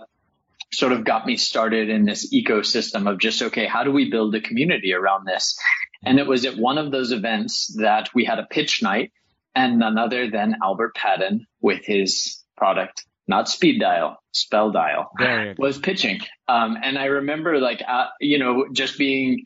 sort 0.72 0.91
of 0.91 1.04
got 1.04 1.26
me 1.26 1.38
started 1.38 1.89
in 1.89 2.06
this 2.06 2.34
ecosystem 2.34 3.10
of 3.10 3.20
just, 3.20 3.41
okay, 3.41 3.66
how 3.66 3.84
do 3.84 3.91
we 3.91 4.10
build 4.10 4.36
a 4.36 4.41
community 4.41 4.93
around 4.93 5.26
this? 5.26 5.58
And 6.06 6.20
it 6.20 6.28
was 6.28 6.45
at 6.45 6.58
one 6.58 6.78
of 6.78 6.91
those 6.91 7.12
events 7.12 7.76
that 7.80 8.10
we 8.14 8.26
had 8.26 8.39
a 8.39 8.45
pitch 8.45 8.82
night 8.84 9.12
and 9.56 9.80
none 9.80 9.97
other 9.97 10.30
than 10.30 10.56
Albert 10.64 10.95
Padin 10.95 11.45
with 11.62 11.86
his 11.86 12.43
product, 12.58 13.06
not 13.28 13.49
speed 13.49 13.80
dial, 13.80 14.18
spell 14.32 14.72
dial, 14.72 15.12
was 15.58 15.78
pitching. 15.78 16.20
Um, 16.47 16.78
and 16.82 16.99
I 16.99 17.06
remember 17.06 17.60
like, 17.60 17.82
uh, 17.88 18.08
you 18.20 18.38
know, 18.38 18.66
just 18.74 18.97
being 18.97 19.43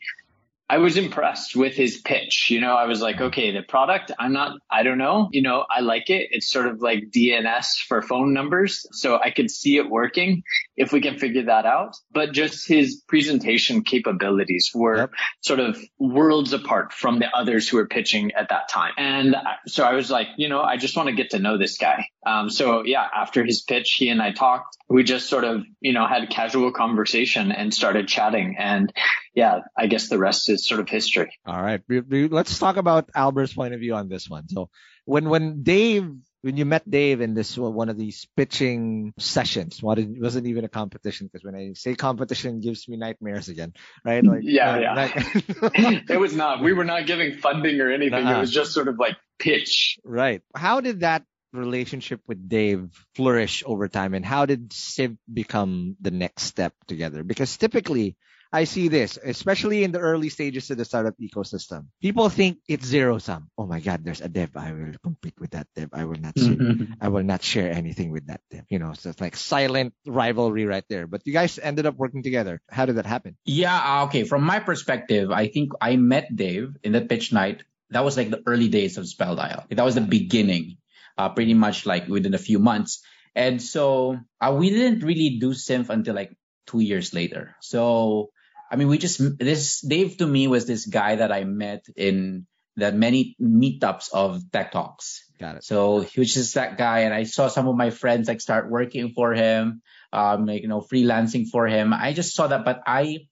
I 0.70 0.78
was 0.78 0.96
impressed 0.96 1.56
with 1.56 1.74
his 1.74 1.98
pitch. 1.98 2.46
You 2.48 2.60
know, 2.60 2.74
I 2.76 2.86
was 2.86 3.02
like, 3.02 3.20
okay, 3.20 3.50
the 3.50 3.60
product, 3.60 4.12
I'm 4.20 4.32
not, 4.32 4.60
I 4.70 4.84
don't 4.84 4.98
know. 4.98 5.28
You 5.32 5.42
know, 5.42 5.64
I 5.68 5.80
like 5.80 6.10
it. 6.10 6.28
It's 6.30 6.48
sort 6.48 6.68
of 6.68 6.80
like 6.80 7.10
DNS 7.10 7.64
for 7.88 8.02
phone 8.02 8.32
numbers. 8.32 8.86
So 8.92 9.18
I 9.18 9.32
could 9.32 9.50
see 9.50 9.78
it 9.78 9.90
working 9.90 10.44
if 10.76 10.92
we 10.92 11.00
can 11.00 11.18
figure 11.18 11.46
that 11.46 11.66
out. 11.66 11.96
But 12.12 12.30
just 12.30 12.68
his 12.68 13.02
presentation 13.08 13.82
capabilities 13.82 14.70
were 14.72 14.96
yep. 14.96 15.10
sort 15.40 15.58
of 15.58 15.76
worlds 15.98 16.52
apart 16.52 16.92
from 16.92 17.18
the 17.18 17.26
others 17.36 17.68
who 17.68 17.78
were 17.78 17.88
pitching 17.88 18.30
at 18.38 18.50
that 18.50 18.68
time. 18.68 18.92
And 18.96 19.34
so 19.66 19.82
I 19.82 19.94
was 19.94 20.08
like, 20.08 20.28
you 20.36 20.48
know, 20.48 20.62
I 20.62 20.76
just 20.76 20.96
want 20.96 21.08
to 21.08 21.16
get 21.16 21.30
to 21.30 21.40
know 21.40 21.58
this 21.58 21.78
guy. 21.78 22.06
Um, 22.24 22.48
so 22.48 22.84
yeah, 22.84 23.08
after 23.12 23.44
his 23.44 23.62
pitch, 23.62 23.96
he 23.98 24.08
and 24.08 24.22
I 24.22 24.30
talked. 24.30 24.76
We 24.88 25.02
just 25.02 25.28
sort 25.28 25.42
of, 25.42 25.64
you 25.80 25.92
know, 25.92 26.06
had 26.06 26.30
casual 26.30 26.70
conversation 26.70 27.50
and 27.50 27.74
started 27.74 28.06
chatting. 28.06 28.54
And 28.56 28.92
yeah, 29.34 29.60
I 29.76 29.86
guess 29.86 30.08
the 30.08 30.18
rest 30.18 30.48
is 30.48 30.66
sort 30.66 30.80
of 30.80 30.88
history. 30.88 31.32
All 31.46 31.62
right. 31.62 31.80
Let's 31.88 32.58
talk 32.58 32.76
about 32.76 33.10
Albert's 33.14 33.54
point 33.54 33.74
of 33.74 33.80
view 33.80 33.94
on 33.94 34.08
this 34.08 34.28
one. 34.28 34.48
So 34.48 34.70
when, 35.04 35.28
when 35.28 35.62
Dave, 35.62 36.10
when 36.42 36.56
you 36.56 36.64
met 36.64 36.88
Dave 36.88 37.20
in 37.20 37.34
this 37.34 37.56
one 37.56 37.88
of 37.88 37.96
these 37.96 38.26
pitching 38.36 39.12
sessions, 39.18 39.82
what 39.82 39.98
it 39.98 40.08
wasn't 40.20 40.46
even 40.46 40.64
a 40.64 40.68
competition 40.68 41.28
because 41.30 41.44
when 41.44 41.54
I 41.54 41.74
say 41.74 41.94
competition, 41.94 42.60
gives 42.60 42.88
me 42.88 42.96
nightmares 42.96 43.48
again, 43.48 43.74
right? 44.04 44.24
Like, 44.24 44.40
yeah, 44.42 44.72
uh, 44.72 44.78
yeah. 44.78 44.94
Like, 44.94 45.12
it 46.10 46.18
was 46.18 46.34
not. 46.34 46.62
We 46.62 46.72
were 46.72 46.84
not 46.84 47.06
giving 47.06 47.36
funding 47.36 47.80
or 47.80 47.90
anything. 47.90 48.24
Uh-huh. 48.24 48.38
It 48.38 48.40
was 48.40 48.50
just 48.50 48.72
sort 48.72 48.88
of 48.88 48.98
like 48.98 49.16
pitch. 49.38 49.98
Right. 50.02 50.42
How 50.54 50.80
did 50.80 51.00
that 51.00 51.24
relationship 51.52 52.20
with 52.26 52.48
Dave 52.48 52.88
flourish 53.14 53.62
over 53.66 53.86
time, 53.88 54.14
and 54.14 54.24
how 54.24 54.46
did 54.46 54.72
Symph 54.72 55.18
become 55.32 55.96
the 56.00 56.10
next 56.10 56.44
step 56.44 56.72
together? 56.88 57.22
Because 57.22 57.56
typically 57.56 58.16
I 58.52 58.64
see 58.64 58.88
this, 58.88 59.16
especially 59.22 59.84
in 59.84 59.92
the 59.92 60.00
early 60.00 60.28
stages 60.28 60.70
of 60.70 60.76
the 60.76 60.84
startup 60.84 61.14
ecosystem. 61.22 61.86
People 62.02 62.28
think 62.28 62.58
it's 62.66 62.84
zero 62.84 63.18
sum. 63.18 63.48
Oh 63.56 63.66
my 63.66 63.78
God, 63.78 64.02
there's 64.02 64.20
a 64.20 64.28
dev. 64.28 64.50
I 64.56 64.72
will 64.72 64.94
compete 65.02 65.38
with 65.38 65.52
that 65.52 65.68
dev. 65.76 65.90
I 65.92 66.04
will 66.04 66.18
not 66.18 66.36
share, 66.36 66.56
mm-hmm. 66.56 66.94
I 67.00 67.08
will 67.08 67.22
not 67.22 67.42
share 67.42 67.70
anything 67.70 68.10
with 68.10 68.26
that 68.26 68.40
dev. 68.50 68.64
You 68.68 68.80
know, 68.80 68.92
so 68.94 69.10
it's 69.10 69.20
like 69.20 69.36
silent 69.36 69.94
rivalry 70.04 70.66
right 70.66 70.84
there. 70.88 71.06
But 71.06 71.22
you 71.26 71.32
guys 71.32 71.60
ended 71.62 71.86
up 71.86 71.94
working 71.94 72.24
together. 72.24 72.60
How 72.68 72.86
did 72.86 72.96
that 72.96 73.06
happen? 73.06 73.36
Yeah. 73.44 73.78
Uh, 73.78 74.04
okay. 74.06 74.24
From 74.24 74.42
my 74.42 74.58
perspective, 74.58 75.30
I 75.30 75.46
think 75.46 75.70
I 75.80 75.94
met 75.94 76.34
Dave 76.34 76.74
in 76.82 76.90
the 76.90 77.02
pitch 77.02 77.32
night. 77.32 77.62
That 77.90 78.04
was 78.04 78.16
like 78.16 78.30
the 78.30 78.42
early 78.46 78.68
days 78.68 78.98
of 78.98 79.06
Spell 79.06 79.36
Dial. 79.36 79.64
That 79.70 79.84
was 79.84 79.94
the 79.94 80.00
beginning, 80.00 80.78
uh, 81.16 81.28
pretty 81.30 81.54
much 81.54 81.86
like 81.86 82.08
within 82.08 82.34
a 82.34 82.38
few 82.38 82.58
months. 82.58 83.02
And 83.34 83.62
so 83.62 84.18
uh, 84.40 84.56
we 84.58 84.70
didn't 84.70 85.06
really 85.06 85.38
do 85.38 85.54
Symph 85.54 85.88
until 85.88 86.16
like 86.16 86.36
two 86.66 86.80
years 86.80 87.14
later. 87.14 87.54
So 87.60 88.30
I 88.70 88.76
mean, 88.76 88.88
we 88.88 88.98
just 88.98 89.20
this 89.38 89.80
Dave 89.80 90.18
to 90.18 90.26
me 90.26 90.46
was 90.46 90.66
this 90.66 90.86
guy 90.86 91.16
that 91.16 91.32
I 91.32 91.44
met 91.44 91.86
in 91.96 92.46
the 92.76 92.92
many 92.92 93.36
meetups 93.40 94.12
of 94.12 94.42
Tech 94.52 94.72
Talks. 94.72 95.26
Got 95.38 95.56
it. 95.56 95.64
So 95.64 96.00
he 96.00 96.20
was 96.20 96.32
just 96.32 96.54
that 96.54 96.78
guy, 96.78 97.00
and 97.00 97.14
I 97.14 97.24
saw 97.24 97.48
some 97.48 97.66
of 97.66 97.76
my 97.76 97.90
friends 97.90 98.28
like 98.28 98.40
start 98.40 98.70
working 98.70 99.12
for 99.14 99.32
him, 99.32 99.82
um, 100.12 100.46
like 100.46 100.62
you 100.62 100.68
know, 100.68 100.80
freelancing 100.80 101.48
for 101.48 101.66
him. 101.66 101.92
I 101.92 102.12
just 102.12 102.34
saw 102.34 102.46
that, 102.46 102.64
but 102.64 102.82
I, 102.86 103.26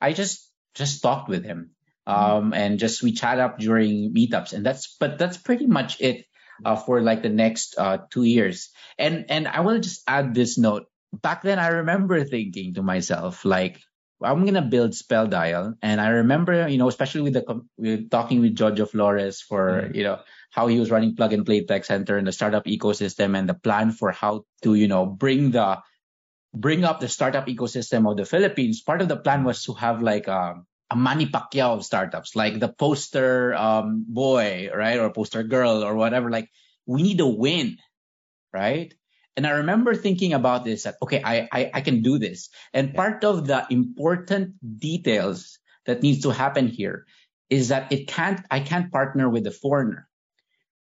I 0.00 0.12
just 0.12 0.50
just 0.74 1.02
talked 1.02 1.28
with 1.28 1.44
him, 1.44 1.72
um, 2.06 2.52
and 2.54 2.78
just 2.78 3.02
we 3.02 3.12
chat 3.12 3.40
up 3.40 3.58
during 3.58 4.14
meetups, 4.14 4.52
and 4.52 4.64
that's 4.64 4.94
but 5.00 5.18
that's 5.18 5.36
pretty 5.36 5.66
much 5.66 6.00
it. 6.00 6.26
Uh, 6.64 6.74
for 6.74 7.02
like 7.02 7.20
the 7.20 7.28
next 7.28 7.74
uh, 7.76 7.98
two 8.10 8.24
years, 8.24 8.70
and 8.98 9.26
and 9.28 9.46
I 9.46 9.60
want 9.60 9.76
to 9.76 9.86
just 9.86 10.00
add 10.08 10.32
this 10.32 10.56
note. 10.56 10.86
Back 11.12 11.42
then, 11.42 11.58
I 11.58 11.68
remember 11.84 12.24
thinking 12.24 12.74
to 12.74 12.82
myself, 12.82 13.44
like, 13.44 13.82
I'm 14.22 14.44
gonna 14.46 14.62
build 14.62 14.94
Spell 14.94 15.26
Dial, 15.26 15.74
and 15.82 16.00
I 16.00 16.08
remember, 16.24 16.68
you 16.68 16.78
know, 16.78 16.88
especially 16.88 17.20
with 17.20 17.34
the 17.34 17.60
with 17.76 18.10
talking 18.10 18.40
with 18.40 18.56
Jojo 18.56 18.88
Flores 18.88 19.42
for, 19.42 19.88
mm. 19.88 19.94
you 19.94 20.04
know, 20.04 20.20
how 20.50 20.68
he 20.68 20.80
was 20.80 20.90
running 20.90 21.16
Plug 21.16 21.34
and 21.34 21.44
Play 21.44 21.64
Tech 21.64 21.84
Center 21.84 22.16
and 22.16 22.26
the 22.26 22.32
startup 22.32 22.64
ecosystem, 22.64 23.36
and 23.36 23.48
the 23.48 23.54
plan 23.54 23.92
for 23.92 24.12
how 24.12 24.44
to, 24.62 24.74
you 24.74 24.88
know, 24.88 25.04
bring 25.04 25.50
the 25.50 25.78
bring 26.54 26.84
up 26.84 27.00
the 27.00 27.08
startup 27.08 27.46
ecosystem 27.46 28.10
of 28.10 28.16
the 28.16 28.24
Philippines. 28.24 28.80
Part 28.80 29.02
of 29.02 29.08
the 29.08 29.18
plan 29.18 29.44
was 29.44 29.64
to 29.64 29.74
have 29.74 30.00
like 30.00 30.28
a, 30.28 30.62
a 30.90 30.96
Manny 30.96 31.26
Pacquiao 31.26 31.76
of 31.76 31.84
startups, 31.84 32.34
like 32.34 32.58
the 32.58 32.72
poster 32.72 33.54
um, 33.54 34.06
boy, 34.08 34.70
right, 34.74 34.98
or 34.98 35.12
poster 35.12 35.42
girl, 35.42 35.84
or 35.84 35.94
whatever. 35.94 36.30
Like 36.30 36.48
we 36.86 37.02
need 37.02 37.20
a 37.20 37.26
win, 37.26 37.76
right? 38.52 38.94
And 39.36 39.46
I 39.46 39.50
remember 39.50 39.94
thinking 39.94 40.32
about 40.32 40.64
this 40.64 40.84
that, 40.84 40.96
okay, 41.02 41.22
I, 41.22 41.48
I, 41.52 41.70
I 41.74 41.80
can 41.82 42.02
do 42.02 42.18
this. 42.18 42.48
And 42.72 42.94
part 42.94 43.22
of 43.24 43.46
the 43.46 43.66
important 43.70 44.54
details 44.78 45.58
that 45.84 46.02
needs 46.02 46.22
to 46.22 46.30
happen 46.30 46.68
here 46.68 47.06
is 47.50 47.68
that 47.68 47.92
it 47.92 48.08
can't, 48.08 48.40
I 48.50 48.60
can't 48.60 48.90
partner 48.90 49.28
with 49.28 49.46
a 49.46 49.50
foreigner. 49.50 50.08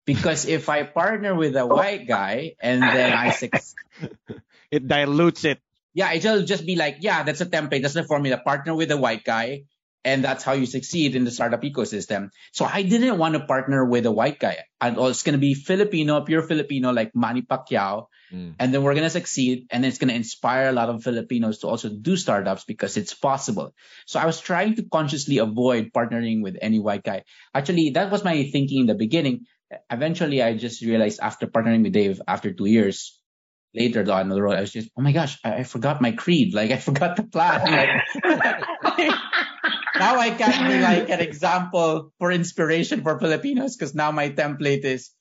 Because 0.06 0.46
if 0.46 0.68
I 0.68 0.84
partner 0.84 1.34
with 1.36 1.56
a 1.56 1.66
white 1.66 2.08
guy 2.08 2.56
and 2.60 2.82
then 2.82 3.14
I 3.14 3.32
succeed, 3.32 3.78
it 4.72 4.88
dilutes 4.88 5.46
it. 5.46 5.60
Yeah, 5.94 6.12
it'll 6.14 6.44
just 6.44 6.66
be 6.66 6.76
like, 6.76 6.98
yeah, 7.00 7.24
that's 7.24 7.42
a 7.42 7.46
template. 7.46 7.82
That's 7.82 7.94
the 7.94 8.04
formula. 8.04 8.38
Partner 8.38 8.76
with 8.76 8.92
a 8.92 8.98
white 8.98 9.24
guy 9.24 9.64
and 10.04 10.24
that's 10.24 10.44
how 10.44 10.54
you 10.54 10.66
succeed 10.66 11.16
in 11.16 11.24
the 11.24 11.32
startup 11.32 11.62
ecosystem. 11.62 12.32
So 12.52 12.66
I 12.66 12.82
didn't 12.82 13.18
want 13.18 13.36
to 13.36 13.46
partner 13.46 13.86
with 13.86 14.06
a 14.06 14.12
white 14.12 14.40
guy. 14.40 14.58
And 14.80 14.98
oh, 14.98 15.08
it's 15.08 15.24
going 15.24 15.34
to 15.34 15.40
be 15.40 15.54
Filipino, 15.54 16.22
pure 16.22 16.42
Filipino, 16.42 16.92
like 16.92 17.12
Manny 17.16 17.44
Pacquiao. 17.44 18.08
Mm. 18.32 18.56
And 18.60 18.74
then 18.74 18.84
we're 18.84 18.94
going 18.94 19.06
to 19.06 19.10
succeed. 19.10 19.68
And 19.70 19.86
it's 19.86 19.98
going 19.98 20.10
to 20.10 20.16
inspire 20.16 20.70
a 20.70 20.72
lot 20.72 20.90
of 20.90 21.04
Filipinos 21.04 21.60
to 21.60 21.68
also 21.68 21.90
do 21.90 22.16
startups 22.16 22.64
because 22.64 22.98
it's 22.98 23.14
possible. 23.14 23.74
So 24.06 24.20
I 24.20 24.26
was 24.26 24.40
trying 24.40 24.76
to 24.76 24.84
consciously 24.84 25.40
avoid 25.40 25.92
partnering 25.94 26.42
with 26.42 26.58
any 26.62 26.80
white 26.80 27.04
guy. 27.04 27.24
Actually, 27.54 27.92
that 27.92 28.12
was 28.12 28.24
my 28.24 28.44
thinking 28.52 28.82
in 28.82 28.86
the 28.88 28.96
beginning. 28.96 29.46
Eventually, 29.90 30.42
I 30.42 30.56
just 30.56 30.82
realized 30.82 31.20
after 31.22 31.48
partnering 31.48 31.84
with 31.84 31.94
Dave 31.94 32.22
after 32.28 32.52
two 32.52 32.66
years, 32.66 33.22
later 33.74 34.04
on 34.12 34.30
the 34.30 34.42
road, 34.42 34.58
I 34.58 34.62
was 34.62 34.72
just, 34.72 34.90
oh 34.98 35.02
my 35.02 35.12
gosh, 35.12 35.40
I, 35.44 35.56
I 35.56 35.64
forgot 35.64 36.02
my 36.02 36.12
creed. 36.12 36.54
Like 36.62 36.72
I 36.72 36.78
forgot 36.78 37.16
the 37.16 37.24
plan. 37.24 38.02
Like, 38.84 39.16
now 39.98 40.20
I 40.20 40.32
can 40.32 40.68
be 40.68 40.82
like 40.82 41.10
an 41.10 41.22
example 41.22 42.12
for 42.20 42.32
inspiration 42.32 43.04
for 43.04 43.20
Filipinos 43.20 43.78
because 43.78 43.96
now 43.96 44.12
my 44.12 44.30
template 44.30 44.84
is 44.84 45.12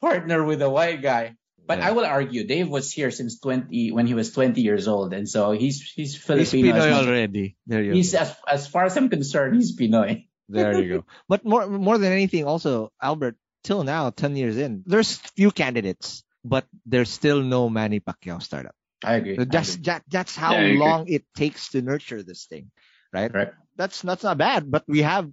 partner 0.00 0.42
with 0.44 0.62
a 0.62 0.70
white 0.70 1.02
guy. 1.02 1.36
But 1.66 1.78
yeah. 1.78 1.88
I 1.88 1.90
will 1.92 2.04
argue 2.04 2.44
Dave 2.44 2.68
was 2.68 2.90
here 2.90 3.10
since 3.10 3.38
20 3.38 3.92
when 3.92 4.06
he 4.06 4.14
was 4.14 4.32
20 4.32 4.60
years 4.60 4.88
old, 4.88 5.12
and 5.12 5.28
so 5.28 5.52
he's 5.52 5.80
he's 5.94 6.16
Filipino. 6.16 6.74
He's 6.74 6.84
Pinoy 6.84 6.92
already. 6.92 7.56
There 7.66 7.82
you 7.82 7.92
he's 7.92 8.12
go. 8.12 8.18
as 8.18 8.36
as 8.46 8.66
far 8.66 8.84
as 8.84 8.96
I'm 8.96 9.08
concerned, 9.08 9.56
he's 9.56 9.76
Pinoy. 9.76 10.26
there 10.48 10.80
you 10.80 10.88
go. 10.88 11.04
But 11.28 11.44
more 11.44 11.66
more 11.66 11.98
than 11.98 12.12
anything, 12.12 12.44
also 12.44 12.90
Albert, 13.00 13.36
till 13.62 13.84
now, 13.84 14.10
10 14.10 14.36
years 14.36 14.56
in, 14.58 14.82
there's 14.86 15.16
few 15.38 15.50
candidates, 15.50 16.24
but 16.44 16.66
there's 16.84 17.10
still 17.10 17.42
no 17.42 17.68
Manny 17.68 18.00
Pacquiao 18.00 18.42
startup. 18.42 18.74
I 19.04 19.14
agree. 19.14 19.36
that's 19.38 19.70
I 19.70 19.72
agree. 19.74 19.82
That, 19.84 20.02
that's 20.08 20.36
how 20.36 20.56
yeah, 20.56 20.78
long 20.78 21.08
it 21.08 21.24
takes 21.34 21.70
to 21.70 21.82
nurture 21.82 22.22
this 22.22 22.46
thing, 22.46 22.70
right? 23.12 23.32
Right. 23.32 23.52
That's 23.76 24.02
that's 24.02 24.22
not 24.22 24.38
bad, 24.38 24.70
but 24.70 24.84
we 24.86 25.02
have 25.02 25.30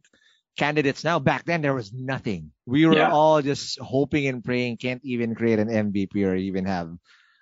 candidates 0.60 1.03
now. 1.03 1.18
Back 1.18 1.45
then, 1.45 1.62
there 1.62 1.74
was 1.74 1.91
nothing. 1.91 2.51
We 2.68 2.86
were 2.86 2.95
yeah. 2.95 3.12
all 3.12 3.41
just 3.41 3.80
hoping 3.80 4.28
and 4.28 4.43
praying, 4.43 4.78
can't 4.78 5.01
even 5.03 5.34
create 5.34 5.57
an 5.57 5.70
MVP 5.70 6.28
or 6.28 6.36
even 6.36 6.66
have 6.66 6.91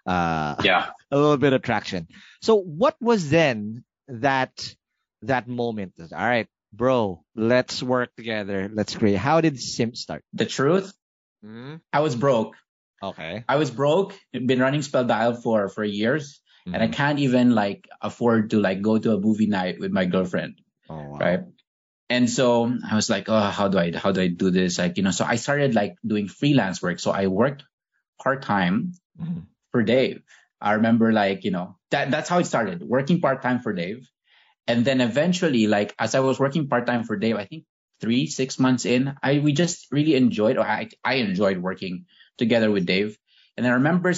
uh, 0.06 0.56
yeah. 0.64 0.92
a 1.12 1.18
little 1.18 1.38
bit 1.38 1.52
of 1.52 1.62
traction. 1.62 2.08
So 2.42 2.56
what 2.56 2.96
was 3.02 3.30
then 3.30 3.84
that 4.08 4.54
that 5.24 5.50
moment? 5.50 5.94
All 6.00 6.08
right, 6.18 6.48
bro, 6.72 7.26
let's 7.36 7.82
work 7.82 8.16
together. 8.16 8.70
Let's 8.72 8.96
create. 8.96 9.18
How 9.18 9.42
did 9.42 9.60
Symph 9.60 9.98
start? 9.98 10.24
The 10.34 10.46
truth, 10.46 10.94
mm-hmm. 11.44 11.84
I 11.92 12.00
was 12.00 12.16
broke. 12.16 12.56
Okay. 13.02 13.44
I 13.50 13.58
was 13.58 13.70
broke. 13.70 14.14
Been 14.32 14.62
running 14.62 14.82
Spell 14.82 15.06
Dial 15.06 15.34
for 15.34 15.68
for 15.70 15.84
years, 15.84 16.40
mm-hmm. 16.66 16.76
and 16.76 16.84
I 16.84 16.88
can't 16.88 17.20
even 17.20 17.52
like 17.52 17.90
afford 18.00 18.52
to 18.52 18.62
like 18.62 18.82
go 18.82 18.98
to 18.98 19.14
a 19.14 19.20
movie 19.20 19.48
night 19.48 19.82
with 19.82 19.92
my 19.92 20.06
girlfriend. 20.06 20.62
Oh, 20.90 20.96
wow. 20.96 21.18
Right. 21.20 21.42
And 22.10 22.30
so 22.30 22.72
I 22.90 22.96
was 22.96 23.10
like, 23.10 23.28
oh, 23.28 23.40
how 23.40 23.68
do 23.68 23.78
I 23.78 23.92
how 23.96 24.12
do 24.12 24.22
I 24.22 24.28
do 24.28 24.50
this? 24.50 24.80
Like, 24.80 24.98
you 24.98 25.04
know, 25.04 25.12
so 25.12 25.26
I 25.26 25.36
started 25.36 25.76
like 25.76 25.96
doing 26.06 26.28
freelance 26.28 26.82
work. 26.82 27.00
So 27.00 27.12
I 27.12 27.28
worked 27.28 27.64
part 28.22 28.44
time 28.44 28.94
mm-hmm. 29.20 29.42
for 29.72 29.84
Dave. 29.84 30.24
I 30.62 30.74
remember 30.74 31.12
like, 31.12 31.44
you 31.44 31.52
know, 31.52 31.78
that 31.92 32.10
that's 32.12 32.30
how 32.30 32.40
it 32.40 32.46
started, 32.46 32.82
working 32.82 33.20
part 33.20 33.42
time 33.42 33.60
for 33.60 33.74
Dave. 33.74 34.10
And 34.68 34.84
then 34.84 35.02
eventually, 35.02 35.68
like 35.68 35.94
as 36.00 36.16
I 36.16 36.20
was 36.22 36.40
working 36.40 36.68
part 36.68 36.88
time 36.88 37.04
for 37.04 37.16
Dave, 37.16 37.36
I 37.36 37.46
think 37.46 37.66
three, 38.00 38.28
six 38.28 38.60
months 38.60 38.86
in, 38.86 39.16
I 39.22 39.40
we 39.40 39.54
just 39.54 39.88
really 39.92 40.16
enjoyed 40.16 40.58
or 40.58 40.66
I 40.66 40.90
I 41.04 41.16
enjoyed 41.16 41.60
working 41.60 42.06
together 42.38 42.72
with 42.72 42.86
Dave. 42.86 43.18
And 43.58 43.66
I 43.68 43.72
remember 43.80 44.14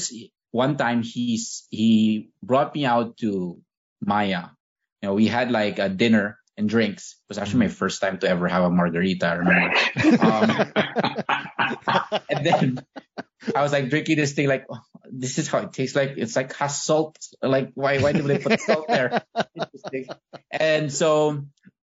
one 0.51 0.77
time 0.77 1.01
he's 1.03 1.65
he 1.69 2.29
brought 2.41 2.73
me 2.75 2.85
out 2.85 3.17
to 3.17 3.61
Maya. 4.01 4.53
You 5.01 5.09
know, 5.09 5.13
we 5.13 5.27
had 5.27 5.51
like 5.51 5.79
a 5.79 5.89
dinner 5.89 6.38
and 6.59 6.69
drinks. 6.69 7.15
It 7.23 7.29
was 7.29 7.37
actually 7.37 7.59
my 7.59 7.65
mm-hmm. 7.65 7.73
first 7.73 8.01
time 8.01 8.19
to 8.19 8.29
ever 8.29 8.47
have 8.47 8.63
a 8.63 8.69
margarita, 8.69 9.25
I 9.25 9.33
remember. 9.33 9.75
um, 10.21 10.49
and 12.29 12.45
then 12.45 12.85
I 13.55 13.63
was 13.63 13.71
like 13.71 13.89
drinking 13.89 14.17
this 14.17 14.33
thing, 14.33 14.47
like, 14.47 14.65
oh, 14.69 14.81
this 15.09 15.39
is 15.39 15.47
how 15.47 15.59
it 15.59 15.73
tastes 15.73 15.95
like. 15.95 16.15
It's 16.17 16.35
like 16.35 16.53
has 16.57 16.83
salt. 16.83 17.17
Like, 17.41 17.71
why, 17.73 17.99
why 17.99 18.11
do 18.11 18.23
they 18.23 18.37
put 18.37 18.59
salt 18.59 18.87
there? 18.87 19.23
Interesting. 19.55 20.07
And 20.51 20.91
so 20.91 21.29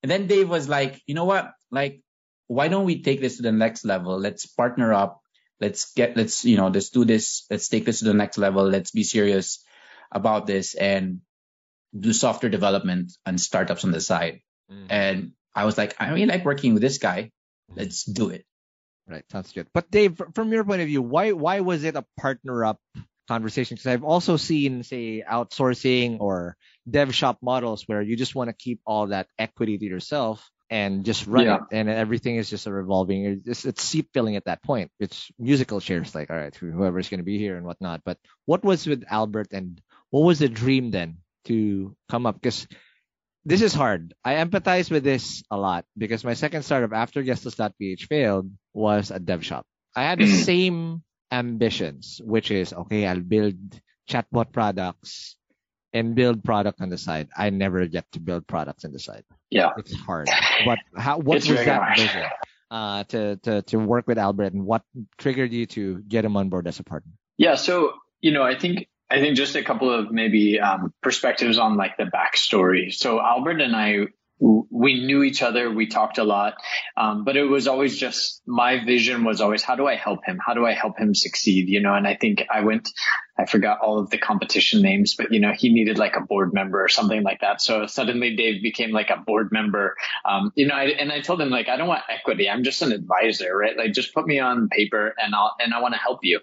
And 0.03 0.11
then 0.11 0.27
Dave 0.27 0.49
was 0.49 0.69
like, 0.69 1.01
you 1.07 1.15
know 1.15 1.25
what? 1.27 1.53
Like, 1.71 2.03
why 2.49 2.69
don't 2.69 2.85
we 2.85 3.03
take 3.03 3.21
this 3.21 3.37
to 3.37 3.43
the 3.43 3.53
next 3.53 3.85
level? 3.85 4.19
Let's 4.19 4.47
partner 4.47 4.93
up. 4.93 5.21
Let's 5.61 5.93
get, 5.93 6.17
let's, 6.17 6.45
you 6.45 6.57
know, 6.57 6.69
let's 6.69 6.91
do 6.91 7.05
this. 7.05 7.47
Let's 7.51 7.69
take 7.69 7.85
this 7.85 8.01
to 8.01 8.07
the 8.07 8.15
next 8.15 8.37
level. 8.37 8.67
Let's 8.67 8.91
be 8.91 9.05
serious 9.05 9.63
about 10.11 10.47
this 10.47 10.75
and 10.75 11.21
do 11.97 12.13
software 12.13 12.51
development 12.51 13.13
and 13.25 13.41
startups 13.41 13.85
on 13.85 13.93
the 13.93 14.01
side. 14.01 14.41
Mm. 14.73 14.87
And 14.89 15.33
I 15.55 15.65
was 15.65 15.77
like, 15.77 15.95
I 16.01 16.11
really 16.11 16.27
like 16.27 16.45
working 16.45 16.75
with 16.75 16.83
this 16.83 16.99
guy. 16.99 17.31
Let's 17.75 18.05
do 18.05 18.31
it. 18.31 18.45
Right. 19.09 19.25
Sounds 19.31 19.53
good. 19.53 19.67
But 19.75 19.91
Dave, 19.91 20.21
from 20.35 20.53
your 20.53 20.65
point 20.65 20.81
of 20.81 20.89
view, 20.89 21.03
why 21.03 21.33
why 21.33 21.61
was 21.61 21.85
it 21.85 21.97
a 21.97 22.05
partner 22.17 22.65
up 22.65 22.81
conversation? 23.29 23.75
Because 23.75 23.89
I've 23.89 24.05
also 24.05 24.37
seen, 24.37 24.83
say, 24.85 25.23
outsourcing 25.29 26.21
or 26.21 26.57
dev 26.89 27.15
shop 27.15 27.39
models 27.43 27.85
where 27.87 28.01
you 28.01 28.17
just 28.17 28.35
want 28.35 28.49
to 28.49 28.55
keep 28.55 28.81
all 28.87 29.09
that 29.09 29.27
equity 29.39 29.77
to 29.79 29.85
yourself 29.85 30.49
and 30.71 31.05
just 31.05 31.27
run 31.27 31.45
yeah. 31.45 31.57
it, 31.57 31.63
and 31.73 31.91
everything 31.91 32.37
is 32.37 32.49
just 32.49 32.67
a 32.67 32.73
revolving. 32.73 33.43
It's, 33.45 33.67
it's 33.67 33.83
seat 33.83 34.09
filling 34.15 34.37
at 34.37 34.47
that 34.47 34.63
point. 34.63 34.91
It's 34.99 35.31
musical 35.39 35.81
chairs, 35.81 36.15
like 36.15 36.31
all 36.31 36.37
right, 36.37 36.55
whoever's 36.55 37.11
going 37.11 37.21
to 37.21 37.25
be 37.25 37.39
here 37.39 37.57
and 37.59 37.67
whatnot. 37.67 38.01
But 38.05 38.17
what 38.47 38.65
was 38.65 38.87
with 38.87 39.05
Albert, 39.11 39.49
and 39.53 39.81
what 40.09 40.23
was 40.23 40.39
the 40.39 40.49
dream 40.49 40.91
then 40.91 41.19
to 41.47 41.95
come 42.09 42.25
up? 42.25 42.41
Because 42.41 42.67
this 43.45 43.63
is 43.63 43.75
hard. 43.75 44.15
I 44.25 44.35
empathize 44.35 44.91
with 44.91 45.05
this 45.05 45.43
a 45.51 45.57
lot 45.57 45.85
because 45.97 46.25
my 46.25 46.35
second 46.35 46.63
startup 46.63 46.93
after 46.93 47.23
Guestlist.ph 47.23 48.07
failed 48.07 48.51
was 48.73 49.11
a 49.11 49.19
dev 49.19 49.45
shop. 49.45 49.67
I 49.95 50.05
had 50.05 50.19
the 50.19 50.27
same 50.27 51.03
ambitions, 51.31 52.21
which 52.25 52.51
is 52.51 52.73
okay, 52.73 53.07
I'll 53.07 53.21
build 53.21 53.57
chatbot 54.09 54.53
products 54.53 55.37
and 55.93 56.15
build 56.15 56.43
product 56.45 56.81
on 56.81 56.89
the 56.89 56.99
side. 56.99 57.29
I 57.37 57.51
never 57.51 57.87
get 57.87 58.11
to 58.13 58.21
build 58.21 58.47
products 58.47 58.85
on 58.85 58.93
the 58.93 58.99
side. 58.99 59.25
Yeah. 59.51 59.71
It's 59.77 59.95
hard. 59.95 60.29
But 60.65 60.79
how 60.97 61.19
what 61.19 61.39
it's 61.39 61.49
was 61.49 61.59
that 61.65 61.83
hard. 61.83 61.99
vision? 61.99 62.25
Uh, 62.71 63.05
to, 63.05 63.37
to 63.43 63.61
to 63.61 63.77
work 63.77 64.07
with 64.07 64.17
Albert 64.17 64.55
and 64.55 64.65
what 64.65 64.81
triggered 65.19 65.53
you 65.53 65.67
to 65.67 66.01
get 66.09 66.25
him 66.25 66.39
on 66.39 66.49
board 66.49 66.67
as 66.67 66.81
a 66.81 66.83
partner? 66.83 67.13
Yeah, 67.37 67.57
so 67.57 67.93
you 68.23 68.33
know, 68.33 68.43
I 68.43 68.59
think 68.59 68.89
I 69.13 69.21
think 69.21 69.37
just 69.37 69.57
a 69.57 69.63
couple 69.63 69.93
of 69.93 70.11
maybe 70.11 70.59
um, 70.59 70.95
perspectives 71.03 71.59
on 71.59 71.77
like 71.77 71.99
the 71.99 72.05
backstory. 72.05 72.95
So 72.95 73.21
Albert 73.21 73.61
and 73.61 73.77
I, 73.77 74.07
we 74.41 75.05
knew 75.05 75.23
each 75.23 75.43
other. 75.43 75.71
We 75.71 75.87
talked 75.87 76.17
a 76.17 76.25
lot, 76.25 76.55
um, 76.97 77.25
but 77.25 77.37
it 77.37 77.45
was 77.45 77.69
always 77.69 77.99
just 77.99 78.41
my 78.47 78.83
vision 78.83 79.23
was 79.23 79.43
always 79.43 79.63
how 79.63 79.77
do 79.77 79.87
I 79.87 79.97
help 79.97 80.25
him? 80.25 80.39
How 80.45 80.55
do 80.55 80.65
I 80.65 80.73
help 80.73 80.99
him 80.99 81.15
succeed? 81.15 81.69
You 81.69 81.81
know, 81.81 81.95
and 81.95 82.09
I 82.09 82.17
think 82.17 82.47
I 82.51 82.63
went. 82.63 82.89
I 83.39 83.45
forgot 83.45 83.81
all 83.81 83.99
of 83.99 84.09
the 84.09 84.19
competition 84.19 84.81
names, 84.81 85.15
but 85.15 85.31
you 85.31 85.41
know, 85.41 85.53
he 85.57 85.73
needed 85.73 85.99
like 85.99 86.17
a 86.17 86.21
board 86.21 86.55
member 86.55 86.83
or 86.83 86.89
something 86.89 87.23
like 87.23 87.41
that. 87.41 87.61
So 87.61 87.87
suddenly 87.87 88.35
Dave 88.35 88.63
became 88.63 88.93
like 88.93 89.11
a 89.11 89.19
board 89.19 89.51
member. 89.53 89.95
Um, 90.25 90.53
you 90.55 90.67
know, 90.67 90.75
I, 90.75 90.85
and 90.85 91.13
I 91.13 91.21
told 91.21 91.41
him 91.41 91.51
like, 91.51 91.69
I 91.69 91.77
don't 91.77 91.89
want 91.89 92.03
equity. 92.09 92.49
I'm 92.49 92.65
just 92.65 92.83
an 92.83 92.93
advisor, 92.93 93.57
right? 93.57 93.77
Like 93.77 93.93
just 93.93 94.15
put 94.15 94.27
me 94.27 94.39
on 94.39 94.69
paper 94.69 95.15
and 95.23 95.35
I'll, 95.35 95.55
and 95.59 95.73
I 95.73 95.81
want 95.81 95.95
to 95.95 96.01
help 96.01 96.21
you. 96.23 96.41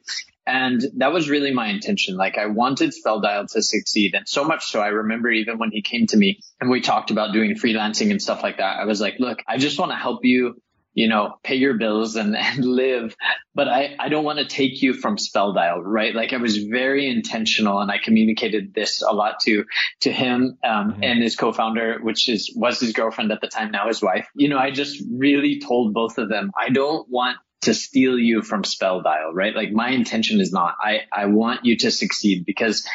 And 0.50 0.84
that 0.98 1.14
was 1.14 1.30
really 1.30 1.54
my 1.54 1.68
intention. 1.68 2.18
Like 2.18 2.38
I 2.38 2.48
wanted 2.48 2.94
Spell 2.94 3.22
Dial 3.22 3.46
to 3.48 3.62
succeed. 3.62 4.16
And 4.16 4.28
so 4.28 4.44
much 4.44 4.66
so 4.66 4.82
I 4.82 4.88
remember 4.88 5.30
even 5.30 5.60
when 5.60 5.72
he 5.72 5.82
came 5.82 6.08
to 6.08 6.18
me 6.18 6.40
and 6.60 6.70
we 6.70 6.82
talked 6.82 7.12
about 7.12 7.34
doing 7.34 7.56
freelancing 7.56 8.10
and 8.10 8.22
stuff 8.22 8.42
like 8.42 8.58
that, 8.58 8.78
I 8.80 8.86
was 8.86 9.00
like, 9.00 9.16
look, 9.20 9.40
I 9.48 9.58
just 9.58 9.78
want 9.78 9.92
to 9.92 9.98
help 9.98 10.26
you 10.26 10.56
you 10.94 11.08
know, 11.08 11.36
pay 11.44 11.56
your 11.56 11.76
bills 11.76 12.16
and, 12.16 12.36
and 12.38 12.66
live. 12.66 13.16
But 13.56 13.68
I, 13.68 13.96
I 14.00 14.10
don't 14.10 14.24
want 14.24 14.40
to 14.40 14.46
take 14.46 14.82
you 14.82 14.94
from 14.94 15.18
Spell 15.18 15.54
Dial, 15.54 15.82
right? 15.82 16.14
Like 16.14 16.34
I 16.34 16.38
was 16.38 16.58
very 16.58 17.10
intentional 17.10 17.80
and 17.80 17.92
I 17.92 18.00
communicated 18.00 18.74
this 18.74 19.02
a 19.02 19.14
lot 19.14 19.40
to, 19.42 19.66
to 20.02 20.12
him, 20.12 20.58
um, 20.64 20.92
mm-hmm. 20.92 21.04
and 21.04 21.24
his 21.24 21.36
co-founder, 21.36 22.00
which 22.02 22.28
is, 22.28 22.52
was 22.56 22.80
his 22.80 22.94
girlfriend 22.94 23.32
at 23.32 23.40
the 23.40 23.48
time, 23.48 23.72
now 23.72 23.88
his 23.88 24.02
wife. 24.02 24.28
You 24.36 24.50
know, 24.50 24.58
I 24.58 24.72
just 24.72 25.02
really 25.10 25.60
told 25.60 25.94
both 25.94 26.18
of 26.18 26.28
them, 26.28 26.52
I 26.60 26.70
don't 26.70 27.08
want 27.10 27.38
to 27.62 27.74
steal 27.74 28.18
you 28.18 28.42
from 28.42 28.64
spell 28.64 29.02
dial, 29.02 29.34
right? 29.34 29.56
Like 29.56 29.72
my 29.72 29.90
intention 29.90 30.40
is 30.40 30.52
not, 30.52 30.76
I, 30.80 31.02
I 31.12 31.26
want 31.26 31.66
you 31.66 31.78
to 31.78 31.92
succeed 31.92 32.46
because 32.46 32.88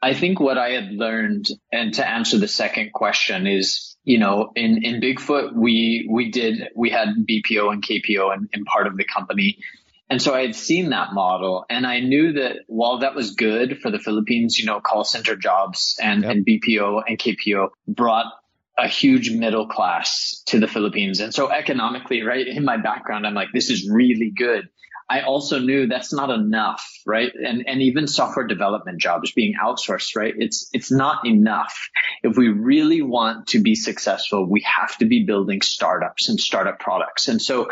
I 0.00 0.14
think 0.14 0.38
what 0.38 0.58
I 0.58 0.70
had 0.70 0.92
learned 0.92 1.48
and 1.72 1.94
to 1.94 2.08
answer 2.08 2.38
the 2.38 2.48
second 2.48 2.92
question 2.92 3.46
is, 3.46 3.96
you 4.04 4.18
know, 4.18 4.52
in, 4.54 4.84
in 4.84 5.00
Bigfoot, 5.00 5.54
we, 5.54 6.08
we 6.08 6.30
did, 6.30 6.68
we 6.76 6.90
had 6.90 7.08
BPO 7.28 7.72
and 7.72 7.82
KPO 7.82 8.36
in, 8.36 8.48
in 8.52 8.64
part 8.64 8.86
of 8.86 8.96
the 8.96 9.04
company. 9.04 9.58
And 10.08 10.22
so 10.22 10.32
I 10.32 10.42
had 10.42 10.54
seen 10.54 10.90
that 10.90 11.12
model 11.12 11.66
and 11.68 11.86
I 11.86 12.00
knew 12.00 12.34
that 12.34 12.60
while 12.68 13.00
that 13.00 13.14
was 13.14 13.32
good 13.32 13.80
for 13.82 13.90
the 13.90 13.98
Philippines, 13.98 14.58
you 14.58 14.64
know, 14.64 14.80
call 14.80 15.04
center 15.04 15.36
jobs 15.36 15.98
and, 16.00 16.22
yep. 16.22 16.30
and 16.30 16.46
BPO 16.46 17.02
and 17.06 17.18
KPO 17.18 17.70
brought 17.88 18.26
a 18.78 18.86
huge 18.86 19.32
middle 19.32 19.66
class 19.66 20.42
to 20.46 20.60
the 20.60 20.68
Philippines. 20.68 21.20
And 21.20 21.34
so 21.34 21.50
economically, 21.50 22.22
right, 22.22 22.46
in 22.46 22.64
my 22.64 22.76
background, 22.76 23.26
I'm 23.26 23.34
like, 23.34 23.48
this 23.52 23.70
is 23.70 23.90
really 23.90 24.32
good. 24.34 24.68
I 25.10 25.22
also 25.22 25.58
knew 25.58 25.86
that's 25.86 26.12
not 26.12 26.28
enough, 26.28 26.86
right? 27.06 27.32
And 27.34 27.64
and 27.66 27.80
even 27.80 28.06
software 28.06 28.46
development 28.46 29.00
jobs 29.00 29.32
being 29.32 29.54
outsourced, 29.62 30.14
right? 30.14 30.34
It's 30.36 30.68
it's 30.74 30.90
not 30.92 31.26
enough. 31.26 31.74
If 32.22 32.36
we 32.36 32.48
really 32.48 33.00
want 33.00 33.48
to 33.48 33.62
be 33.62 33.74
successful, 33.74 34.46
we 34.48 34.60
have 34.66 34.96
to 34.98 35.06
be 35.06 35.24
building 35.24 35.62
startups 35.62 36.28
and 36.28 36.38
startup 36.38 36.78
products. 36.78 37.28
And 37.28 37.40
so 37.40 37.68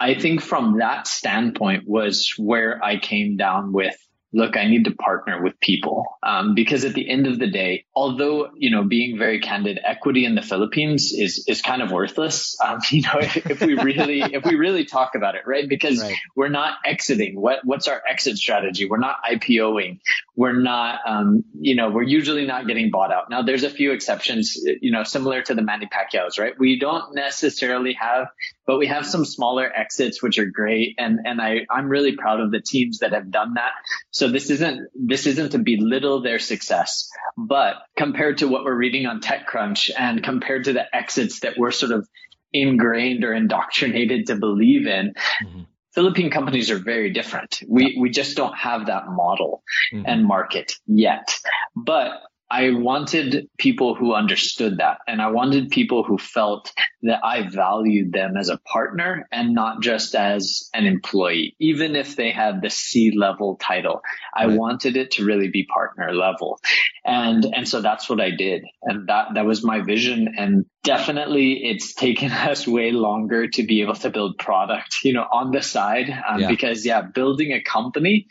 I 0.00 0.14
think 0.14 0.40
from 0.40 0.78
that 0.78 1.06
standpoint 1.06 1.84
was 1.86 2.32
where 2.38 2.82
I 2.82 2.98
came 2.98 3.36
down 3.36 3.72
with 3.72 3.96
look, 4.36 4.56
I 4.56 4.68
need 4.68 4.84
to 4.84 4.90
partner 4.90 5.42
with 5.42 5.58
people 5.60 6.04
um, 6.22 6.54
because 6.54 6.84
at 6.84 6.92
the 6.92 7.08
end 7.08 7.26
of 7.26 7.38
the 7.38 7.46
day, 7.46 7.86
although 7.94 8.50
you 8.54 8.70
know, 8.70 8.84
being 8.84 9.18
very 9.18 9.40
candid, 9.40 9.80
equity 9.82 10.26
in 10.26 10.34
the 10.34 10.42
Philippines 10.42 11.12
is 11.12 11.44
is 11.48 11.62
kind 11.62 11.80
of 11.82 11.90
worthless. 11.90 12.56
Um, 12.62 12.78
you 12.90 13.02
know, 13.02 13.18
if, 13.18 13.36
if, 13.50 13.60
we 13.60 13.74
really 13.74 14.20
if 14.20 14.44
we 14.44 14.54
really 14.54 14.84
talk 14.84 15.14
about 15.14 15.34
it, 15.34 15.42
right? 15.46 15.68
Because 15.68 16.02
right. 16.02 16.14
we're 16.36 16.48
not 16.48 16.74
exiting. 16.84 17.40
What 17.40 17.60
what's 17.64 17.88
our 17.88 18.02
exit 18.08 18.36
strategy? 18.36 18.86
We're 18.86 18.98
not 18.98 19.16
IPOing. 19.24 20.00
We're 20.36 20.60
not, 20.60 21.00
um, 21.06 21.44
you 21.58 21.74
know, 21.74 21.90
we're 21.90 22.02
usually 22.02 22.46
not 22.46 22.66
getting 22.66 22.90
bought 22.90 23.12
out. 23.12 23.30
Now, 23.30 23.42
there's 23.42 23.64
a 23.64 23.70
few 23.70 23.92
exceptions, 23.92 24.56
you 24.82 24.92
know, 24.92 25.02
similar 25.02 25.42
to 25.42 25.54
the 25.54 25.62
Manny 25.62 25.86
Pacquiao's, 25.86 26.38
right? 26.38 26.52
We 26.58 26.78
don't 26.78 27.14
necessarily 27.14 27.94
have 27.94 28.28
but 28.66 28.78
we 28.78 28.88
have 28.88 29.06
some 29.06 29.24
smaller 29.24 29.70
exits, 29.74 30.22
which 30.22 30.38
are 30.38 30.46
great. 30.46 30.96
And, 30.98 31.20
and 31.24 31.40
I, 31.40 31.66
I'm 31.70 31.88
really 31.88 32.16
proud 32.16 32.40
of 32.40 32.50
the 32.50 32.60
teams 32.60 32.98
that 32.98 33.12
have 33.12 33.30
done 33.30 33.54
that. 33.54 33.70
So 34.10 34.28
this 34.28 34.50
isn't, 34.50 34.88
this 34.94 35.26
isn't 35.26 35.50
to 35.50 35.58
belittle 35.58 36.22
their 36.22 36.40
success, 36.40 37.08
but 37.36 37.76
compared 37.96 38.38
to 38.38 38.48
what 38.48 38.64
we're 38.64 38.76
reading 38.76 39.06
on 39.06 39.20
TechCrunch 39.20 39.92
and 39.96 40.22
compared 40.22 40.64
to 40.64 40.72
the 40.72 40.94
exits 40.94 41.40
that 41.40 41.54
we're 41.56 41.70
sort 41.70 41.92
of 41.92 42.08
ingrained 42.52 43.24
or 43.24 43.32
indoctrinated 43.32 44.26
to 44.26 44.36
believe 44.36 44.86
in, 44.86 45.14
mm-hmm. 45.44 45.62
Philippine 45.96 46.30
companies 46.30 46.70
are 46.70 46.78
very 46.78 47.10
different. 47.10 47.62
We, 47.66 47.96
we 47.98 48.10
just 48.10 48.36
don't 48.36 48.54
have 48.54 48.86
that 48.86 49.08
model 49.08 49.62
mm-hmm. 49.92 50.04
and 50.06 50.26
market 50.26 50.74
yet. 50.86 51.34
But 51.74 52.20
I 52.50 52.70
wanted 52.70 53.48
people 53.58 53.94
who 53.94 54.14
understood 54.14 54.76
that. 54.76 54.98
And 55.08 55.20
I 55.20 55.30
wanted 55.30 55.70
people 55.70 56.04
who 56.04 56.18
felt 56.18 56.72
that 57.02 57.20
I 57.24 57.48
valued 57.48 58.12
them 58.12 58.36
as 58.36 58.50
a 58.50 58.58
partner 58.58 59.26
and 59.32 59.54
not 59.54 59.80
just 59.80 60.14
as 60.14 60.68
an 60.72 60.84
employee, 60.84 61.56
even 61.58 61.96
if 61.96 62.14
they 62.14 62.30
had 62.30 62.62
the 62.62 62.70
C 62.70 63.12
level 63.16 63.56
title. 63.56 64.02
I 64.34 64.46
wanted 64.48 64.96
it 64.96 65.12
to 65.12 65.24
really 65.24 65.48
be 65.48 65.64
partner 65.64 66.12
level. 66.12 66.60
And, 67.04 67.44
and 67.44 67.68
so 67.68 67.80
that's 67.80 68.08
what 68.08 68.20
I 68.20 68.30
did. 68.30 68.64
And 68.82 69.08
that, 69.08 69.28
that 69.34 69.46
was 69.46 69.64
my 69.64 69.80
vision. 69.80 70.34
And 70.36 70.66
definitely 70.86 71.64
it's 71.64 71.92
taken 71.92 72.30
us 72.32 72.66
way 72.66 72.92
longer 72.92 73.48
to 73.48 73.62
be 73.62 73.82
able 73.82 73.96
to 73.96 74.08
build 74.08 74.38
product, 74.38 74.96
you 75.04 75.12
know, 75.12 75.26
on 75.30 75.50
the 75.50 75.60
side. 75.60 76.08
Um, 76.08 76.40
yeah. 76.40 76.48
Because 76.48 76.86
yeah, 76.86 77.02
building 77.02 77.52
a 77.52 77.60
company, 77.60 78.28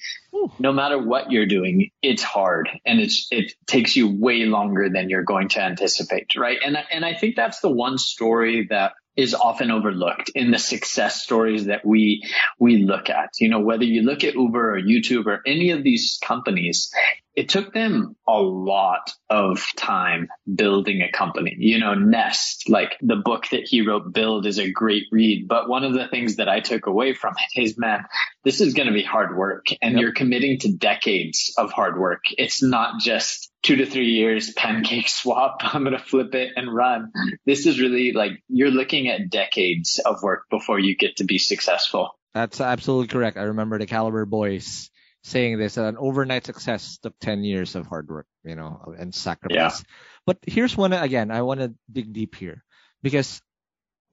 no 0.58 0.74
matter 0.74 0.98
what 0.98 1.32
you're 1.32 1.46
doing, 1.46 1.92
it's 2.02 2.24
hard 2.24 2.70
and 2.86 3.00
it's, 3.00 3.28
it 3.30 3.54
takes 3.68 3.96
you 3.96 4.20
way 4.20 4.46
longer 4.46 4.90
than 4.90 5.10
you're 5.10 5.24
going 5.24 5.50
to 5.50 5.62
anticipate. 5.62 6.36
Right. 6.36 6.58
And, 6.66 6.78
and 6.92 7.06
I 7.06 7.14
think 7.14 7.36
that's 7.36 7.60
the 7.60 7.72
one 7.72 7.98
story 7.98 8.68
that 8.70 8.94
is 9.16 9.34
often 9.34 9.72
overlooked 9.72 10.30
in 10.36 10.52
the 10.52 10.60
success 10.60 11.22
stories 11.22 11.66
that 11.66 11.86
we 11.86 12.24
we 12.60 12.84
look 12.84 13.10
at. 13.10 13.30
You 13.40 13.50
know, 13.50 13.60
whether 13.60 13.86
you 13.86 14.02
look 14.02 14.24
at 14.24 14.36
Uber 14.36 14.76
or 14.76 14.82
YouTube 14.82 15.26
or 15.26 15.42
any 15.46 15.72
of 15.72 15.84
these 15.84 16.20
companies, 16.22 16.92
it 17.36 17.50
took 17.50 17.74
them 17.74 18.16
a 18.28 18.40
lot 18.40 19.12
of 19.30 19.66
time 19.76 20.30
building 20.54 21.02
a 21.02 21.12
company. 21.12 21.56
You 21.58 21.80
know, 21.80 21.94
Nest, 21.94 22.70
like 22.70 22.98
the 23.02 23.18
book 23.18 23.48
that 23.52 23.68
he 23.68 23.82
wrote, 23.82 24.14
Build, 24.14 24.46
is 24.46 24.58
a 24.58 24.72
great 24.72 25.04
read. 25.12 25.48
But 25.48 25.68
one 25.68 25.84
of 25.84 25.94
the 25.94 26.08
things 26.08 26.38
that 26.38 26.48
I 26.48 26.62
took 26.62 26.88
away 26.88 27.14
from 27.14 27.34
it 27.38 27.62
is, 27.62 27.78
man, 27.78 28.06
this 28.44 28.62
is 28.62 28.74
going 28.74 28.88
to 28.88 28.94
be 28.94 29.04
hard 29.04 29.36
work 29.36 29.68
and 29.82 29.94
yep. 29.94 30.02
you're 30.02 30.14
committing 30.14 30.60
to 30.60 30.72
decades 30.72 31.54
of 31.58 31.72
hard 31.72 32.00
work. 32.00 32.24
It's 32.38 32.64
not 32.64 33.00
just 33.00 33.52
two 33.66 33.78
to 33.78 33.86
three 33.86 34.12
years, 34.12 34.54
pancake 34.54 35.10
swap. 35.10 35.58
I'm 35.62 35.84
going 35.84 35.98
to 35.98 36.04
flip 36.04 36.36
it 36.36 36.52
and 36.56 36.74
run. 36.74 37.12
This 37.46 37.66
is 37.66 37.82
really 37.82 38.14
like 38.14 38.44
you're 38.48 38.72
looking 38.72 39.08
at 39.10 39.30
decades 39.30 40.00
of 40.00 40.22
work 40.22 40.44
before 40.50 40.80
you 40.80 40.96
get 40.96 41.18
to 41.18 41.24
be 41.24 41.40
successful. 41.40 42.12
That's 42.34 42.62
absolutely 42.62 43.08
correct. 43.08 43.38
I 43.38 43.44
remember 43.44 43.80
the 43.80 43.88
Kalibrr 43.88 44.28
boys 44.28 44.92
saying 45.24 45.58
this 45.58 45.78
an 45.78 45.98
overnight 45.98 46.46
success 46.46 47.00
took 47.02 47.18
10 47.20 47.44
years 47.44 47.76
of 47.76 47.88
hard 47.88 48.08
work, 48.08 48.28
you 48.44 48.56
know, 48.56 48.94
and 48.98 49.14
sacrifice. 49.14 49.80
Yeah. 49.80 49.86
But 50.28 50.38
here's 50.46 50.78
one 50.78 50.94
again, 50.94 51.32
I 51.32 51.42
want 51.42 51.62
to 51.62 51.74
dig 51.92 52.14
deep 52.14 52.36
here 52.36 52.64
because 53.02 53.42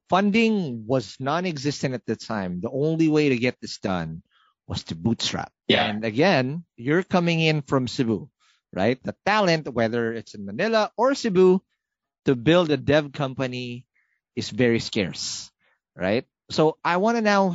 funding 0.08 0.86
was 0.86 1.16
non-existent 1.20 1.94
at 1.94 2.06
the 2.06 2.16
time. 2.16 2.60
The 2.62 2.70
only 2.70 3.08
way 3.08 3.28
to 3.28 3.36
get 3.36 3.60
this 3.60 3.78
done 3.78 4.22
was 4.66 4.84
to 4.84 4.94
bootstrap. 4.94 5.52
Yeah. 5.68 5.84
And 5.84 6.04
again, 6.04 6.64
you're 6.76 7.02
coming 7.02 7.40
in 7.40 7.60
from 7.60 7.88
Cebu, 7.88 8.30
right? 8.72 9.02
The 9.02 9.14
talent, 9.24 9.68
whether 9.72 10.12
it's 10.12 10.34
in 10.34 10.44
Manila 10.44 10.90
or 10.96 11.14
Cebu, 11.14 11.60
to 12.24 12.34
build 12.34 12.70
a 12.70 12.76
dev 12.76 13.12
company 13.12 13.86
is 14.36 14.50
very 14.50 14.80
scarce, 14.80 15.50
right? 15.96 16.24
So 16.50 16.78
I 16.84 16.96
want 16.98 17.16
to 17.16 17.22
now 17.22 17.54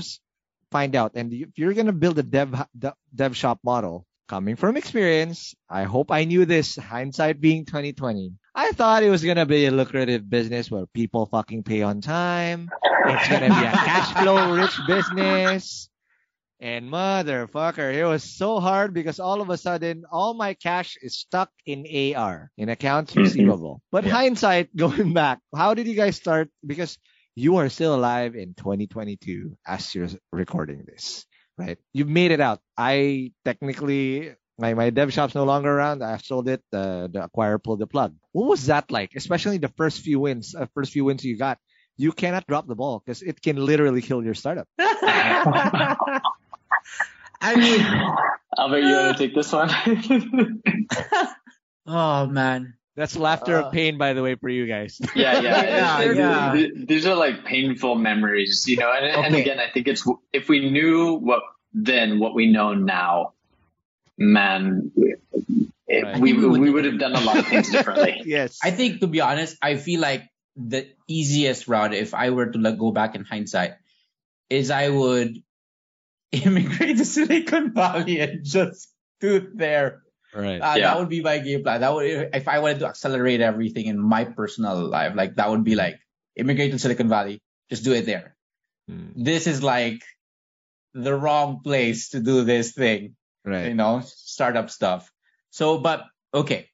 find 0.72 0.96
out, 0.96 1.14
and 1.16 1.32
if 1.34 1.58
you're 1.58 1.74
gonna 1.74 1.94
build 1.94 2.20
a 2.20 2.24
dev 2.24 2.54
dev 3.14 3.36
shop 3.36 3.60
model, 3.64 4.06
coming 4.28 4.56
from 4.56 4.76
experience, 4.76 5.56
I 5.70 5.84
hope 5.84 6.12
I 6.12 6.26
knew 6.26 6.46
this. 6.46 6.76
Hindsight 6.76 7.40
being 7.40 7.66
2020, 7.66 8.34
I 8.54 8.72
thought 8.72 9.04
it 9.04 9.10
was 9.10 9.24
gonna 9.24 9.46
be 9.46 9.66
a 9.66 9.72
lucrative 9.72 10.30
business 10.30 10.70
where 10.70 10.86
people 10.88 11.26
fucking 11.26 11.64
pay 11.64 11.82
on 11.82 12.02
time. 12.02 12.70
It's 12.84 13.30
gonna 13.30 13.48
be 13.48 13.66
a 13.66 13.72
cash 13.72 14.14
flow 14.22 14.54
rich 14.54 14.76
business. 14.88 15.90
And 16.60 16.90
motherfucker, 16.90 17.94
it 17.94 18.06
was 18.06 18.24
so 18.24 18.60
hard 18.60 18.94
because 18.94 19.20
all 19.20 19.42
of 19.42 19.50
a 19.50 19.58
sudden 19.58 20.06
all 20.12 20.34
my 20.34 20.54
cash 20.56 20.98
is 21.02 21.18
stuck 21.18 21.52
in 21.66 21.86
AR, 21.86 22.52
in 22.58 22.70
accounts 22.70 23.14
Mhm. 23.14 23.20
receivable. 23.20 23.82
But 23.92 24.06
Yeah. 24.06 24.14
hindsight, 24.14 24.76
going 24.76 25.14
back, 25.14 25.40
how 25.56 25.74
did 25.76 25.88
you 25.88 25.94
guys 25.96 26.16
start? 26.16 26.50
Because 26.66 26.98
you 27.36 27.58
are 27.58 27.70
still 27.70 27.94
alive 27.94 28.36
in 28.36 28.56
2022 28.56 29.56
as 29.68 29.94
you're 29.94 30.10
recording 30.32 30.84
this, 30.88 31.26
right? 31.58 31.78
You've 31.94 32.10
made 32.10 32.32
it 32.32 32.42
out. 32.42 32.60
I 32.76 33.34
technically, 33.46 34.34
my, 34.58 34.74
my 34.74 34.90
dev 34.90 35.14
shop's 35.14 35.36
no 35.36 35.44
longer 35.46 35.70
around. 35.70 36.02
I've 36.04 36.26
sold 36.26 36.50
it. 36.50 36.64
The, 36.72 37.08
the 37.12 37.30
acquirer 37.30 37.62
pulled 37.62 37.80
the 37.80 37.88
plug. 37.88 38.16
What 38.32 38.48
was 38.50 38.66
that 38.66 38.90
like? 38.90 39.14
Especially 39.16 39.60
the 39.60 39.70
first 39.78 40.02
few 40.02 40.20
wins, 40.20 40.56
uh, 40.56 40.66
first 40.74 40.92
few 40.92 41.06
wins 41.06 41.24
you 41.24 41.38
got. 41.38 41.60
You 41.98 42.12
cannot 42.12 42.48
drop 42.48 42.68
the 42.68 42.76
ball 42.76 43.02
because 43.06 43.22
it 43.22 43.42
can 43.42 43.58
literally 43.58 44.02
kill 44.02 44.24
your 44.24 44.34
startup. 44.34 44.68
I 47.42 47.56
mean, 47.56 47.82
Albert, 48.58 48.80
you 48.80 48.96
want 48.96 49.18
to 49.18 49.24
take 49.28 49.36
this 49.36 49.52
one? 49.52 49.70
oh 51.86 52.26
man. 52.28 52.74
That's 52.96 53.16
laughter 53.16 53.62
Uh, 53.62 53.68
of 53.68 53.74
pain, 53.74 54.00
by 54.00 54.14
the 54.14 54.24
way, 54.24 54.34
for 54.36 54.50
you 54.50 54.66
guys. 54.66 55.00
yeah, 55.16 55.40
yeah, 55.40 55.62
Yeah, 55.62 55.98
Th- 56.04 56.18
yeah. 56.18 56.52
th- 56.54 56.72
These 56.88 57.06
are 57.06 57.14
like 57.16 57.46
painful 57.46 57.94
memories, 57.94 58.66
you 58.68 58.78
know. 58.78 58.92
And, 58.92 59.06
and 59.06 59.36
again, 59.36 59.60
I 59.60 59.70
think 59.72 59.88
it's 59.88 60.04
if 60.34 60.50
we 60.50 60.72
knew 60.72 61.14
what 61.14 61.44
then 61.74 62.18
what 62.18 62.34
we 62.34 62.52
know 62.52 62.74
now, 62.74 63.34
man, 64.18 64.92
it, 64.96 66.04
Right. 66.04 66.18
we 66.20 66.34
we 66.34 66.46
would- 66.48 66.60
we 66.60 66.72
would 66.72 66.86
have 66.86 66.98
done 66.98 67.14
a 67.16 67.22
lot 67.22 67.38
of 67.38 67.46
things 67.48 67.70
differently. 67.70 68.24
yes. 68.26 68.58
I 68.64 68.72
think 68.72 69.02
to 69.02 69.08
be 69.08 69.22
honest, 69.22 69.58
I 69.62 69.76
feel 69.78 70.02
like 70.02 70.24
the 70.56 70.90
easiest 71.08 71.68
route, 71.68 71.94
if 71.94 72.16
I 72.16 72.32
were 72.32 72.48
to 72.48 72.58
like 72.58 72.80
go 72.80 72.92
back 72.92 73.14
in 73.14 73.24
hindsight, 73.24 73.74
is 74.50 74.72
I 74.72 74.90
would 74.90 75.38
immigrate 76.32 76.98
to 76.98 77.06
Silicon 77.06 77.74
Valley 77.74 78.20
and 78.20 78.44
just 78.44 78.90
do 79.20 79.36
it 79.38 79.58
there. 79.58 80.04
right. 80.34 80.60
Uh, 80.62 80.76
Yeah. 80.78 80.94
That 80.94 81.00
would 81.00 81.10
be 81.10 81.22
my 81.22 81.40
game 81.40 81.64
plan. 81.64 81.82
That 81.82 81.94
would, 81.94 82.30
if 82.34 82.48
I 82.48 82.60
wanted 82.60 82.80
to 82.80 82.88
accelerate 82.88 83.42
everything 83.42 83.86
in 83.88 83.98
my 84.00 84.26
personal 84.26 84.76
life, 84.88 85.16
like 85.16 85.36
that 85.36 85.50
would 85.50 85.64
be 85.64 85.76
like 85.76 86.00
immigrate 86.36 86.72
to 86.72 86.80
Silicon 86.80 87.10
Valley, 87.10 87.42
just 87.70 87.84
do 87.84 87.94
it 87.94 88.06
there. 88.06 88.36
Mm, 88.90 89.14
This 89.16 89.48
is 89.48 89.64
like 89.64 90.04
the 90.94 91.16
wrong 91.16 91.62
place 91.64 92.10
to 92.10 92.20
do 92.20 92.44
this 92.44 92.74
thing, 92.74 93.16
you 93.68 93.74
know, 93.74 94.02
startup 94.06 94.70
stuff. 94.70 95.12
So, 95.50 95.78
but 95.80 96.04
okay, 96.34 96.70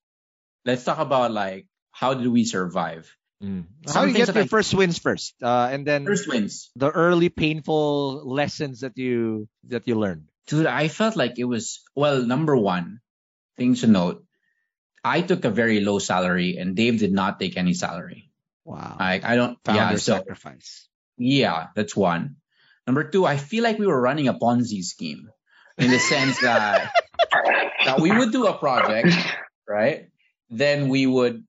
let's 0.66 0.84
talk 0.84 1.00
about 1.00 1.32
like 1.32 1.68
how 1.92 2.14
did 2.14 2.28
we 2.28 2.44
survive? 2.44 3.10
Mm. 3.44 3.66
How 3.92 4.06
do 4.06 4.12
you 4.12 4.18
get 4.18 4.34
your 4.34 4.46
I- 4.46 4.48
first 4.48 4.74
wins 4.74 4.98
first, 4.98 5.36
uh, 5.44 5.68
and 5.72 5.84
then 5.86 6.06
First 6.08 6.28
wins. 6.32 6.72
the 6.80 6.90
early 6.90 7.28
painful 7.28 8.24
lessons 8.24 8.80
that 8.88 8.96
you 8.98 9.50
that 9.68 9.84
you 9.88 10.00
learned. 10.00 10.32
Dude, 10.48 10.66
I 10.66 10.88
felt 10.88 11.16
like 11.20 11.36
it 11.38 11.44
was 11.44 11.84
well, 11.96 12.24
number 12.24 12.56
one, 12.56 13.00
things 13.58 13.82
to 13.82 13.88
note. 13.88 14.24
I 15.04 15.20
took 15.20 15.44
a 15.44 15.52
very 15.52 15.84
low 15.84 16.00
salary 16.00 16.56
and 16.56 16.76
Dave 16.76 17.00
did 17.00 17.12
not 17.12 17.36
take 17.40 17.58
any 17.60 17.74
salary. 17.76 18.32
Wow. 18.64 18.96
I 18.98 19.20
I 19.20 19.36
don't 19.36 19.60
Founder 19.68 20.00
yeah, 20.00 20.00
so 20.00 20.16
sacrifice. 20.24 20.88
yeah, 21.20 21.68
that's 21.76 21.96
one. 21.96 22.40
Number 22.88 23.04
two, 23.04 23.26
I 23.28 23.36
feel 23.36 23.64
like 23.64 23.76
we 23.80 23.88
were 23.88 24.00
running 24.00 24.28
a 24.32 24.34
Ponzi 24.36 24.84
scheme 24.84 25.28
in 25.78 25.92
the 25.92 26.00
sense 26.00 26.40
that 26.40 26.92
that 27.86 28.00
we 28.00 28.12
would 28.12 28.32
do 28.32 28.48
a 28.48 28.56
project, 28.56 29.12
right? 29.68 30.08
Then 30.50 30.88
we 30.88 31.04
would 31.08 31.44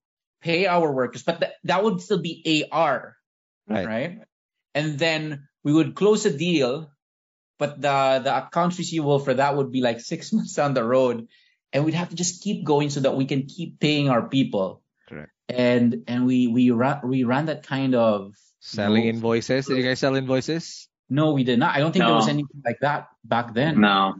pay 0.45 0.67
our 0.69 0.91
workers, 0.93 1.23
but 1.25 1.41
th- 1.41 1.57
that 1.65 1.81
would 1.83 1.97
still 2.05 2.21
be 2.21 2.45
AR, 2.71 3.17
Right. 3.67 3.87
right? 3.89 4.11
And 4.77 4.99
then 5.01 5.47
we 5.65 5.73
would 5.73 5.95
close 5.97 6.25
a 6.29 6.33
deal, 6.37 6.91
but 7.57 7.81
the 7.81 8.21
the 8.23 8.33
accounts 8.45 8.77
receivable 8.77 9.17
for 9.19 9.33
that 9.33 9.57
would 9.57 9.71
be 9.73 9.81
like 9.81 9.99
six 9.99 10.29
months 10.35 10.53
down 10.53 10.77
the 10.77 10.83
road, 10.85 11.25
and 11.73 11.81
we'd 11.83 11.97
have 11.97 12.09
to 12.13 12.15
just 12.15 12.43
keep 12.45 12.61
going 12.63 12.89
so 12.93 13.01
that 13.01 13.17
we 13.17 13.25
can 13.25 13.49
keep 13.49 13.79
paying 13.81 14.07
our 14.13 14.29
people. 14.29 14.83
Correct. 15.09 15.31
And 15.49 16.03
and 16.07 16.25
we 16.29 16.45
we 16.47 16.69
ran 16.71 17.01
we 17.09 17.23
ran 17.25 17.47
that 17.49 17.65
kind 17.65 17.95
of 17.97 18.33
Selling 18.61 19.05
No. 19.05 19.09
invoices. 19.13 19.65
Did 19.69 19.77
you 19.77 19.85
guys 19.85 19.99
sell 20.01 20.15
invoices? 20.15 20.89
no, 21.09 21.33
we 21.37 21.43
did 21.45 21.59
not. 21.61 21.75
I 21.77 21.79
don't 21.79 21.93
think 21.93 22.01
there 22.05 22.17
was 22.17 22.27
anything 22.29 22.61
like 22.65 22.81
that 22.81 23.13
back 23.21 23.53
then. 23.53 23.77
No, 23.81 24.17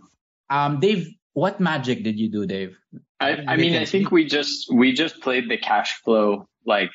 Um, 0.53 0.77
Dave, 0.79 1.09
what 1.33 1.57
magic 1.59 2.05
did 2.05 2.19
you 2.21 2.29
do, 2.29 2.45
Dave? 2.45 2.77
I, 3.19 3.43
I 3.47 3.57
mean, 3.57 3.75
I 3.75 3.85
think 3.85 4.11
we 4.11 4.25
just 4.25 4.71
we 4.73 4.93
just 4.93 5.21
played 5.21 5.49
the 5.49 5.57
cash 5.57 6.01
flow 6.03 6.47
like 6.65 6.91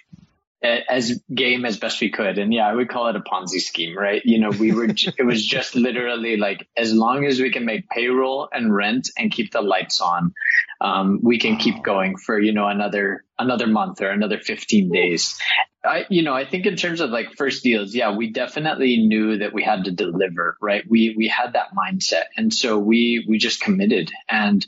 as 0.62 1.22
game 1.34 1.64
as 1.64 1.78
best 1.78 2.00
we 2.02 2.10
could, 2.10 2.36
and 2.36 2.52
yeah, 2.52 2.68
I 2.68 2.74
would 2.74 2.90
call 2.90 3.08
it 3.08 3.16
a 3.16 3.20
Ponzi 3.20 3.60
scheme, 3.60 3.96
right? 3.96 4.20
You 4.24 4.38
know, 4.38 4.50
we 4.50 4.72
were 4.72 4.88
j- 4.88 5.12
it 5.18 5.22
was 5.22 5.44
just 5.44 5.74
literally 5.74 6.36
like 6.36 6.68
as 6.76 6.92
long 6.92 7.24
as 7.24 7.40
we 7.40 7.50
can 7.50 7.64
make 7.64 7.88
payroll 7.88 8.48
and 8.52 8.74
rent 8.74 9.10
and 9.16 9.32
keep 9.32 9.52
the 9.52 9.62
lights 9.62 10.02
on, 10.02 10.34
um, 10.82 11.20
we 11.22 11.38
can 11.38 11.56
keep 11.56 11.82
going 11.82 12.18
for 12.18 12.38
you 12.38 12.52
know 12.52 12.68
another 12.68 13.24
another 13.38 13.66
month 13.66 14.02
or 14.02 14.10
another 14.10 14.38
fifteen 14.38 14.92
days. 14.92 15.38
I, 15.82 16.04
you 16.10 16.22
know, 16.22 16.34
I 16.34 16.44
think 16.44 16.66
in 16.66 16.76
terms 16.76 17.00
of 17.00 17.08
like 17.08 17.32
first 17.38 17.62
deals, 17.62 17.94
yeah, 17.94 18.14
we 18.14 18.30
definitely 18.30 18.98
knew 18.98 19.38
that 19.38 19.54
we 19.54 19.62
had 19.62 19.84
to 19.84 19.90
deliver, 19.90 20.58
right? 20.60 20.84
We 20.86 21.14
we 21.16 21.28
had 21.28 21.54
that 21.54 21.74
mindset, 21.74 22.24
and 22.36 22.52
so 22.52 22.78
we 22.78 23.24
we 23.26 23.38
just 23.38 23.62
committed, 23.62 24.10
and 24.28 24.66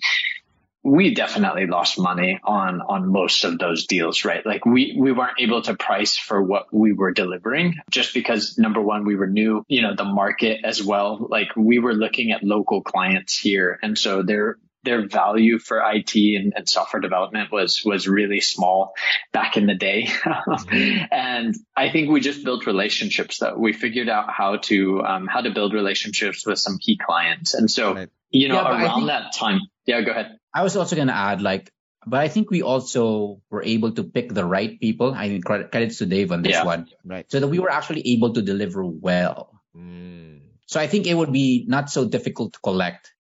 we 0.85 1.15
definitely 1.15 1.67
lost 1.67 1.99
money 1.99 2.41
on 2.43 2.81
on 2.81 3.11
most 3.11 3.45
of 3.45 3.59
those 3.59 3.87
deals, 3.87 4.25
right? 4.25 4.45
Like 4.45 4.67
we 4.67 4.97
we 4.99 5.13
weren't 5.13 5.41
able 5.41 5.63
to 5.63 5.75
price 5.75 6.17
for 6.17 6.43
what 6.43 6.67
we 6.73 6.93
were 6.93 7.13
delivering 7.13 7.77
just 7.91 8.15
because 8.15 8.59
number 8.59 8.81
one 8.81 9.05
we 9.05 9.15
were 9.15 9.29
new, 9.29 9.65
you 9.69 9.83
know, 9.83 9.95
the 9.95 10.05
market 10.05 10.61
as 10.65 10.83
well. 10.83 11.27
Like 11.31 11.55
we 11.57 11.79
were 11.79 11.95
looking 11.95 12.33
at 12.33 12.43
local 12.43 12.83
clients 12.83 13.39
here, 13.39 13.79
and 13.83 13.97
so 13.97 14.23
their 14.23 14.59
their 14.85 15.07
value 15.07 15.61
for 15.61 15.81
IT 15.85 16.17
and, 16.17 16.55
and 16.57 16.69
software 16.69 17.01
development 17.01 17.53
was 17.53 17.83
was 17.85 18.09
really 18.09 18.41
small 18.41 18.95
back 19.33 19.57
in 19.57 19.67
the 19.67 19.77
day, 19.77 20.09
and 21.13 21.55
I 21.77 21.91
think 21.91 22.11
we 22.11 22.21
just 22.21 22.45
built 22.45 22.67
relationships. 22.67 23.39
Though 23.39 23.57
we 23.57 23.73
figured 23.73 24.09
out 24.09 24.33
how 24.33 24.57
to 24.57 25.05
um, 25.05 25.27
how 25.29 25.43
to 25.43 25.51
build 25.51 25.75
relationships 25.75 26.45
with 26.45 26.59
some 26.59 26.79
key 26.79 26.99
clients, 26.99 27.55
and 27.55 27.71
so 27.71 27.95
Right. 27.95 28.09
You 28.33 28.49
know 28.49 28.57
Yeah, 28.57 28.69
around 28.71 28.95
think- 28.97 29.07
that 29.09 29.33
time, 29.33 29.61
yeah, 29.87 30.01
go 30.03 30.11
ahead. 30.11 30.39
I 30.55 30.63
was 30.63 30.77
also 30.77 30.97
gonna 30.97 31.13
add 31.13 31.41
like, 31.41 31.71
but 32.07 32.21
I 32.21 32.29
think 32.29 32.51
we 32.51 32.63
also 32.63 33.41
were 33.51 33.63
able 33.63 33.93
to 33.93 34.03
pick 34.05 34.33
the 34.33 34.45
right 34.45 34.79
people. 34.81 35.15
I 35.15 35.29
think 35.29 35.45
credit, 35.45 35.71
credits 35.71 35.99
to 35.99 36.07
Dave 36.07 36.33
on 36.33 36.43
this 36.43 36.53
Yeah. 36.59 36.65
one, 36.65 36.89
Right. 37.05 37.25
so 37.31 37.39
that 37.41 37.49
we 37.49 37.59
were 37.61 37.71
actually 37.71 38.03
able 38.17 38.33
to 38.35 38.43
deliver 38.43 38.85
well. 38.85 39.61
Mm. 39.77 40.41
So 40.67 40.81
I 40.81 40.87
think 40.89 41.07
it 41.07 41.15
would 41.15 41.33
be 41.33 41.65
not 41.69 41.91
so 41.91 42.05
difficult 42.09 42.55
to 42.55 42.61
collect 42.65 43.13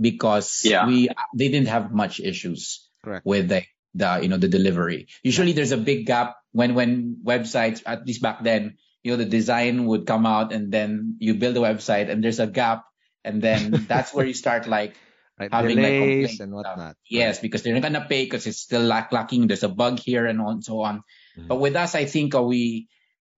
because 0.00 0.62
Yeah. 0.64 0.86
we 0.86 1.08
they 1.36 1.48
didn't 1.48 1.68
have 1.68 1.92
much 1.92 2.20
issues 2.20 2.88
Correct. 3.04 3.24
with 3.26 3.48
the, 3.48 3.62
the 3.94 4.20
you 4.22 4.28
know 4.28 4.36
the 4.38 4.48
delivery. 4.48 5.08
Usually 5.22 5.52
there's 5.52 5.72
a 5.72 5.80
big 5.80 6.06
gap 6.06 6.36
when 6.52 6.74
when 6.74 7.18
websites 7.24 7.82
at 7.86 8.06
least 8.06 8.22
back 8.22 8.42
then 8.42 8.76
you 9.02 9.12
know 9.12 9.16
the 9.16 9.28
design 9.28 9.86
would 9.86 10.06
come 10.06 10.26
out 10.26 10.52
and 10.52 10.72
then 10.72 11.16
you 11.20 11.34
build 11.34 11.56
a 11.56 11.60
website 11.60 12.08
and 12.10 12.22
there's 12.24 12.40
a 12.40 12.46
gap 12.46 12.84
and 13.24 13.42
then 13.42 13.86
that's 13.88 14.12
where 14.14 14.26
you 14.26 14.34
start 14.44 14.66
like 14.68 14.94
Right. 15.40 15.48
Having, 15.48 15.76
like, 15.80 15.86
Delays 15.86 16.36
complaints 16.36 16.40
and 16.40 16.52
and 16.52 16.60
stuff. 16.60 16.76
whatnot. 16.76 16.96
yes 17.08 17.40
because 17.40 17.62
they're 17.64 17.72
not 17.72 17.80
gonna 17.80 18.04
pay 18.04 18.24
because 18.28 18.44
it's 18.46 18.60
still 18.60 18.82
lack 18.84 19.08
lacking. 19.10 19.46
There's 19.48 19.64
a 19.64 19.72
bug 19.72 19.96
here 19.98 20.26
and 20.28 20.36
on 20.38 20.60
so 20.60 20.82
on. 20.84 21.00
Mhm. 21.32 21.48
But 21.48 21.56
with 21.64 21.76
us, 21.80 21.94
I 21.96 22.04
think 22.04 22.34
uh, 22.36 22.42
we 22.44 22.88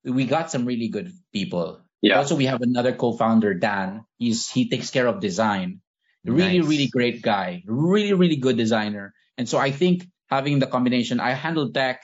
we 0.02 0.26
got 0.26 0.50
some 0.50 0.66
really 0.66 0.88
good 0.90 1.12
people. 1.32 1.78
Yeah. 2.02 2.18
Also, 2.18 2.34
we 2.34 2.46
have 2.50 2.58
another 2.60 2.90
co-founder, 2.90 3.54
Dan. 3.54 4.02
He's 4.18 4.50
he 4.50 4.66
takes 4.68 4.90
care 4.90 5.06
of 5.06 5.22
design. 5.22 5.78
Really, 6.26 6.58
Nice. 6.58 6.66
really 6.66 6.88
great 6.90 7.22
guy. 7.22 7.62
Really, 7.70 8.14
really 8.18 8.34
good 8.42 8.56
designer. 8.58 9.14
And 9.38 9.46
so 9.48 9.58
I 9.62 9.70
think 9.70 10.02
having 10.26 10.58
the 10.58 10.66
combination, 10.66 11.20
I 11.22 11.38
handle 11.38 11.70
tech, 11.70 12.02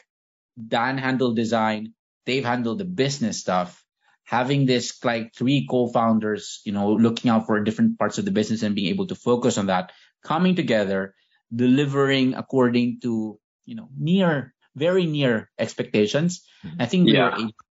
Dan 0.54 0.94
handled 0.98 1.34
design, 1.34 1.94
Dave 2.24 2.44
handled 2.46 2.78
the 2.78 2.86
business 2.86 3.42
stuff. 3.42 3.82
Having 4.28 4.68
this 4.68 4.92
like 5.04 5.32
three 5.32 5.64
co-founders, 5.64 6.60
you 6.68 6.72
know, 6.72 6.92
looking 6.92 7.32
out 7.32 7.46
for 7.48 7.64
different 7.64 7.98
parts 7.98 8.20
of 8.20 8.28
the 8.28 8.30
business 8.30 8.62
and 8.62 8.76
being 8.76 8.92
able 8.92 9.08
to 9.08 9.16
focus 9.16 9.56
on 9.56 9.72
that, 9.72 9.92
coming 10.22 10.54
together, 10.54 11.14
delivering 11.48 12.34
according 12.36 13.00
to, 13.00 13.40
you 13.64 13.74
know, 13.74 13.88
near, 13.96 14.52
very 14.76 15.06
near 15.08 15.48
expectations. 15.58 16.44
I 16.78 16.84
think 16.84 17.08
we 17.08 17.16
Yeah. 17.16 17.24
were 17.24 17.32
able 17.32 17.64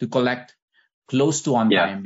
to 0.00 0.06
collect 0.06 0.54
close 1.08 1.40
to 1.48 1.56
on 1.56 1.70
Yeah. 1.72 1.88
time 1.88 2.04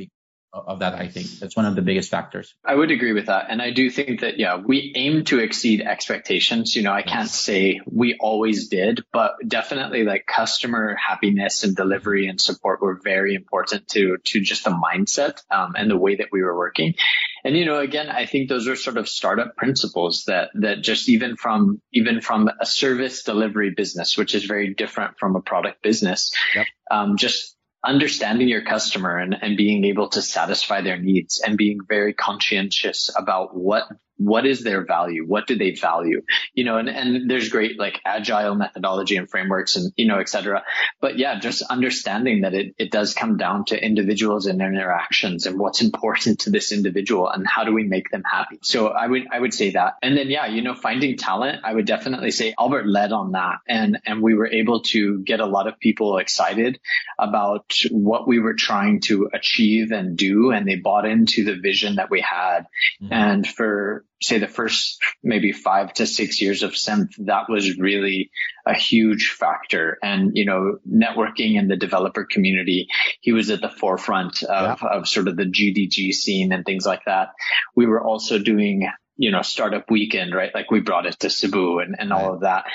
of 0.55 0.79
that. 0.79 0.93
I 0.93 1.07
think 1.07 1.27
that's 1.39 1.55
one 1.55 1.65
of 1.65 1.75
the 1.75 1.81
biggest 1.81 2.09
factors. 2.09 2.55
I 2.63 2.73
would 2.73 2.91
agree 2.91 3.11
with 3.11 3.25
that. 3.25 3.47
And 3.49 3.61
I 3.61 3.71
do 3.71 3.89
think 3.89 4.21
that, 4.21 4.39
yeah, 4.39 4.57
we 4.57 4.93
aim 4.95 5.25
to 5.25 5.39
exceed 5.39 5.81
expectations. 5.81 6.75
You 6.75 6.83
know, 6.83 6.93
I 6.93 7.01
can't 7.01 7.29
say 7.29 7.81
we 7.85 8.15
always 8.19 8.69
did, 8.69 9.03
but 9.11 9.33
definitely 9.45 10.03
like 10.03 10.25
customer 10.25 10.95
happiness 10.95 11.63
and 11.63 11.75
delivery 11.75 12.27
and 12.27 12.39
support 12.39 12.81
were 12.81 12.99
very 13.03 13.35
important 13.35 13.87
to, 13.89 14.17
to 14.23 14.41
just 14.41 14.63
the 14.63 14.71
mindset, 14.71 15.41
um, 15.51 15.73
and 15.77 15.91
the 15.91 15.97
way 15.97 16.15
that 16.15 16.27
we 16.31 16.41
were 16.41 16.57
working. 16.57 16.95
And, 17.43 17.55
you 17.55 17.65
know, 17.65 17.79
again, 17.79 18.09
I 18.09 18.25
think 18.25 18.49
those 18.49 18.67
are 18.67 18.75
sort 18.75 18.97
of 18.97 19.07
startup 19.07 19.55
principles 19.55 20.23
that, 20.25 20.49
that 20.55 20.81
just 20.81 21.09
even 21.09 21.35
from, 21.35 21.81
even 21.91 22.21
from 22.21 22.49
a 22.59 22.65
service 22.65 23.23
delivery 23.23 23.71
business, 23.75 24.17
which 24.17 24.33
is 24.33 24.45
very 24.45 24.73
different 24.73 25.19
from 25.19 25.35
a 25.35 25.41
product 25.41 25.83
business, 25.83 26.31
Yep. 26.55 26.65
um, 26.89 27.17
just 27.17 27.54
understanding 27.85 28.47
your 28.47 28.63
customer 28.63 29.17
and, 29.17 29.35
and 29.41 29.57
being 29.57 29.85
able 29.85 30.09
to 30.09 30.21
satisfy 30.21 30.81
their 30.81 30.97
needs 30.97 31.41
and 31.45 31.57
being 31.57 31.79
very 31.87 32.13
conscientious 32.13 33.09
about 33.15 33.55
what 33.55 33.83
what 34.17 34.45
is 34.45 34.63
their 34.63 34.85
value? 34.85 35.25
What 35.25 35.47
do 35.47 35.57
they 35.57 35.71
value? 35.71 36.21
You 36.53 36.63
know 36.65 36.77
and, 36.77 36.89
and 36.89 37.29
there's 37.29 37.49
great 37.49 37.79
like 37.79 38.01
agile 38.05 38.55
methodology 38.55 39.17
and 39.17 39.29
frameworks 39.29 39.75
and 39.75 39.91
you 39.95 40.07
know 40.07 40.19
et 40.19 40.29
cetera. 40.29 40.63
But 41.01 41.17
yeah 41.17 41.39
just 41.39 41.61
understanding 41.63 42.41
that 42.41 42.53
it, 42.53 42.75
it 42.77 42.91
does 42.91 43.13
come 43.13 43.37
down 43.37 43.65
to 43.65 43.83
individuals 43.83 44.45
and 44.45 44.59
their 44.59 44.71
interactions 44.71 45.45
and 45.45 45.59
what's 45.59 45.81
important 45.81 46.39
to 46.41 46.49
this 46.49 46.71
individual 46.71 47.29
and 47.29 47.45
how 47.47 47.63
do 47.63 47.73
we 47.73 47.83
make 47.83 48.09
them 48.11 48.23
happy. 48.23 48.59
So 48.63 48.87
i 48.87 49.05
would 49.07 49.27
i 49.31 49.39
would 49.39 49.53
say 49.53 49.71
that. 49.71 49.95
And 50.01 50.17
then 50.17 50.29
yeah 50.29 50.47
you 50.47 50.61
know 50.61 50.75
finding 50.75 51.17
talent 51.17 51.61
i 51.63 51.73
would 51.73 51.85
definitely 51.85 52.31
say 52.31 52.53
albert 52.57 52.87
led 52.87 53.11
on 53.11 53.33
that. 53.33 53.57
And 53.67 53.99
and 54.05 54.21
we 54.21 54.33
were 54.33 54.47
able 54.47 54.81
to 54.81 55.19
get 55.23 55.39
a 55.39 55.45
lot 55.45 55.67
of 55.67 55.79
people 55.79 56.17
excited 56.17 56.79
about 57.19 57.73
what 57.91 58.27
we 58.27 58.39
were 58.39 58.53
trying 58.53 59.01
to 59.01 59.29
achieve 59.33 59.91
and 59.91 60.17
do. 60.17 60.51
And 60.51 60.67
they 60.67 60.75
bought 60.75 61.05
into 61.05 61.43
the 61.43 61.55
vision 61.55 61.95
that 61.95 62.09
we 62.09 62.21
had. 62.21 62.67
Mm-hmm. 63.01 63.13
And 63.13 63.47
for 63.47 64.04
say 64.21 64.39
the 64.39 64.47
first 64.47 64.97
maybe 65.23 65.51
five 65.51 65.93
to 65.93 66.07
six 66.07 66.41
years 66.41 66.63
of 66.63 66.75
Symph, 66.75 67.15
that 67.19 67.49
was 67.49 67.77
really 67.77 68.31
a 68.65 68.73
huge 68.73 69.35
factor. 69.37 69.97
And, 70.01 70.31
you 70.35 70.45
know, 70.45 70.79
networking 70.89 71.57
in 71.57 71.67
the 71.67 71.75
developer 71.75 72.25
community, 72.25 72.87
he 73.21 73.33
was 73.33 73.49
at 73.49 73.61
the 73.61 73.69
forefront 73.69 74.43
of, 74.43 74.81
of 74.83 75.07
sort 75.07 75.27
of 75.27 75.35
the 75.35 75.45
GDG 75.45 76.13
scene 76.13 76.53
and 76.53 76.65
things 76.65 76.85
like 76.85 77.01
that. 77.05 77.29
We 77.75 77.85
were 77.85 78.01
also 78.01 78.39
doing, 78.39 78.87
you 79.17 79.31
know, 79.31 79.41
startup 79.41 79.91
weekend, 79.91 80.33
right? 80.33 80.53
Like 80.53 80.71
we 80.71 80.79
brought 80.79 81.05
it 81.05 81.19
to 81.19 81.29
Cebu 81.29 81.79
and, 81.79 81.95
and 81.99 82.13
all 82.13 82.33
of 82.33 82.41
that. 82.41 82.65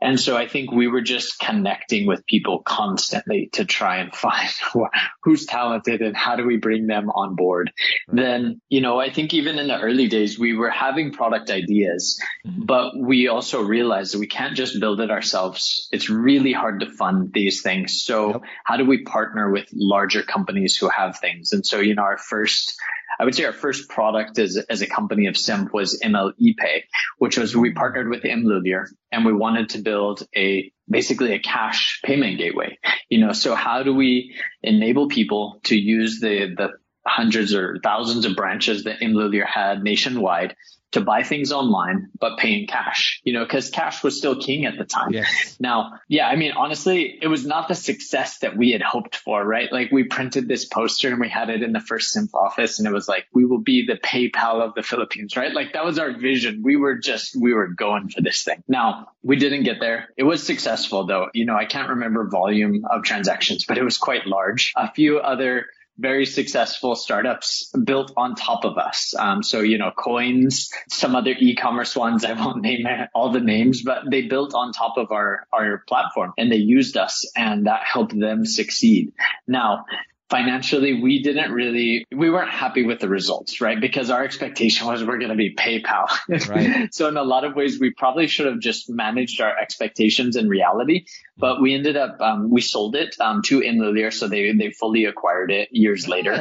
And 0.00 0.18
so 0.18 0.36
I 0.36 0.46
think 0.46 0.70
we 0.70 0.86
were 0.86 1.00
just 1.00 1.40
connecting 1.40 2.06
with 2.06 2.26
people 2.26 2.60
constantly 2.60 3.50
to 3.54 3.64
try 3.64 3.98
and 3.98 4.14
find 4.14 4.48
who's 5.22 5.46
talented 5.46 6.02
and 6.02 6.16
how 6.16 6.36
do 6.36 6.46
we 6.46 6.56
bring 6.56 6.86
them 6.86 7.10
on 7.10 7.34
board. 7.34 7.72
Mm-hmm. 8.08 8.16
Then, 8.16 8.60
you 8.68 8.80
know, 8.80 9.00
I 9.00 9.10
think 9.10 9.34
even 9.34 9.58
in 9.58 9.68
the 9.68 9.80
early 9.80 10.06
days, 10.06 10.38
we 10.38 10.54
were 10.54 10.70
having 10.70 11.12
product 11.12 11.50
ideas, 11.50 12.20
mm-hmm. 12.46 12.64
but 12.64 12.92
we 12.96 13.28
also 13.28 13.62
realized 13.62 14.14
that 14.14 14.20
we 14.20 14.28
can't 14.28 14.56
just 14.56 14.80
build 14.80 15.00
it 15.00 15.10
ourselves. 15.10 15.88
It's 15.90 16.08
really 16.08 16.52
hard 16.52 16.80
to 16.80 16.90
fund 16.90 17.32
these 17.32 17.62
things. 17.62 18.02
So 18.02 18.28
Yep. 18.28 18.42
how 18.64 18.76
do 18.76 18.84
we 18.84 19.02
partner 19.02 19.50
with 19.50 19.68
larger 19.72 20.22
companies 20.22 20.76
who 20.76 20.88
have 20.88 21.18
things? 21.18 21.52
And 21.52 21.64
so, 21.64 21.80
you 21.80 21.94
know, 21.94 22.02
our 22.02 22.18
first, 22.18 22.78
I 23.18 23.24
would 23.24 23.34
say 23.34 23.44
our 23.44 23.52
first 23.52 23.88
product 23.88 24.38
as, 24.38 24.56
as 24.56 24.82
a 24.82 24.86
company 24.86 25.26
of 25.26 25.36
Symph 25.36 25.72
was 25.72 26.00
MLE 26.04 26.56
Pay, 26.56 26.84
which 27.18 27.36
was 27.36 27.56
we 27.56 27.72
partnered 27.72 28.08
with 28.08 28.24
M 28.24 28.44
Lhuillier 28.44 28.86
and 29.10 29.24
we 29.24 29.32
wanted 29.32 29.70
to 29.70 29.78
build 29.78 30.26
a 30.36 30.72
basically 30.88 31.32
a 31.32 31.38
cash 31.38 32.00
payment 32.04 32.38
gateway. 32.38 32.78
You 33.08 33.18
know, 33.18 33.32
so 33.32 33.54
how 33.54 33.82
do 33.82 33.94
we 33.94 34.34
enable 34.62 35.08
people 35.08 35.60
to 35.64 35.76
use 35.76 36.20
the 36.20 36.54
the 36.56 36.68
hundreds 37.06 37.54
or 37.54 37.78
thousands 37.82 38.26
of 38.26 38.36
branches 38.36 38.84
that 38.84 39.02
M 39.02 39.14
Lhuillier 39.14 39.46
had 39.46 39.82
nationwide 39.82 40.54
to 40.92 41.00
buy 41.00 41.22
things 41.22 41.52
online 41.52 42.08
but 42.18 42.38
pay 42.38 42.60
in 42.60 42.66
cash, 42.66 43.20
you 43.24 43.32
know, 43.32 43.44
because 43.44 43.70
cash 43.70 44.02
was 44.02 44.16
still 44.16 44.40
king 44.40 44.64
at 44.64 44.78
the 44.78 44.84
time. 44.84 45.10
Yes. 45.10 45.56
Now, 45.60 46.00
yeah, 46.08 46.26
I 46.26 46.36
mean, 46.36 46.52
honestly, 46.52 47.18
it 47.20 47.28
was 47.28 47.44
not 47.44 47.68
the 47.68 47.74
success 47.74 48.38
that 48.38 48.56
we 48.56 48.70
had 48.70 48.82
hoped 48.82 49.16
for, 49.16 49.44
right? 49.44 49.70
Like 49.70 49.92
we 49.92 50.04
printed 50.04 50.48
this 50.48 50.64
poster 50.64 51.10
and 51.10 51.20
we 51.20 51.28
had 51.28 51.50
it 51.50 51.62
in 51.62 51.72
the 51.72 51.80
first 51.80 52.12
Symph 52.12 52.34
office 52.34 52.78
and 52.78 52.88
it 52.88 52.92
was 52.92 53.06
like, 53.08 53.26
we 53.32 53.44
will 53.44 53.60
be 53.60 53.86
the 53.86 53.96
PayPal 53.96 54.60
of 54.60 54.74
the 54.74 54.82
Philippines, 54.82 55.36
right? 55.36 55.52
Like 55.52 55.74
that 55.74 55.84
was 55.84 55.98
our 55.98 56.12
vision. 56.12 56.62
We 56.62 56.76
were 56.76 56.96
just, 56.96 57.36
we 57.38 57.52
were 57.52 57.68
going 57.68 58.08
for 58.08 58.22
this 58.22 58.42
thing. 58.42 58.62
Now 58.66 59.08
we 59.22 59.36
didn't 59.36 59.64
get 59.64 59.80
there. 59.80 60.08
It 60.16 60.24
was 60.24 60.44
successful 60.44 61.06
though. 61.06 61.28
You 61.34 61.44
know, 61.44 61.56
I 61.56 61.66
can't 61.66 61.90
remember 61.90 62.28
volume 62.28 62.84
of 62.90 63.02
transactions, 63.02 63.64
but 63.66 63.78
it 63.78 63.84
was 63.84 63.98
quite 63.98 64.26
large. 64.26 64.72
A 64.76 64.90
few 64.90 65.18
other 65.18 65.66
very 65.98 66.24
successful 66.24 66.94
startups 66.94 67.70
built 67.84 68.12
on 68.16 68.34
top 68.34 68.64
of 68.64 68.78
us. 68.78 69.14
Um, 69.18 69.42
so, 69.42 69.60
you 69.60 69.78
know, 69.78 69.90
coins, 69.90 70.70
some 70.88 71.16
other 71.16 71.34
e-commerce 71.38 71.96
ones, 71.96 72.24
I 72.24 72.32
won't 72.32 72.62
name 72.62 72.86
all 73.14 73.32
the 73.32 73.40
names, 73.40 73.82
but 73.82 74.04
they 74.10 74.22
built 74.22 74.54
on 74.54 74.72
top 74.72 74.96
of 74.96 75.10
our, 75.10 75.46
our 75.52 75.82
platform 75.88 76.32
and 76.38 76.50
they 76.50 76.56
used 76.56 76.96
us 76.96 77.30
and 77.36 77.66
that 77.66 77.82
helped 77.84 78.18
them 78.18 78.46
succeed. 78.46 79.12
Now, 79.46 79.84
financially, 80.30 81.00
we 81.00 81.22
didn't 81.22 81.52
really, 81.52 82.06
we 82.14 82.30
weren't 82.30 82.50
happy 82.50 82.84
with 82.84 83.00
the 83.00 83.08
results, 83.08 83.60
right? 83.60 83.80
Because 83.80 84.10
our 84.10 84.22
expectation 84.24 84.86
was 84.86 85.04
we're 85.04 85.18
going 85.18 85.30
to 85.30 85.36
be 85.36 85.54
PayPal. 85.54 86.06
Right. 86.48 86.92
so 86.94 87.08
in 87.08 87.16
a 87.16 87.22
lot 87.22 87.44
of 87.44 87.54
ways, 87.54 87.80
we 87.80 87.90
probably 87.90 88.26
should 88.26 88.46
have 88.46 88.60
just 88.60 88.90
managed 88.90 89.40
our 89.40 89.56
expectations 89.56 90.36
in 90.36 90.48
reality, 90.48 91.06
but 91.36 91.60
we 91.60 91.74
ended 91.74 91.96
up, 91.96 92.20
um, 92.20 92.50
we 92.50 92.60
sold 92.60 92.94
it, 92.96 93.16
um, 93.20 93.42
to 93.42 93.62
M 93.62 93.76
Lhuillier. 93.76 94.12
So 94.12 94.28
they, 94.28 94.52
they 94.52 94.70
fully 94.70 95.04
acquired 95.04 95.50
it 95.50 95.68
years 95.72 96.08
later 96.08 96.32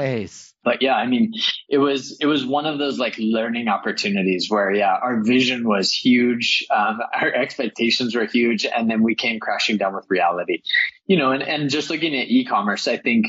but 0.67 0.81
yeah, 0.81 0.95
I 0.95 1.07
mean, 1.07 1.31
it 1.69 1.77
was 1.77 2.17
it 2.19 2.25
was 2.25 2.45
one 2.45 2.65
of 2.65 2.77
those 2.77 2.99
like 2.99 3.15
learning 3.17 3.69
opportunities 3.69 4.49
where 4.49 4.69
yeah, 4.73 4.97
our 5.01 5.23
vision 5.23 5.65
was 5.65 5.93
huge, 5.93 6.65
um, 6.69 6.99
our 7.13 7.33
expectations 7.33 8.13
were 8.13 8.25
huge, 8.25 8.65
and 8.65 8.91
then 8.91 9.01
we 9.01 9.15
came 9.15 9.39
crashing 9.39 9.77
down 9.77 9.95
with 9.95 10.03
reality, 10.09 10.63
you 11.05 11.15
know. 11.15 11.31
And 11.31 11.41
and 11.41 11.69
just 11.69 11.89
looking 11.89 12.13
at 12.17 12.27
e-commerce, 12.27 12.85
I 12.89 12.97
think 12.97 13.27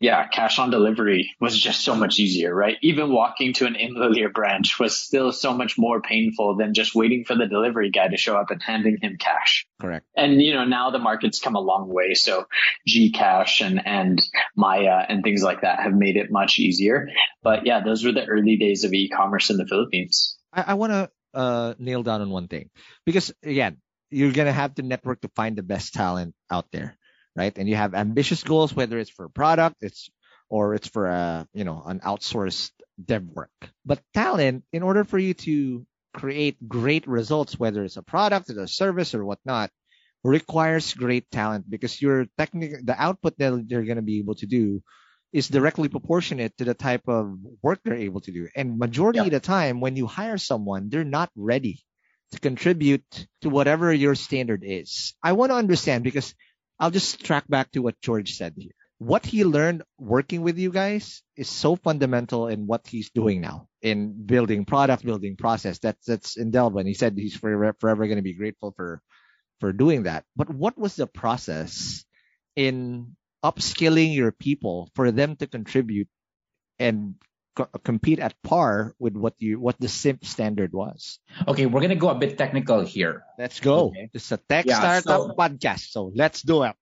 yeah, 0.00 0.28
cash 0.28 0.58
on 0.58 0.70
delivery 0.70 1.34
was 1.40 1.58
just 1.58 1.80
so 1.80 1.94
much 1.94 2.20
easier, 2.20 2.54
right? 2.54 2.76
Even 2.82 3.12
walking 3.12 3.52
to 3.54 3.66
an 3.66 3.74
M 3.74 3.94
Lhuillier 3.94 4.32
branch 4.32 4.78
was 4.78 4.96
still 4.96 5.32
so 5.32 5.52
much 5.52 5.76
more 5.76 6.00
painful 6.00 6.56
than 6.56 6.74
just 6.74 6.94
waiting 6.94 7.24
for 7.24 7.34
the 7.34 7.46
delivery 7.46 7.90
guy 7.90 8.06
to 8.06 8.16
show 8.16 8.36
up 8.36 8.50
and 8.50 8.62
handing 8.62 8.98
him 9.00 9.16
cash. 9.18 9.66
Correct. 9.80 10.06
And 10.16 10.40
you 10.40 10.54
know, 10.54 10.64
now 10.64 10.90
the 10.90 10.98
market's 10.98 11.40
come 11.40 11.56
a 11.56 11.60
long 11.60 11.88
way. 11.88 12.14
So 12.14 12.46
Gcash 12.88 13.64
and, 13.66 13.84
and 13.86 14.22
Maya 14.56 15.04
and 15.08 15.24
things 15.24 15.42
like 15.42 15.62
that 15.62 15.80
have 15.80 15.94
made 15.94 16.16
it 16.16 16.30
much 16.30 16.58
easier. 16.58 17.08
But 17.42 17.66
yeah, 17.66 17.80
those 17.82 18.04
were 18.04 18.12
the 18.12 18.24
early 18.24 18.56
days 18.56 18.84
of 18.84 18.92
e-commerce 18.92 19.50
in 19.50 19.56
the 19.56 19.66
Philippines. 19.66 20.38
I, 20.52 20.64
I 20.68 20.74
want 20.74 20.92
to 20.92 21.10
uh, 21.34 21.74
nail 21.78 22.02
down 22.02 22.20
on 22.20 22.30
one 22.30 22.46
thing 22.48 22.70
because 23.04 23.32
again, 23.42 23.78
you're 24.10 24.32
gonna 24.32 24.52
have 24.52 24.74
to 24.76 24.82
network 24.82 25.20
to 25.22 25.30
find 25.34 25.56
the 25.56 25.62
best 25.62 25.92
talent 25.92 26.34
out 26.50 26.66
there, 26.72 26.96
right? 27.38 27.56
And 27.56 27.68
you 27.68 27.76
have 27.76 27.94
ambitious 27.94 28.42
goals, 28.42 28.74
whether 28.74 28.98
it's 28.98 29.10
for 29.10 29.26
a 29.26 29.30
product, 29.30 29.76
it's 29.82 30.10
or 30.50 30.74
it's 30.74 30.88
for 30.88 31.06
a 31.08 31.46
you 31.54 31.64
know 31.64 31.82
an 31.86 32.00
outsourced 32.00 32.72
dev 33.02 33.24
work. 33.24 33.52
But 33.86 34.02
talent, 34.14 34.64
in 34.72 34.82
order 34.82 35.04
for 35.04 35.18
you 35.18 35.34
to 35.46 35.86
create 36.14 36.56
great 36.68 37.06
results, 37.06 37.58
whether 37.58 37.84
it's 37.84 37.96
a 37.96 38.02
product 38.02 38.50
or 38.50 38.60
a 38.62 38.68
service 38.68 39.14
or 39.14 39.24
whatnot, 39.24 39.70
requires 40.24 40.94
great 40.94 41.30
talent 41.30 41.70
because 41.70 42.02
your 42.02 42.26
technical 42.36 42.78
the 42.84 42.96
output 43.00 43.38
that 43.38 43.64
they're 43.68 43.84
gonna 43.84 44.02
be 44.02 44.18
able 44.18 44.34
to 44.36 44.46
do 44.46 44.82
is 45.32 45.48
directly 45.48 45.88
proportionate 45.88 46.56
to 46.56 46.64
the 46.64 46.74
type 46.74 47.06
of 47.08 47.36
work 47.62 47.80
they're 47.84 47.94
able 48.08 48.20
to 48.22 48.32
do. 48.32 48.48
And 48.56 48.78
majority 48.78 49.20
Yeah. 49.20 49.26
of 49.26 49.30
the 49.30 49.40
time, 49.40 49.80
when 49.80 49.96
you 49.96 50.06
hire 50.06 50.38
someone, 50.38 50.88
they're 50.88 51.04
not 51.04 51.30
ready 51.36 51.84
to 52.32 52.40
contribute 52.40 53.04
to 53.42 53.50
whatever 53.50 53.92
your 53.92 54.14
standard 54.14 54.62
is. 54.64 55.14
I 55.22 55.32
want 55.32 55.50
to 55.50 55.56
understand 55.56 56.04
because 56.04 56.34
I'll 56.78 56.90
just 56.90 57.24
track 57.24 57.46
back 57.48 57.72
to 57.72 57.80
what 57.80 58.00
George 58.00 58.34
said 58.34 58.54
here. 58.56 58.72
What 58.98 59.24
he 59.24 59.44
learned 59.44 59.82
working 59.98 60.42
with 60.42 60.58
you 60.58 60.72
guys 60.72 61.22
is 61.36 61.48
so 61.48 61.76
fundamental 61.76 62.48
in 62.48 62.66
what 62.66 62.86
he's 62.86 63.10
doing 63.10 63.40
now 63.40 63.68
in 63.80 64.26
building 64.26 64.64
product, 64.64 65.04
building 65.04 65.36
process. 65.36 65.78
That's 65.78 66.04
that's 66.04 66.36
indelible. 66.36 66.80
And 66.80 66.88
he 66.88 66.94
said 66.94 67.16
he's 67.16 67.36
forever, 67.36 67.76
forever 67.78 68.06
going 68.06 68.16
to 68.18 68.22
be 68.22 68.34
grateful 68.34 68.72
for 68.76 69.00
for 69.60 69.72
doing 69.72 70.04
that. 70.04 70.24
But 70.34 70.50
what 70.50 70.76
was 70.76 70.96
the 70.96 71.06
process 71.06 72.04
in 72.56 73.16
upskilling 73.44 74.14
your 74.14 74.32
people 74.32 74.90
for 74.94 75.12
them 75.12 75.36
to 75.36 75.46
contribute 75.46 76.08
and 76.78 77.14
co- 77.58 77.68
compete 77.82 78.22
at 78.22 78.38
par 78.46 78.94
with 79.02 79.18
what 79.18 79.34
you 79.42 79.58
what 79.58 79.74
the 79.82 79.90
Symph 79.90 80.22
standard 80.22 80.70
was. 80.70 81.18
Okay, 81.50 81.66
we're 81.66 81.82
gonna 81.82 81.98
go 81.98 82.08
a 82.08 82.14
bit 82.14 82.38
technical 82.38 82.86
here. 82.86 83.26
Let's 83.38 83.58
go. 83.58 83.90
Okay. 83.90 84.10
It's 84.14 84.30
a 84.30 84.38
tech 84.38 84.66
Yeah, 84.70 84.78
startup 84.78 85.26
so- 85.26 85.34
podcast, 85.34 85.90
so 85.90 86.12
let's 86.14 86.42
do 86.46 86.62
it. 86.62 86.76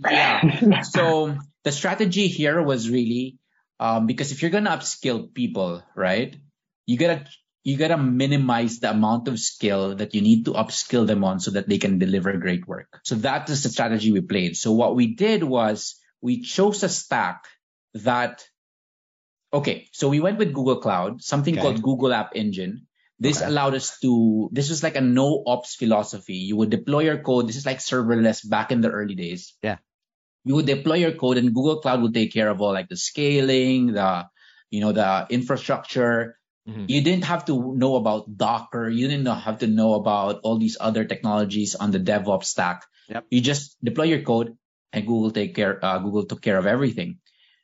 Yeah. 0.00 0.80
so 0.94 1.34
the 1.66 1.72
strategy 1.74 2.28
here 2.30 2.62
was 2.62 2.86
really 2.88 3.38
um, 3.82 4.06
because 4.06 4.30
if 4.30 4.42
you're 4.42 4.54
gonna 4.54 4.70
upskill 4.70 5.34
people, 5.34 5.82
right, 5.98 6.36
you 6.86 6.96
gotta 6.96 7.26
you 7.64 7.76
gotta 7.76 7.98
minimize 7.98 8.78
the 8.78 8.90
amount 8.90 9.26
of 9.28 9.38
skill 9.38 9.94
that 9.96 10.14
you 10.14 10.22
need 10.22 10.46
to 10.46 10.52
upskill 10.54 11.06
them 11.06 11.22
on 11.26 11.38
so 11.40 11.50
that 11.52 11.68
they 11.68 11.78
can 11.78 11.98
deliver 11.98 12.32
great 12.38 12.66
work. 12.66 13.00
So 13.04 13.16
that 13.26 13.50
is 13.50 13.62
the 13.62 13.68
strategy 13.70 14.10
we 14.12 14.20
played. 14.22 14.56
So 14.56 14.72
what 14.72 14.94
we 14.94 15.14
did 15.14 15.42
was 15.42 15.98
we 16.22 16.42
chose 16.42 16.82
a 16.82 16.88
stack 16.88 17.44
that 17.94 18.42
okay, 19.52 19.88
so 19.92 20.08
we 20.08 20.20
went 20.20 20.38
with 20.38 20.52
Google 20.52 20.80
Cloud, 20.80 21.22
something 21.22 21.54
Okay. 21.54 21.62
called 21.62 21.82
Google 21.82 22.12
App 22.12 22.32
Engine. 22.34 22.86
This 23.18 23.38
Okay. 23.38 23.46
allowed 23.46 23.74
us 23.74 24.00
to 24.00 24.50
this 24.52 24.68
was 24.68 24.82
like 24.82 24.96
a 24.96 25.00
no 25.00 25.44
ops 25.46 25.76
philosophy. 25.76 26.42
You 26.42 26.56
would 26.56 26.70
deploy 26.70 27.04
your 27.06 27.18
code. 27.22 27.46
This 27.46 27.56
is 27.56 27.66
like 27.66 27.78
serverless 27.78 28.42
back 28.48 28.72
in 28.72 28.80
the 28.80 28.90
early 28.90 29.14
days. 29.14 29.54
Yeah. 29.62 29.78
You 30.44 30.56
would 30.58 30.66
deploy 30.66 30.96
your 31.06 31.12
code 31.14 31.38
and 31.38 31.54
Google 31.54 31.78
Cloud 31.78 32.02
would 32.02 32.14
take 32.14 32.32
care 32.32 32.48
of 32.50 32.60
all 32.60 32.72
like 32.72 32.88
the 32.88 32.96
scaling, 32.96 33.92
the 33.94 34.26
you 34.74 34.80
know, 34.80 34.90
the 34.90 35.26
infrastructure. 35.30 36.38
Mhm. 36.66 36.88
You 36.88 37.00
didn't 37.02 37.24
have 37.30 37.44
to 37.46 37.76
know 37.76 37.94
about 37.96 38.26
Docker. 38.36 38.88
You 38.88 39.06
didn't 39.06 39.26
have 39.30 39.58
to 39.60 39.66
know 39.68 39.94
about 39.94 40.40
all 40.42 40.58
these 40.58 40.76
other 40.80 41.04
technologies 41.04 41.74
on 41.76 41.90
the 41.92 42.00
DevOps 42.00 42.46
stack. 42.50 42.86
Yep. 43.08 43.26
You 43.30 43.40
just 43.40 43.76
deploy 43.84 44.04
your 44.04 44.22
code 44.22 44.56
and 44.92 45.06
Google 45.06 45.30
take 45.30 45.54
care, 45.54 45.78
uh, 45.84 45.98
Google 45.98 46.24
took 46.24 46.40
care 46.40 46.56
of 46.58 46.66
everything. 46.66 47.18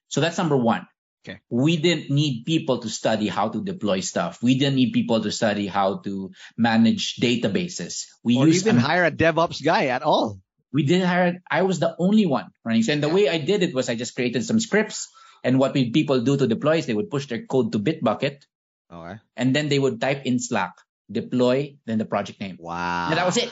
So 0.08 0.20
that's 0.20 0.36
number 0.38 0.56
one. 0.56 0.86
Okay. 1.28 1.40
We 1.50 1.76
didn't 1.76 2.08
need 2.08 2.44
people 2.46 2.78
to 2.80 2.88
study 2.88 3.28
how 3.28 3.50
to 3.50 3.60
deploy 3.62 4.00
stuff. 4.00 4.40
We 4.42 4.56
didn't 4.56 4.76
need 4.76 4.92
people 4.92 5.20
to 5.20 5.30
study 5.30 5.66
how 5.66 5.98
to 6.08 6.30
manage 6.56 7.16
databases. 7.20 8.06
We 8.24 8.38
or 8.38 8.46
used 8.46 8.64
even 8.66 8.76
an- 8.76 8.82
hire 8.82 9.04
a 9.04 9.10
DevOps 9.12 9.62
guy 9.62 9.86
at 9.92 10.00
all. 10.02 10.40
we 10.72 10.84
didn't 10.84 11.08
hire 11.08 11.40
i 11.48 11.64
was 11.64 11.78
the 11.80 11.96
only 11.96 12.24
one 12.28 12.48
running 12.60 12.82
so 12.84 12.92
and 12.92 13.00
the 13.02 13.08
Yeah. 13.08 13.16
way 13.16 13.24
i 13.32 13.38
did 13.40 13.62
it 13.64 13.72
was 13.72 13.88
i 13.88 13.94
just 13.96 14.12
created 14.12 14.44
some 14.44 14.60
scripts 14.60 15.08
and 15.40 15.56
what 15.56 15.72
we, 15.72 15.88
people 15.96 16.20
do 16.20 16.36
to 16.36 16.44
deploy 16.44 16.76
is 16.76 16.84
they 16.84 16.92
would 16.98 17.08
push 17.08 17.24
their 17.30 17.40
code 17.48 17.72
to 17.72 17.80
bitbucket 17.80 18.44
Okay. 18.92 19.16
and 19.32 19.56
then 19.56 19.72
they 19.72 19.78
would 19.80 19.96
type 19.96 20.28
in 20.28 20.36
slack 20.48 20.76
deploy 21.08 21.76
then 21.88 21.96
the 21.96 22.04
project 22.04 22.36
name 22.44 22.60
Wow. 22.60 23.08
and 23.08 23.16
that 23.16 23.24
was 23.24 23.40
it 23.40 23.48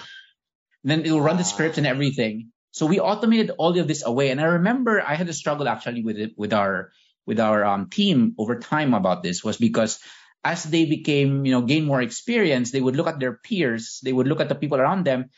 and 0.84 0.88
then 0.92 1.00
it 1.08 1.10
will 1.10 1.24
run 1.24 1.40
the 1.40 1.48
scripts 1.48 1.80
and 1.80 1.86
everything 1.88 2.52
so 2.76 2.84
we 2.84 3.00
automated 3.00 3.48
all 3.56 3.72
of 3.80 3.88
this 3.88 4.04
away 4.04 4.28
and 4.28 4.36
i 4.40 4.60
remember 4.60 5.00
i 5.00 5.16
had 5.16 5.28
a 5.32 5.36
struggle 5.42 5.72
actually 5.72 6.04
with 6.04 6.20
it 6.20 6.36
with 6.36 6.52
our 6.52 6.92
with 7.26 7.40
our 7.40 7.64
um, 7.64 7.90
team 7.90 8.34
over 8.38 8.58
time 8.58 8.94
about 8.94 9.22
this 9.22 9.42
was 9.42 9.56
because 9.56 9.98
as 10.44 10.62
they 10.64 10.86
became 10.86 11.44
you 11.44 11.52
know 11.52 11.62
gain 11.62 11.84
more 11.84 12.00
experience 12.00 12.70
they 12.70 12.80
would 12.80 12.94
look 12.94 13.08
at 13.08 13.18
their 13.18 13.34
peers 13.34 14.00
they 14.04 14.12
would 14.12 14.28
look 14.28 14.40
at 14.40 14.48
the 14.48 14.54
people 14.54 14.78
around 14.78 15.04
them 15.04 15.28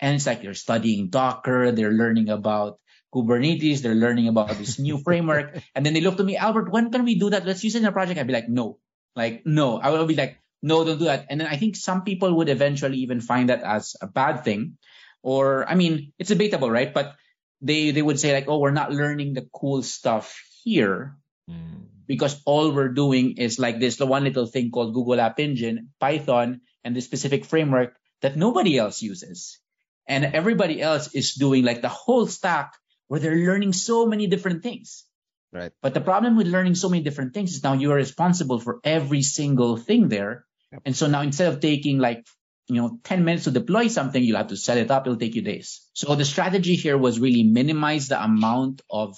and 0.00 0.16
it's 0.16 0.26
like 0.26 0.42
they're 0.42 0.54
studying 0.54 1.08
Docker, 1.08 1.72
they're 1.72 1.92
learning 1.92 2.28
about 2.28 2.78
Kubernetes, 3.14 3.80
they're 3.80 3.96
learning 3.96 4.28
about 4.28 4.50
this 4.58 4.78
new 4.78 4.98
framework. 4.98 5.56
And 5.74 5.84
then 5.86 5.94
they 5.94 6.00
look 6.00 6.18
to 6.18 6.24
me, 6.24 6.36
Albert, 6.36 6.70
when 6.70 6.90
can 6.92 7.04
we 7.04 7.18
do 7.18 7.30
that? 7.30 7.46
Let's 7.46 7.64
use 7.64 7.74
it 7.74 7.80
in 7.80 7.88
a 7.88 7.92
project. 7.92 8.20
I'd 8.20 8.26
be 8.26 8.32
like, 8.32 8.48
no, 8.48 8.78
like, 9.14 9.42
no, 9.46 9.78
I 9.78 9.90
will 9.90 10.06
be 10.06 10.16
like, 10.16 10.38
no, 10.62 10.84
don't 10.84 10.98
do 10.98 11.06
that. 11.06 11.26
And 11.30 11.40
then 11.40 11.48
I 11.48 11.56
think 11.56 11.76
some 11.76 12.02
people 12.04 12.34
would 12.36 12.48
eventually 12.48 12.98
even 12.98 13.20
find 13.20 13.48
that 13.48 13.62
as 13.62 13.96
a 14.00 14.06
bad 14.06 14.44
thing. 14.44 14.76
Or, 15.22 15.68
I 15.68 15.74
mean, 15.74 16.12
it's 16.18 16.28
debatable, 16.28 16.70
right? 16.70 16.92
But 16.92 17.16
they, 17.60 17.90
they 17.90 18.02
would 18.02 18.20
say 18.20 18.32
like, 18.32 18.48
oh, 18.48 18.58
we're 18.58 18.70
not 18.76 18.92
learning 18.92 19.32
the 19.32 19.48
cool 19.52 19.82
stuff 19.82 20.42
here 20.62 21.16
Mm. 21.48 21.86
because 22.08 22.42
all 22.44 22.72
we're 22.72 22.88
doing 22.88 23.36
is 23.38 23.58
like 23.60 23.78
this 23.78 24.00
one 24.00 24.24
little 24.24 24.46
thing 24.46 24.72
called 24.72 24.94
Google 24.94 25.20
App 25.20 25.38
Engine, 25.38 25.90
Python, 26.00 26.60
and 26.82 26.94
this 26.94 27.04
specific 27.04 27.44
framework 27.44 27.94
that 28.22 28.36
nobody 28.36 28.78
else 28.78 29.00
uses. 29.00 29.60
And 30.08 30.24
everybody 30.24 30.82
else 30.82 31.14
is 31.14 31.34
doing 31.34 31.64
like 31.64 31.82
the 31.82 31.88
whole 31.88 32.26
stack 32.26 32.74
where 33.08 33.20
they're 33.20 33.36
learning 33.36 33.72
so 33.72 34.06
many 34.06 34.26
different 34.26 34.62
things. 34.62 35.04
Right. 35.52 35.72
But 35.82 35.94
the 35.94 36.00
problem 36.00 36.36
with 36.36 36.48
learning 36.48 36.74
so 36.74 36.88
many 36.88 37.02
different 37.02 37.34
things 37.34 37.54
is 37.54 37.62
now 37.62 37.74
you 37.74 37.92
are 37.92 37.96
responsible 37.96 38.58
for 38.58 38.80
every 38.82 39.22
single 39.22 39.76
thing 39.76 40.08
there. 40.08 40.44
Yep. 40.72 40.82
And 40.84 40.96
so 40.96 41.06
now 41.06 41.22
instead 41.22 41.52
of 41.52 41.60
taking 41.60 41.98
like, 41.98 42.26
you 42.68 42.82
know, 42.82 42.98
10 43.04 43.24
minutes 43.24 43.44
to 43.44 43.52
deploy 43.52 43.86
something, 43.86 44.22
you'll 44.22 44.36
have 44.36 44.48
to 44.48 44.56
set 44.56 44.78
it 44.78 44.90
up. 44.90 45.06
It'll 45.06 45.18
take 45.18 45.36
you 45.36 45.42
days. 45.42 45.88
So 45.92 46.14
the 46.16 46.24
strategy 46.24 46.74
here 46.74 46.98
was 46.98 47.20
really 47.20 47.44
minimize 47.44 48.08
the 48.08 48.22
amount 48.22 48.82
of 48.90 49.16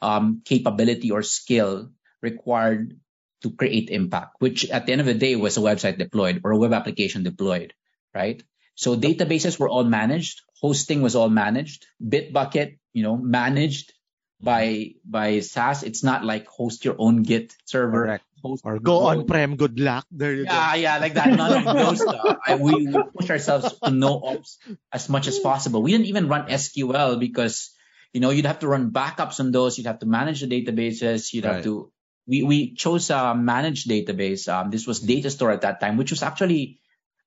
um, 0.00 0.42
capability 0.44 1.10
or 1.10 1.22
skill 1.22 1.90
required 2.22 2.98
to 3.42 3.50
create 3.50 3.90
impact, 3.90 4.36
which 4.38 4.68
at 4.70 4.86
the 4.86 4.92
end 4.92 5.00
of 5.00 5.06
the 5.06 5.14
day 5.14 5.36
was 5.36 5.56
a 5.56 5.60
website 5.60 5.98
deployed 5.98 6.40
or 6.44 6.52
a 6.52 6.58
web 6.58 6.72
application 6.72 7.22
deployed, 7.22 7.72
right? 8.14 8.42
So 8.74 8.96
databases 8.96 9.58
were 9.58 9.68
all 9.68 9.84
managed, 9.84 10.42
hosting 10.60 11.02
was 11.02 11.14
all 11.14 11.30
managed, 11.30 11.86
Bitbucket, 12.02 12.78
you 12.92 13.02
know, 13.02 13.16
managed 13.16 13.92
by 14.40 14.94
by 15.04 15.40
SaaS. 15.40 15.82
It's 15.82 16.04
not 16.04 16.24
like 16.24 16.46
host 16.46 16.84
your 16.84 16.94
own 16.98 17.22
Git 17.22 17.54
server, 17.64 18.06
Correct. 18.06 18.24
host 18.42 18.62
Or 18.64 18.78
go 18.78 19.10
on 19.10 19.26
prem. 19.26 19.56
Good 19.56 19.80
luck. 19.80 20.06
There 20.10 20.34
you 20.34 20.44
yeah, 20.44 20.74
yeah, 20.74 20.98
like 20.98 21.14
that. 21.14 21.34
None 21.34 21.66
of 21.66 21.74
those 21.74 22.00
stuff. 22.02 22.38
I, 22.46 22.54
we, 22.54 22.86
we 22.86 23.02
push 23.18 23.30
ourselves 23.30 23.74
to 23.82 23.90
no 23.90 24.22
ops 24.22 24.58
as 24.92 25.08
much 25.08 25.26
as 25.26 25.38
possible. 25.38 25.82
We 25.82 25.90
didn't 25.92 26.06
even 26.06 26.28
run 26.28 26.46
SQL 26.46 27.18
because, 27.18 27.74
you 28.12 28.20
know, 28.20 28.30
you'd 28.30 28.46
have 28.46 28.60
to 28.60 28.68
run 28.68 28.90
backups 28.90 29.40
on 29.40 29.52
those. 29.52 29.78
You'd 29.78 29.86
have 29.86 30.00
to 30.00 30.06
manage 30.06 30.40
the 30.40 30.48
databases. 30.48 31.32
You'd 31.32 31.44
Right. 31.44 31.54
have 31.54 31.64
to. 31.64 31.92
We 32.26 32.42
we 32.42 32.74
chose 32.74 33.10
a 33.10 33.34
managed 33.34 33.88
database. 33.88 34.48
Um, 34.52 34.70
this 34.70 34.86
was 34.86 35.00
Datastore 35.00 35.52
at 35.52 35.62
that 35.62 35.80
time, 35.80 35.96
which 35.96 36.10
was 36.10 36.22
actually 36.22 36.80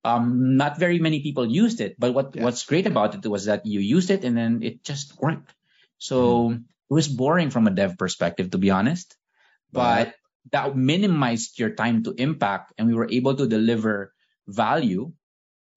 um 0.03 0.57
not 0.57 0.77
very 0.77 0.99
many 0.99 1.21
people 1.21 1.45
used 1.45 1.81
it. 1.81 1.95
But 1.99 2.13
what 2.13 2.35
Yeah. 2.35 2.43
what's 2.43 2.65
great 2.65 2.87
about 2.87 3.15
it 3.15 3.25
was 3.27 3.45
that 3.45 3.65
you 3.65 3.79
used 3.79 4.09
it 4.11 4.23
and 4.25 4.37
then 4.37 4.61
it 4.63 4.83
just 4.83 5.17
worked. 5.21 5.53
So 5.97 6.17
Mm-hmm. 6.21 6.63
it 6.89 6.93
was 6.93 7.07
boring 7.07 7.49
from 7.49 7.67
a 7.67 7.71
dev 7.73 7.97
perspective, 7.97 8.51
to 8.51 8.57
be 8.57 8.69
honest. 8.71 9.15
But 9.71 10.15
that 10.51 10.75
minimized 10.75 11.59
your 11.59 11.71
time 11.71 12.03
to 12.03 12.11
impact 12.17 12.73
and 12.77 12.87
we 12.87 12.93
were 12.95 13.09
able 13.09 13.35
to 13.35 13.47
deliver 13.47 14.13
value 14.47 15.13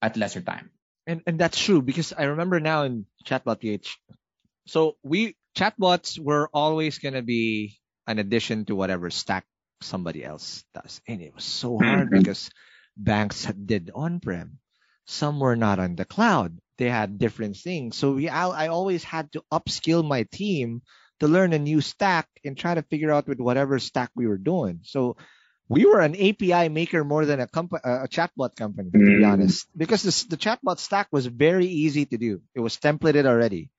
at 0.03 0.17
lesser 0.17 0.41
time. 0.41 0.71
And 1.07 1.23
and 1.27 1.39
that's 1.39 1.59
true 1.61 1.83
because 1.83 2.13
I 2.17 2.25
remember 2.33 2.61
now 2.61 2.85
in 2.85 3.07
Chatbot 3.25 3.61
PH. 3.61 3.99
So 4.67 4.97
we 5.03 5.37
chatbots 5.57 6.19
were 6.19 6.49
always 6.53 6.99
gonna 6.99 7.23
be 7.23 7.79
an 8.07 8.19
addition 8.19 8.65
to 8.67 8.75
whatever 8.77 9.11
stack 9.11 9.47
somebody 9.81 10.25
else 10.25 10.65
does, 10.75 11.01
and 11.09 11.21
it 11.23 11.35
was 11.35 11.45
so 11.45 11.79
hard 11.79 12.09
Mhm. 12.09 12.12
because 12.12 12.51
banks 12.97 13.45
did 13.47 13.91
on-prem, 13.95 14.59
some 15.07 15.41
were 15.41 15.57
not 15.57 15.79
on 15.79 15.97
the 15.97 16.05
cloud. 16.05 16.59
They 16.79 16.89
had 16.91 17.19
different 17.19 17.57
things, 17.57 17.97
so 17.97 18.15
we 18.15 18.29
I, 18.29 18.49
I 18.49 18.69
always 18.69 19.05
had 19.05 19.31
to 19.33 19.45
upskill 19.53 20.05
my 20.07 20.25
team 20.25 20.83
to 21.21 21.29
learn 21.29 21.53
a 21.53 21.59
new 21.59 21.81
stack 21.81 22.29
and 22.45 22.57
try 22.59 22.75
to 22.75 22.83
figure 22.83 23.12
out 23.12 23.29
with 23.29 23.39
whatever 23.41 23.79
stack 23.79 24.11
we 24.17 24.27
were 24.27 24.39
doing. 24.39 24.81
So 24.83 25.17
we 25.69 25.85
were 25.87 26.01
an 26.01 26.15
API 26.17 26.69
maker 26.69 27.05
more 27.05 27.25
than 27.25 27.41
a 27.41 27.47
comp- 27.49 27.73
a 27.85 28.09
chatbot 28.09 28.57
company, 28.57 28.93
to 29.05 29.12
be 29.12 29.23
Mm. 29.23 29.33
honest, 29.33 29.69
because 29.77 30.03
this, 30.03 30.25
the 30.25 30.37
chatbot 30.37 30.79
stack 30.79 31.09
was 31.12 31.27
very 31.27 31.67
easy 31.67 32.07
to 32.07 32.19
do. 32.19 32.43
It 32.55 32.61
was 32.61 32.77
templated 32.77 33.27
already, 33.27 33.71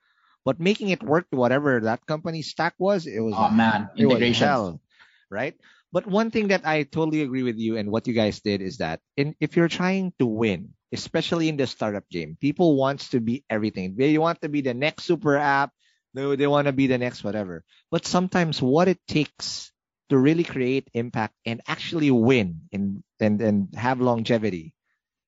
but 0.45 0.59
making 0.59 0.89
it 0.89 1.03
work 1.03 1.29
to 1.31 1.37
whatever 1.37 1.81
that 1.81 2.05
company's 2.05 2.49
stack 2.49 2.75
was, 2.79 3.07
it 3.07 3.19
was 3.19 3.33
Oh 3.35 3.49
man, 3.49 3.89
integration. 3.97 4.47
hell, 4.47 4.81
right? 5.29 5.55
But 5.91 6.07
one 6.07 6.31
thing 6.31 6.49
that 6.49 6.65
I 6.65 6.83
totally 6.83 7.21
agree 7.21 7.43
with 7.43 7.57
you 7.57 7.77
and 7.77 7.91
what 7.91 8.07
you 8.07 8.13
guys 8.13 8.41
did 8.41 8.61
is 8.61 8.77
that 8.77 9.01
in, 9.17 9.35
if 9.39 9.55
you're 9.57 9.69
trying 9.69 10.13
to 10.19 10.25
win, 10.27 10.73
especially 10.93 11.49
in 11.49 11.57
the 11.57 11.67
startup 11.67 12.07
game, 12.09 12.37
people 12.39 12.75
wants 12.77 13.09
to 13.11 13.21
be 13.21 13.43
everything. 13.49 13.95
They 13.97 14.17
want 14.17 14.41
to 14.41 14.49
be 14.49 14.61
the 14.61 14.73
next 14.73 15.05
super 15.05 15.37
app. 15.37 15.71
They, 16.13 16.35
they 16.35 16.47
want 16.47 16.67
to 16.67 16.73
be 16.73 16.87
the 16.87 16.97
next 16.97 17.23
whatever. 17.23 17.63
But 17.91 18.05
sometimes 18.05 18.61
what 18.61 18.87
it 18.87 18.99
takes 19.07 19.71
to 20.09 20.17
really 20.17 20.43
create 20.43 20.89
impact 20.93 21.35
and 21.45 21.61
actually 21.67 22.11
win 22.11 22.61
and, 22.71 23.03
and, 23.19 23.41
and 23.41 23.75
have 23.75 24.01
longevity 24.01 24.73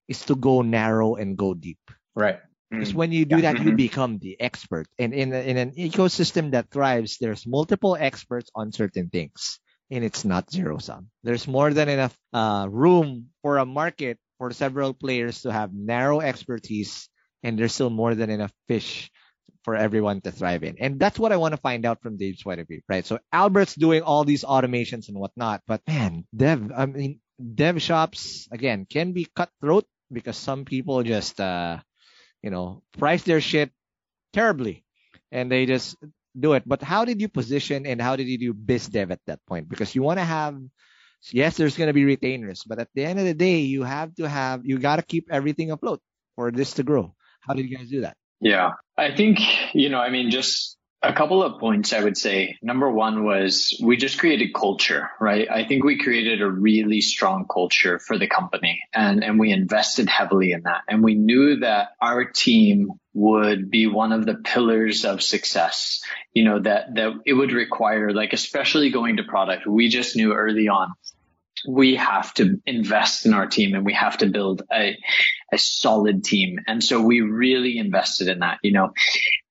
is 0.08 0.26
to 0.26 0.36
go 0.36 0.62
narrow 0.62 1.16
and 1.16 1.38
go 1.38 1.54
deep. 1.54 1.80
Right. 2.16 2.40
Because 2.72 2.92
Mm. 2.94 2.96
when 2.96 3.12
you 3.12 3.26
do 3.26 3.38
Yeah. 3.38 3.54
that, 3.54 3.60
you 3.60 3.72
Mhm. 3.74 3.78
become 3.78 4.20
the 4.20 4.40
expert. 4.40 4.88
And 5.00 5.14
in, 5.14 5.34
a- 5.34 5.42
in 5.48 5.58
an 5.58 5.72
ecosystem 5.78 6.52
that 6.52 6.70
thrives, 6.72 7.18
there's 7.20 7.48
multiple 7.48 7.96
experts 8.00 8.50
on 8.56 8.72
certain 8.72 9.10
things. 9.10 9.60
And 9.90 10.04
it's 10.04 10.26
not 10.26 10.52
zero 10.52 10.78
sum. 10.80 11.10
There's 11.24 11.48
more 11.48 11.74
than 11.74 11.88
enough 11.90 12.18
uh, 12.34 12.68
room 12.70 13.30
for 13.42 13.58
a 13.58 13.66
market 13.66 14.20
for 14.38 14.52
several 14.52 14.94
players 14.94 15.42
to 15.44 15.52
have 15.52 15.74
narrow 15.74 16.20
expertise. 16.20 17.10
And 17.44 17.58
there's 17.58 17.74
still 17.74 17.90
more 17.90 18.14
than 18.16 18.30
enough 18.30 18.52
fish 18.68 19.10
for 19.64 19.76
everyone 19.76 20.22
to 20.22 20.32
thrive 20.32 20.64
in. 20.64 20.76
And 20.80 21.00
that's 21.00 21.18
what 21.20 21.32
I 21.32 21.38
want 21.38 21.54
to 21.54 21.62
find 21.62 21.86
out 21.86 22.02
from 22.02 22.18
Dave's 22.18 22.44
point 22.44 22.60
of 22.60 22.68
view, 22.68 22.82
right? 22.90 23.06
So 23.06 23.20
Albert's 23.32 23.76
doing 23.76 24.02
all 24.02 24.24
these 24.26 24.44
automations 24.44 25.08
and 25.08 25.18
whatnot, 25.18 25.62
but 25.68 25.82
man, 25.88 26.26
dev, 26.36 26.72
I 26.76 26.86
mean, 26.86 27.20
dev 27.40 27.82
shops 27.82 28.48
again 28.52 28.86
can 28.90 29.12
be 29.14 29.28
cutthroat 29.36 29.86
because 30.12 30.38
some 30.38 30.64
people 30.66 31.04
just, 31.04 31.40
uh, 31.40 31.80
you 32.42 32.50
know, 32.50 32.84
price 32.98 33.24
their 33.24 33.42
shit 33.42 33.72
terribly 34.34 34.84
and 35.32 35.52
they 35.52 35.66
just 35.66 35.96
do 36.38 36.54
it. 36.54 36.64
But 36.66 36.82
how 36.82 37.06
did 37.06 37.22
you 37.22 37.30
position 37.30 37.86
and 37.86 38.02
how 38.02 38.16
did 38.16 38.28
you 38.28 38.38
do 38.38 38.54
biz 38.54 38.88
dev 38.88 39.12
at 39.12 39.20
that 39.28 39.40
point? 39.48 39.70
Because 39.70 39.96
you 39.96 40.04
want 40.04 40.20
to 40.20 40.26
have, 40.26 40.60
yes, 41.32 41.58
there's 41.58 41.78
going 41.78 41.88
to 41.88 41.94
be 41.94 42.06
retainers, 42.06 42.64
but 42.64 42.80
at 42.80 42.90
the 42.94 43.04
end 43.04 43.20
of 43.20 43.26
the 43.26 43.34
day, 43.34 43.60
you 43.60 43.84
have 43.84 44.14
to 44.16 44.30
have, 44.30 44.66
you 44.66 44.78
got 44.78 44.98
to 44.98 45.02
keep 45.02 45.28
everything 45.32 45.72
afloat 45.72 46.02
for 46.36 46.52
this 46.52 46.74
to 46.74 46.84
grow. 46.84 47.14
How 47.42 47.54
did 47.54 47.70
you 47.70 47.78
guys 47.78 47.90
do 47.90 48.02
that? 48.02 48.18
Yeah. 48.40 48.72
I 48.98 49.16
think, 49.16 49.40
you 49.74 49.90
know, 49.90 50.00
I 50.00 50.10
mean, 50.10 50.30
just 50.30 50.77
A 51.04 51.14
couple 51.14 51.44
of 51.44 51.60
points 51.60 51.94
I 51.94 52.04
would 52.04 52.18
say. 52.18 52.58
Number 52.62 52.92
one 52.92 53.24
was 53.24 53.80
we 53.84 53.98
just 53.98 54.18
created 54.18 54.54
culture, 54.54 55.12
right? 55.20 55.48
I 55.50 55.64
think 55.66 55.84
we 55.84 56.00
created 56.00 56.42
a 56.42 56.50
really 56.50 57.02
strong 57.02 57.46
culture 57.48 58.00
for 58.00 58.18
the 58.18 58.28
company 58.28 58.82
and, 58.94 59.24
and 59.24 59.40
we 59.40 59.52
invested 59.52 60.10
heavily 60.10 60.54
in 60.54 60.64
that. 60.64 60.82
And 60.88 61.04
we 61.04 61.14
knew 61.14 61.58
that 61.60 61.90
our 62.02 62.26
team 62.26 62.94
would 63.14 63.70
be 63.70 63.86
one 63.86 64.12
of 64.12 64.26
the 64.26 64.36
pillars 64.36 65.06
of 65.06 65.22
success, 65.22 66.02
you 66.34 66.44
know, 66.44 66.60
that, 66.60 66.96
that 66.96 67.14
it 67.26 67.34
would 67.34 67.52
require, 67.52 68.12
like, 68.12 68.34
especially 68.34 68.90
going 68.90 69.18
to 69.18 69.24
product. 69.24 69.68
We 69.68 69.90
just 69.90 70.16
knew 70.16 70.34
early 70.34 70.68
on 70.68 70.94
we 71.68 71.96
have 71.96 72.34
to 72.36 72.62
invest 72.66 73.26
in 73.26 73.34
our 73.34 73.48
team 73.48 73.74
and 73.74 73.86
we 73.86 73.94
have 73.94 74.18
to 74.20 74.28
build 74.28 74.62
a, 74.72 74.98
a 75.52 75.58
solid 75.58 76.24
team. 76.24 76.60
And 76.68 76.84
so 76.84 77.02
we 77.02 77.22
really 77.22 77.78
invested 77.78 78.28
in 78.28 78.40
that, 78.40 78.60
you 78.62 78.72
know, 78.72 78.94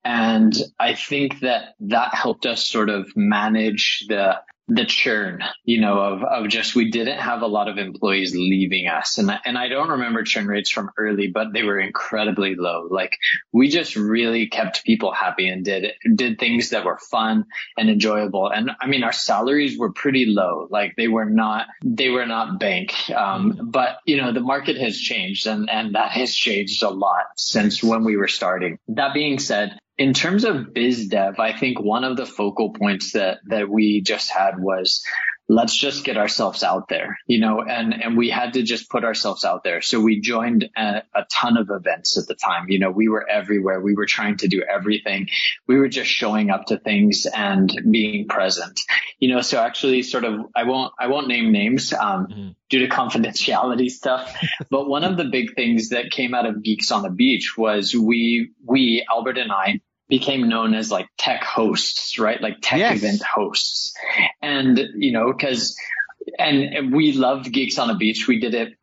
and 0.06 0.56
I 0.78 0.94
think 0.94 1.40
that 1.40 1.74
that 1.80 2.14
helped 2.14 2.46
us 2.46 2.64
sort 2.64 2.90
of 2.90 3.08
manage 3.16 4.04
the, 4.08 4.36
the 4.68 4.84
churn, 4.84 5.42
you 5.64 5.80
know, 5.80 5.98
of, 5.98 6.22
of 6.22 6.48
just, 6.48 6.76
we 6.76 6.92
didn't 6.92 7.18
have 7.18 7.42
a 7.42 7.48
lot 7.48 7.66
of 7.66 7.76
employees 7.76 8.32
leaving 8.32 8.86
us. 8.86 9.18
And, 9.18 9.32
and 9.44 9.58
I 9.58 9.66
don't 9.66 9.88
remember 9.88 10.22
churn 10.22 10.46
rates 10.46 10.70
from 10.70 10.90
early, 10.96 11.26
but 11.26 11.52
they 11.52 11.64
were 11.64 11.80
incredibly 11.80 12.54
low. 12.54 12.86
Like 12.88 13.16
we 13.52 13.68
just 13.68 13.96
really 13.96 14.46
kept 14.46 14.84
people 14.84 15.12
happy 15.12 15.48
and 15.48 15.64
did, 15.64 15.94
did 16.14 16.38
things 16.38 16.70
that 16.70 16.84
were 16.84 16.98
fun 17.10 17.46
and 17.76 17.90
enjoyable. 17.90 18.48
And 18.48 18.70
I 18.80 18.86
mean, 18.86 19.02
our 19.02 19.12
salaries 19.12 19.76
were 19.76 19.92
pretty 19.92 20.26
low. 20.26 20.68
Like 20.70 20.94
they 20.96 21.08
were 21.08 21.28
not, 21.28 21.66
they 21.84 22.10
were 22.10 22.26
not 22.26 22.60
bank. 22.60 23.10
Um, 23.10 23.70
but 23.72 23.98
you 24.06 24.18
know, 24.18 24.32
the 24.32 24.40
market 24.40 24.76
has 24.76 24.96
changed 24.96 25.48
and, 25.48 25.68
and 25.68 25.96
that 25.96 26.12
has 26.12 26.32
changed 26.32 26.84
a 26.84 26.90
lot 26.90 27.24
since 27.36 27.82
when 27.82 28.04
we 28.04 28.16
were 28.16 28.28
starting. 28.28 28.78
That 28.86 29.14
being 29.14 29.40
said, 29.40 29.80
in 29.98 30.12
terms 30.12 30.44
of 30.44 30.74
biz 30.74 31.08
dev, 31.08 31.38
I 31.38 31.52
think 31.52 31.80
one 31.80 32.04
of 32.04 32.16
the 32.16 32.26
focal 32.26 32.72
points 32.72 33.12
that 33.12 33.38
that 33.46 33.68
we 33.68 34.02
just 34.02 34.30
had 34.30 34.58
was 34.58 35.02
let's 35.48 35.76
just 35.76 36.04
get 36.04 36.16
ourselves 36.16 36.64
out 36.64 36.88
there, 36.88 37.18
you 37.26 37.38
know, 37.38 37.62
and, 37.62 37.94
and 37.94 38.16
we 38.16 38.28
had 38.30 38.54
to 38.54 38.62
just 38.62 38.90
put 38.90 39.04
ourselves 39.04 39.44
out 39.44 39.62
there. 39.62 39.80
So 39.80 40.00
we 40.00 40.20
joined 40.20 40.68
a, 40.76 41.02
a, 41.14 41.24
ton 41.30 41.56
of 41.56 41.70
events 41.70 42.18
at 42.18 42.26
the 42.26 42.34
time. 42.34 42.68
You 42.68 42.80
know, 42.80 42.90
we 42.90 43.08
were 43.08 43.28
everywhere. 43.28 43.80
We 43.80 43.94
were 43.94 44.06
trying 44.06 44.38
to 44.38 44.48
do 44.48 44.62
everything. 44.62 45.28
We 45.68 45.76
were 45.76 45.88
just 45.88 46.10
showing 46.10 46.50
up 46.50 46.66
to 46.66 46.78
things 46.78 47.26
and 47.26 47.70
being 47.88 48.26
present, 48.26 48.80
you 49.20 49.32
know, 49.32 49.40
so 49.40 49.60
actually 49.60 50.02
sort 50.02 50.24
of, 50.24 50.46
I 50.54 50.64
won't, 50.64 50.92
I 50.98 51.06
won't 51.06 51.28
name 51.28 51.52
names, 51.52 51.92
um, 51.92 52.26
mm-hmm. 52.26 52.48
due 52.68 52.80
to 52.80 52.88
confidentiality 52.88 53.90
stuff. 53.90 54.36
but 54.70 54.88
one 54.88 55.04
of 55.04 55.16
the 55.16 55.26
big 55.26 55.54
things 55.54 55.90
that 55.90 56.10
came 56.10 56.34
out 56.34 56.46
of 56.46 56.62
Geeks 56.62 56.90
on 56.90 57.02
the 57.02 57.10
Beach 57.10 57.56
was 57.56 57.94
we, 57.94 58.50
we, 58.64 59.06
Albert 59.08 59.38
and 59.38 59.52
I, 59.52 59.80
became 60.08 60.48
known 60.48 60.74
as 60.74 60.90
like 60.90 61.08
tech 61.18 61.42
hosts, 61.42 62.18
right? 62.18 62.40
Like 62.40 62.58
tech 62.62 62.78
yes. 62.78 62.98
event 62.98 63.22
hosts. 63.22 63.94
And, 64.40 64.78
you 64.96 65.12
know, 65.12 65.32
cause, 65.32 65.76
and, 66.38 66.92
we 66.94 67.12
loved 67.12 67.52
Geeks 67.52 67.78
on 67.78 67.88
the 67.88 67.94
Beach. 67.94 68.26
We 68.28 68.40
did 68.40 68.54
it 68.54 68.74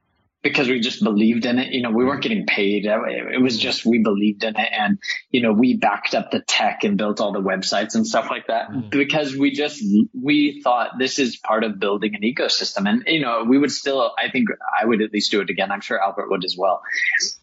because 0.44 0.68
we 0.68 0.82
just 0.82 1.02
believed 1.04 1.46
in 1.46 1.58
it. 1.58 1.74
You 1.74 1.82
know, 1.82 1.92
we 1.92 2.04
weren't 2.04 2.22
getting 2.22 2.46
paid. 2.46 2.86
It 2.86 3.42
was 3.42 3.58
just 3.58 3.86
we 3.86 4.00
believed 4.00 4.44
in 4.44 4.56
it, 4.56 4.70
and 4.72 5.00
you 5.32 5.42
know, 5.42 5.54
we 5.54 5.78
backed 5.78 6.14
up 6.14 6.32
the 6.32 6.42
tech 6.42 6.84
and 6.84 6.98
built 6.98 7.22
all 7.22 7.32
the 7.32 7.42
websites 7.42 7.96
and 7.96 8.06
stuff 8.06 8.30
like 8.30 8.48
that 8.48 8.70
mm. 8.70 8.90
because 8.90 9.36
we 9.36 9.52
just 9.52 9.82
we 10.14 10.62
thought 10.62 11.00
this 11.00 11.18
is 11.18 11.38
part 11.38 11.64
of 11.64 11.80
building 11.80 12.14
an 12.14 12.22
ecosystem. 12.22 12.88
And 12.88 13.04
you 13.08 13.22
know, 13.22 13.46
we 13.48 13.58
would 13.58 13.72
still. 13.72 14.12
I 14.22 14.30
think 14.30 14.50
I 14.80 14.86
would 14.86 15.02
at 15.02 15.14
least 15.14 15.32
do 15.32 15.40
it 15.42 15.50
again. 15.50 15.72
I'm 15.72 15.82
sure 15.82 16.00
Albert 16.00 16.30
would 16.30 16.44
as 16.44 16.58
well. 16.58 16.82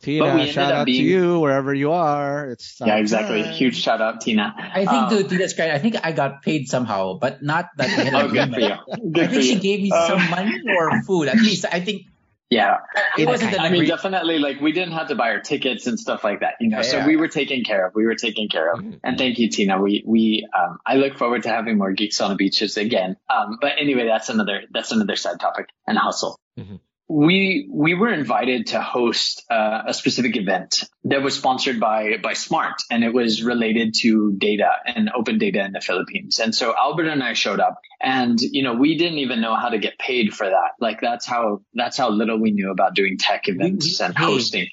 Tina, 0.03 0.47
shout 0.47 0.73
out 0.73 0.87
being, 0.87 1.03
to 1.03 1.11
you 1.11 1.41
wherever 1.41 1.73
you 1.73 1.93
are. 1.93 2.51
It's 2.51 2.81
yeah, 2.85 2.97
exactly. 2.97 3.43
Time. 3.43 3.53
Huge 3.55 3.81
shout 3.81 4.03
out, 4.03 4.21
Tina. 4.21 4.55
I 4.59 4.85
think 4.85 4.91
um, 4.91 5.11
to 5.11 5.25
Tina's 5.25 5.55
credit, 5.55 5.75
I 5.75 5.79
think 5.79 5.97
I 6.05 6.13
got 6.13 6.43
paid 6.43 6.69
somehow, 6.69 7.19
but 7.19 7.43
not 7.43 7.71
that. 7.79 8.15
oh, 8.15 8.29
good 8.29 8.53
for 8.53 8.61
you. 8.61 8.75
Good 9.13 9.25
I 9.25 9.27
think 9.29 9.43
she 9.43 9.55
you. 9.55 9.61
gave 9.61 9.81
me 9.81 9.91
uh, 9.91 10.07
some 10.07 10.31
money 10.31 10.61
or 10.77 11.03
food. 11.03 11.29
At 11.29 11.37
least 11.37 11.65
I 11.65 11.81
think 11.81 12.10
yeah. 12.51 12.79
It 13.17 13.27
wasn't 13.27 13.53
that 13.53 13.61
I 13.61 13.71
mean, 13.71 13.87
definitely 13.87 14.39
like 14.39 14.61
we 14.61 14.73
didn't 14.73 14.93
have 14.95 15.09
to 15.09 15.15
buy 15.15 15.31
our 15.31 15.41
tickets 15.41 15.87
and 15.87 15.99
stuff 15.99 16.25
like 16.25 16.41
that, 16.41 16.55
you 16.61 16.69
know, 16.69 16.79
yeah, 16.79 16.83
so 16.83 17.07
we 17.07 17.17
were 17.17 17.29
taken 17.29 17.65
care 17.65 17.87
of. 17.87 17.95
We 17.95 18.05
were 18.05 18.17
taken 18.17 18.49
care 18.49 18.73
of. 18.73 18.81
Mm-hmm. 18.81 18.97
And 19.05 19.17
thank 19.17 19.39
you, 19.39 19.49
Tina. 19.49 19.81
We, 19.81 20.03
we, 20.07 20.49
um, 20.59 20.79
I 20.85 20.97
look 20.97 21.17
forward 21.17 21.45
to 21.45 21.49
having 21.49 21.79
more 21.79 21.93
geeks 21.93 22.21
on 22.21 22.31
the 22.31 22.37
beaches 22.37 22.77
again. 22.77 23.17
Um, 23.29 23.59
but 23.61 23.73
anyway, 23.79 24.07
that's 24.07 24.29
another, 24.29 24.63
that's 24.73 24.93
another 24.93 25.17
side 25.17 25.41
topic 25.41 25.69
and 25.87 25.97
hustle. 25.97 26.39
Mm-hmm 26.59 26.77
we 27.11 27.69
we 27.69 27.95
were 27.95 28.13
invited 28.13 28.69
to 28.69 28.81
host 28.81 29.45
uh, 29.51 29.83
a 29.89 29.93
specific 29.93 30.37
event 30.37 30.85
that 31.03 31.23
was 31.23 31.35
sponsored 31.35 31.81
by 31.81 32.19
by 32.23 32.35
Smart, 32.35 32.83
and 32.89 33.03
it 33.03 33.13
was 33.13 33.43
related 33.43 33.95
to 34.03 34.37
data 34.39 34.71
and 34.87 35.11
open 35.13 35.39
data 35.39 35.65
in 35.65 35.73
the 35.73 35.81
Philippines. 35.81 36.39
And 36.39 36.55
so 36.55 36.73
Albert 36.73 37.09
and 37.09 37.21
I 37.21 37.33
showed 37.33 37.59
up, 37.59 37.81
and 38.01 38.41
you 38.41 38.63
know 38.63 38.75
we 38.75 38.97
didn't 38.97 39.19
even 39.19 39.41
know 39.41 39.57
how 39.57 39.71
to 39.71 39.79
get 39.79 39.99
paid 39.99 40.33
for 40.33 40.47
that. 40.47 40.71
Like 40.79 41.01
that's 41.01 41.27
how 41.27 41.63
that's 41.75 41.97
how 41.97 42.11
little 42.11 42.39
we 42.39 42.53
knew 42.53 42.71
about 42.71 42.95
doing 42.95 43.19
tech 43.19 43.49
events 43.49 43.87
we, 43.87 44.05
we 44.05 44.07
and 44.07 44.15
paid, 44.15 44.25
hosting. 44.25 44.69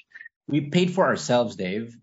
We 0.46 0.60
paid 0.70 0.92
for 0.92 1.06
ourselves, 1.06 1.56
Dave. 1.56 1.96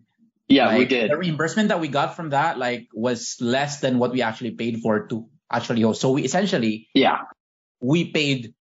Yeah, 0.50 0.68
like, 0.68 0.80
we 0.80 0.86
did. 0.86 1.12
The 1.12 1.18
reimbursement 1.18 1.70
that 1.70 1.80
we 1.80 1.88
got 1.88 2.18
from 2.18 2.32
that 2.32 2.58
like 2.58 2.90
was 2.94 3.38
less 3.40 3.80
than 3.80 4.00
what 4.00 4.12
we 4.12 4.22
actually 4.22 4.52
paid 4.52 4.82
for 4.82 5.08
to 5.08 5.30
actually 5.50 5.84
host. 5.84 6.02
So 6.02 6.12
we 6.12 6.24
essentially 6.26 6.90
yeah 6.94 7.20
we 7.80 8.12
paid 8.12 8.55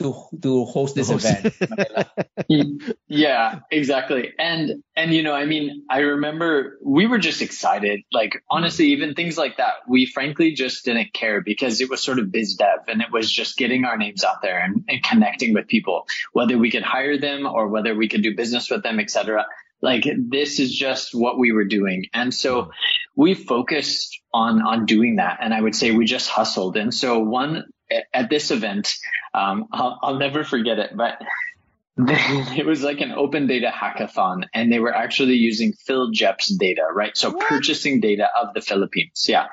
to 0.00 0.14
to 0.42 0.64
host 0.64 0.94
this 0.94 1.10
host. 1.10 1.26
event. 1.26 2.08
yeah, 3.08 3.60
exactly. 3.70 4.32
And 4.38 4.82
and 4.96 5.12
you 5.12 5.22
know, 5.22 5.34
I 5.34 5.44
mean, 5.44 5.84
I 5.88 5.98
remember 6.00 6.78
we 6.82 7.06
were 7.06 7.18
just 7.18 7.42
excited. 7.42 8.00
Like 8.10 8.42
honestly, 8.50 8.86
even 8.86 9.14
things 9.14 9.36
like 9.36 9.58
that, 9.58 9.74
we 9.86 10.06
frankly 10.06 10.52
just 10.52 10.84
didn't 10.84 11.12
care 11.12 11.42
because 11.42 11.80
it 11.80 11.90
was 11.90 12.02
sort 12.02 12.18
of 12.18 12.32
biz 12.32 12.54
dev 12.54 12.80
and 12.88 13.02
it 13.02 13.12
was 13.12 13.30
just 13.30 13.56
getting 13.56 13.84
our 13.84 13.96
names 13.96 14.24
out 14.24 14.42
there 14.42 14.58
and, 14.58 14.84
and 14.88 15.02
connecting 15.02 15.52
with 15.54 15.68
people, 15.68 16.06
whether 16.32 16.56
we 16.56 16.70
could 16.70 16.82
hire 16.82 17.18
them 17.18 17.46
or 17.46 17.68
whether 17.68 17.94
we 17.94 18.08
could 18.08 18.22
do 18.22 18.34
business 18.34 18.70
with 18.70 18.82
them, 18.82 18.98
etc. 18.98 19.46
Like 19.82 20.04
this 20.16 20.60
is 20.60 20.74
just 20.74 21.14
what 21.14 21.38
we 21.38 21.52
were 21.52 21.64
doing. 21.64 22.06
And 22.12 22.32
so 22.32 22.70
we 23.16 23.34
focused 23.34 24.20
on, 24.32 24.62
on 24.62 24.86
doing 24.86 25.16
that. 25.16 25.38
And 25.40 25.52
I 25.52 25.60
would 25.60 25.74
say 25.74 25.90
we 25.90 26.04
just 26.04 26.28
hustled. 26.28 26.76
And 26.76 26.92
so 26.92 27.20
one 27.20 27.64
at 28.12 28.30
this 28.30 28.50
event, 28.50 28.94
um, 29.34 29.66
I'll, 29.72 29.98
I'll 30.02 30.18
never 30.18 30.44
forget 30.44 30.78
it, 30.78 30.96
but 30.96 31.20
it 32.08 32.66
was 32.66 32.82
like 32.82 33.00
an 33.00 33.12
open 33.12 33.46
data 33.46 33.72
hackathon 33.74 34.44
and 34.54 34.72
they 34.72 34.78
were 34.78 34.94
actually 34.94 35.34
using 35.34 35.72
PhilGEPS 35.88 36.58
data, 36.58 36.82
right? 36.94 37.16
So 37.16 37.30
what? 37.30 37.48
purchasing 37.48 38.00
data 38.00 38.28
of 38.40 38.54
the 38.54 38.60
Philippines. 38.60 39.26
Yeah. 39.28 39.48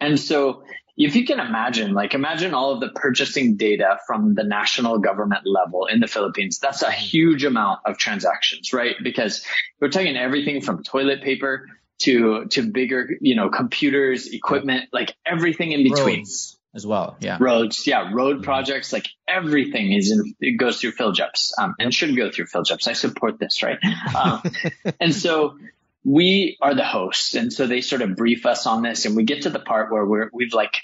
And 0.00 0.18
so 0.18 0.64
if 0.96 1.14
you 1.14 1.24
can 1.24 1.38
imagine, 1.38 1.94
like 1.94 2.14
imagine 2.14 2.54
all 2.54 2.72
of 2.72 2.80
the 2.80 2.88
purchasing 2.88 3.56
data 3.56 3.98
from 4.06 4.34
the 4.34 4.42
national 4.42 4.98
government 4.98 5.42
level 5.46 5.86
in 5.86 6.00
the 6.00 6.08
Philippines. 6.08 6.58
That's 6.58 6.82
a 6.82 6.90
huge 6.90 7.44
amount 7.44 7.80
of 7.86 7.98
transactions, 7.98 8.72
right? 8.72 8.96
Because 9.02 9.44
we're 9.80 9.90
talking 9.90 10.16
everything 10.16 10.60
from 10.60 10.82
toilet 10.82 11.22
paper 11.22 11.68
to, 12.00 12.46
to 12.46 12.62
bigger, 12.62 13.10
you 13.20 13.36
know, 13.36 13.48
computers, 13.48 14.26
equipment, 14.26 14.88
like 14.92 15.14
everything 15.24 15.72
in 15.72 15.84
between. 15.84 16.18
Roads 16.18 16.57
as 16.78 16.86
well. 16.86 17.16
Yeah. 17.20 17.36
Roads. 17.40 17.86
Yeah. 17.86 18.10
Road 18.12 18.36
mm-hmm. 18.36 18.44
projects, 18.44 18.92
like 18.92 19.08
everything 19.26 19.92
is 19.92 20.12
in, 20.12 20.34
it 20.40 20.56
goes 20.56 20.80
through 20.80 20.92
PhilGEPS, 20.92 21.50
um, 21.58 21.74
and 21.78 21.92
should 21.92 22.16
go 22.16 22.30
through 22.30 22.46
PhilGEPS. 22.46 22.86
I 22.86 22.92
support 22.92 23.38
this, 23.38 23.62
right? 23.62 23.78
Um, 24.14 24.42
and 25.00 25.14
so 25.14 25.58
we 26.04 26.56
are 26.62 26.74
the 26.74 26.84
hosts. 26.84 27.34
And 27.34 27.52
so 27.52 27.66
they 27.66 27.80
sort 27.80 28.02
of 28.02 28.16
brief 28.16 28.46
us 28.46 28.66
on 28.66 28.82
this 28.82 29.04
and 29.04 29.16
we 29.16 29.24
get 29.24 29.42
to 29.42 29.50
the 29.50 29.58
part 29.58 29.92
where 29.92 30.06
we're, 30.06 30.30
we've 30.32 30.54
like, 30.54 30.80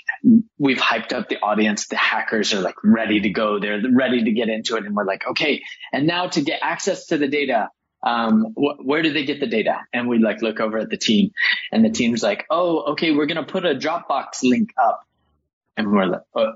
we've 0.59 0.79
hyped 0.79 1.13
up 1.13 1.29
the 1.29 1.39
audience. 1.41 1.87
The 1.87 1.97
hackers 1.97 2.53
are 2.53 2.61
like 2.61 2.75
ready 2.83 3.21
to 3.21 3.31
go. 3.31 3.61
They're 3.61 3.81
ready 3.91 4.25
to 4.25 4.33
get 4.33 4.49
into 4.49 4.77
it. 4.77 4.85
And 4.85 4.95
we're 4.95 5.07
like, 5.07 5.27
okay. 5.27 5.63
And 5.93 6.07
now 6.07 6.27
to 6.29 6.43
get 6.43 6.59
access 6.63 7.07
to 7.07 7.17
the 7.17 7.29
data, 7.29 7.69
um, 8.03 8.55
wh- 8.55 8.85
where 8.85 9.03
do 9.03 9.13
they 9.13 9.25
get 9.25 9.41
the 9.41 9.47
data? 9.47 9.79
And 9.93 10.09
we 10.09 10.19
like 10.19 10.43
look 10.43 10.61
over 10.61 10.79
at 10.79 10.91
the 10.91 10.99
team 10.99 11.31
and 11.73 11.85
the 11.85 11.91
team's 11.91 12.23
like, 12.23 12.45
oh, 12.51 12.93
okay, 12.93 13.13
we're 13.13 13.27
going 13.27 13.45
to 13.45 13.51
put 13.51 13.65
a 13.65 13.75
Dropbox 13.75 14.43
link 14.43 14.71
up 14.83 15.01
and 15.77 15.91
we're 15.91 16.07
like, 16.07 16.23
uh, 16.35 16.53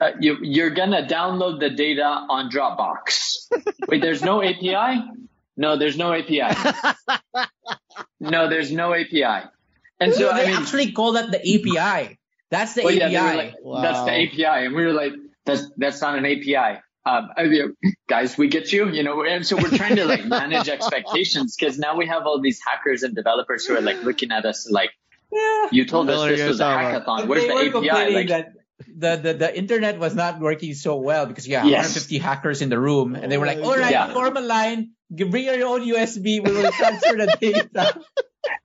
uh, 0.00 0.10
you, 0.20 0.36
you're 0.42 0.70
gonna 0.70 1.06
download 1.06 1.60
the 1.60 1.70
data 1.70 2.04
on 2.04 2.50
Dropbox. 2.50 3.46
Wait, 3.88 4.02
there's 4.02 4.22
no 4.22 4.42
API? 4.42 5.02
No, 5.56 5.78
there's 5.78 5.96
no 5.96 6.12
API. 6.12 6.54
no, 8.20 8.48
there's 8.48 8.70
no 8.70 8.94
API. 8.94 9.48
And 9.98 10.12
so 10.12 10.34
they 10.34 10.42
I 10.42 10.46
mean, 10.46 10.56
actually 10.56 10.92
call 10.92 11.12
that 11.12 11.30
the 11.30 11.38
API. 11.38 12.18
That's 12.50 12.74
the 12.74 12.82
well, 12.84 12.94
API. 12.94 13.12
Yeah, 13.12 13.32
like, 13.32 13.54
wow. 13.62 13.80
That's 13.80 14.04
the 14.04 14.12
API, 14.12 14.66
and 14.66 14.74
we 14.74 14.84
were 14.84 14.92
like, 14.92 15.12
that's 15.46 15.70
that's 15.76 16.00
not 16.02 16.18
an 16.18 16.26
API. 16.26 16.80
Um, 17.06 17.30
guys, 18.08 18.36
we 18.36 18.48
get 18.48 18.72
you, 18.72 18.90
you 18.90 19.02
know, 19.02 19.22
and 19.24 19.46
so 19.46 19.56
we're 19.56 19.70
trying 19.70 19.96
to 19.96 20.04
like 20.04 20.26
manage 20.26 20.68
expectations 20.68 21.56
because 21.56 21.78
now 21.78 21.96
we 21.96 22.06
have 22.06 22.26
all 22.26 22.40
these 22.40 22.60
hackers 22.66 23.02
and 23.04 23.14
developers 23.14 23.64
who 23.64 23.76
are 23.76 23.80
like 23.80 24.02
looking 24.02 24.32
at 24.32 24.44
us 24.44 24.68
like, 24.68 24.90
yeah. 25.32 25.68
You 25.72 25.84
told 25.86 26.10
us 26.10 26.28
this 26.28 26.48
was 26.48 26.60
a 26.60 26.64
hackathon. 26.64 27.26
Where's 27.26 27.46
the 27.46 27.78
API? 27.78 28.14
Like, 28.14 28.28
that 28.28 28.52
the, 28.96 29.16
the 29.16 29.34
the 29.34 29.58
internet 29.58 29.98
was 29.98 30.14
not 30.14 30.38
working 30.40 30.74
so 30.74 30.96
well 30.96 31.26
because 31.26 31.48
you 31.48 31.56
have 31.56 31.66
yes. 31.66 31.94
150 31.94 32.18
hackers 32.18 32.62
in 32.62 32.68
the 32.68 32.78
room, 32.78 33.14
and 33.14 33.30
they 33.32 33.38
were 33.38 33.46
like, 33.46 33.58
"All 33.58 33.76
right, 33.76 33.90
yeah. 33.90 34.12
form 34.12 34.36
a 34.36 34.40
line, 34.40 34.92
bring 35.10 35.44
your 35.44 35.66
own 35.66 35.80
USB. 35.82 36.44
We 36.44 36.52
will 36.52 36.70
transfer 36.80 37.16
the 37.16 37.36
data. 37.40 38.00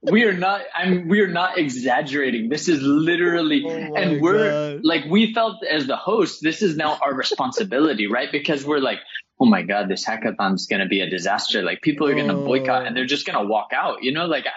we 0.04 0.24
are 0.26 0.34
not 0.34 0.62
i'm 0.76 1.08
we 1.08 1.22
are 1.22 1.28
not 1.28 1.58
exaggerating 1.58 2.50
this 2.50 2.68
is 2.68 2.82
literally 2.82 3.64
Oh 3.66 3.96
and 3.96 4.22
we're 4.22 4.76
God. 4.76 4.82
like 4.84 5.06
we 5.06 5.34
felt 5.34 5.64
as 5.64 5.88
the 5.88 5.96
host 5.96 6.40
this 6.42 6.62
is 6.62 6.76
now 6.76 7.00
our 7.02 7.14
responsibility 7.14 8.08
right 8.08 8.32
because 8.32 8.66
we're 8.66 8.80
like 8.80 9.00
oh 9.40 9.46
my 9.46 9.64
god 9.64 9.90
this 9.90 10.06
hackathon's 10.06 10.68
going 10.68 10.82
to 10.82 10.88
be 10.88 11.02
a 11.02 11.10
disaster 11.10 11.64
like 11.64 11.82
people 11.82 12.08
are 12.08 12.14
going 12.14 12.28
to 12.28 12.36
boycott 12.36 12.86
and 12.86 12.96
they're 12.96 13.06
just 13.06 13.26
going 13.26 13.38
to 13.40 13.48
walk 13.48 13.70
out 13.74 14.04
you 14.04 14.12
know 14.12 14.26
like 14.26 14.46
I, 14.46 14.52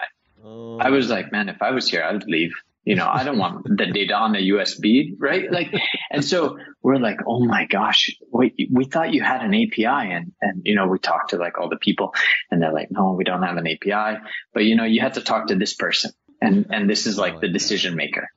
Oh. 0.45 0.77
I 0.79 0.89
was 0.89 1.09
oh. 1.09 1.15
like 1.15 1.31
man 1.31 1.49
if 1.49 1.61
i 1.61 1.71
was 1.71 1.89
here 1.89 2.03
i 2.03 2.11
would 2.11 2.27
leave. 2.27 2.53
You 2.83 2.95
know 2.95 3.09
i 3.11 3.23
don't 3.23 3.39
want 3.39 3.63
the 3.77 3.87
data 3.87 4.13
on 4.13 4.33
the 4.33 4.49
usb 4.51 5.15
right? 5.17 5.51
Like 5.51 5.73
and 6.11 6.23
so 6.23 6.57
we're 6.83 6.97
like 6.97 7.17
oh 7.25 7.43
my 7.43 7.65
gosh 7.65 8.15
wait 8.31 8.53
we 8.71 8.85
thought 8.85 9.11
you 9.11 9.23
had 9.23 9.41
an 9.41 9.55
api 9.55 9.85
and 9.85 10.33
and 10.39 10.61
you 10.65 10.75
know 10.75 10.87
we 10.87 10.99
talked 10.99 11.31
to 11.31 11.37
like 11.37 11.57
all 11.57 11.67
the 11.67 11.77
people 11.77 12.13
and 12.51 12.61
they're 12.61 12.71
like 12.73 12.91
no 12.91 13.13
we 13.13 13.23
don't 13.23 13.41
have 13.41 13.57
an 13.57 13.67
api 13.67 14.19
but 14.53 14.65
you 14.65 14.75
know 14.75 14.83
you 14.83 15.01
have 15.01 15.13
to 15.13 15.21
talk 15.21 15.47
to 15.47 15.55
this 15.55 15.73
person 15.73 16.11
and 16.41 16.67
and 16.69 16.89
this 16.89 17.07
is 17.07 17.17
like 17.17 17.35
oh, 17.35 17.39
the 17.39 17.47
decision 17.47 17.95
maker. 17.95 18.29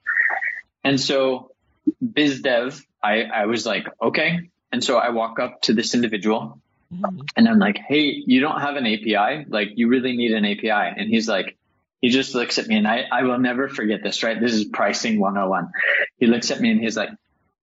And 0.84 0.98
so 0.98 1.52
biz 2.00 2.40
dev 2.40 2.82
i 3.02 3.22
i 3.24 3.46
was 3.46 3.66
like 3.66 3.86
okay. 4.00 4.50
And 4.70 4.84
so 4.84 4.98
i 4.98 5.10
walk 5.10 5.38
up 5.38 5.62
to 5.62 5.72
this 5.72 5.94
individual 5.94 6.60
mm-hmm. 6.92 7.20
and 7.36 7.48
i'm 7.48 7.58
like 7.58 7.78
hey 7.78 8.22
you 8.26 8.40
don't 8.40 8.60
have 8.60 8.76
an 8.76 8.86
api 8.86 9.46
like 9.48 9.68
you 9.76 9.88
really 9.88 10.14
need 10.16 10.32
an 10.32 10.44
api 10.44 10.68
and 10.70 11.08
he's 11.08 11.26
like 11.26 11.56
he 12.00 12.10
just 12.10 12.34
looks 12.34 12.58
at 12.58 12.66
me 12.66 12.76
and 12.76 12.86
I, 12.86 13.04
I 13.10 13.22
will 13.24 13.38
never 13.38 13.68
forget 13.68 14.02
this, 14.02 14.22
right? 14.22 14.40
This 14.40 14.52
is 14.52 14.64
pricing 14.64 15.18
101. 15.18 15.70
He 16.18 16.26
looks 16.26 16.50
at 16.50 16.60
me 16.60 16.70
and 16.70 16.80
he's 16.80 16.96
like, 16.96 17.10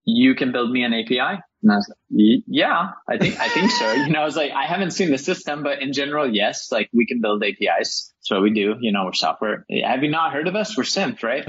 you 0.04 0.34
can 0.34 0.52
build 0.52 0.70
me 0.70 0.84
an 0.84 0.94
API? 0.94 1.40
And 1.62 1.72
I 1.72 1.76
was 1.76 1.88
like, 1.88 2.42
yeah, 2.46 2.90
I 3.08 3.18
think, 3.18 3.40
I 3.40 3.48
think 3.48 3.70
so. 3.72 3.92
You 3.92 4.10
know, 4.10 4.20
I 4.20 4.24
was 4.24 4.36
like, 4.36 4.52
I 4.52 4.66
haven't 4.66 4.92
seen 4.92 5.10
the 5.10 5.18
system, 5.18 5.62
but 5.62 5.82
in 5.82 5.92
general, 5.92 6.32
yes, 6.32 6.70
like 6.70 6.88
we 6.92 7.06
can 7.06 7.20
build 7.20 7.42
APIs. 7.42 8.12
That's 8.20 8.30
what 8.30 8.42
we 8.42 8.52
do. 8.52 8.76
You 8.80 8.92
know, 8.92 9.04
we're 9.04 9.14
software. 9.14 9.66
Have 9.84 10.04
you 10.04 10.10
not 10.10 10.32
heard 10.32 10.46
of 10.46 10.54
us? 10.54 10.76
We're 10.76 10.84
Symph, 10.84 11.22
right? 11.22 11.44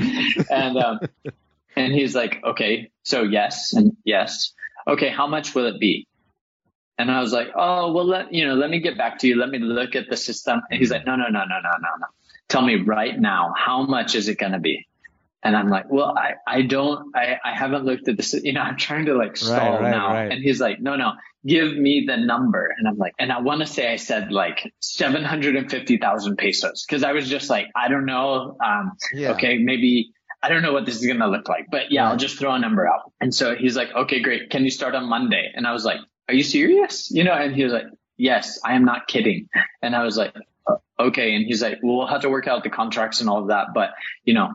and, 0.49 0.77
um, 0.77 0.99
and 1.75 1.93
he's 1.93 2.15
like, 2.15 2.41
okay, 2.43 2.89
so 3.03 3.21
yes, 3.21 3.73
and 3.73 3.95
yes. 4.03 4.53
Okay. 4.87 5.09
How 5.09 5.27
much 5.27 5.53
will 5.53 5.67
it 5.67 5.79
be? 5.79 6.07
And 6.97 7.11
I 7.11 7.19
was 7.19 7.31
like, 7.31 7.49
oh, 7.55 7.91
well, 7.91 8.05
let, 8.05 8.33
you 8.33 8.47
know, 8.47 8.55
let 8.55 8.71
me 8.71 8.79
get 8.79 8.97
back 8.97 9.19
to 9.19 9.27
you. 9.27 9.35
Let 9.35 9.49
me 9.49 9.59
look 9.59 9.95
at 9.95 10.09
the 10.09 10.17
system. 10.17 10.61
And 10.71 10.79
he's 10.79 10.89
like, 10.89 11.05
no, 11.05 11.15
no, 11.15 11.25
no, 11.25 11.39
no, 11.39 11.45
no, 11.45 11.71
no, 11.79 11.89
no. 11.99 12.07
Tell 12.49 12.61
me 12.61 12.75
right 12.75 13.19
now, 13.19 13.53
how 13.57 13.83
much 13.85 14.15
is 14.15 14.27
it 14.29 14.37
going 14.37 14.53
to 14.53 14.59
be? 14.59 14.87
And 15.43 15.55
I'm 15.55 15.69
like, 15.69 15.85
well, 15.89 16.17
I, 16.17 16.33
I 16.47 16.61
don't, 16.63 17.15
I, 17.15 17.37
I 17.43 17.53
haven't 17.55 17.85
looked 17.85 18.07
at 18.07 18.17
this. 18.17 18.33
You 18.43 18.53
know, 18.53 18.61
I'm 18.61 18.77
trying 18.77 19.05
to 19.05 19.13
like 19.13 19.37
stall 19.37 19.79
right, 19.81 19.91
now. 19.91 20.13
right. 20.13 20.31
And 20.31 20.43
he's 20.43 20.59
like, 20.59 20.79
no, 20.81 20.95
no, 20.95 21.13
give 21.45 21.75
me 21.77 22.05
the 22.07 22.17
number. 22.17 22.73
And 22.77 22.87
I'm 22.87 22.97
like, 22.97 23.13
and 23.19 23.31
I 23.31 23.39
want 23.41 23.61
to 23.61 23.67
say 23.67 23.91
I 23.91 23.97
said 23.97 24.31
like 24.31 24.73
750,000 24.81 26.37
pesos. 26.37 26.85
Cause 26.89 27.03
I 27.03 27.11
was 27.13 27.29
just 27.29 27.49
like, 27.49 27.67
I 27.75 27.87
don't 27.87 28.05
know. 28.05 28.57
Um, 28.63 28.93
Yeah. 29.13 29.31
okay, 29.33 29.57
maybe 29.57 30.11
I 30.41 30.49
don't 30.49 30.61
know 30.61 30.73
what 30.73 30.85
this 30.85 30.95
is 30.99 31.05
going 31.05 31.19
to 31.19 31.27
look 31.27 31.47
like, 31.49 31.65
but 31.71 31.91
yeah, 31.91 32.09
I'll 32.09 32.17
just 32.17 32.37
throw 32.37 32.53
a 32.53 32.59
number 32.59 32.87
out. 32.87 33.11
And 33.19 33.33
so 33.33 33.55
he's 33.55 33.75
like, 33.75 33.89
okay, 33.93 34.21
great. 34.21 34.49
Can 34.49 34.63
you 34.63 34.71
start 34.71 34.95
on 34.95 35.07
Monday? 35.09 35.51
And 35.53 35.65
I 35.67 35.73
was 35.73 35.83
like, 35.83 35.99
are 36.27 36.33
you 36.33 36.43
serious? 36.43 37.09
You 37.11 37.23
know, 37.23 37.33
and 37.33 37.55
he 37.55 37.63
was 37.63 37.73
like, 37.73 37.85
yes, 38.17 38.59
I 38.63 38.73
am 38.75 38.85
not 38.85 39.07
kidding. 39.07 39.49
And 39.81 39.95
I 39.95 40.03
was 40.03 40.17
like, 40.17 40.35
"Uh, 40.35 40.39
okay. 40.99 41.35
And 41.35 41.45
he's 41.45 41.61
like, 41.61 41.79
well, 41.81 41.97
we'll 41.97 42.07
have 42.07 42.21
to 42.21 42.29
work 42.29 42.47
out 42.47 42.63
the 42.63 42.69
contracts 42.69 43.21
and 43.21 43.29
all 43.29 43.41
of 43.41 43.47
that, 43.47 43.67
but 43.73 43.91
you 44.23 44.33
know, 44.33 44.53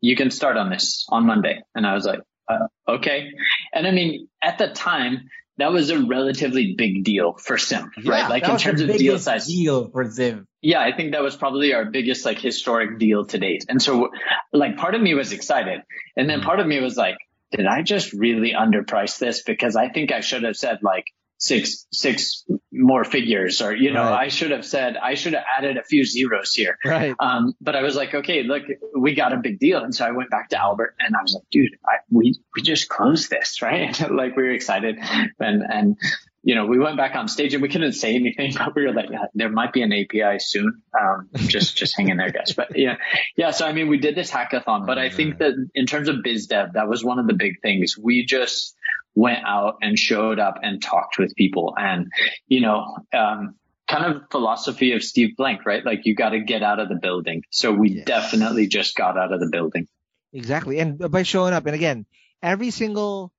you 0.00 0.16
can 0.16 0.30
start 0.30 0.56
on 0.56 0.70
this 0.70 1.06
on 1.08 1.26
Monday. 1.26 1.62
And 1.74 1.86
I 1.86 1.94
was 1.94 2.04
like, 2.04 2.20
uh, 2.48 2.66
okay. 2.86 3.30
And 3.72 3.86
I 3.86 3.90
mean, 3.90 4.28
at 4.42 4.58
the 4.58 4.68
time, 4.68 5.28
that 5.58 5.72
was 5.72 5.90
a 5.90 5.98
relatively 5.98 6.74
big 6.76 7.02
deal 7.02 7.32
for 7.32 7.56
Symph, 7.56 7.92
right? 8.04 8.28
Like 8.28 8.46
in 8.46 8.58
terms 8.58 8.80
of 8.82 8.94
deal 8.96 9.18
size 9.18 9.46
deal 9.46 9.88
for 9.88 10.04
Ziv. 10.04 10.44
yeah, 10.60 10.80
I 10.80 10.94
think 10.94 11.12
that 11.12 11.22
was 11.22 11.34
probably 11.34 11.72
our 11.72 11.86
biggest 11.86 12.26
like 12.26 12.38
historic 12.38 12.98
deal 12.98 13.24
to 13.24 13.38
date. 13.38 13.64
And 13.68 13.80
so 13.80 14.10
like 14.52 14.76
part 14.76 14.94
of 14.94 15.00
me 15.00 15.14
was 15.14 15.32
excited. 15.32 15.80
And 16.14 16.28
then 16.28 16.42
part 16.42 16.60
of 16.60 16.66
me 16.66 16.80
was 16.80 16.96
like, 16.96 17.16
did 17.52 17.64
I 17.66 17.82
just 17.82 18.12
really 18.12 18.52
underprice 18.52 19.18
this? 19.18 19.42
Because 19.42 19.76
I 19.76 19.88
think 19.88 20.12
I 20.12 20.20
should 20.20 20.42
have 20.42 20.56
said 20.56 20.80
like 20.82 21.06
six, 21.38 21.86
six 21.92 22.44
more 22.72 23.04
figures 23.04 23.60
or, 23.60 23.74
you 23.74 23.92
know, 23.92 24.02
Right. 24.02 24.26
I 24.26 24.28
should 24.28 24.50
have 24.50 24.64
said, 24.64 24.96
I 24.96 25.14
should 25.14 25.34
have 25.34 25.44
added 25.58 25.76
a 25.76 25.82
few 25.82 26.04
zeros 26.04 26.52
here. 26.52 26.78
Right. 26.84 27.14
Um, 27.18 27.54
but 27.60 27.76
I 27.76 27.82
was 27.82 27.96
like, 27.96 28.14
okay, 28.14 28.42
look, 28.42 28.62
we 28.98 29.14
got 29.14 29.32
a 29.32 29.36
big 29.36 29.58
deal. 29.58 29.82
And 29.82 29.94
so 29.94 30.04
I 30.04 30.12
went 30.12 30.30
back 30.30 30.50
to 30.50 30.60
Albert 30.60 30.94
and 30.98 31.14
I 31.14 31.22
was 31.22 31.34
like, 31.34 31.44
dude, 31.50 31.76
I, 31.84 31.96
we, 32.10 32.38
we 32.54 32.62
just 32.62 32.88
closed 32.88 33.30
this, 33.30 33.62
right? 33.62 33.98
like 34.10 34.36
we 34.36 34.42
were 34.42 34.50
excited 34.50 34.98
and, 35.40 35.62
and, 35.62 35.96
you 36.42 36.54
know, 36.54 36.64
we 36.64 36.78
went 36.78 36.96
back 36.96 37.16
on 37.16 37.26
stage 37.26 37.54
and 37.54 37.62
we 37.62 37.68
couldn't 37.68 37.94
say 37.94 38.14
anything, 38.14 38.52
but 38.56 38.72
we 38.76 38.86
were 38.86 38.92
like, 38.92 39.10
yeah, 39.10 39.24
there 39.34 39.50
might 39.50 39.72
be 39.72 39.82
an 39.82 39.92
API 39.92 40.38
soon. 40.38 40.80
Um, 40.98 41.28
just, 41.48 41.76
just 41.76 41.96
hang 41.96 42.08
in 42.08 42.18
there, 42.18 42.30
guys. 42.30 42.52
But 42.52 42.78
yeah, 42.78 42.98
yeah. 43.36 43.50
So, 43.50 43.66
I 43.66 43.72
mean, 43.72 43.88
we 43.88 43.98
did 43.98 44.14
this 44.14 44.30
hackathon, 44.30 44.86
but 44.86 44.96
I 44.96 45.10
think 45.10 45.38
that 45.38 45.54
in 45.74 45.86
terms 45.86 46.08
of 46.08 46.22
biz 46.22 46.46
dev, 46.46 46.74
that 46.74 46.88
was 46.88 47.04
one 47.04 47.18
of 47.18 47.26
the 47.26 47.34
big 47.34 47.60
things. 47.62 47.98
We 47.98 48.24
just 48.24 48.76
went 49.16 49.40
out 49.44 49.78
and 49.82 49.98
showed 49.98 50.38
up 50.38 50.58
and 50.62 50.80
talked 50.80 51.18
with 51.18 51.34
people 51.34 51.74
and, 51.76 52.06
you 52.46 52.60
know, 52.60 52.96
um, 53.12 53.56
kind 53.88 54.04
of 54.14 54.22
philosophy 54.30 54.92
of 54.92 55.02
Steve 55.02 55.36
Blank, 55.36 55.64
right? 55.66 55.84
Like 55.84 56.00
you 56.04 56.14
got 56.14 56.30
to 56.30 56.40
get 56.40 56.62
out 56.62 56.78
of 56.78 56.88
the 56.88 56.96
building. 57.00 57.42
So 57.50 57.72
we 57.72 57.94
Yes. 57.94 58.06
definitely 58.06 58.68
just 58.68 58.94
got 58.94 59.16
out 59.18 59.32
of 59.32 59.40
the 59.40 59.48
building. 59.50 59.88
Exactly. 60.32 60.78
And 60.78 60.98
by 61.10 61.22
showing 61.22 61.54
up, 61.54 61.66
and 61.66 61.74
again, 61.74 62.06
every 62.42 62.70
single 62.70 63.32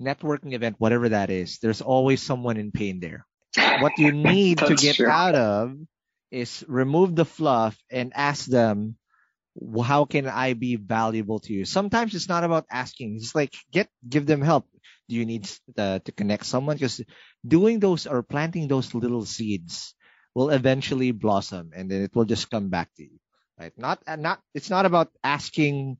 networking 0.00 0.52
event, 0.54 0.76
whatever 0.78 1.08
that 1.08 1.30
is, 1.30 1.58
there's 1.58 1.82
always 1.82 2.22
someone 2.22 2.56
in 2.56 2.70
pain 2.72 3.00
there. 3.00 3.26
What 3.80 3.98
you 3.98 4.12
need 4.12 4.58
to 4.58 4.74
get 4.74 4.96
true. 4.96 5.08
out 5.08 5.34
of 5.34 5.76
is 6.30 6.64
remove 6.68 7.16
the 7.16 7.24
fluff 7.24 7.76
and 7.90 8.12
ask 8.14 8.46
them, 8.46 8.96
"Well, 9.54 9.84
how 9.84 10.04
can 10.04 10.26
I 10.28 10.54
be 10.54 10.76
valuable 10.76 11.40
to 11.40 11.52
you? 11.52 11.64
Sometimes 11.64 12.14
it's 12.14 12.28
not 12.28 12.44
about 12.44 12.66
asking. 12.70 13.16
It's 13.16 13.34
like 13.34 13.54
get 13.72 13.88
give 14.08 14.26
them 14.26 14.42
help. 14.42 14.66
You 15.08 15.24
need 15.24 15.48
uh, 15.78 16.00
to 16.00 16.12
connect 16.12 16.46
someone? 16.46 16.76
Because 16.76 17.00
doing 17.46 17.78
those 17.80 18.06
or 18.06 18.22
planting 18.22 18.68
those 18.68 18.94
little 18.94 19.24
seeds 19.24 19.94
will 20.34 20.50
eventually 20.50 21.12
blossom, 21.12 21.70
and 21.74 21.90
then 21.90 22.02
it 22.02 22.14
will 22.14 22.24
just 22.26 22.50
come 22.50 22.68
back 22.68 22.92
to 22.96 23.02
you. 23.04 23.18
Right? 23.58 23.72
Not 23.78 24.02
uh, 24.06 24.16
not. 24.16 24.40
It's 24.54 24.70
not 24.70 24.84
about 24.84 25.10
asking 25.24 25.96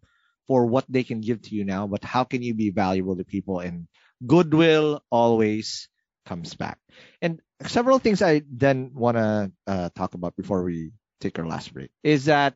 for 0.46 0.66
what 0.66 0.84
they 0.88 1.02
can 1.02 1.20
give 1.20 1.42
to 1.42 1.54
you 1.54 1.64
now, 1.64 1.86
but 1.86 2.04
how 2.04 2.24
can 2.24 2.42
you 2.42 2.54
be 2.54 2.70
valuable 2.70 3.16
to 3.16 3.24
people? 3.24 3.60
And 3.60 3.88
goodwill 4.24 5.02
always 5.10 5.88
comes 6.26 6.54
back. 6.54 6.78
And 7.22 7.40
several 7.66 7.98
things 7.98 8.22
I 8.22 8.42
then 8.50 8.90
want 8.94 9.16
to 9.16 9.52
uh, 9.66 9.88
talk 9.94 10.14
about 10.14 10.36
before 10.36 10.62
we 10.62 10.92
take 11.20 11.38
our 11.38 11.46
last 11.46 11.72
break 11.72 11.90
is 12.02 12.26
that 12.26 12.54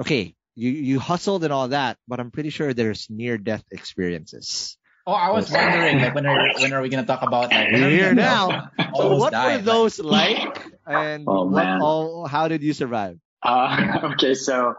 okay, 0.00 0.34
you 0.54 0.70
you 0.70 0.98
hustled 0.98 1.44
and 1.44 1.52
all 1.52 1.68
that, 1.68 1.96
but 2.06 2.20
I'm 2.20 2.30
pretty 2.30 2.50
sure 2.50 2.74
there's 2.74 3.08
near 3.08 3.38
death 3.38 3.64
experiences. 3.70 4.76
Oh, 5.06 5.12
I 5.12 5.30
was 5.30 5.50
wondering, 5.50 5.98
like, 6.00 6.14
when 6.14 6.26
are 6.26 6.52
when 6.60 6.72
are 6.72 6.80
we 6.80 6.88
gonna 6.88 7.06
talk 7.06 7.22
about 7.22 7.50
like? 7.50 7.72
when 7.72 7.82
We're 7.82 7.90
here 7.90 8.14
now. 8.18 8.70
So 8.94 9.16
what 9.16 9.32
died, 9.32 9.56
were 9.56 9.62
those 9.62 9.98
like, 9.98 10.62
and 10.86 11.24
Oh, 11.26 11.44
what 11.46 11.64
man. 11.64 11.80
all? 11.80 12.26
How 12.26 12.46
did 12.48 12.62
you 12.62 12.72
survive? 12.72 13.18
Uh, 13.42 13.98
okay. 14.14 14.34
So 14.34 14.74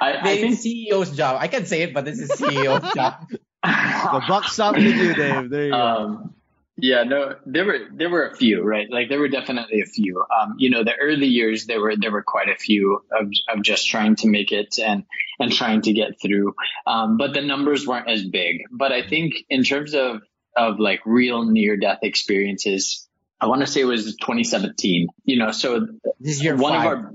I, 0.00 0.16
I 0.22 0.36
think 0.40 0.58
CEO's 0.58 1.14
job. 1.14 1.36
I 1.38 1.48
can 1.48 1.66
say 1.66 1.82
it, 1.82 1.92
but 1.92 2.04
this 2.06 2.18
is 2.18 2.30
CEO's 2.32 2.94
job. 2.94 3.26
The 3.62 4.24
buck 4.26 4.44
stopped 4.48 4.76
with 4.78 4.96
you, 4.96 5.14
Dave. 5.14 5.48
There 5.48 5.66
you 5.66 5.70
go. 5.70 6.30
Yeah, 6.78 7.04
no, 7.04 7.36
there 7.44 7.66
were 7.66 7.78
there 7.92 8.08
were 8.08 8.26
a 8.26 8.34
few, 8.34 8.62
right? 8.62 8.86
Like 8.90 9.08
there 9.10 9.20
were 9.20 9.28
definitely 9.28 9.82
a 9.82 9.86
few. 9.86 10.20
Um, 10.20 10.54
you 10.56 10.70
know, 10.70 10.82
the 10.84 10.94
early 10.94 11.26
years 11.26 11.66
there 11.66 11.80
were 11.80 11.94
there 11.96 12.10
were 12.10 12.22
quite 12.22 12.48
a 12.48 12.56
few 12.56 13.02
of 13.12 13.30
of 13.54 13.62
just 13.62 13.88
trying 13.88 14.16
to 14.16 14.28
make 14.28 14.52
it 14.52 14.76
and 14.82 15.04
and 15.38 15.52
trying 15.52 15.82
to 15.82 15.92
get 15.92 16.20
through. 16.20 16.54
Um, 16.86 17.18
but 17.18 17.34
the 17.34 17.42
numbers 17.42 17.86
weren't 17.86 18.08
as 18.08 18.24
big. 18.24 18.62
But 18.70 18.90
I 18.90 19.06
think 19.06 19.34
in 19.50 19.64
terms 19.64 19.94
of 19.94 20.22
of 20.56 20.78
like 20.80 21.00
real 21.04 21.44
near 21.44 21.76
death 21.76 21.98
experiences, 22.02 23.06
I 23.40 23.46
want 23.46 23.60
to 23.60 23.66
say 23.66 23.82
it 23.82 23.84
was 23.84 24.16
2017. 24.16 25.08
You 25.24 25.38
know, 25.38 25.50
so 25.50 25.86
This 26.20 26.36
is 26.36 26.42
your 26.44 26.56
one 26.56 26.72
five. 26.72 26.80
of 26.80 26.86
our 26.86 27.12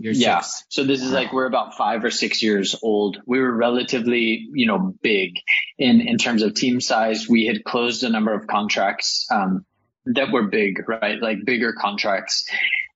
Year 0.00 0.12
yeah. 0.14 0.40
six. 0.40 0.64
So 0.70 0.84
this 0.84 1.02
is 1.02 1.12
like 1.12 1.30
we're 1.30 1.44
about 1.44 1.76
five 1.76 2.02
or 2.04 2.10
six 2.10 2.42
years 2.42 2.74
old. 2.82 3.18
We 3.26 3.38
were 3.38 3.54
relatively, 3.54 4.48
you 4.50 4.66
know, 4.66 4.94
big 5.02 5.34
in 5.78 6.00
in 6.00 6.16
terms 6.16 6.42
of 6.42 6.54
team 6.54 6.80
size. 6.80 7.28
We 7.28 7.44
had 7.44 7.64
closed 7.64 8.02
a 8.02 8.08
number 8.08 8.32
of 8.32 8.46
contracts 8.46 9.26
um, 9.30 9.66
that 10.06 10.32
were 10.32 10.48
big, 10.48 10.88
right? 10.88 11.20
Like 11.20 11.44
bigger 11.44 11.74
contracts. 11.74 12.48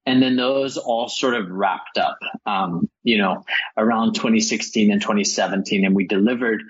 And 0.06 0.22
then 0.22 0.36
those 0.36 0.78
all 0.78 1.08
sort 1.08 1.34
of 1.34 1.50
wrapped 1.50 1.98
up, 1.98 2.18
um, 2.46 2.88
you 3.02 3.18
know, 3.18 3.44
around 3.76 4.14
2016 4.14 4.90
and 4.90 5.02
2017, 5.02 5.84
and 5.84 5.94
we 5.94 6.06
delivered. 6.06 6.62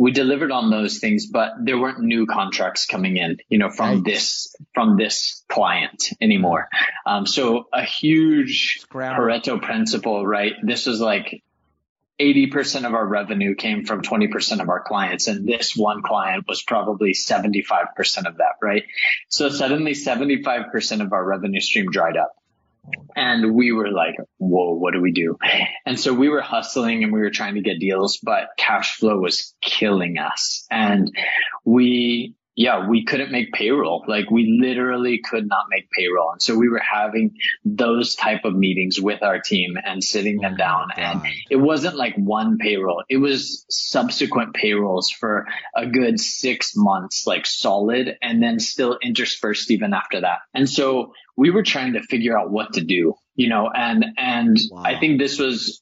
We 0.00 0.12
delivered 0.12 0.50
on 0.50 0.70
those 0.70 0.98
things, 0.98 1.26
but 1.26 1.52
there 1.62 1.78
weren't 1.78 2.00
new 2.00 2.24
contracts 2.24 2.86
coming 2.86 3.18
in, 3.18 3.36
you 3.50 3.58
know, 3.58 3.68
from 3.68 3.96
Right. 3.96 4.04
this 4.04 4.56
from 4.72 4.96
this 4.96 5.44
client 5.46 6.08
anymore. 6.22 6.68
Um, 7.04 7.26
so 7.26 7.66
a 7.70 7.82
huge 7.84 8.78
Scramble. 8.80 9.24
Pareto 9.26 9.60
principle, 9.60 10.26
right? 10.26 10.54
This 10.62 10.86
was 10.86 11.02
like 11.02 11.42
80% 12.18 12.86
of 12.86 12.94
our 12.94 13.06
revenue 13.06 13.54
came 13.54 13.84
from 13.84 14.00
20% 14.00 14.60
of 14.60 14.68
our 14.70 14.82
clients. 14.82 15.26
And 15.26 15.46
this 15.46 15.76
one 15.76 16.02
client 16.02 16.44
was 16.48 16.62
probably 16.62 17.12
75% 17.12 18.26
of 18.26 18.38
that, 18.38 18.56
right? 18.62 18.84
So 19.28 19.48
suddenly 19.48 19.92
75% 19.92 21.00
of 21.02 21.12
our 21.12 21.24
revenue 21.24 21.60
stream 21.60 21.90
dried 21.90 22.16
up. 22.16 22.32
And 23.16 23.54
we 23.54 23.72
were 23.72 23.90
like, 23.90 24.16
whoa, 24.38 24.74
what 24.74 24.94
do 24.94 25.00
we 25.00 25.12
do? 25.12 25.36
And 25.84 25.98
so 25.98 26.14
we 26.14 26.28
were 26.28 26.40
hustling 26.40 27.04
and 27.04 27.12
we 27.12 27.20
were 27.20 27.30
trying 27.30 27.54
to 27.54 27.60
get 27.60 27.78
deals, 27.78 28.18
but 28.22 28.48
cash 28.56 28.96
flow 28.96 29.18
was 29.18 29.54
killing 29.60 30.18
us. 30.18 30.66
And 30.70 31.14
we 31.64 32.34
yeah, 32.60 32.86
we 32.86 33.06
couldn't 33.06 33.32
make 33.32 33.54
payroll. 33.54 34.04
Like 34.06 34.30
we 34.30 34.58
literally 34.60 35.18
could 35.24 35.48
not 35.48 35.64
make 35.70 35.90
payroll. 35.90 36.32
And 36.32 36.42
so 36.42 36.58
we 36.58 36.68
were 36.68 36.82
having 36.82 37.36
those 37.64 38.16
type 38.16 38.44
of 38.44 38.54
meetings 38.54 39.00
with 39.00 39.22
our 39.22 39.40
team 39.40 39.78
and 39.82 40.04
sitting 40.04 40.42
them 40.42 40.52
oh 40.56 40.58
down. 40.58 40.88
And 40.94 41.22
it 41.48 41.56
wasn't 41.56 41.96
like 41.96 42.16
one 42.16 42.58
payroll. 42.58 43.02
It 43.08 43.16
was 43.16 43.64
subsequent 43.70 44.52
payrolls 44.52 45.10
for 45.10 45.46
a 45.74 45.86
good 45.86 46.20
six 46.20 46.72
months, 46.76 47.26
like 47.26 47.46
solid 47.46 48.18
and 48.20 48.42
then 48.42 48.60
still 48.60 48.98
interspersed 49.02 49.70
even 49.70 49.94
after 49.94 50.20
that. 50.20 50.40
And 50.52 50.68
so 50.68 51.14
we 51.38 51.50
were 51.50 51.62
trying 51.62 51.94
to 51.94 52.02
figure 52.02 52.38
out 52.38 52.50
what 52.50 52.74
to 52.74 52.84
do, 52.84 53.14
you 53.36 53.48
know, 53.48 53.70
and, 53.74 54.04
and 54.18 54.58
wow. 54.70 54.82
I 54.84 55.00
think 55.00 55.18
this 55.18 55.38
was 55.38 55.80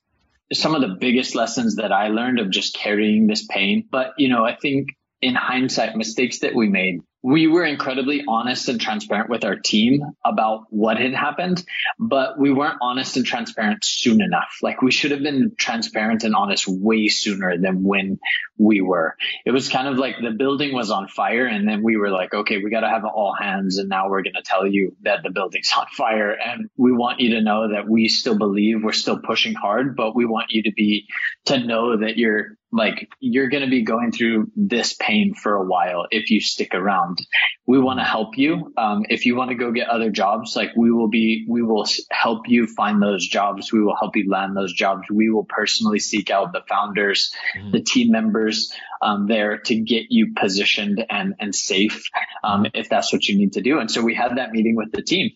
some 0.53 0.77
of 0.77 0.81
the 0.81 0.97
biggest 1.01 1.35
lessons 1.35 1.75
that 1.75 1.91
I 1.91 2.07
learned 2.07 2.39
of 2.39 2.51
just 2.51 2.77
carrying 2.77 3.27
this 3.27 3.45
pain. 3.51 3.89
But, 3.91 4.13
you 4.17 4.29
know, 4.29 4.45
I 4.45 4.55
think 4.55 4.91
in 5.21 5.35
hindsight, 5.35 5.97
mistakes 5.97 6.41
that 6.41 6.55
we 6.55 6.69
made 6.69 7.01
we 7.23 7.49
were 7.49 7.65
incredibly 7.65 8.25
honest 8.29 8.69
and 8.69 8.81
transparent 8.81 9.29
with 9.29 9.45
our 9.45 9.57
team 9.57 10.03
about 10.25 10.67
what 10.71 10.99
had 10.99 11.15
happened, 11.15 11.65
but 11.99 12.39
we 12.39 12.53
weren't 12.53 12.79
honest 12.81 13.17
and 13.17 13.27
transparent 13.27 13.85
soon 13.85 14.23
enough. 14.23 14.59
Like 14.63 14.83
we 14.83 14.93
should 14.93 15.11
have 15.11 15.23
been 15.23 15.53
transparent 15.59 16.23
and 16.23 16.35
honest 16.35 16.69
way 16.69 17.09
sooner 17.09 17.59
than 17.59 17.83
when 17.83 18.21
we 18.57 18.81
were. 18.81 19.17
It 19.45 19.51
was 19.51 19.69
kind 19.69 19.89
of 19.89 19.99
like 19.99 20.17
the 20.23 20.31
building 20.31 20.73
was 20.73 20.91
on 20.91 21.09
fire 21.09 21.47
and 21.47 21.69
then 21.69 21.83
we 21.83 21.97
were 21.97 22.11
like, 22.11 22.33
okay, 22.33 22.59
we 22.59 22.71
got 22.71 22.81
to 22.81 22.89
have 22.89 23.05
all 23.05 23.35
hands. 23.35 23.79
And 23.79 23.89
now 23.89 24.09
we're 24.09 24.23
going 24.23 24.35
to 24.35 24.43
tell 24.43 24.67
you 24.67 24.97
that 25.03 25.25
the 25.25 25.31
building's 25.31 25.73
on 25.77 25.87
fire. 25.89 26.31
And 26.31 26.71
we 26.77 26.93
want 26.93 27.19
you 27.19 27.35
to 27.35 27.43
know 27.43 27.73
that 27.73 27.89
we 27.89 28.09
still 28.09 28.39
believe 28.39 28.85
we're 28.85 28.93
still 28.93 29.19
pushing 29.19 29.55
hard, 29.55 29.97
but 29.97 30.15
we 30.15 30.25
want 30.25 30.51
you 30.51 30.63
to 30.65 30.73
be, 30.73 31.09
to 31.47 31.59
know 31.59 31.97
that 31.97 32.17
you're 32.17 32.58
like, 32.71 33.09
you're 33.19 33.49
going 33.49 33.65
to 33.65 33.71
be 33.71 33.83
going 33.83 34.13
through 34.13 34.51
this 34.55 34.93
pain 34.93 35.35
for 35.35 35.55
a 35.55 35.65
while 35.65 36.07
if 36.11 36.31
you 36.31 36.41
stick 36.41 36.75
around. 36.75 37.19
We 37.67 37.79
want 37.79 37.99
to 37.99 38.05
help 38.05 38.37
you. 38.37 38.73
Um, 38.77 39.05
if 39.09 39.25
you 39.25 39.37
want 39.37 39.51
to 39.51 39.57
go 39.57 39.73
get 39.73 39.89
other 39.89 40.11
jobs, 40.11 40.55
like 40.55 40.71
we 40.77 40.91
will 40.91 41.09
be, 41.09 41.47
we 41.49 41.63
will 41.63 41.87
help 42.11 42.49
you 42.49 42.67
find 42.67 43.03
those 43.03 43.27
jobs. 43.27 43.73
We 43.73 43.83
will 43.83 43.97
help 43.97 44.17
you 44.17 44.31
land 44.31 44.57
those 44.57 44.73
jobs. 44.73 45.09
We 45.11 45.31
will 45.31 45.45
personally 45.45 45.99
seek 45.99 46.31
out 46.31 46.53
the 46.53 46.63
founders, 46.69 47.35
mm-hmm. 47.57 47.71
the 47.71 47.81
team 47.81 48.13
members 48.13 48.73
um, 49.01 49.27
there 49.27 49.59
to 49.59 49.75
get 49.75 50.07
you 50.11 50.35
positioned 50.35 51.05
and 51.09 51.35
and 51.39 51.55
safe 51.55 52.11
um, 52.43 52.67
if 52.75 52.89
that's 52.89 53.13
what 53.13 53.27
you 53.27 53.37
need 53.37 53.55
to 53.55 53.61
do. 53.61 53.79
And 53.79 53.91
so 53.91 54.03
we 54.03 54.15
had 54.15 54.37
that 54.37 54.53
meeting 54.53 54.77
with 54.77 54.93
the 54.93 55.03
team. 55.03 55.31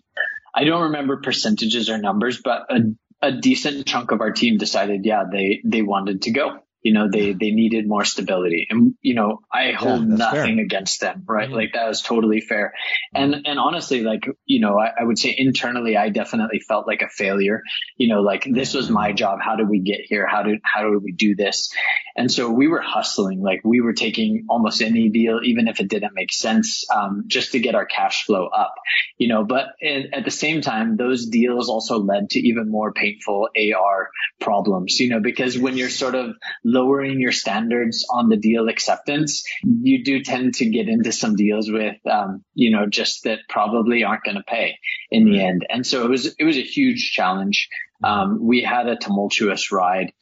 I 0.55 0.65
don't 0.65 0.83
remember 0.83 1.19
percentages 1.19 1.89
or 1.89 1.99
numbers, 1.99 2.41
but 2.43 2.67
a, 2.71 2.81
a 3.23 3.33
decent 3.33 3.87
chunk 3.87 4.11
of 4.11 4.21
our 4.21 4.33
team 4.33 4.59
decided, 4.59 5.05
yeah, 5.05 5.25
they 5.31 5.63
they 5.65 5.83
wanted 5.83 6.23
to 6.23 6.31
go 6.33 6.59
you 6.83 6.93
know 6.93 7.09
they 7.11 7.33
they 7.33 7.51
needed 7.51 7.89
more 7.89 8.05
stability. 8.05 8.67
And 8.71 8.95
you 9.01 9.15
know 9.15 9.41
i 9.53 9.73
hold 9.73 10.09
yeah, 10.09 10.17
nothing 10.17 10.57
fair. 10.57 10.65
against 10.65 11.01
them 11.01 11.25
right? 11.27 11.47
Mm-hmm. 11.47 11.55
like 11.55 11.73
that 11.75 11.89
was 11.89 12.03
totally 12.03 12.41
fair. 12.41 12.75
And 13.15 13.47
and 13.47 13.59
honestly 13.59 14.03
like 14.03 14.25
you 14.45 14.61
know 14.61 14.79
I, 14.79 14.91
I, 15.01 15.05
would 15.05 15.19
say 15.19 15.35
internally 15.37 15.97
i 15.97 16.09
definitely 16.09 16.61
felt 16.61 16.87
like 16.87 17.03
a 17.03 17.09
failure. 17.09 17.63
You 17.97 18.09
know 18.09 18.23
like 18.23 18.47
this 18.51 18.75
was 18.75 18.91
my 18.91 19.13
job. 19.13 19.39
How 19.43 19.57
did 19.57 19.69
we 19.69 19.81
get 19.81 20.01
here? 20.03 20.27
How 20.27 20.43
did 20.43 20.61
how 20.63 20.83
did 20.83 21.03
we 21.03 21.13
do 21.13 21.35
this? 21.35 21.73
And 22.17 22.31
so 22.31 22.51
we 22.51 22.69
were 22.69 22.83
hustling. 22.83 23.41
Like 23.43 23.61
we 23.65 23.81
were 23.81 23.95
taking 23.95 24.47
almost 24.49 24.83
any 24.83 25.09
deal 25.09 25.41
even 25.43 25.69
if 25.69 25.81
it 25.81 25.89
didn't 25.89 26.15
make 26.15 26.33
sense 26.33 26.85
um, 26.91 27.25
just 27.27 27.53
to 27.53 27.61
get 27.61 27.75
our 27.75 27.87
cash 27.87 28.27
flow 28.27 28.47
up 28.47 28.75
you 29.19 29.29
know? 29.29 29.45
But 29.45 29.69
in, 29.81 30.13
at 30.13 30.25
the 30.25 30.31
same 30.31 30.61
time 30.61 30.97
those 30.97 31.27
deals 31.27 31.69
also 31.69 31.99
led 31.99 32.31
to 32.31 32.41
even 32.41 32.71
more 32.71 32.93
painful 32.93 33.49
ar 33.77 34.11
problems 34.41 34.99
you 35.01 35.09
know? 35.09 35.21
Because 35.21 35.59
when 35.59 35.77
you're 35.77 35.91
sort 35.91 36.15
of 36.15 36.35
lowering 36.73 37.21
your 37.21 37.33
standards 37.33 38.07
on 38.11 38.29
the 38.29 38.37
deal 38.37 38.69
acceptance, 38.69 39.45
you 39.63 40.05
do 40.05 40.23
tend 40.23 40.55
to 40.55 40.67
get 40.69 40.89
into 40.89 41.13
some 41.13 41.37
deals 41.37 41.71
with, 41.71 41.97
um, 42.11 42.45
you 42.55 42.71
know, 42.71 42.87
just 42.87 43.25
that 43.25 43.41
probably 43.49 44.05
aren't 44.05 44.25
going 44.25 44.37
to 44.37 44.43
pay 44.43 44.79
in 45.11 45.25
the 45.25 45.43
end. 45.43 45.67
And 45.69 45.87
so 45.87 46.05
it 46.05 46.11
was, 46.11 46.35
it 46.39 46.45
was 46.45 46.57
a 46.57 46.63
huge 46.63 47.13
challenge. 47.13 47.69
Um, 48.03 48.39
we 48.41 48.63
had 48.63 48.89
a 48.89 48.97
tumultuous 48.97 49.71
ride 49.71 50.13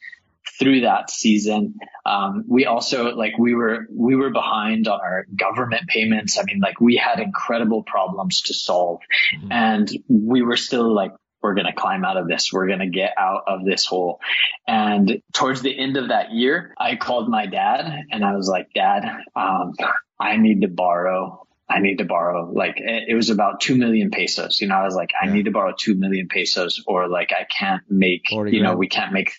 through 0.59 0.81
that 0.81 1.09
season. 1.09 1.75
Um, 2.05 2.43
we 2.47 2.65
also 2.65 3.15
like 3.15 3.37
we 3.37 3.55
were 3.55 3.87
we 3.91 4.15
were 4.15 4.29
behind 4.29 4.87
on 4.87 4.99
our 4.99 5.25
government 5.35 5.87
payments. 5.87 6.37
I 6.37 6.43
mean, 6.43 6.59
like 6.59 6.79
we 6.79 6.97
had 6.97 7.19
incredible 7.19 7.83
problems 7.83 8.41
to 8.43 8.53
solve, 8.53 8.99
mm-hmm. 9.35 9.51
and 9.51 9.89
we 10.07 10.41
were 10.41 10.57
still 10.57 10.93
like 10.93 11.13
we're 11.41 11.53
going 11.55 11.65
to 11.65 11.73
climb 11.73 12.05
out 12.05 12.17
of 12.17 12.27
this. 12.27 12.51
We're 12.53 12.67
going 12.67 12.79
to 12.79 12.89
get 12.89 13.13
out 13.17 13.43
of 13.47 13.65
this 13.65 13.85
hole. 13.85 14.19
And 14.67 15.21
towards 15.33 15.61
the 15.61 15.77
end 15.77 15.97
of 15.97 16.09
that 16.09 16.31
year, 16.31 16.73
I 16.77 16.95
called 16.95 17.29
my 17.29 17.45
dad 17.45 18.05
and 18.11 18.23
I 18.23 18.35
was 18.35 18.47
like, 18.47 18.69
dad, 18.73 19.03
um, 19.35 19.73
I 20.19 20.37
need 20.37 20.61
to 20.61 20.67
borrow 20.67 21.47
I 21.71 21.79
need 21.79 21.99
to 21.99 22.05
borrow 22.05 22.51
like 22.51 22.75
it 22.79 23.15
was 23.15 23.29
about 23.29 23.61
2 23.61 23.77
million 23.77 24.11
pesos. 24.11 24.59
You 24.59 24.67
know, 24.67 24.75
I 24.75 24.83
was 24.83 24.95
like, 24.95 25.11
I 25.19 25.27
need 25.27 25.45
to 25.45 25.51
borrow 25.51 25.73
2 25.77 25.95
million 25.95 26.27
pesos 26.27 26.83
or 26.85 27.07
like 27.07 27.31
I 27.31 27.45
can't 27.45 27.81
make, 27.89 28.29
you 28.29 28.61
know, 28.61 28.75
we 28.75 28.89
can't 28.89 29.13
make, 29.13 29.31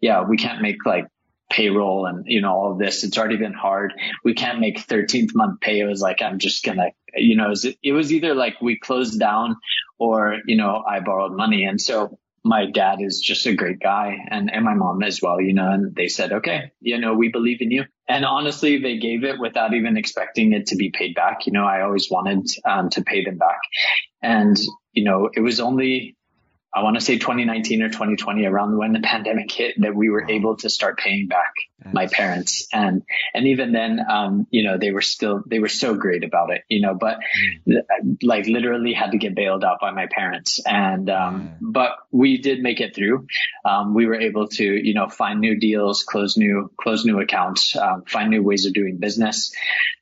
yeah, 0.00 0.24
we 0.28 0.36
can't 0.36 0.60
make 0.60 0.84
like 0.84 1.06
payroll 1.50 2.06
and, 2.06 2.24
you 2.26 2.40
know, 2.40 2.52
all 2.52 2.72
of 2.72 2.78
this. 2.78 3.04
It's 3.04 3.16
already 3.18 3.36
been 3.36 3.52
hard. 3.52 3.92
We 4.24 4.34
can't 4.34 4.60
make 4.60 4.86
13th 4.86 5.34
month 5.34 5.60
pay. 5.60 5.80
It 5.80 5.84
was 5.84 6.00
like, 6.00 6.22
I'm 6.22 6.38
just 6.38 6.64
to, 6.64 6.90
you 7.14 7.36
know, 7.36 7.46
it 7.46 7.50
was, 7.50 7.64
it 7.64 7.92
was 7.92 8.12
either 8.12 8.34
like 8.34 8.60
we 8.60 8.78
closed 8.78 9.18
down 9.18 9.56
or, 9.98 10.38
you 10.46 10.56
know, 10.56 10.82
I 10.86 11.00
borrowed 11.00 11.36
money. 11.36 11.64
And 11.64 11.80
so 11.80 12.18
my 12.44 12.70
dad 12.70 12.98
is 13.00 13.20
just 13.20 13.46
a 13.46 13.54
great 13.54 13.80
guy 13.80 14.18
and, 14.30 14.52
and 14.52 14.64
my 14.64 14.74
mom 14.74 15.02
as 15.02 15.20
well, 15.20 15.40
you 15.40 15.52
know, 15.52 15.68
and 15.68 15.94
they 15.94 16.08
said, 16.08 16.32
okay, 16.32 16.70
you 16.80 16.98
know, 16.98 17.14
we 17.14 17.28
believe 17.28 17.60
in 17.60 17.70
you. 17.70 17.84
And 18.08 18.24
honestly, 18.24 18.78
they 18.78 18.98
gave 18.98 19.24
it 19.24 19.40
without 19.40 19.74
even 19.74 19.96
expecting 19.96 20.52
it 20.52 20.66
to 20.66 20.76
be 20.76 20.90
paid 20.90 21.14
back. 21.14 21.46
You 21.46 21.52
know, 21.52 21.64
I 21.64 21.82
always 21.82 22.08
wanted 22.08 22.48
um, 22.64 22.88
to 22.90 23.02
pay 23.02 23.24
them 23.24 23.36
back. 23.36 23.58
And, 24.22 24.56
you 24.92 25.04
know, 25.04 25.28
it 25.32 25.40
was 25.40 25.58
only 25.58 26.16
I 26.76 26.82
want 26.82 26.96
to 26.96 27.00
say 27.00 27.16
2019 27.16 27.82
or 27.82 27.88
2020, 27.88 28.44
around 28.44 28.76
when 28.76 28.92
the 28.92 29.00
pandemic 29.00 29.50
hit, 29.50 29.80
that 29.80 29.94
we 29.94 30.10
were 30.10 30.30
able 30.30 30.58
to 30.58 30.68
start 30.68 30.98
paying 30.98 31.26
back 31.26 31.54
my 31.90 32.06
parents. 32.06 32.68
And, 32.70 33.02
and 33.32 33.46
even 33.46 33.72
then, 33.72 33.98
um, 34.06 34.46
you 34.50 34.62
know, 34.62 34.76
they 34.76 34.90
were 34.90 35.00
still, 35.00 35.42
they 35.46 35.58
were 35.58 35.68
so 35.68 35.94
great 35.94 36.22
about 36.22 36.50
it, 36.50 36.64
you 36.68 36.82
know, 36.82 36.94
but 36.94 37.18
mm. 37.66 38.18
like 38.22 38.46
literally 38.46 38.92
had 38.92 39.12
to 39.12 39.18
get 39.18 39.34
bailed 39.34 39.64
out 39.64 39.80
by 39.80 39.90
my 39.90 40.06
parents. 40.06 40.60
And, 40.66 41.08
um, 41.08 41.56
but 41.62 41.92
we 42.10 42.38
did 42.38 42.60
make 42.60 42.80
it 42.80 42.94
through. 42.94 43.26
Um, 43.64 43.94
we 43.94 44.04
were 44.04 44.20
able 44.20 44.48
to, 44.48 44.64
you 44.64 44.92
know, 44.92 45.08
find 45.08 45.40
new 45.40 45.58
deals, 45.58 46.02
close 46.02 46.36
new, 46.36 46.70
close 46.78 47.06
new 47.06 47.20
accounts, 47.20 47.74
um, 47.74 48.04
find 48.06 48.28
new 48.28 48.42
ways 48.42 48.66
of 48.66 48.74
doing 48.74 48.98
business 48.98 49.50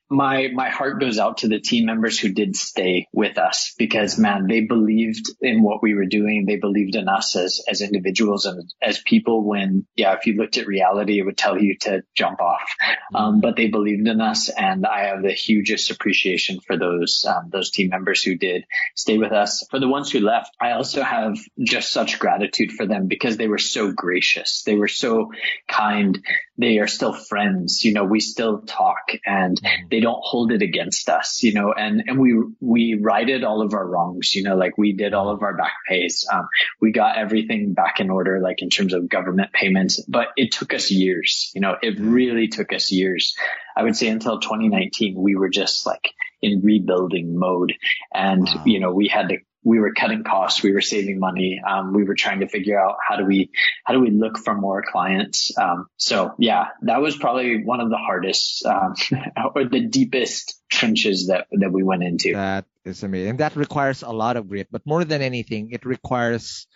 my 0.09 0.49
my 0.53 0.69
heart 0.69 0.99
goes 0.99 1.17
out 1.17 1.39
to 1.39 1.47
the 1.47 1.59
team 1.59 1.85
members 1.85 2.19
who 2.19 2.29
did 2.29 2.55
stay 2.55 3.07
with 3.11 3.39
us 3.39 3.73
because 3.77 4.19
man 4.19 4.45
they 4.47 4.61
believed 4.61 5.31
in 5.41 5.63
what 5.63 5.81
we 5.81 5.95
were 5.95 6.05
doing. 6.05 6.45
They 6.45 6.57
believed 6.57 6.95
in 6.95 7.07
us 7.07 7.35
as 7.35 7.61
as 7.67 7.81
individuals 7.81 8.45
and 8.45 8.71
as 8.81 8.99
people 8.99 9.43
when 9.43 9.87
yeah 9.95 10.13
if 10.13 10.27
you 10.27 10.35
looked 10.35 10.57
at 10.57 10.67
reality 10.67 11.19
it 11.19 11.23
would 11.23 11.37
tell 11.37 11.59
you 11.59 11.77
to 11.81 12.03
jump 12.13 12.39
off. 12.39 12.69
Um, 13.13 13.41
but 13.41 13.55
they 13.55 13.67
believed 13.67 14.07
in 14.07 14.21
us 14.21 14.49
and 14.49 14.85
i 14.85 15.05
have 15.05 15.23
the 15.23 15.31
hugest 15.31 15.89
appreciation 15.89 16.59
for 16.59 16.77
those 16.77 17.25
um, 17.27 17.49
those 17.51 17.71
team 17.71 17.89
members 17.89 18.21
who 18.21 18.35
did 18.35 18.65
stay 18.95 19.17
with 19.17 19.31
us. 19.31 19.65
For 19.71 19.79
the 19.79 19.87
ones 19.87 20.11
who 20.11 20.19
left 20.19 20.55
i 20.61 20.71
also 20.71 21.01
have 21.01 21.37
just 21.63 21.91
such 21.91 22.19
gratitude 22.19 22.71
for 22.71 22.85
them 22.85 23.07
because 23.07 23.37
they 23.37 23.47
were 23.47 23.57
so 23.57 23.91
gracious. 23.91 24.63
They 24.63 24.75
were 24.75 24.87
so 24.87 25.31
kind. 25.67 26.23
They 26.57 26.77
are 26.77 26.87
still 26.87 27.13
friends. 27.13 27.83
You 27.83 27.93
know 27.93 28.03
we 28.03 28.19
still 28.19 28.61
talk 28.61 29.11
and 29.25 29.59
they 29.95 30.01
don't 30.01 30.19
hold 30.21 30.51
it 30.51 30.61
against 30.61 31.07
us, 31.07 31.41
you 31.41 31.53
know, 31.53 31.71
and, 31.71 32.03
and 32.05 32.19
we, 32.19 32.35
we 32.59 32.99
righted 33.01 33.45
all 33.45 33.61
of 33.61 33.73
our 33.73 33.87
wrongs, 33.87 34.35
you 34.35 34.43
know, 34.43 34.57
like 34.57 34.77
we 34.77 34.91
did 34.91 35.13
all 35.13 35.29
of 35.29 35.41
our 35.41 35.55
back 35.55 35.71
pays. 35.87 36.27
Um, 36.29 36.49
we 36.81 36.91
got 36.91 37.17
everything 37.17 37.73
back 37.73 38.01
in 38.01 38.09
order, 38.09 38.41
like 38.41 38.61
in 38.61 38.69
terms 38.69 38.93
of 38.93 39.07
government 39.07 39.53
payments, 39.53 40.01
but 40.05 40.27
it 40.35 40.51
took 40.51 40.73
us 40.73 40.91
years, 40.91 41.49
you 41.55 41.61
know, 41.61 41.77
it 41.81 41.97
really 41.97 42.49
took 42.49 42.73
us 42.73 42.91
years. 42.91 43.37
I 43.77 43.83
would 43.83 43.95
say 43.95 44.09
until 44.09 44.41
2019, 44.41 45.15
we 45.17 45.37
were 45.37 45.47
just 45.47 45.85
like 45.85 46.11
in 46.41 46.59
rebuilding 46.61 47.39
mode 47.39 47.71
and, 48.13 48.43
wow. 48.45 48.63
you 48.65 48.81
know, 48.81 48.91
we 48.91 49.07
had 49.07 49.29
to 49.29 49.37
we 49.65 49.79
were 49.79 49.91
cutting 49.93 50.23
costs, 50.23 50.61
we 50.61 50.71
were 50.71 50.81
saving 50.81 51.19
money, 51.19 51.59
um, 51.67 51.91
we 51.91 52.03
were 52.03 52.13
trying 52.13 52.41
to 52.41 52.47
figure 52.47 52.79
out 52.79 52.97
how 53.05 53.17
do 53.17 53.25
we 53.25 53.49
how 53.83 53.93
do 53.93 53.99
we 53.99 54.11
look 54.11 54.37
for 54.37 54.53
more 54.53 54.83
clients. 54.83 55.57
Um, 55.57 55.87
so 55.97 56.35
yeah, 56.37 56.67
that 56.83 57.01
was 57.01 57.17
probably 57.17 57.63
one 57.63 57.81
of 57.81 57.89
the 57.89 57.97
hardest 57.97 58.63
um, 58.65 58.93
or 59.55 59.65
the 59.65 59.81
deepest 59.81 60.61
trenches 60.69 61.27
that 61.27 61.47
that 61.51 61.73
we 61.73 61.81
went 61.81 62.03
into. 62.03 62.33
That 62.33 62.65
is 62.85 63.03
amazing. 63.03 63.31
And 63.31 63.39
that 63.39 63.55
requires 63.55 64.03
a 64.03 64.11
lot 64.11 64.37
of 64.37 64.47
grit, 64.47 64.67
but 64.71 64.85
more 64.85 65.03
than 65.03 65.23
anything, 65.23 65.71
it 65.71 65.83
requires 65.83 66.67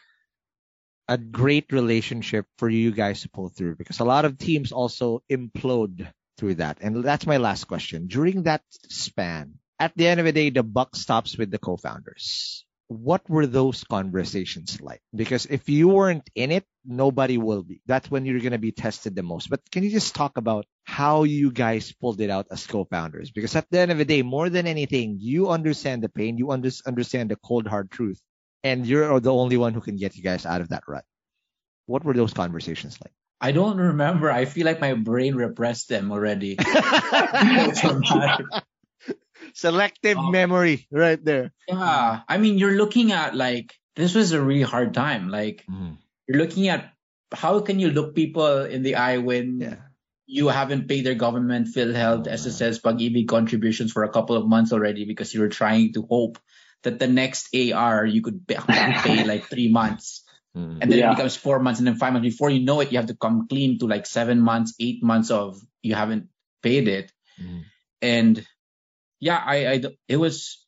a 1.08 1.18
great 1.18 1.72
relationship 1.72 2.48
for 2.58 2.70
you 2.70 2.92
guys 2.92 3.22
to 3.22 3.30
pull 3.30 3.50
through 3.50 3.76
because 3.76 4.00
a 4.00 4.06
lot 4.06 4.26
of 4.26 4.38
teams 4.38 4.72
also 4.72 5.22
implode 5.30 6.08
through 6.38 6.56
that. 6.56 6.80
And 6.82 7.04
that's 7.04 7.28
my 7.28 7.38
last 7.38 7.66
question. 7.66 8.08
During 8.08 8.44
that 8.44 8.64
span, 8.90 9.60
at 9.80 9.96
the 9.96 10.08
end 10.08 10.20
of 10.20 10.26
the 10.26 10.32
day, 10.32 10.50
the 10.50 10.64
buck 10.64 10.96
stops 10.96 11.38
with 11.38 11.52
the 11.52 11.58
co-founders 11.58 12.66
what 12.90 13.30
were 13.30 13.46
those 13.46 13.84
conversations 13.84 14.82
like? 14.82 15.00
Because 15.16 15.46
if 15.46 15.70
you 15.70 15.90
weren't 15.90 16.28
in 16.34 16.52
it, 16.52 16.66
nobody 16.84 17.38
will 17.38 17.62
be. 17.62 17.82
That's 17.86 18.10
when 18.10 18.26
you're 18.26 18.40
going 18.40 18.54
to 18.54 18.58
be 18.58 18.72
tested 18.72 19.16
the 19.16 19.22
most. 19.22 19.48
But 19.48 19.62
can 19.72 19.84
you 19.84 19.92
just 19.92 20.16
talk 20.16 20.38
about 20.38 20.66
how 20.86 21.24
you 21.24 21.52
guys 21.52 21.94
pulled 21.94 22.20
it 22.20 22.32
out 22.32 22.48
as 22.50 22.66
co-founders? 22.66 23.30
Because 23.30 23.56
at 23.56 23.70
the 23.70 23.80
end 23.80 23.92
of 23.92 24.00
the 24.00 24.06
day, 24.06 24.24
more 24.24 24.50
than 24.50 24.66
anything, 24.66 25.18
you 25.20 25.50
understand 25.50 26.02
the 26.02 26.10
pain, 26.10 26.40
you 26.40 26.50
under- 26.50 26.72
understand 26.88 27.30
the 27.30 27.36
cold 27.36 27.68
hard 27.68 27.92
truth, 27.92 28.20
and 28.64 28.88
you're 28.88 29.20
the 29.20 29.32
only 29.32 29.58
one 29.58 29.76
who 29.76 29.82
can 29.82 29.96
get 29.96 30.18
you 30.18 30.24
guys 30.24 30.48
out 30.48 30.62
of 30.62 30.70
that 30.70 30.84
rut. 30.88 31.06
What 31.86 32.04
were 32.04 32.16
those 32.16 32.34
conversations 32.34 32.98
like? 33.06 33.14
I 33.40 33.52
don't 33.52 33.78
remember. 33.78 34.32
I 34.32 34.46
feel 34.46 34.66
like 34.66 34.82
my 34.82 34.96
brain 34.96 35.36
repressed 35.36 35.90
them 35.90 36.12
already. 36.12 36.58
Selective 39.54 40.18
um, 40.18 40.32
memory 40.32 40.88
right 40.92 41.24
there. 41.24 41.52
Yeah. 41.68 42.22
I 42.28 42.38
mean, 42.38 42.58
you're 42.58 42.78
looking 42.78 43.12
at 43.12 43.36
like, 43.36 43.74
this 43.96 44.16
was 44.16 44.32
a 44.32 44.42
really 44.42 44.64
hard 44.64 44.94
time. 44.94 45.30
Like, 45.30 45.66
mm. 45.70 45.98
you're 46.28 46.38
looking 46.38 46.68
at 46.68 46.94
how 47.34 47.60
can 47.60 47.80
you 47.80 47.92
look 47.92 48.16
people 48.16 48.64
in 48.64 48.84
the 48.84 48.96
eye 48.96 49.18
when 49.18 49.60
yeah. 49.60 49.76
you 50.26 50.48
haven't 50.48 50.88
paid 50.88 51.06
their 51.06 51.16
government, 51.16 51.68
PhilHealth, 51.68 52.28
oh, 52.28 52.32
SSS, 52.32 52.80
Pag-ibig 52.80 53.28
contributions 53.28 53.92
for 53.92 54.04
a 54.04 54.10
couple 54.10 54.36
of 54.36 54.48
months 54.48 54.74
already 54.74 55.06
because 55.06 55.34
you 55.34 55.42
were 55.42 55.50
trying 55.50 55.94
to 55.94 56.02
hope 56.04 56.40
that 56.84 57.00
the 57.00 57.08
next 57.08 57.54
AR 57.56 58.06
you 58.06 58.22
could 58.22 58.48
pay, 58.48 58.58
pay 58.68 59.24
like 59.24 59.46
three 59.46 59.72
months. 59.72 60.24
Mm. 60.56 60.80
And 60.82 60.92
then 60.92 61.00
yeah. 61.00 61.12
it 61.12 61.16
becomes 61.16 61.36
four 61.36 61.60
months 61.60 61.80
and 61.80 61.88
then 61.88 61.96
five 61.96 62.14
months. 62.14 62.26
Before 62.26 62.50
you 62.50 62.64
know 62.64 62.80
it, 62.80 62.92
you 62.92 62.98
have 62.98 63.08
to 63.08 63.16
come 63.16 63.48
clean 63.48 63.80
to 63.80 63.88
like 63.88 64.06
seven 64.06 64.40
months, 64.40 64.74
eight 64.80 65.04
months 65.04 65.30
of 65.30 65.60
you 65.82 65.96
haven't 65.96 66.30
paid 66.64 66.88
it. 66.88 67.12
Mm. 67.42 67.64
And 68.02 68.48
yeah, 69.20 69.42
I, 69.44 69.68
I, 69.68 69.82
it 70.08 70.18
was, 70.18 70.66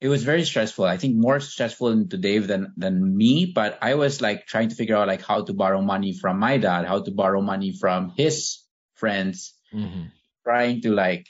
it 0.00 0.08
was 0.08 0.24
very 0.24 0.44
stressful. 0.44 0.84
I 0.84 0.96
think 0.96 1.16
more 1.16 1.40
stressful 1.40 2.06
to 2.08 2.16
Dave 2.16 2.46
than, 2.46 2.72
than 2.76 3.16
me, 3.16 3.52
but 3.54 3.78
I 3.82 3.94
was 3.94 4.20
like 4.20 4.46
trying 4.46 4.70
to 4.70 4.74
figure 4.74 4.96
out 4.96 5.08
like 5.08 5.22
how 5.22 5.44
to 5.44 5.52
borrow 5.52 5.82
money 5.82 6.16
from 6.18 6.38
my 6.38 6.56
dad, 6.56 6.86
how 6.86 7.02
to 7.02 7.10
borrow 7.10 7.42
money 7.42 7.76
from 7.78 8.12
his 8.16 8.64
friends, 8.94 9.54
mm-hmm. 9.74 10.04
trying 10.44 10.80
to 10.82 10.94
like 10.94 11.26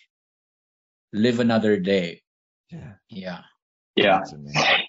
live 1.12 1.41
another 1.41 1.79
day. 1.81 2.23
Yeah. 2.71 2.95
Yeah. 3.09 3.41
Yeah. 3.97 4.21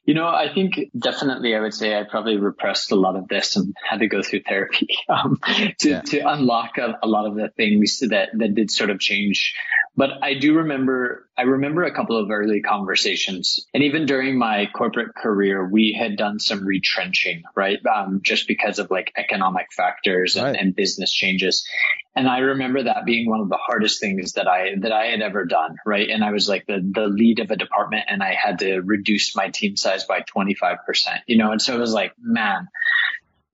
You 0.04 0.16
know, 0.16 0.28
I 0.28 0.52
think 0.52 0.80
definitely 0.98 1.56
I 1.56 1.60
would 1.60 1.76
say 1.76 1.98
I 1.98 2.04
probably 2.04 2.38
repressed 2.38 2.92
a 2.92 2.96
lot 2.96 3.16
of 3.16 3.28
this 3.28 3.56
and 3.56 3.76
had 3.88 4.00
to 4.00 4.08
go 4.08 4.24
through 4.24 4.42
therapy 4.48 4.88
um, 5.10 5.40
to, 5.80 5.90
yeah. 5.90 6.02
to 6.02 6.20
unlock 6.28 6.78
a, 6.80 6.98
a, 7.04 7.08
lot 7.08 7.28
of 7.28 7.36
the 7.36 7.50
things 7.50 8.00
that, 8.00 8.30
that 8.34 8.56
did 8.56 8.72
sort 8.72 8.90
of 8.90 9.00
change. 9.00 9.54
But 9.96 10.24
I 10.24 10.36
do 10.36 10.56
remember, 10.56 11.30
I 11.38 11.44
remember 11.44 11.84
a 11.84 11.94
couple 11.94 12.18
of 12.18 12.32
early 12.32 12.62
conversations. 12.62 13.68
And 13.74 13.84
even 13.84 14.06
during 14.06 14.40
my 14.40 14.68
corporate 14.74 15.14
career, 15.16 15.68
we 15.68 15.96
had 15.98 16.18
done 16.18 16.40
some 16.40 16.66
retrenching, 16.66 17.44
right? 17.56 17.80
Um, 17.86 18.22
just 18.24 18.48
because 18.48 18.80
of 18.80 18.90
like 18.90 19.12
economic 19.18 19.68
factors 19.76 20.36
and, 20.36 20.46
right. 20.46 20.56
and 20.56 20.76
business 20.76 21.12
changes. 21.12 21.68
And 22.16 22.28
I 22.28 22.40
remember 22.40 22.84
that 22.84 23.06
being 23.06 23.30
one 23.30 23.42
of 23.42 23.50
the 23.50 23.58
hardest 23.58 24.00
things 24.00 24.34
that 24.34 24.48
I, 24.48 24.76
that 24.80 24.92
I 24.92 25.08
had 25.08 25.22
ever 25.22 25.46
done, 25.46 25.76
right? 25.86 26.10
And 26.10 26.24
I 26.24 26.32
was 26.32 26.48
like 26.48 26.66
the, 26.68 26.80
the 26.82 27.08
lead 27.08 27.40
of 27.40 27.52
a 27.52 27.56
department 27.56 28.06
and 28.08 28.24
I 28.24 28.34
had 28.34 28.60
to 28.60 28.80
reduce 28.80 29.36
my 29.36 29.50
team 29.50 29.76
size 29.78 29.91
by 30.08 30.22
25%, 30.22 30.78
you 31.28 31.38
know? 31.38 31.52
And 31.52 31.62
so 31.62 31.76
it 31.76 31.80
was 31.80 31.94
like, 31.94 32.14
man, 32.20 32.68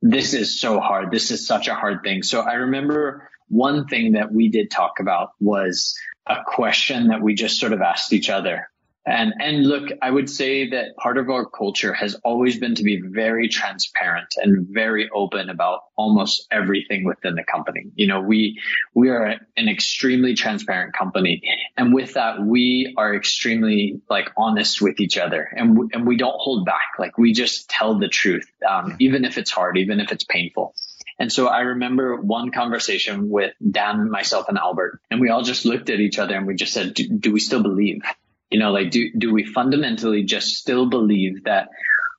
this 0.01 0.34
is 0.34 0.59
so 0.59 0.80
hard. 0.80 1.11
This 1.11 1.31
is 1.31 1.45
such 1.45 1.68
a 1.68 1.76
hard 1.76 2.03
thing. 2.03 2.23
So 2.23 2.41
I 2.41 2.53
remember 2.53 3.30
one 3.49 3.88
thing 3.88 4.14
that 4.14 4.31
we 4.31 4.49
did 4.49 4.69
talk 4.69 4.99
about 4.99 5.31
was 5.39 5.97
a 6.26 6.38
question 6.45 7.07
that 7.07 7.22
we 7.22 7.34
just 7.34 7.59
sort 7.59 7.73
of 7.73 7.81
asked 7.81 8.14
each 8.14 8.30
other. 8.30 8.69
And, 9.08 9.36
and 9.40 9.66
look, 9.66 9.90
I 10.02 10.12
would 10.12 10.30
say 10.30 10.72
that 10.72 10.98
part 10.98 11.18
of 11.18 11.30
our 11.30 11.46
culture 11.46 11.94
has 11.94 12.16
always 12.26 12.60
been 12.60 12.76
to 12.76 12.84
be 12.84 13.02
very 13.02 13.48
transparent 13.48 14.28
and 14.36 14.68
very 14.70 15.10
open 15.16 15.50
about 15.50 15.80
almost 15.96 16.46
everything 16.52 17.06
within 17.06 17.36
the 17.36 17.44
company. 17.44 17.86
You 17.96 18.08
know, 18.08 18.20
we, 18.20 18.60
we 18.94 19.08
are 19.08 19.36
an 19.56 19.70
extremely 19.70 20.34
transparent 20.34 20.94
company. 20.94 21.42
And 21.78 21.94
with 21.94 22.16
that, 22.16 22.42
we 22.42 22.94
are 22.98 23.16
extremely 23.16 24.02
like 24.10 24.30
honest 24.36 24.82
with 24.82 25.00
each 25.00 25.18
other 25.18 25.48
and, 25.56 25.90
and 25.94 26.06
we 26.06 26.18
don't 26.18 26.36
hold 26.38 26.66
back. 26.66 27.00
Like 27.00 27.18
we 27.18 27.32
just 27.32 27.70
tell 27.70 27.98
the 27.98 28.10
truth, 28.10 28.52
um, 28.70 28.98
even 29.00 29.24
if 29.24 29.38
it's 29.38 29.52
hard, 29.52 29.78
even 29.78 30.02
if 30.02 30.12
it's 30.12 30.26
painful. 30.26 30.76
And 31.18 31.32
so 31.32 31.48
I 31.48 31.62
remember 31.62 32.18
one 32.18 32.52
conversation 32.52 33.30
with 33.30 33.54
Dan, 33.72 34.12
myself, 34.12 34.50
and 34.50 34.58
Albert, 34.58 35.00
and 35.10 35.22
we 35.22 35.30
all 35.30 35.44
just 35.44 35.66
looked 35.66 35.90
at 35.90 36.02
each 36.02 36.20
other 36.20 36.36
and 36.36 36.46
we 36.46 36.56
just 36.56 36.74
said, 36.74 36.94
do, 36.94 37.08
do 37.08 37.32
we 37.32 37.40
still 37.40 37.64
believe? 37.64 38.02
You 38.49 38.60
know, 38.60 38.72
like, 38.72 38.91
do, 38.91 39.11
do 39.18 39.34
we 39.34 39.45
fundamentally 39.45 40.24
just 40.24 40.56
still 40.56 40.90
believe 40.90 41.44
that 41.44 41.69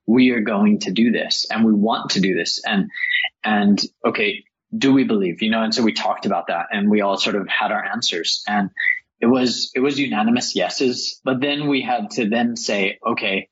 we 0.07 0.31
are 0.31 0.41
going 0.41 0.81
to 0.81 0.91
do 0.91 1.11
this 1.11 1.47
and 1.51 1.65
we 1.65 1.73
want 1.73 2.13
to 2.13 2.21
do 2.21 2.35
this? 2.35 2.63
And, 2.65 2.91
and 3.43 3.81
okay, 4.05 4.45
do 4.77 4.93
we 4.93 5.05
believe, 5.05 5.43
you 5.43 5.51
know? 5.51 5.63
And 5.63 5.75
so 5.75 5.83
we 5.83 5.93
talked 5.93 6.27
about 6.27 6.49
that 6.49 6.67
and 6.71 6.91
we 6.91 7.01
all 7.01 7.17
sort 7.17 7.37
of 7.37 7.49
had 7.49 7.73
our 7.73 7.85
answers 7.85 8.43
and 8.47 8.71
it 9.21 9.27
was, 9.27 9.71
it 9.75 9.81
was 9.81 9.99
unanimous 9.99 10.55
yeses. 10.55 11.21
But 11.25 11.41
then 11.41 11.67
we 11.67 11.83
had 11.83 12.11
to 12.13 12.29
then 12.29 12.57
say, 12.57 12.99
okay, 13.05 13.49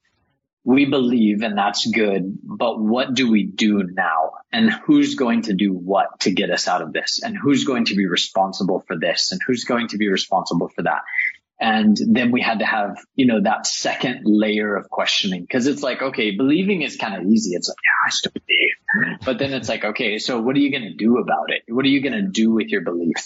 we 0.67 0.85
believe 0.85 1.43
and 1.43 1.57
that's 1.57 1.87
good, 1.87 2.39
but 2.43 2.81
what 2.81 3.15
do 3.15 3.31
we 3.31 3.45
do 3.45 3.85
now? 3.85 4.33
And 4.53 4.69
who's 4.69 5.15
going 5.15 5.43
to 5.43 5.55
do 5.55 5.73
what 5.73 6.19
to 6.21 6.33
get 6.33 6.51
us 6.51 6.67
out 6.67 6.83
of 6.83 6.93
this? 6.93 7.21
And 7.23 7.37
who's 7.37 7.63
going 7.63 7.85
to 7.85 7.95
be 7.95 8.07
responsible 8.07 8.83
for 8.85 8.99
this? 8.99 9.31
And 9.31 9.41
who's 9.47 9.63
going 9.63 9.89
to 9.89 9.97
be 9.97 10.09
responsible 10.09 10.69
for 10.69 10.83
that? 10.83 11.03
And 11.59 11.97
then 12.09 12.33
we 12.33 12.43
had 12.43 12.59
to 12.59 12.67
have, 12.67 12.99
you 13.15 13.27
know, 13.27 13.41
that 13.43 13.67
second 13.67 14.23
layer 14.25 14.77
of 14.77 14.91
questioning. 14.91 15.47
Cause 15.51 15.67
it's 15.67 15.83
like, 15.83 16.03
okay, 16.03 16.37
believing 16.37 16.83
is 16.83 16.97
kind 16.97 17.15
of 17.15 17.27
easy. 17.31 17.55
It's 17.55 17.69
like, 17.69 17.77
yeah, 17.83 18.07
I 18.07 18.11
still 18.11 18.33
believe. 18.33 19.19
But 19.25 19.39
then 19.39 19.53
it's 19.53 19.69
like, 19.69 19.85
okay, 19.85 20.19
so 20.19 20.41
what 20.41 20.57
are 20.57 20.59
you 20.59 20.71
going 20.71 20.85
to 20.85 20.95
do 20.95 21.19
about 21.19 21.51
it? 21.51 21.63
What 21.69 21.85
are 21.85 21.89
you 21.89 22.03
going 22.03 22.13
to 22.13 22.29
do 22.29 22.53
with 22.53 22.69
your 22.69 22.83
belief? 22.83 23.17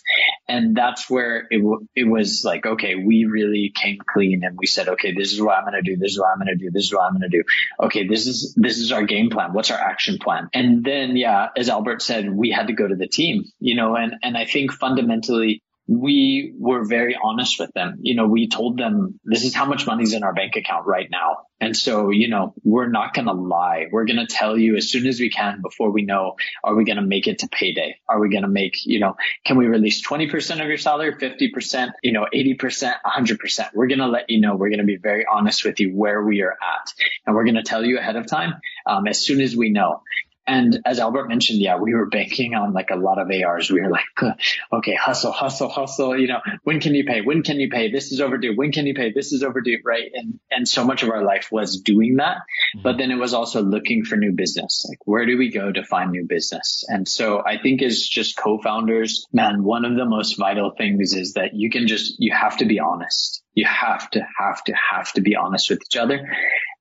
And 0.49 0.77
that's 0.77 1.11
where 1.11 1.47
it, 1.51 1.59
w- 1.59 1.87
it 1.95 2.05
was 2.05 2.43
like, 2.45 2.67
okay, 2.67 2.95
we 2.95 3.25
really 3.25 3.73
came 3.75 3.99
clean 4.07 4.43
and 4.45 4.57
we 4.59 4.67
said, 4.67 4.89
okay, 4.89 5.13
this 5.13 5.33
is 5.33 5.41
what 5.41 5.57
I'm 5.57 5.65
going 5.65 5.83
to 5.83 5.83
do. 5.83 5.97
This 5.97 6.13
is 6.13 6.21
what 6.21 6.29
I'm 6.29 6.39
going 6.39 6.57
to 6.57 6.65
do. 6.65 6.71
This 6.71 6.85
is 6.85 6.93
what 6.95 7.03
I'm 7.03 7.19
going 7.19 7.31
to 7.31 7.37
do. 7.37 7.43
Okay. 7.81 8.07
This 8.07 8.27
is, 8.27 8.55
this 8.57 8.79
is 8.79 8.93
our 8.93 9.05
game 9.05 9.31
plan. 9.31 9.53
What's 9.53 9.71
our 9.71 9.79
action 9.79 10.19
plan? 10.21 10.49
And 10.55 10.85
then, 10.85 11.17
yeah, 11.17 11.49
as 11.57 11.69
Albert 11.69 12.03
said, 12.03 12.31
we 12.33 12.51
had 12.51 12.69
to 12.69 12.73
go 12.73 12.87
to 12.87 12.97
the 12.97 13.09
team, 13.09 13.45
you 13.59 13.75
know, 13.75 13.97
and, 13.97 14.15
and 14.23 14.37
I 14.37 14.45
think 14.45 14.73
fundamentally 14.73 15.63
we 15.91 16.55
were 16.57 16.85
very 16.85 17.19
honest 17.21 17.59
with 17.59 17.73
them. 17.73 17.99
You 18.01 18.15
know, 18.15 18.29
we 18.29 18.47
told 18.47 18.79
them 18.79 19.19
this 19.25 19.43
is 19.43 19.53
how 19.53 19.65
much 19.65 19.89
money's 19.89 20.13
in 20.13 20.23
our 20.23 20.33
bank 20.33 20.55
account 20.55 20.87
right 20.87 21.09
now. 21.11 21.39
And 21.61 21.77
so, 21.77 22.11
you 22.11 22.29
know, 22.29 22.55
we're 22.63 22.89
not 22.89 23.13
going 23.13 23.27
to 23.27 23.33
lie. 23.33 23.87
We're 23.91 24.05
going 24.05 24.25
to 24.25 24.27
tell 24.27 24.57
you 24.57 24.77
as 24.77 24.89
soon 24.89 25.09
as 25.09 25.19
we 25.19 25.31
can 25.31 25.61
before 25.63 25.91
we 25.91 26.03
know, 26.03 26.37
are 26.63 26.77
we 26.77 26.85
going 26.85 26.97
to 26.99 27.03
make 27.03 27.27
it 27.27 27.41
to 27.41 27.49
payday? 27.49 27.97
Are 28.09 28.21
we 28.21 28.31
going 28.31 28.45
to 28.45 28.49
make, 28.49 28.87
you 28.87 29.01
know, 29.01 29.17
can 29.45 29.57
we 29.57 29.67
release 29.67 30.07
20% 30.07 30.63
of 30.63 30.69
your 30.69 30.79
salary, 30.79 31.13
50%, 31.13 31.91
you 32.05 32.13
know, 32.13 32.25
80%, 32.33 32.95
100%? 33.05 33.69
We're 33.75 33.89
going 33.89 33.99
to 33.99 34.07
let 34.07 34.31
you 34.31 34.41
know. 34.41 34.55
We're 34.55 34.71
going 34.71 34.79
to 34.79 34.87
be 34.87 34.97
very 34.97 35.27
honest 35.31 35.65
with 35.65 35.81
you 35.81 35.91
where 35.91 36.23
we 36.23 36.41
are 36.43 36.53
at. 36.53 36.93
And 37.27 37.35
we're 37.35 37.45
going 37.45 37.57
to 37.57 37.65
tell 37.65 37.85
you 37.85 37.99
ahead 37.99 38.15
of 38.15 38.29
time, 38.29 38.55
um, 38.87 39.09
as 39.09 39.19
soon 39.21 39.41
as 39.41 39.57
we 39.57 39.71
know. 39.71 40.03
And 40.47 40.81
as 40.85 40.99
Albert 40.99 41.29
mentioned, 41.29 41.61
yeah, 41.61 41.77
we 41.77 41.95
were 41.95 42.07
banking 42.07 42.55
on 42.55 42.73
like 42.73 42.91
a 42.91 42.97
lot 42.97 43.19
of 43.19 43.31
ARs. 43.31 43.71
We 43.71 43.81
were 43.81 43.91
like, 43.91 44.05
okay, 44.73 44.95
hustle, 44.95 45.33
hustle, 45.33 45.69
hustle. 45.69 46.19
You 46.19 46.29
know, 46.29 46.41
when 46.65 46.81
can 46.81 46.95
you 46.95 47.05
pay? 47.05 47.21
When 47.21 47.43
can 47.43 47.61
you 47.61 47.69
pay? 47.69 47.91
This 47.91 48.11
is 48.11 48.21
overdue. 48.21 48.57
When 48.57 48.73
can 48.73 48.87
you 48.87 48.95
pay? 48.95 49.13
This 49.13 49.33
is 49.33 49.43
overdue, 49.43 49.79
right? 49.85 50.11
And 50.13 50.41
and 50.51 50.67
so 50.67 50.85
much 50.85 51.03
of 51.03 51.11
our 51.11 51.23
life 51.23 51.49
was 51.53 51.81
doing 51.81 52.17
that, 52.17 52.39
mm-hmm. 52.39 52.83
but 52.83 52.97
then 52.97 53.11
it 53.11 53.17
was 53.17 53.35
also 53.35 53.63
looking 53.63 54.05
for 54.05 54.17
new 54.17 54.33
business. 54.33 54.87
Like, 54.89 54.99
where 55.05 55.27
do 55.27 55.37
we 55.37 55.51
go 55.51 55.71
to 55.71 55.85
find 55.85 56.11
new 56.11 56.27
business? 56.27 56.85
And 56.89 57.07
so 57.07 57.43
I 57.45 57.59
think 57.63 57.83
as 57.83 58.01
just 58.01 58.37
co-founders, 58.37 59.27
man, 59.33 59.63
one 59.63 59.85
of 59.85 59.97
the 59.97 60.07
most 60.07 60.37
vital 60.39 60.73
things 60.77 61.15
is 61.15 61.35
that 61.35 61.55
you 61.55 61.71
can 61.71 61.87
just 61.87 62.17
you 62.19 62.33
have 62.35 62.57
to 62.59 62.65
be 62.65 62.81
honest. 62.81 63.43
You 63.55 63.67
have 63.67 64.11
to 64.11 64.27
have 64.39 64.65
to 64.65 64.75
have 64.75 65.13
to 65.13 65.21
be 65.21 65.37
honest 65.37 65.71
with 65.71 65.81
each 65.87 65.97
other, 65.97 66.29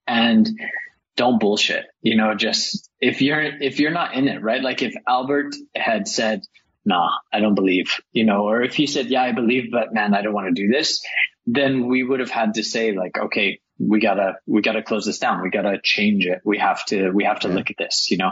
and 0.08 0.50
don't 1.20 1.40
bullshit. 1.40 1.86
You 2.02 2.16
know, 2.16 2.34
just 2.34 2.90
if 3.02 3.22
you're 3.22 3.42
if 3.42 3.80
you're 3.80 3.92
not 3.92 4.14
in 4.14 4.30
it, 4.30 4.42
right? 4.42 4.64
Like 4.64 4.82
if 4.82 4.96
Albert 5.06 5.54
had 5.76 6.08
said, 6.08 6.44
"Nah, 6.86 7.10
I 7.32 7.42
don't 7.42 7.56
believe," 7.56 8.00
you 8.14 8.24
know, 8.24 8.48
or 8.48 8.64
if 8.64 8.74
he 8.74 8.88
said, 8.88 9.08
"Yeah, 9.08 9.24
I 9.24 9.34
believe, 9.34 9.70
but 9.70 9.94
man, 9.94 10.14
I 10.14 10.22
don't 10.22 10.34
want 10.34 10.56
to 10.56 10.62
do 10.62 10.72
this," 10.72 11.06
then 11.46 11.88
we 11.88 12.04
would 12.04 12.22
have 12.22 12.32
had 12.32 12.54
to 12.54 12.64
say 12.64 12.94
like, 12.94 13.18
"Okay, 13.18 13.60
we 13.80 14.00
gotta 14.00 14.36
we 14.46 14.62
gotta 14.62 14.84
close 14.84 15.06
this 15.06 15.20
down. 15.20 15.42
We 15.42 15.50
gotta 15.50 15.80
change 15.82 16.26
it. 16.26 16.42
We 16.44 16.58
have 16.58 16.86
to 16.88 17.12
we 17.12 17.24
have 17.24 17.40
to 17.42 17.48
yeah. 17.48 17.56
look 17.56 17.72
at 17.72 17.78
this, 17.78 18.12
you 18.12 18.18
know." 18.18 18.32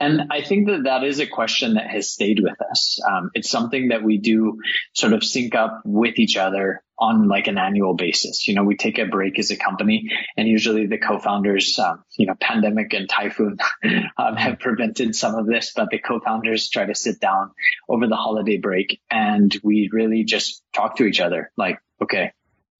And 0.00 0.32
I 0.32 0.42
think 0.42 0.68
that 0.68 0.84
that 0.84 1.04
is 1.04 1.20
a 1.20 1.26
question 1.26 1.74
that 1.74 1.88
has 1.90 2.10
stayed 2.10 2.40
with 2.40 2.60
us. 2.62 3.00
Um, 3.06 3.30
it's 3.34 3.50
something 3.50 3.88
that 3.88 4.02
we 4.02 4.18
do 4.18 4.58
sort 4.94 5.12
of 5.12 5.22
sync 5.22 5.54
up 5.54 5.82
with 5.84 6.18
each 6.18 6.36
other 6.36 6.82
on 6.98 7.28
like 7.28 7.46
an 7.46 7.58
annual 7.58 7.94
basis. 7.94 8.48
You 8.48 8.54
know, 8.54 8.64
we 8.64 8.76
take 8.76 8.98
a 8.98 9.04
break 9.04 9.38
as 9.38 9.50
a 9.50 9.56
company 9.56 10.10
and 10.36 10.48
usually 10.48 10.86
the 10.86 10.98
co-founders, 10.98 11.78
um, 11.78 12.02
you 12.16 12.26
know, 12.26 12.34
pandemic 12.40 12.94
and 12.94 13.08
typhoon 13.08 13.58
um, 14.16 14.36
have 14.36 14.58
prevented 14.58 15.14
some 15.14 15.34
of 15.34 15.46
this, 15.46 15.72
but 15.76 15.90
the 15.90 15.98
co-founders 15.98 16.70
try 16.70 16.86
to 16.86 16.94
sit 16.94 17.20
down 17.20 17.50
over 17.88 18.06
the 18.06 18.16
holiday 18.16 18.56
break 18.56 19.00
and 19.10 19.54
we 19.62 19.90
really 19.92 20.24
just 20.24 20.62
talk 20.72 20.96
to 20.96 21.04
each 21.04 21.20
other 21.20 21.52
like, 21.56 21.78
okay, 22.02 22.32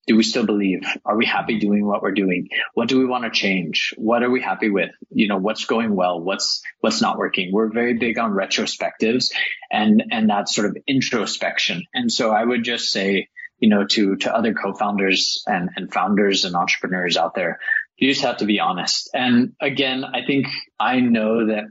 do 0.06 0.16
we 0.16 0.22
still 0.22 0.46
believe? 0.46 0.80
Are 1.04 1.16
we 1.16 1.26
happy 1.26 1.58
doing 1.58 1.86
what 1.86 2.02
we're 2.02 2.12
doing? 2.12 2.48
What 2.74 2.88
do 2.88 2.98
we 2.98 3.06
want 3.06 3.24
to 3.24 3.30
change? 3.30 3.92
What 3.96 4.22
are 4.22 4.30
we 4.30 4.40
happy 4.40 4.70
with? 4.70 4.90
You 5.10 5.28
know, 5.28 5.38
what's 5.38 5.64
going 5.64 5.94
well? 5.94 6.20
What's, 6.20 6.62
what's 6.80 7.00
not 7.00 7.18
working? 7.18 7.52
We're 7.52 7.72
very 7.72 7.94
big 7.94 8.18
on 8.18 8.32
retrospectives 8.32 9.32
and, 9.70 10.04
and 10.10 10.30
that 10.30 10.48
sort 10.48 10.68
of 10.68 10.76
introspection. 10.86 11.84
And 11.92 12.10
so 12.10 12.30
I 12.30 12.44
would 12.44 12.62
just 12.62 12.90
say, 12.90 13.28
you 13.58 13.68
know, 13.68 13.84
to, 13.86 14.16
to 14.16 14.34
other 14.34 14.54
co-founders 14.54 15.42
and, 15.46 15.70
and 15.76 15.92
founders 15.92 16.44
and 16.44 16.54
entrepreneurs 16.54 17.16
out 17.16 17.34
there, 17.34 17.58
you 17.96 18.10
just 18.10 18.24
have 18.24 18.36
to 18.38 18.44
be 18.44 18.60
honest. 18.60 19.10
And 19.14 19.54
again, 19.60 20.04
I 20.04 20.24
think 20.26 20.46
I 20.78 21.00
know 21.00 21.46
that 21.46 21.64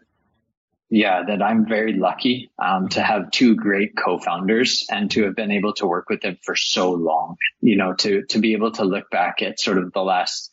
yeah, 0.89 1.23
that 1.27 1.41
I'm 1.41 1.67
very 1.67 1.93
lucky 1.93 2.51
um, 2.63 2.89
to 2.89 3.01
have 3.01 3.31
two 3.31 3.55
great 3.55 3.95
co-founders 3.95 4.85
and 4.89 5.09
to 5.11 5.23
have 5.23 5.35
been 5.35 5.51
able 5.51 5.73
to 5.73 5.87
work 5.87 6.09
with 6.09 6.21
them 6.21 6.37
for 6.43 6.55
so 6.55 6.91
long. 6.91 7.37
You 7.61 7.77
know, 7.77 7.93
to 7.95 8.23
to 8.29 8.39
be 8.39 8.53
able 8.53 8.71
to 8.73 8.83
look 8.83 9.09
back 9.09 9.41
at 9.41 9.59
sort 9.59 9.79
of 9.79 9.91
the 9.93 10.03
last 10.03 10.51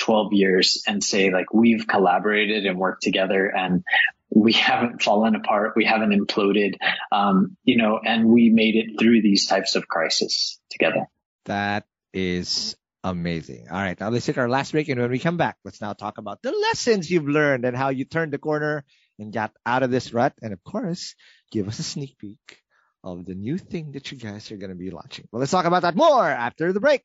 12 0.00 0.32
years 0.32 0.82
and 0.86 1.02
say 1.02 1.30
like 1.30 1.52
we've 1.52 1.86
collaborated 1.86 2.66
and 2.66 2.78
worked 2.78 3.02
together 3.02 3.46
and 3.46 3.82
we 4.28 4.52
haven't 4.68 5.02
fallen 5.02 5.34
apart, 5.34 5.72
we 5.76 5.84
haven't 5.84 6.12
imploded, 6.12 6.74
um, 7.10 7.56
you 7.64 7.76
know, 7.76 8.00
and 8.04 8.26
we 8.26 8.50
made 8.50 8.76
it 8.76 8.98
through 8.98 9.22
these 9.22 9.46
types 9.46 9.76
of 9.76 9.88
crises 9.88 10.58
together. 10.70 11.06
That 11.46 11.86
is 12.12 12.76
amazing. 13.02 13.68
All 13.70 13.78
right, 13.78 13.98
now 13.98 14.10
let's 14.10 14.26
take 14.26 14.38
our 14.38 14.48
last 14.48 14.72
break, 14.72 14.88
and 14.88 15.00
when 15.00 15.10
we 15.10 15.18
come 15.18 15.38
back, 15.38 15.56
let's 15.64 15.80
now 15.80 15.94
talk 15.94 16.18
about 16.18 16.42
the 16.42 16.52
lessons 16.52 17.10
you've 17.10 17.28
learned 17.28 17.64
and 17.64 17.76
how 17.76 17.88
you 17.88 18.04
turned 18.04 18.32
the 18.32 18.38
corner 18.38 18.84
and 19.20 19.32
got 19.32 19.52
out 19.64 19.82
of 19.82 19.90
this 19.90 20.12
rut. 20.12 20.32
And 20.42 20.52
of 20.52 20.64
course, 20.64 21.14
give 21.52 21.68
us 21.68 21.78
a 21.78 21.84
sneak 21.84 22.18
peek 22.18 22.58
of 23.04 23.24
the 23.24 23.34
new 23.34 23.58
thing 23.58 23.92
that 23.92 24.10
you 24.10 24.18
guys 24.18 24.50
are 24.50 24.56
going 24.56 24.70
to 24.70 24.76
be 24.76 24.90
launching. 24.90 25.28
Well, 25.30 25.40
let's 25.40 25.52
talk 25.52 25.66
about 25.66 25.82
that 25.82 25.96
more 25.96 26.28
after 26.28 26.72
the 26.72 26.80
break. 26.80 27.04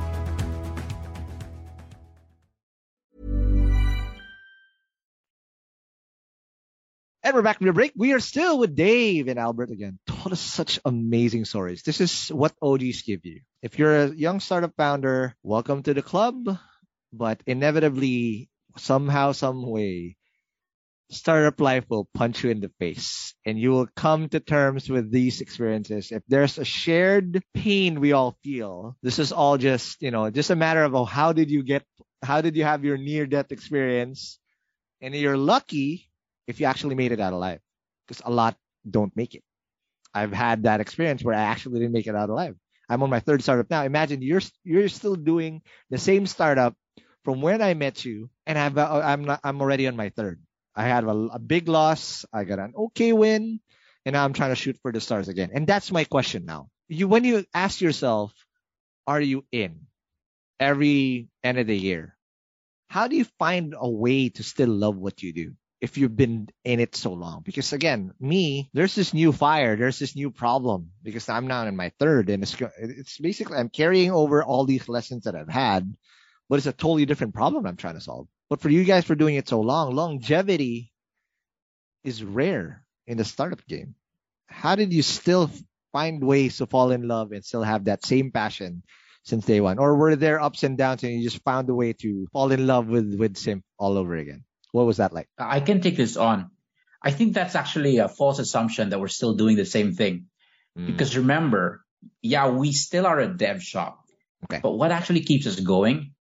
And 7.23 7.35
we're 7.35 7.43
back 7.43 7.59
from 7.59 7.67
the 7.67 7.73
break. 7.73 7.93
We 7.95 8.13
are 8.13 8.19
still 8.19 8.57
with 8.57 8.75
Dave 8.75 9.27
and 9.27 9.37
Albert 9.37 9.69
again. 9.69 9.99
Told 10.07 10.33
us 10.33 10.41
such 10.41 10.79
amazing 10.83 11.45
stories. 11.45 11.83
This 11.83 12.01
is 12.01 12.29
what 12.29 12.55
OGs 12.63 13.03
give 13.03 13.23
you. 13.27 13.41
If 13.61 13.77
you're 13.77 13.95
a 13.95 14.09
young 14.09 14.39
startup 14.39 14.73
founder, 14.75 15.35
welcome 15.43 15.83
to 15.83 15.93
the 15.93 16.01
club. 16.01 16.57
But 17.13 17.39
inevitably, 17.45 18.49
somehow, 18.77 19.33
some 19.33 19.61
way, 19.61 20.17
startup 21.11 21.61
life 21.61 21.85
will 21.89 22.09
punch 22.15 22.43
you 22.43 22.49
in 22.49 22.59
the 22.59 22.71
face 22.79 23.35
and 23.45 23.59
you 23.59 23.69
will 23.69 23.87
come 23.95 24.27
to 24.29 24.39
terms 24.39 24.89
with 24.89 25.11
these 25.11 25.41
experiences. 25.41 26.11
If 26.11 26.23
there's 26.27 26.57
a 26.57 26.65
shared 26.65 27.43
pain 27.53 27.99
we 27.99 28.13
all 28.13 28.35
feel, 28.43 28.97
this 29.03 29.19
is 29.19 29.31
all 29.31 29.59
just, 29.59 30.01
you 30.01 30.09
know, 30.09 30.31
just 30.31 30.49
a 30.49 30.55
matter 30.55 30.81
of 30.81 30.95
oh, 30.95 31.05
how 31.05 31.33
did 31.33 31.51
you 31.51 31.61
get, 31.61 31.83
how 32.23 32.41
did 32.41 32.55
you 32.55 32.63
have 32.63 32.83
your 32.83 32.97
near 32.97 33.27
death 33.27 33.51
experience? 33.51 34.39
And 35.01 35.13
you're 35.13 35.37
lucky 35.37 36.10
if 36.47 36.59
you 36.59 36.65
actually 36.65 36.95
made 36.95 37.11
it 37.11 37.19
out 37.19 37.33
alive 37.33 37.59
because 38.07 38.21
a 38.25 38.31
lot 38.31 38.57
don't 38.89 39.15
make 39.15 39.35
it. 39.35 39.43
I've 40.13 40.33
had 40.33 40.63
that 40.63 40.81
experience 40.81 41.23
where 41.23 41.35
I 41.35 41.41
actually 41.41 41.79
didn't 41.79 41.93
make 41.93 42.07
it 42.07 42.15
out 42.15 42.29
alive. 42.29 42.55
I'm 42.89 43.03
on 43.03 43.09
my 43.09 43.21
third 43.21 43.41
startup 43.41 43.69
now. 43.69 43.83
Imagine 43.83 44.21
you're 44.21 44.41
you're 44.63 44.89
still 44.89 45.15
doing 45.15 45.61
the 45.89 45.97
same 45.97 46.27
startup 46.27 46.75
from 47.23 47.41
when 47.41 47.61
I 47.61 47.73
met 47.73 48.03
you, 48.03 48.29
and 48.45 48.57
I've, 48.57 48.77
uh, 48.77 49.01
I'm 49.03 49.23
not, 49.25 49.39
I'm 49.43 49.61
already 49.61 49.87
on 49.87 49.95
my 49.95 50.09
third. 50.09 50.41
I 50.75 50.83
had 50.83 51.03
a, 51.03 51.09
a 51.33 51.39
big 51.39 51.67
loss. 51.67 52.25
I 52.33 52.43
got 52.43 52.59
an 52.59 52.73
okay 52.75 53.13
win, 53.13 53.61
and 54.05 54.13
now 54.13 54.25
I'm 54.25 54.33
trying 54.33 54.49
to 54.51 54.55
shoot 54.55 54.77
for 54.81 54.91
the 54.91 54.99
stars 54.99 55.29
again. 55.29 55.51
And 55.53 55.67
that's 55.67 55.91
my 55.91 56.03
question 56.03 56.45
now. 56.45 56.67
You 56.89 57.07
when 57.07 57.23
you 57.23 57.45
ask 57.53 57.79
yourself, 57.79 58.33
are 59.07 59.21
you 59.21 59.45
in 59.51 59.87
every 60.59 61.29
end 61.43 61.59
of 61.59 61.67
the 61.67 61.77
year? 61.77 62.17
How 62.89 63.07
do 63.07 63.15
you 63.15 63.25
find 63.39 63.73
a 63.77 63.89
way 63.89 64.29
to 64.29 64.43
still 64.43 64.69
love 64.69 64.97
what 64.97 65.23
you 65.23 65.31
do 65.33 65.53
if 65.81 65.97
you've 65.97 66.15
been 66.15 66.47
in 66.63 66.79
it 66.79 66.95
so 66.95 67.13
long? 67.13 67.41
Because 67.43 67.73
again, 67.73 68.13
me, 68.19 68.69
there's 68.73 68.95
this 68.95 69.13
new 69.13 69.31
fire, 69.31 69.75
there's 69.75 69.99
this 69.99 70.15
new 70.15 70.29
problem 70.29 70.91
because 71.03 71.27
I'm 71.27 71.47
now 71.47 71.65
in 71.65 71.75
my 71.75 71.91
third, 71.99 72.29
and 72.29 72.43
it's 72.43 72.55
it's 72.77 73.17
basically 73.17 73.57
I'm 73.57 73.69
carrying 73.69 74.11
over 74.11 74.43
all 74.43 74.65
these 74.65 74.87
lessons 74.87 75.23
that 75.23 75.35
I've 75.35 75.49
had, 75.49 75.91
but 76.47 76.57
it's 76.57 76.67
a 76.67 76.71
totally 76.71 77.05
different 77.05 77.33
problem 77.33 77.65
I'm 77.65 77.77
trying 77.77 77.95
to 77.95 78.01
solve. 78.01 78.27
But 78.49 78.61
for 78.61 78.69
you 78.69 78.83
guys 78.83 79.05
for 79.05 79.15
doing 79.15 79.35
it 79.35 79.49
so 79.49 79.61
long, 79.61 79.95
longevity 79.95 80.93
is 82.03 82.23
rare 82.23 82.85
in 83.07 83.17
the 83.17 83.25
startup 83.25 83.65
game. 83.65 83.95
How 84.47 84.75
did 84.75 84.93
you 84.93 85.01
still 85.01 85.49
find 85.91 86.23
ways 86.23 86.57
to 86.57 86.67
fall 86.67 86.91
in 86.91 87.07
love 87.07 87.31
and 87.31 87.43
still 87.43 87.63
have 87.63 87.85
that 87.85 88.05
same 88.05 88.31
passion 88.31 88.83
since 89.23 89.45
day 89.45 89.61
one? 89.61 89.79
Or 89.79 89.95
were 89.95 90.15
there 90.15 90.41
ups 90.41 90.63
and 90.63 90.77
downs 90.77 91.03
and 91.03 91.13
you 91.13 91.23
just 91.23 91.43
found 91.43 91.69
a 91.69 91.75
way 91.75 91.93
to 91.93 92.27
fall 92.33 92.51
in 92.51 92.67
love 92.67 92.87
with, 92.87 93.15
with 93.15 93.37
Symph 93.37 93.63
all 93.77 93.97
over 93.97 94.15
again? 94.15 94.43
What 94.71 94.85
was 94.85 94.97
that 94.97 95.13
like? 95.13 95.27
I 95.37 95.59
can 95.59 95.81
take 95.81 95.97
this 95.97 96.17
on. 96.17 96.51
I 97.01 97.11
think 97.11 97.33
that's 97.33 97.55
actually 97.55 97.97
a 97.97 98.07
false 98.07 98.39
assumption 98.39 98.89
that 98.89 98.99
we're 98.99 99.07
still 99.07 99.33
doing 99.33 99.55
the 99.55 99.65
same 99.65 99.93
thing. 99.93 100.27
Mm. 100.77 100.87
Because 100.87 101.17
remember, 101.17 101.83
yeah, 102.21 102.49
we 102.49 102.71
still 102.71 103.05
are 103.05 103.19
a 103.19 103.27
dev 103.27 103.61
shop. 103.63 104.05
Okay. 104.45 104.59
But 104.61 104.71
what 104.71 104.91
actually 104.91 105.21
keeps 105.21 105.47
us 105.47 105.59
going 105.59 106.13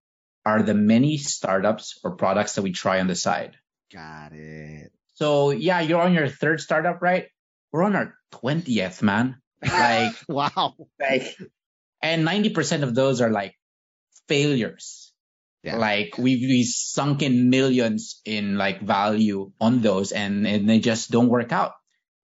are 0.45 0.63
the 0.63 0.75
many 0.75 1.17
startups 1.19 1.99
or 2.03 2.17
products 2.17 2.55
that 2.55 2.63
we 2.63 2.73
try 2.73 3.01
on 3.01 3.07
the 3.07 3.15
side. 3.15 3.57
Got 3.93 4.33
it. 4.33 4.93
So 5.15 5.51
yeah, 5.51 5.81
you're 5.81 6.01
on 6.01 6.15
your 6.15 6.29
third 6.29 6.61
startup, 6.61 7.03
right? 7.03 7.27
We're 7.73 7.85
on 7.85 7.95
our 7.95 8.15
20th, 8.33 9.03
man. 9.03 9.41
Like, 9.63 10.15
wow. 10.29 10.75
Like, 10.99 11.37
and 12.03 12.27
90% 12.27 12.83
of 12.83 12.95
those 12.95 13.21
are 13.21 13.31
like 13.31 13.55
failures. 14.29 15.10
Yeah. 15.63 15.77
Like 15.77 16.17
we've, 16.19 16.41
we 16.41 16.65
sunk 16.65 17.23
in 17.23 17.51
millions 17.51 18.21
in 18.25 18.57
like 18.57 18.81
value 18.81 19.53
on 19.61 19.83
those 19.83 20.13
and, 20.13 20.47
and 20.47 20.69
they 20.69 20.81
just 20.81 21.11
don't 21.11 21.29
work 21.29 21.53
out. 21.53 21.73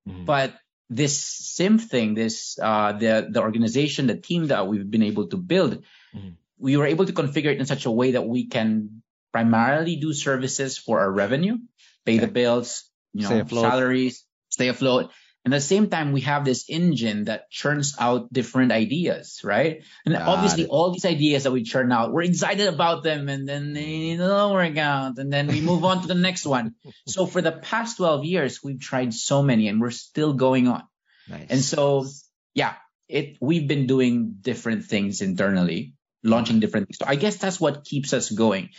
Mm-hmm. 0.08 0.24
But 0.24 0.54
this 0.88 1.18
Symph 1.18 1.84
thing, 1.84 2.14
this, 2.14 2.58
uh, 2.62 2.92
the, 2.92 3.28
the 3.30 3.42
organization, 3.42 4.06
the 4.06 4.16
team 4.16 4.46
that 4.48 4.66
we've 4.66 4.90
been 4.90 5.02
able 5.02 5.28
to 5.28 5.36
build, 5.36 5.82
mm-hmm 6.14 6.28
we 6.58 6.76
were 6.76 6.86
able 6.86 7.04
to 7.04 7.12
configure 7.12 7.52
it 7.52 7.58
in 7.58 7.66
such 7.66 7.86
a 7.86 7.90
way 7.90 8.12
that 8.12 8.26
we 8.26 8.46
can 8.48 9.02
primarily 9.32 9.96
do 9.96 10.12
services 10.12 10.78
for 10.78 11.00
our 11.00 11.10
revenue, 11.10 11.58
pay 12.04 12.16
okay. 12.16 12.26
the 12.26 12.32
bills, 12.32 12.90
you 13.12 13.28
know, 13.28 13.44
salaries, 13.46 14.24
stay 14.48 14.68
afloat. 14.68 15.10
And 15.46 15.54
at 15.54 15.58
the 15.58 15.64
same 15.64 15.88
time, 15.88 16.10
we 16.10 16.22
have 16.22 16.44
this 16.44 16.68
engine 16.68 17.26
that 17.26 17.48
churns 17.52 17.94
out 18.00 18.32
different 18.32 18.72
ideas, 18.72 19.42
right? 19.44 19.84
And 20.04 20.16
obviously, 20.16 20.66
all 20.66 20.90
these 20.90 21.04
ideas 21.04 21.44
that 21.44 21.52
we 21.52 21.62
churn 21.62 21.92
out, 21.92 22.12
we're 22.12 22.24
excited 22.24 22.66
about 22.66 23.04
them, 23.04 23.28
and 23.28 23.48
then 23.48 23.72
they 23.72 24.16
don't 24.16 24.52
work 24.52 24.76
out, 24.76 25.18
and 25.18 25.32
then 25.32 25.46
we 25.46 25.60
move 25.60 25.84
on 25.84 26.02
to 26.02 26.08
the 26.08 26.16
next 26.16 26.46
one. 26.46 26.74
So 27.06 27.26
for 27.26 27.40
the 27.40 27.52
past 27.52 27.98
12 27.98 28.24
years, 28.24 28.64
we've 28.64 28.80
tried 28.80 29.14
so 29.14 29.40
many, 29.40 29.68
and 29.68 29.80
we're 29.80 29.92
still 29.92 30.32
going 30.32 30.66
on. 30.66 30.82
Nice. 31.28 31.46
And 31.48 31.60
so, 31.60 32.06
yeah, 32.52 32.74
it 33.08 33.36
we've 33.40 33.68
been 33.68 33.86
doing 33.86 34.38
different 34.40 34.86
things 34.86 35.22
internally 35.22 35.94
launching 36.24 36.58
different 36.58 36.88
things. 36.88 36.98
So 36.98 37.06
I 37.06 37.14
guess 37.14 37.36
that's 37.36 37.60
what 37.60 37.84
keeps 37.84 38.12
us 38.12 38.32
going. 38.32 38.70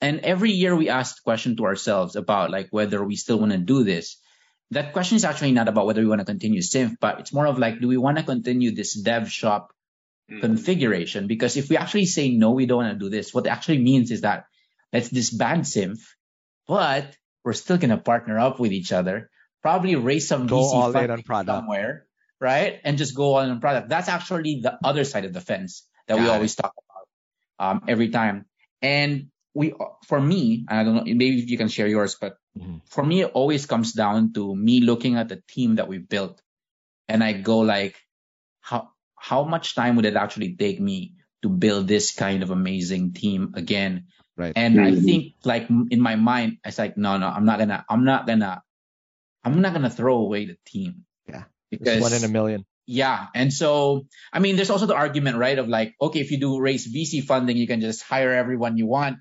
And 0.00 0.20
every 0.20 0.52
year 0.52 0.74
we 0.74 0.88
ask 0.88 1.16
the 1.16 1.22
question 1.22 1.56
to 1.56 1.66
ourselves 1.66 2.16
about 2.16 2.50
like 2.50 2.68
whether 2.70 3.04
we 3.04 3.16
still 3.16 3.38
want 3.38 3.52
to 3.52 3.58
do 3.58 3.84
this. 3.84 4.16
That 4.70 4.92
question 4.92 5.16
is 5.16 5.24
actually 5.24 5.52
not 5.52 5.68
about 5.68 5.86
whether 5.86 6.00
we 6.00 6.08
want 6.08 6.20
to 6.20 6.24
continue 6.24 6.62
Symph, 6.62 6.96
but 7.00 7.20
it's 7.20 7.32
more 7.32 7.46
of 7.46 7.58
like, 7.58 7.80
do 7.80 7.88
we 7.88 7.96
want 7.96 8.18
to 8.18 8.24
continue 8.24 8.74
this 8.74 8.94
dev 8.94 9.30
shop 9.30 9.72
mm. 10.30 10.40
configuration? 10.40 11.26
Because 11.26 11.56
if 11.56 11.68
we 11.68 11.76
actually 11.76 12.06
say 12.06 12.30
no, 12.30 12.52
we 12.52 12.66
don't 12.66 12.78
want 12.78 12.92
to 12.92 12.98
do 12.98 13.10
this, 13.10 13.32
what 13.32 13.46
it 13.46 13.50
actually 13.50 13.78
means 13.78 14.10
is 14.10 14.22
that 14.22 14.46
let's 14.92 15.10
disband 15.10 15.66
Symph, 15.68 16.16
but 16.66 17.16
we're 17.44 17.52
still 17.52 17.76
gonna 17.76 17.98
partner 17.98 18.38
up 18.38 18.58
with 18.58 18.72
each 18.72 18.90
other, 18.90 19.30
probably 19.62 19.96
raise 19.96 20.26
some 20.26 20.46
go 20.46 20.56
VC 20.56 20.72
all 20.74 20.96
in 20.96 21.10
on 21.10 21.22
product 21.22 21.56
somewhere, 21.56 22.06
right? 22.40 22.80
And 22.84 22.96
just 22.96 23.14
go 23.14 23.34
all 23.34 23.40
in 23.40 23.50
on 23.50 23.60
product. 23.60 23.88
That's 23.88 24.08
actually 24.08 24.60
the 24.62 24.78
other 24.82 25.04
side 25.04 25.26
of 25.26 25.32
the 25.32 25.40
fence 25.40 25.86
that 26.08 26.16
Got 26.16 26.22
we 26.22 26.28
always 26.28 26.54
talk 26.54 26.74
um, 27.58 27.82
every 27.88 28.08
time. 28.08 28.46
And 28.82 29.28
we, 29.54 29.72
for 30.06 30.20
me, 30.20 30.66
I 30.68 30.82
don't 30.82 30.96
know, 30.96 31.04
maybe 31.04 31.44
you 31.46 31.56
can 31.56 31.68
share 31.68 31.86
yours, 31.86 32.16
but 32.20 32.36
mm-hmm. 32.58 32.78
for 32.90 33.04
me, 33.04 33.22
it 33.22 33.30
always 33.34 33.66
comes 33.66 33.92
down 33.92 34.32
to 34.34 34.54
me 34.54 34.80
looking 34.80 35.16
at 35.16 35.28
the 35.28 35.42
team 35.48 35.76
that 35.76 35.88
we 35.88 35.98
built, 35.98 36.42
and 37.08 37.22
I 37.22 37.32
go 37.32 37.60
like, 37.60 37.96
how 38.60 38.90
how 39.14 39.44
much 39.44 39.74
time 39.74 39.96
would 39.96 40.04
it 40.04 40.16
actually 40.16 40.56
take 40.56 40.80
me 40.80 41.14
to 41.42 41.48
build 41.48 41.88
this 41.88 42.12
kind 42.14 42.42
of 42.42 42.50
amazing 42.50 43.12
team 43.12 43.52
again? 43.54 44.08
Right. 44.36 44.52
And 44.56 44.76
mm-hmm. 44.76 44.98
I 44.98 45.00
think 45.00 45.34
like 45.44 45.70
in 45.70 46.00
my 46.00 46.16
mind, 46.16 46.58
it's 46.64 46.78
like, 46.78 46.96
no, 46.96 47.16
no, 47.16 47.28
I'm 47.28 47.44
not 47.44 47.58
gonna, 47.58 47.84
I'm 47.88 48.04
not 48.04 48.26
gonna, 48.26 48.62
I'm 49.44 49.60
not 49.60 49.72
gonna 49.72 49.90
throw 49.90 50.16
away 50.18 50.46
the 50.46 50.56
team. 50.66 51.04
Yeah. 51.28 51.44
Because 51.70 51.96
it's 51.96 52.02
one 52.02 52.12
in 52.12 52.24
a 52.24 52.28
million. 52.28 52.66
Yeah. 52.86 53.28
And 53.34 53.52
so, 53.52 54.06
I 54.32 54.40
mean, 54.40 54.56
there's 54.56 54.70
also 54.70 54.86
the 54.86 54.96
argument, 54.96 55.38
right, 55.38 55.58
of 55.58 55.68
like, 55.68 55.94
okay, 56.00 56.20
if 56.20 56.30
you 56.30 56.38
do 56.38 56.60
raise 56.60 56.92
VC 56.92 57.22
funding, 57.24 57.56
you 57.56 57.66
can 57.66 57.80
just 57.80 58.02
hire 58.02 58.32
everyone 58.32 58.76
you 58.76 58.86
want. 58.86 59.18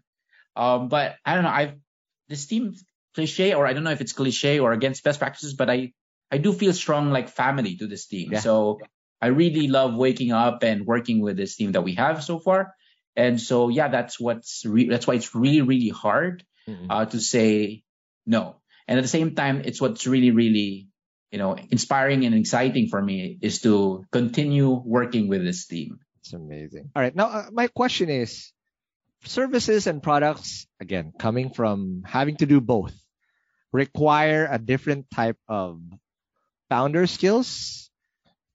Um, 0.55 0.87
but 0.87 1.15
I 1.25 1.35
don't 1.35 1.43
know. 1.43 1.49
I've, 1.49 1.75
this 2.29 2.45
team 2.45 2.73
cliche, 3.15 3.53
or 3.53 3.67
I 3.67 3.73
don't 3.73 3.83
know 3.83 3.91
if 3.91 4.01
it's 4.01 4.13
cliche 4.13 4.59
or 4.59 4.71
against 4.71 5.03
best 5.03 5.19
practices, 5.19 5.53
but 5.53 5.69
I, 5.69 5.93
I 6.31 6.37
do 6.37 6.53
feel 6.53 6.73
strong 6.73 7.11
like 7.11 7.29
family 7.29 7.75
to 7.77 7.87
this 7.87 8.07
team. 8.07 8.31
Yeah. 8.31 8.39
So 8.39 8.79
I 9.21 9.27
really 9.27 9.67
love 9.67 9.95
waking 9.95 10.31
up 10.31 10.63
and 10.63 10.85
working 10.85 11.21
with 11.21 11.37
this 11.37 11.55
team 11.55 11.73
that 11.73 11.83
we 11.83 11.95
have 11.95 12.23
so 12.23 12.39
far. 12.39 12.73
And 13.15 13.39
so, 13.39 13.69
yeah, 13.69 13.89
that's 13.89 14.19
what's, 14.19 14.65
re- 14.65 14.89
that's 14.89 15.05
why 15.05 15.15
it's 15.15 15.35
really, 15.35 15.61
really 15.61 15.89
hard, 15.89 16.43
mm-hmm. 16.67 16.89
uh, 16.89 17.05
to 17.05 17.19
say 17.19 17.83
no. 18.25 18.61
And 18.87 18.97
at 18.97 19.01
the 19.01 19.07
same 19.07 19.35
time, 19.35 19.61
it's 19.65 19.79
what's 19.79 20.07
really, 20.07 20.31
really 20.31 20.87
you 21.33 21.39
know, 21.39 21.57
inspiring 21.71 22.25
and 22.25 22.35
exciting 22.35 22.89
for 22.89 23.01
me 23.01 23.39
is 23.41 23.61
to 23.61 24.05
continue 24.11 24.69
working 24.69 25.27
with 25.27 25.43
this 25.43 25.65
team. 25.65 25.97
It's 26.21 26.31
amazing. 26.31 26.91
All 26.95 27.01
right. 27.01 27.15
Now, 27.15 27.25
uh, 27.25 27.45
my 27.51 27.67
question 27.69 28.11
is 28.11 28.52
services 29.25 29.87
and 29.87 30.01
products, 30.03 30.67
again, 30.79 31.13
coming 31.17 31.51
from 31.51 32.03
having 32.05 32.37
to 32.37 32.45
do 32.45 32.61
both, 32.61 32.93
require 33.71 34.47
a 34.49 34.59
different 34.59 35.09
type 35.11 35.37
of 35.47 35.81
founder 36.69 37.07
skills, 37.07 37.89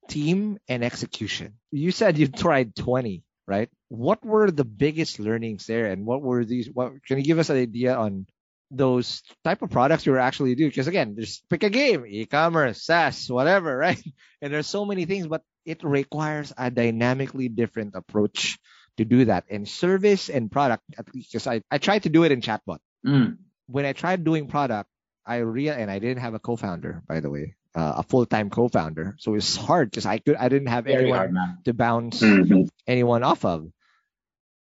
team, 0.07 0.57
and 0.67 0.83
execution. 0.83 1.55
You 1.71 1.91
said 1.91 2.17
you 2.17 2.27
tried 2.27 2.75
20, 2.75 3.23
right? 3.47 3.69
What 3.89 4.23
were 4.25 4.51
the 4.51 4.65
biggest 4.65 5.19
learnings 5.19 5.65
there? 5.65 5.87
And 5.87 6.05
what 6.05 6.21
were 6.21 6.45
these? 6.45 6.69
What 6.71 7.03
can 7.05 7.17
you 7.17 7.23
give 7.23 7.39
us 7.39 7.49
an 7.49 7.57
idea 7.57 7.95
on 7.95 8.27
those 8.71 9.23
type 9.43 9.61
of 9.61 9.71
products 9.71 10.05
you 10.05 10.11
were 10.11 10.19
actually 10.19 10.53
doing? 10.53 10.69
because 10.69 10.87
again 10.87 11.15
just 11.17 11.41
pick 11.49 11.63
a 11.63 11.71
game 11.71 12.05
e-commerce 12.07 12.83
saas 12.83 13.25
whatever 13.27 13.75
right 13.85 14.03
and 14.43 14.53
there's 14.53 14.67
so 14.67 14.85
many 14.85 15.05
things 15.05 15.25
but 15.25 15.41
it 15.65 15.83
requires 15.83 16.53
a 16.55 16.69
dynamically 16.69 17.49
different 17.49 17.95
approach 17.95 18.59
to 18.99 19.05
do 19.07 19.25
that 19.25 19.47
and 19.49 19.67
service 19.67 20.27
and 20.29 20.51
product 20.51 20.83
at 20.99 21.07
least 21.15 21.31
because 21.31 21.47
I, 21.47 21.63
I 21.71 21.79
tried 21.79 22.03
to 22.03 22.11
do 22.11 22.23
it 22.27 22.31
in 22.31 22.41
chatbot 22.43 22.79
Mm. 22.99 23.39
when 23.71 23.85
i 23.87 23.93
tried 23.95 24.27
doing 24.27 24.51
product 24.51 24.91
i 25.25 25.39
real 25.39 25.71
and 25.71 25.87
i 25.89 25.99
didn't 26.03 26.19
have 26.19 26.35
a 26.35 26.39
co-founder 26.43 27.01
by 27.07 27.23
the 27.23 27.31
way 27.31 27.55
uh, 27.79 28.01
a 28.01 28.03
full-time 28.03 28.49
co-founder 28.51 29.15
so 29.17 29.35
it's 29.39 29.55
hard 29.55 29.87
because 29.89 30.03
i 30.05 30.19
could 30.19 30.35
i 30.35 30.49
didn't 30.51 30.67
have 30.67 30.83
Very 30.83 31.07
anyone 31.07 31.31
hard, 31.31 31.63
to 31.63 31.71
bounce 31.73 32.19
Mhm. 32.19 32.67
anyone 32.87 33.23
off 33.23 33.45
of. 33.45 33.71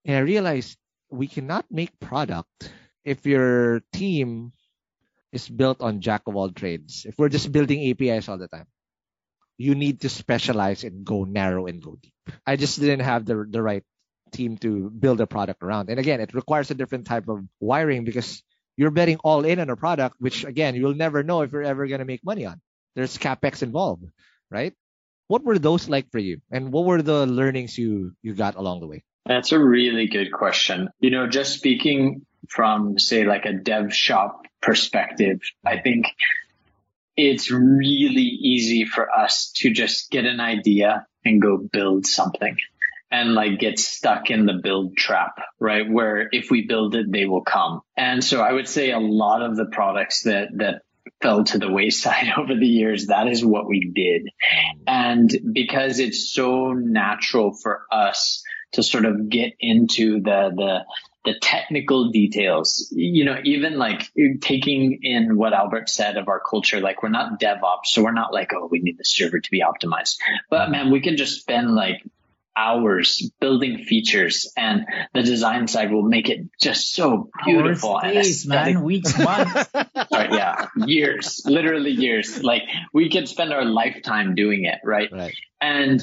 And 0.05 0.17
I 0.17 0.21
realized 0.21 0.79
we 1.11 1.27
cannot 1.29 1.67
make 1.71 1.99
product 2.01 2.73
if 3.05 3.27
your 3.27 3.83
team 3.93 4.53
is 5.33 5.49
built 5.49 5.81
on 5.83 6.01
jack 6.01 6.23
of 6.27 6.37
all 6.37 6.51
trades. 6.51 7.07
If 7.07 7.19
we're 7.19 7.29
just 7.33 7.51
building 7.53 7.81
APIs 7.91 8.29
all 8.29 8.39
the 8.39 8.49
time, 8.49 8.67
you 9.59 9.75
need 9.75 10.01
to 10.03 10.09
specialize 10.09 10.85
and 10.85 11.05
go 11.05 11.25
narrow 11.25 11.67
and 11.67 11.83
go 11.83 11.97
deep. 12.01 12.15
I 12.47 12.57
just 12.57 12.81
didn't 12.81 13.05
have 13.07 13.25
the 13.27 13.47
the 13.49 13.63
right 13.63 13.85
team 14.33 14.57
to 14.59 14.91
build 14.91 15.21
a 15.21 15.27
product 15.27 15.63
around. 15.63 15.91
And 15.91 15.99
again, 15.99 16.21
it 16.21 16.35
requires 16.35 16.71
a 16.71 16.75
different 16.75 17.07
type 17.07 17.29
of 17.29 17.45
wiring 17.61 18.05
because 18.05 18.43
you're 18.77 18.91
betting 18.91 19.19
all 19.23 19.45
in 19.45 19.61
on 19.61 19.71
a 19.71 19.77
product, 19.77 20.17
which 20.19 20.45
again, 20.45 20.75
you'll 20.75 20.95
never 20.95 21.23
know 21.23 21.43
if 21.43 21.53
you're 21.53 21.63
ever 21.63 21.87
going 21.87 22.01
to 22.01 22.05
make 22.05 22.25
money 22.25 22.47
on. 22.47 22.61
There's 22.95 23.19
capex 23.19 23.63
involved, 23.63 24.05
right? 24.51 24.75
What 25.29 25.45
were 25.45 25.59
those 25.59 25.89
like 25.89 26.11
for 26.11 26.19
you? 26.19 26.41
And 26.51 26.73
what 26.73 26.85
were 26.85 27.03
the 27.03 27.27
learnings 27.27 27.79
you 27.79 28.13
you 28.23 28.35
got 28.35 28.57
along 28.57 28.81
the 28.81 28.87
way? 28.87 29.05
That's 29.25 29.53
a 29.53 29.59
really 29.59 30.09
good 30.09 30.33
question. 30.33 30.89
You 31.01 31.11
know, 31.11 31.27
just 31.27 31.55
speaking 31.55 32.27
from 32.49 32.99
say 32.99 33.25
like 33.25 33.47
a 33.47 33.53
dev 33.53 33.95
shop 33.95 34.43
perspective, 34.61 35.41
I 35.65 35.79
think 35.79 36.07
it's 37.17 37.51
really 37.51 38.23
easy 38.23 38.85
for 38.85 39.09
us 39.11 39.53
to 39.57 39.73
just 39.73 40.11
get 40.11 40.25
an 40.25 40.41
idea 40.41 41.07
and 41.25 41.41
go 41.41 41.57
build 41.57 42.07
something 42.07 42.57
and 43.13 43.35
like 43.35 43.61
get 43.61 43.79
stuck 43.79 44.31
in 44.31 44.47
the 44.47 44.55
build 44.55 44.97
trap, 44.97 45.39
right? 45.61 45.89
Where 45.89 46.31
if 46.33 46.51
we 46.51 46.63
build 46.67 46.95
it, 46.95 47.13
they 47.13 47.27
will 47.27 47.43
come. 47.43 47.83
And 47.95 48.25
so 48.25 48.41
I 48.41 48.51
would 48.51 48.67
say 48.67 48.91
a 48.91 48.99
lot 48.99 49.43
of 49.43 49.55
the 49.55 49.67
products 49.67 50.23
that, 50.23 50.49
that 50.57 50.83
fell 51.21 51.45
to 51.45 51.59
the 51.59 51.71
wayside 51.71 52.33
over 52.39 52.55
the 52.55 52.67
years, 52.67 53.09
that 53.09 53.29
is 53.29 53.45
what 53.45 53.69
we 53.69 53.93
did. 53.95 54.31
And 54.87 55.31
because 55.53 55.99
it's 55.99 56.33
so 56.33 56.73
natural 56.73 57.53
for 57.53 57.83
us 57.93 58.43
to 58.73 58.83
sort 58.83 59.05
of 59.05 59.29
get 59.29 59.53
into 59.61 60.23
the, 60.23 60.51
the, 60.57 60.79
the 61.27 61.39
technical 61.39 62.11
details, 62.11 62.89
you 62.91 63.27
know, 63.27 63.37
even 63.45 63.77
like 63.77 64.11
taking 64.41 65.01
in 65.03 65.37
what 65.37 65.53
Albert 65.53 65.91
said 65.91 66.17
of 66.17 66.29
our 66.29 66.41
culture, 66.41 66.81
like 66.81 67.03
we're 67.03 67.11
not 67.11 67.39
DevOps. 67.39 67.87
So 67.87 68.03
we're 68.03 68.13
not 68.13 68.33
like, 68.33 68.53
oh, 68.55 68.69
we 68.71 68.81
need 68.81 68.97
the 68.97 69.05
server 69.05 69.39
to 69.39 69.51
be 69.51 69.61
optimized, 69.63 70.17
but 70.49 70.71
man, 70.71 70.91
we 70.91 71.03
can 71.03 71.19
just 71.19 71.39
spend 71.39 71.75
like 71.75 72.03
hours 72.57 73.31
building 73.41 73.85
features 73.85 74.53
and 74.57 74.87
the 75.15 75.23
design 75.23 75.67
side 75.69 75.93
will 75.93 76.03
make 76.03 76.29
it 76.29 76.47
just 76.61 76.93
so 76.93 77.31
beautiful 77.45 77.99
and 77.99 78.15
days, 78.15 78.45
aesthetic. 78.45 78.75
man, 78.75 78.85
weeks, 78.85 79.19
months. 79.19 79.71
Sorry, 80.11 80.29
yeah, 80.33 80.67
years, 80.87 81.43
literally 81.47 81.93
years. 81.93 82.43
Like 82.43 82.63
we 82.93 83.11
could 83.11 83.29
spend 83.29 83.53
our 83.53 83.65
lifetime 83.65 84.35
doing 84.35 84.65
it, 84.65 84.79
right? 84.85 85.11
Right. 85.13 85.35
And 85.61 86.03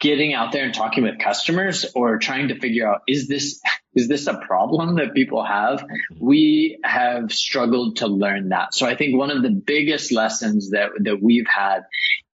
getting 0.00 0.32
out 0.32 0.52
there 0.52 0.64
and 0.64 0.74
talking 0.74 1.02
with 1.02 1.18
customers 1.18 1.86
or 1.94 2.18
trying 2.18 2.48
to 2.48 2.58
figure 2.60 2.88
out 2.88 3.02
is 3.08 3.26
this 3.26 3.60
is 3.94 4.06
this 4.08 4.26
a 4.28 4.34
problem 4.34 4.96
that 4.96 5.14
people 5.14 5.44
have? 5.44 5.84
We 6.20 6.78
have 6.84 7.32
struggled 7.32 7.96
to 7.96 8.06
learn 8.06 8.50
that. 8.50 8.74
So 8.74 8.86
I 8.86 8.94
think 8.94 9.16
one 9.16 9.30
of 9.30 9.42
the 9.42 9.50
biggest 9.50 10.12
lessons 10.12 10.70
that 10.70 10.90
that 11.00 11.20
we've 11.20 11.48
had 11.48 11.80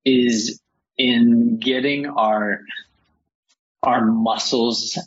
is 0.05 0.61
in 0.97 1.59
getting 1.59 2.07
our 2.07 2.61
our 3.85 4.05
muscles 4.05 4.98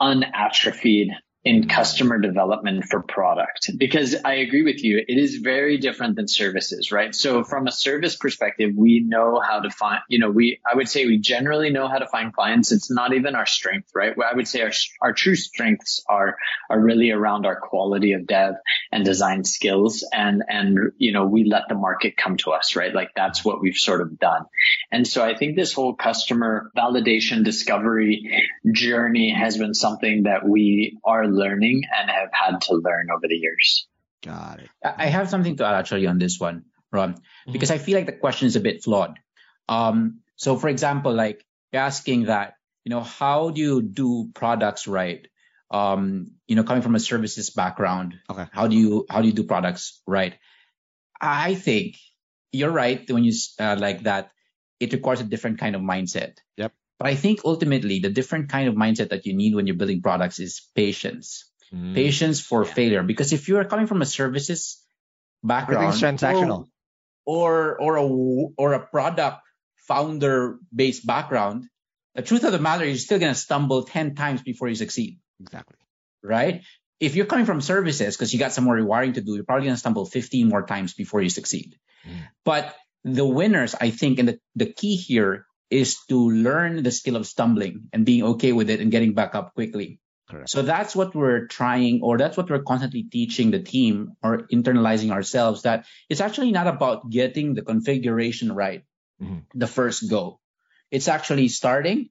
unatrophied 0.00 1.10
in 1.42 1.68
customer 1.68 2.18
development 2.18 2.84
for 2.84 3.02
product 3.02 3.70
because 3.78 4.14
I 4.26 4.34
agree 4.34 4.62
with 4.62 4.84
you. 4.84 4.98
It 4.98 5.16
is 5.16 5.36
very 5.36 5.78
different 5.78 6.16
than 6.16 6.28
services, 6.28 6.92
right? 6.92 7.14
So 7.14 7.44
from 7.44 7.66
a 7.66 7.72
service 7.72 8.14
perspective, 8.14 8.72
we 8.76 9.00
know 9.00 9.40
how 9.40 9.60
to 9.60 9.70
find, 9.70 10.00
you 10.08 10.18
know, 10.18 10.30
we, 10.30 10.60
I 10.70 10.76
would 10.76 10.88
say 10.88 11.06
we 11.06 11.18
generally 11.18 11.70
know 11.70 11.88
how 11.88 11.96
to 11.96 12.06
find 12.06 12.30
clients. 12.30 12.72
It's 12.72 12.90
not 12.90 13.14
even 13.14 13.34
our 13.34 13.46
strength, 13.46 13.90
right? 13.94 14.14
I 14.18 14.36
would 14.36 14.48
say 14.48 14.60
our, 14.60 14.72
our 15.00 15.14
true 15.14 15.34
strengths 15.34 16.04
are, 16.06 16.36
are 16.68 16.78
really 16.78 17.10
around 17.10 17.46
our 17.46 17.58
quality 17.58 18.12
of 18.12 18.26
dev 18.26 18.56
and 18.92 19.02
design 19.02 19.44
skills. 19.44 20.06
And, 20.12 20.42
and, 20.46 20.92
you 20.98 21.12
know, 21.12 21.24
we 21.24 21.44
let 21.44 21.62
the 21.70 21.74
market 21.74 22.18
come 22.18 22.36
to 22.38 22.50
us, 22.50 22.76
right? 22.76 22.94
Like 22.94 23.12
that's 23.16 23.42
what 23.42 23.62
we've 23.62 23.76
sort 23.76 24.02
of 24.02 24.18
done. 24.18 24.44
And 24.92 25.06
so 25.06 25.24
I 25.24 25.34
think 25.34 25.56
this 25.56 25.72
whole 25.72 25.94
customer 25.94 26.70
validation 26.76 27.44
discovery 27.44 28.46
journey 28.70 29.32
has 29.32 29.56
been 29.56 29.72
something 29.72 30.24
that 30.24 30.46
we 30.46 30.98
are 31.02 31.29
learning 31.30 31.82
and 31.96 32.10
have 32.10 32.30
had 32.32 32.60
to 32.62 32.74
learn 32.74 33.08
over 33.10 33.26
the 33.28 33.36
years. 33.36 33.86
Got 34.22 34.60
it. 34.60 34.68
I 34.84 35.04
I 35.04 35.06
have 35.06 35.30
something 35.30 35.56
to 35.56 35.64
add 35.64 35.74
actually 35.74 36.06
on 36.06 36.18
this 36.18 36.38
one, 36.38 36.64
Ron, 36.92 37.16
because 37.50 37.70
I 37.70 37.78
feel 37.78 37.96
like 37.96 38.06
the 38.06 38.12
question 38.20 38.46
is 38.46 38.56
a 38.56 38.60
bit 38.60 38.84
flawed. 38.84 39.18
Um, 39.68 40.20
so 40.36 40.56
for 40.56 40.68
example, 40.68 41.12
like 41.14 41.44
you're 41.72 41.82
asking 41.82 42.24
that, 42.26 42.54
you 42.84 42.90
know, 42.90 43.00
how 43.00 43.50
do 43.50 43.60
you 43.60 43.82
do 43.82 44.30
products 44.34 44.86
right? 44.88 45.26
Um, 45.70 46.32
you 46.48 46.56
know, 46.56 46.64
coming 46.64 46.82
from 46.82 46.96
a 46.96 47.00
services 47.00 47.50
background, 47.50 48.14
Okay. 48.28 48.46
how 48.52 48.66
do 48.66 48.76
you 48.76 49.06
how 49.08 49.22
do 49.22 49.28
you 49.28 49.34
do 49.34 49.44
products 49.44 50.02
right? 50.06 50.34
I 51.20 51.54
think 51.54 51.96
you're 52.52 52.70
right 52.72 53.08
when 53.10 53.24
you 53.24 53.32
uh, 53.58 53.76
like 53.78 54.02
that. 54.04 54.30
It 54.80 54.92
requires 54.94 55.20
a 55.20 55.24
different 55.24 55.58
kind 55.60 55.76
of 55.76 55.82
mindset. 55.82 56.38
Yep. 56.56 56.72
But 57.00 57.08
I 57.08 57.14
think 57.16 57.40
ultimately 57.48 57.98
the 58.04 58.10
different 58.12 58.50
kind 58.52 58.68
of 58.68 58.74
mindset 58.76 59.08
that 59.08 59.24
you 59.24 59.32
need 59.32 59.54
when 59.56 59.66
you're 59.66 59.76
building 59.80 60.02
products 60.04 60.38
is 60.38 60.60
patience 60.76 61.46
Mm. 61.72 61.94
patience 61.94 62.40
for 62.42 62.64
failure. 62.66 63.04
Because 63.06 63.32
if 63.32 63.46
you're 63.46 63.64
coming 63.64 63.86
from 63.86 64.02
a 64.02 64.06
services 64.06 64.82
background, 65.42 65.94
Everything's 65.94 66.02
transactional. 66.02 66.66
or 67.24 67.78
or 67.80 67.94
a 67.96 68.04
or 68.58 68.72
a 68.74 68.82
product 68.84 69.38
founder 69.86 70.58
based 70.74 71.06
background, 71.06 71.66
the 72.14 72.22
truth 72.22 72.42
of 72.44 72.50
the 72.52 72.58
matter 72.58 72.82
is 72.84 72.90
you're 72.90 73.06
still 73.06 73.18
gonna 73.20 73.34
stumble 73.38 73.84
ten 73.84 74.14
times 74.14 74.42
before 74.42 74.68
you 74.68 74.74
succeed, 74.74 75.20
Exactly. 75.40 75.76
right? 76.22 76.62
If 76.98 77.14
you're 77.14 77.26
coming 77.30 77.46
from 77.46 77.60
services 77.62 78.16
because 78.16 78.32
you 78.34 78.38
got 78.38 78.52
some 78.52 78.64
more 78.64 78.76
rewiring 78.76 79.14
to 79.14 79.20
do, 79.22 79.34
you're 79.36 79.44
probably 79.44 79.66
gonna 79.66 79.76
stumble 79.78 80.04
15 80.06 80.48
more 80.48 80.66
times 80.66 80.92
before 80.94 81.22
you 81.22 81.30
succeed. 81.30 81.78
Mm. 82.04 82.18
But 82.44 82.74
the 83.04 83.24
winners, 83.24 83.74
I 83.78 83.90
think, 83.90 84.18
and 84.18 84.28
the, 84.28 84.40
the 84.56 84.66
key 84.66 84.96
here 84.96 85.46
is 85.70 85.98
to 86.08 86.30
learn 86.30 86.82
the 86.82 86.90
skill 86.90 87.16
of 87.16 87.26
stumbling 87.26 87.88
and 87.92 88.04
being 88.04 88.22
okay 88.34 88.52
with 88.52 88.70
it 88.70 88.80
and 88.80 88.90
getting 88.90 89.14
back 89.14 89.34
up 89.34 89.54
quickly. 89.54 90.00
Correct. 90.28 90.50
So 90.50 90.62
that's 90.62 90.94
what 90.94 91.14
we're 91.14 91.46
trying, 91.46 92.02
or 92.02 92.18
that's 92.18 92.36
what 92.36 92.50
we're 92.50 92.62
constantly 92.62 93.02
teaching 93.04 93.50
the 93.50 93.62
team 93.62 94.12
or 94.22 94.46
internalizing 94.52 95.10
ourselves 95.10 95.62
that 95.62 95.86
it's 96.08 96.20
actually 96.20 96.52
not 96.52 96.66
about 96.66 97.10
getting 97.10 97.54
the 97.54 97.62
configuration 97.62 98.52
right 98.52 98.84
Mhm. 99.20 99.44
the 99.54 99.66
first 99.66 100.08
go. 100.08 100.40
It's 100.90 101.08
actually 101.08 101.48
starting, 101.48 102.10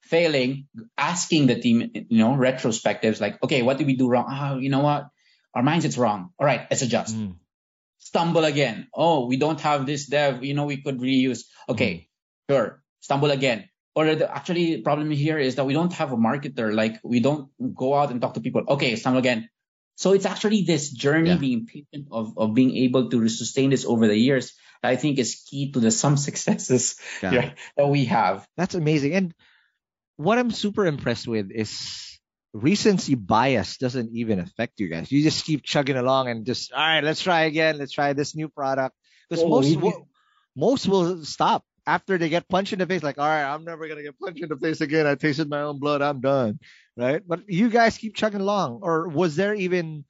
failing, 0.00 0.66
asking 0.98 1.46
the 1.46 1.60
team, 1.60 1.90
you 1.94 2.18
know, 2.18 2.32
retrospectives 2.36 3.20
like, 3.20 3.42
okay, 3.42 3.62
what 3.62 3.78
did 3.78 3.86
we 3.86 3.96
do 3.96 4.08
wrong? 4.08 4.26
Oh, 4.28 4.58
you 4.58 4.68
know 4.68 4.80
what? 4.80 5.08
Our 5.54 5.62
mindset's 5.62 5.98
wrong. 5.98 6.30
All 6.38 6.46
right, 6.46 6.66
let's 6.70 6.82
adjust. 6.82 7.16
Mm. 7.16 7.36
Stumble 7.98 8.44
again. 8.44 8.88
Oh, 8.92 9.26
we 9.26 9.36
don't 9.36 9.60
have 9.60 9.86
this 9.86 10.06
dev. 10.06 10.42
You 10.44 10.54
know, 10.54 10.64
we 10.66 10.82
could 10.82 10.98
reuse. 10.98 11.44
Okay, 11.68 12.08
sure. 12.50 12.81
Stumble 13.02 13.30
again. 13.30 13.68
Or 13.94 14.14
the 14.14 14.24
actually 14.24 14.80
problem 14.80 15.10
here 15.10 15.36
is 15.38 15.56
that 15.56 15.66
we 15.66 15.74
don't 15.74 15.92
have 15.92 16.12
a 16.12 16.16
marketer. 16.16 16.72
Like 16.72 16.96
we 17.04 17.20
don't 17.20 17.50
go 17.74 17.92
out 17.94 18.10
and 18.10 18.22
talk 18.22 18.34
to 18.34 18.40
people. 18.40 18.64
Okay, 18.66 18.96
stumble 18.96 19.18
again. 19.18 19.50
So 19.96 20.14
it's 20.14 20.24
actually 20.24 20.62
this 20.64 20.88
journey 20.90 21.30
Yeah. 21.30 21.36
being 21.36 21.66
patient 21.66 22.08
of, 22.10 22.38
of 22.38 22.54
being 22.54 22.74
able 22.88 23.10
to 23.10 23.28
sustain 23.28 23.68
this 23.68 23.84
over 23.84 24.08
the 24.08 24.16
years 24.16 24.54
that 24.82 24.88
I 24.88 24.96
think 24.96 25.18
is 25.18 25.44
key 25.44 25.72
to 25.72 25.80
the 25.80 25.90
some 25.90 26.16
successes 26.16 26.96
yeah, 27.22 27.52
that 27.76 27.88
we 27.88 28.06
have. 28.06 28.46
That's 28.56 28.74
amazing. 28.74 29.12
And 29.12 29.34
what 30.16 30.38
I'm 30.38 30.50
super 30.50 30.86
impressed 30.86 31.28
with 31.28 31.50
is 31.52 32.18
recency 32.54 33.14
bias 33.14 33.76
doesn't 33.76 34.10
even 34.14 34.38
affect 34.40 34.80
you 34.80 34.88
guys. 34.88 35.12
You 35.12 35.22
just 35.22 35.44
keep 35.44 35.62
chugging 35.62 35.96
along 35.96 36.28
and 36.28 36.46
just, 36.46 36.72
all 36.72 36.78
right, 36.80 37.04
let's 37.04 37.20
try 37.20 37.42
again. 37.42 37.76
Let's 37.78 37.92
try 37.92 38.14
this 38.14 38.34
new 38.34 38.48
product. 38.48 38.96
Because 39.28 39.44
Oh, 39.44 39.48
most, 39.48 39.76
will, 39.76 40.08
most 40.56 40.88
will 40.88 41.24
stop 41.24 41.64
after 41.86 42.18
they 42.18 42.28
get 42.28 42.48
punched 42.48 42.72
in 42.72 42.78
the 42.78 42.86
face. 42.86 43.02
Like, 43.02 43.18
all 43.18 43.26
right, 43.26 43.44
I'm 43.44 43.64
never 43.64 43.86
going 43.86 43.98
to 43.98 44.04
get 44.04 44.18
punched 44.18 44.42
in 44.42 44.48
the 44.48 44.56
face 44.56 44.80
again. 44.80 45.06
I 45.06 45.14
tasted 45.14 45.48
my 45.48 45.62
own 45.62 45.78
blood. 45.78 46.02
I'm 46.02 46.20
done. 46.20 46.60
Right. 46.96 47.22
But 47.26 47.48
you 47.48 47.70
guys 47.70 47.98
keep 47.98 48.14
chugging 48.14 48.40
along. 48.40 48.80
Or 48.82 49.08
was 49.08 49.36
there 49.36 49.54
even, 49.54 50.04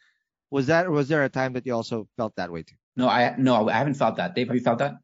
was 0.50 0.66
that, 0.66 0.90
was 0.90 1.08
there 1.08 1.24
a 1.24 1.28
time 1.28 1.54
that 1.54 1.66
you 1.66 1.74
also 1.74 2.08
felt 2.16 2.34
that 2.36 2.52
way 2.52 2.62
too? 2.62 2.74
No, 2.96 3.08
I 3.08 3.34
no, 3.38 3.68
I 3.68 3.72
haven't 3.72 3.94
felt 3.94 4.16
that. 4.16 4.34
Dave, 4.34 4.48
have 4.48 4.56
you 4.56 4.62
felt 4.62 4.78
that? 4.80 4.94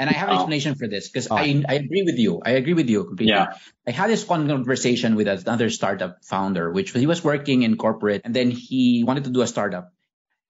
And 0.00 0.10
I 0.10 0.12
have 0.14 0.28
an 0.30 0.34
explanation 0.34 0.74
for 0.74 0.88
this 0.88 1.08
because 1.08 1.28
Oh. 1.30 1.36
I 1.36 1.62
I 1.68 1.74
agree 1.74 2.02
with 2.02 2.18
you. 2.18 2.42
I 2.44 2.58
agree 2.58 2.74
with 2.74 2.90
you 2.90 3.04
completely. 3.04 3.30
Yeah. 3.34 3.54
I 3.86 3.92
had 3.92 4.10
this 4.10 4.26
one 4.28 4.48
conversation 4.48 5.14
with 5.14 5.28
another 5.28 5.70
startup 5.70 6.24
founder, 6.24 6.72
which 6.72 6.90
he 6.90 7.06
was 7.06 7.22
working 7.22 7.62
in 7.62 7.76
corporate 7.76 8.22
and 8.24 8.34
then 8.34 8.50
he 8.50 9.04
wanted 9.06 9.24
to 9.24 9.30
do 9.30 9.42
a 9.42 9.46
startup. 9.46 9.92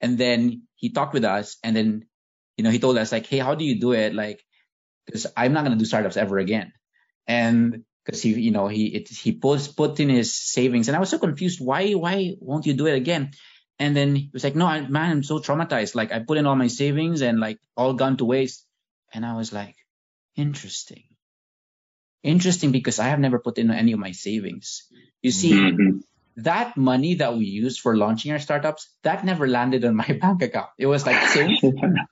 And 0.01 0.17
then 0.17 0.63
he 0.77 0.89
talked 0.89 1.13
with 1.13 1.25
us 1.25 1.59
and 1.63 1.77
then, 1.77 2.07
you 2.57 2.65
know, 2.65 2.71
he 2.71 2.79
told 2.79 2.97
us 2.97 3.13
like, 3.13 3.27
Hey, 3.27 3.39
how 3.39 3.55
do 3.55 3.65
you 3.67 3.79
do 3.79 3.93
it? 3.93 4.15
Like, 4.15 4.41
cause 5.11 5.27
I'm 5.37 5.53
not 5.53 5.65
going 5.65 5.77
to 5.77 5.83
do 5.83 5.85
startups 5.85 6.17
ever 6.17 6.39
again. 6.39 6.73
And 7.27 7.85
cause 8.09 8.23
he, 8.23 8.33
you 8.33 8.51
know, 8.51 8.69
he, 8.69 8.87
it, 8.87 9.09
he 9.09 9.33
put, 9.33 9.75
put 9.77 10.01
in 10.01 10.09
his 10.09 10.35
savings 10.35 10.89
and 10.89 10.97
I 10.97 11.01
was 11.01 11.11
so 11.11 11.19
confused. 11.19 11.61
Why, 11.61 11.93
why 11.93 12.37
won't 12.41 12.67
you 12.67 12.75
do 12.75 12.87
it 12.87 12.95
again? 12.95 13.33
And 13.79 13.97
then 13.97 14.15
he 14.15 14.31
was 14.33 14.45
like, 14.45 14.55
no, 14.55 14.67
I, 14.67 14.81
man, 14.87 15.11
I'm 15.11 15.23
so 15.23 15.39
traumatized. 15.39 15.95
Like 15.95 16.13
I 16.13 16.21
put 16.21 16.39
in 16.39 16.47
all 16.47 16.57
my 16.57 16.69
savings 16.69 17.23
and 17.23 17.41
like 17.41 17.59
all 17.77 17.95
gone 17.95 18.17
to 18.19 18.25
waste. 18.25 18.67
And 19.13 19.27
I 19.27 19.37
was 19.37 19.53
like, 19.53 19.77
interesting. 20.37 21.05
Interesting 22.23 22.73
because 22.73 22.99
I 22.99 23.09
have 23.09 23.21
never 23.21 23.39
put 23.39 23.59
in 23.59 23.71
any 23.71 23.93
of 23.93 23.99
my 23.99 24.13
savings. 24.13 24.89
You 25.23 25.31
see, 25.31 25.53
mm-hmm. 25.53 25.99
that 26.37 26.77
money 26.77 27.17
that 27.17 27.37
we 27.37 27.45
used 27.45 27.81
for 27.81 27.97
launching 27.97 28.33
our 28.33 28.39
startups, 28.39 28.89
that 29.03 29.25
never 29.25 29.47
landed 29.47 29.85
on 29.85 29.97
my 29.97 30.07
bank 30.21 30.43
account. 30.43 30.71
It 30.79 30.87
was 30.87 31.05
like 31.05 31.21
safe, 31.29 31.61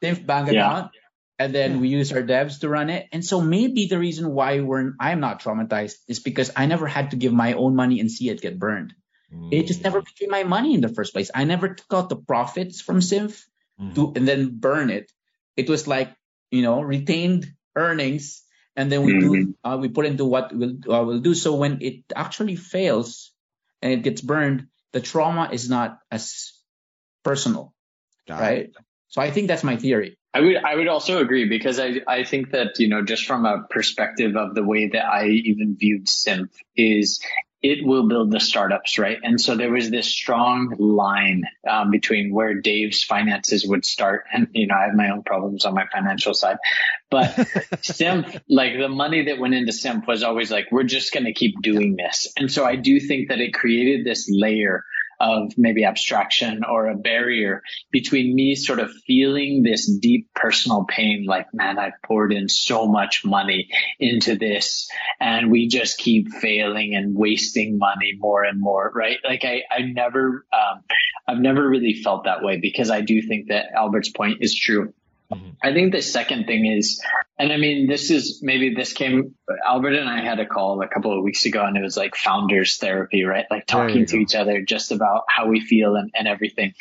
safe 0.02 0.26
bank 0.26 0.50
yeah. 0.50 0.66
account. 0.66 0.90
And 1.44 1.54
then 1.54 1.80
we 1.80 1.88
use 1.88 2.12
our 2.12 2.22
devs 2.22 2.60
to 2.60 2.68
run 2.68 2.90
it. 2.90 3.08
And 3.12 3.24
so 3.24 3.40
maybe 3.40 3.86
the 3.86 3.98
reason 3.98 4.30
why 4.30 4.60
we're 4.60 4.92
I'm 5.00 5.20
not 5.20 5.42
traumatized 5.42 5.96
is 6.08 6.20
because 6.20 6.50
I 6.56 6.66
never 6.66 6.86
had 6.86 7.10
to 7.10 7.16
give 7.16 7.32
my 7.32 7.54
own 7.54 7.74
money 7.74 8.00
and 8.00 8.10
see 8.10 8.28
it 8.28 8.40
get 8.40 8.58
burned. 8.58 8.94
Mm. 9.32 9.52
It 9.52 9.66
just 9.66 9.82
never 9.82 10.00
became 10.00 10.30
my 10.30 10.44
money 10.44 10.74
in 10.74 10.80
the 10.80 10.88
first 10.88 11.12
place. 11.12 11.30
I 11.34 11.44
never 11.44 11.74
took 11.74 11.92
out 11.92 12.08
the 12.08 12.16
profits 12.16 12.80
from 12.80 13.00
Symph 13.00 13.46
mm. 13.80 13.94
to 13.94 14.12
and 14.14 14.26
then 14.26 14.58
burn 14.58 14.90
it. 14.90 15.10
It 15.56 15.68
was 15.68 15.86
like, 15.86 16.14
you 16.50 16.62
know, 16.62 16.80
retained 16.80 17.52
earnings 17.76 18.42
and 18.76 18.90
then 18.90 19.02
we 19.02 19.12
mm-hmm. 19.12 19.32
do 19.32 19.54
uh, 19.64 19.78
we 19.80 19.88
put 19.88 20.06
into 20.06 20.24
what 20.24 20.54
we'll, 20.54 20.76
uh, 20.88 21.04
we'll 21.04 21.20
do 21.20 21.34
so 21.34 21.54
when 21.54 21.78
it 21.82 22.04
actually 22.14 22.56
fails 22.56 23.32
and 23.80 23.92
it 23.92 24.02
gets 24.02 24.20
burned 24.20 24.66
the 24.92 25.00
trauma 25.00 25.50
is 25.52 25.68
not 25.68 25.98
as 26.10 26.52
personal 27.22 27.74
Got 28.26 28.40
right 28.40 28.58
it. 28.66 28.76
so 29.08 29.20
i 29.20 29.30
think 29.30 29.48
that's 29.48 29.64
my 29.64 29.76
theory 29.76 30.18
i 30.34 30.40
would 30.40 30.56
i 30.56 30.74
would 30.74 30.88
also 30.88 31.20
agree 31.20 31.48
because 31.48 31.78
i 31.78 32.00
i 32.08 32.24
think 32.24 32.50
that 32.50 32.78
you 32.78 32.88
know 32.88 33.02
just 33.02 33.26
from 33.26 33.44
a 33.44 33.62
perspective 33.70 34.36
of 34.36 34.54
the 34.54 34.62
way 34.62 34.88
that 34.88 35.04
i 35.04 35.26
even 35.26 35.76
viewed 35.76 36.08
Symph 36.08 36.50
is 36.76 37.20
it 37.62 37.86
will 37.86 38.08
build 38.08 38.32
the 38.32 38.40
startups, 38.40 38.98
right? 38.98 39.18
And 39.22 39.40
so 39.40 39.56
there 39.56 39.70
was 39.70 39.88
this 39.88 40.08
strong 40.08 40.74
line 40.78 41.44
um, 41.68 41.92
between 41.92 42.34
where 42.34 42.54
Dave's 42.54 43.04
finances 43.04 43.64
would 43.64 43.84
start, 43.84 44.24
and 44.32 44.48
you 44.52 44.66
know 44.66 44.74
I 44.74 44.86
have 44.86 44.94
my 44.94 45.10
own 45.10 45.22
problems 45.22 45.64
on 45.64 45.74
my 45.74 45.86
financial 45.86 46.34
side, 46.34 46.56
but 47.08 47.48
Symph, 47.82 48.36
like 48.48 48.76
the 48.76 48.88
money 48.88 49.26
that 49.26 49.38
went 49.38 49.54
into 49.54 49.72
Symph 49.72 50.06
was 50.08 50.24
always 50.24 50.50
like 50.50 50.72
we're 50.72 50.82
just 50.82 51.12
going 51.12 51.26
to 51.26 51.32
keep 51.32 51.62
doing 51.62 51.96
this, 51.96 52.32
and 52.36 52.50
so 52.50 52.64
I 52.64 52.74
do 52.76 52.98
think 52.98 53.28
that 53.28 53.38
it 53.38 53.54
created 53.54 54.04
this 54.04 54.28
layer 54.28 54.84
of 55.22 55.52
maybe 55.56 55.84
abstraction 55.84 56.64
or 56.68 56.88
a 56.88 56.96
barrier 56.96 57.62
between 57.92 58.34
me 58.34 58.56
sort 58.56 58.80
of 58.80 58.90
feeling 59.06 59.62
this 59.62 59.86
deep 59.86 60.28
personal 60.34 60.84
pain, 60.84 61.24
like, 61.26 61.46
man, 61.54 61.78
I've 61.78 62.02
poured 62.04 62.32
in 62.32 62.48
so 62.48 62.88
much 62.88 63.24
money 63.24 63.68
into 64.00 64.34
this 64.34 64.90
and 65.20 65.52
we 65.52 65.68
just 65.68 65.96
keep 65.96 66.32
failing 66.32 66.96
and 66.96 67.14
wasting 67.14 67.78
money 67.78 68.14
more 68.18 68.42
and 68.42 68.60
more, 68.60 68.90
right? 68.92 69.18
Like 69.22 69.44
I, 69.44 69.62
I 69.70 69.82
never, 69.82 70.44
um, 70.52 70.82
I've 71.28 71.38
never 71.38 71.68
really 71.68 72.02
felt 72.02 72.24
that 72.24 72.42
way 72.42 72.58
because 72.58 72.90
I 72.90 73.00
do 73.00 73.22
think 73.22 73.48
that 73.48 73.66
Albert's 73.76 74.10
point 74.10 74.38
is 74.40 74.58
true. 74.58 74.92
Mm-hmm. 75.32 75.50
I 75.62 75.72
think 75.72 75.92
the 75.92 76.02
second 76.02 76.46
thing 76.46 76.66
is, 76.66 77.02
and 77.38 77.52
I 77.52 77.56
mean, 77.56 77.88
this 77.88 78.10
is 78.10 78.40
maybe 78.42 78.74
this 78.74 78.92
came, 78.92 79.34
Albert 79.66 79.94
and 79.94 80.08
I 80.08 80.22
had 80.24 80.40
a 80.40 80.46
call 80.46 80.82
a 80.82 80.88
couple 80.88 81.16
of 81.16 81.24
weeks 81.24 81.44
ago 81.46 81.64
and 81.64 81.76
it 81.76 81.82
was 81.82 81.96
like 81.96 82.14
founders 82.16 82.76
therapy, 82.76 83.24
right? 83.24 83.46
Like 83.50 83.66
talking 83.66 84.06
to 84.06 84.16
go. 84.16 84.22
each 84.22 84.34
other 84.34 84.62
just 84.62 84.92
about 84.92 85.24
how 85.28 85.48
we 85.48 85.60
feel 85.60 85.96
and, 85.96 86.10
and 86.14 86.28
everything. 86.28 86.74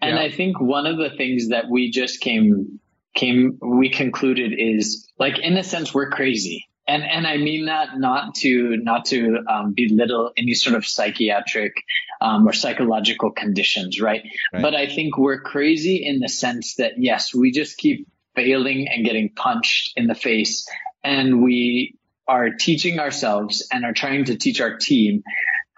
And 0.00 0.16
yeah. 0.16 0.22
I 0.22 0.30
think 0.30 0.60
one 0.60 0.86
of 0.86 0.98
the 0.98 1.10
things 1.10 1.48
that 1.48 1.68
we 1.68 1.90
just 1.90 2.20
came, 2.20 2.80
came, 3.14 3.58
we 3.60 3.90
concluded 3.90 4.52
is 4.56 5.08
like, 5.18 5.38
in 5.38 5.56
a 5.56 5.62
sense, 5.62 5.94
we're 5.94 6.10
crazy 6.10 6.66
and 6.92 7.04
and 7.04 7.26
I 7.26 7.38
mean 7.38 7.66
that 7.66 7.98
not 7.98 8.34
to 8.36 8.76
not 8.76 9.06
to 9.06 9.38
um, 9.48 9.72
belittle 9.74 10.32
any 10.36 10.54
sort 10.54 10.76
of 10.76 10.84
psychiatric 10.86 11.72
um, 12.20 12.46
or 12.46 12.52
psychological 12.52 13.30
conditions, 13.30 14.00
right? 14.00 14.22
right? 14.52 14.62
But 14.62 14.74
I 14.74 14.86
think 14.86 15.16
we're 15.16 15.40
crazy 15.40 16.04
in 16.04 16.20
the 16.20 16.28
sense 16.28 16.76
that 16.76 16.92
yes, 16.98 17.34
we 17.34 17.50
just 17.50 17.78
keep 17.78 18.08
failing 18.34 18.88
and 18.88 19.04
getting 19.04 19.30
punched 19.30 19.92
in 19.96 20.06
the 20.06 20.14
face, 20.14 20.68
and 21.02 21.42
we 21.42 21.96
are 22.28 22.50
teaching 22.50 23.00
ourselves 23.00 23.66
and 23.72 23.84
are 23.84 23.92
trying 23.92 24.26
to 24.26 24.36
teach 24.36 24.60
our 24.60 24.76
team 24.76 25.22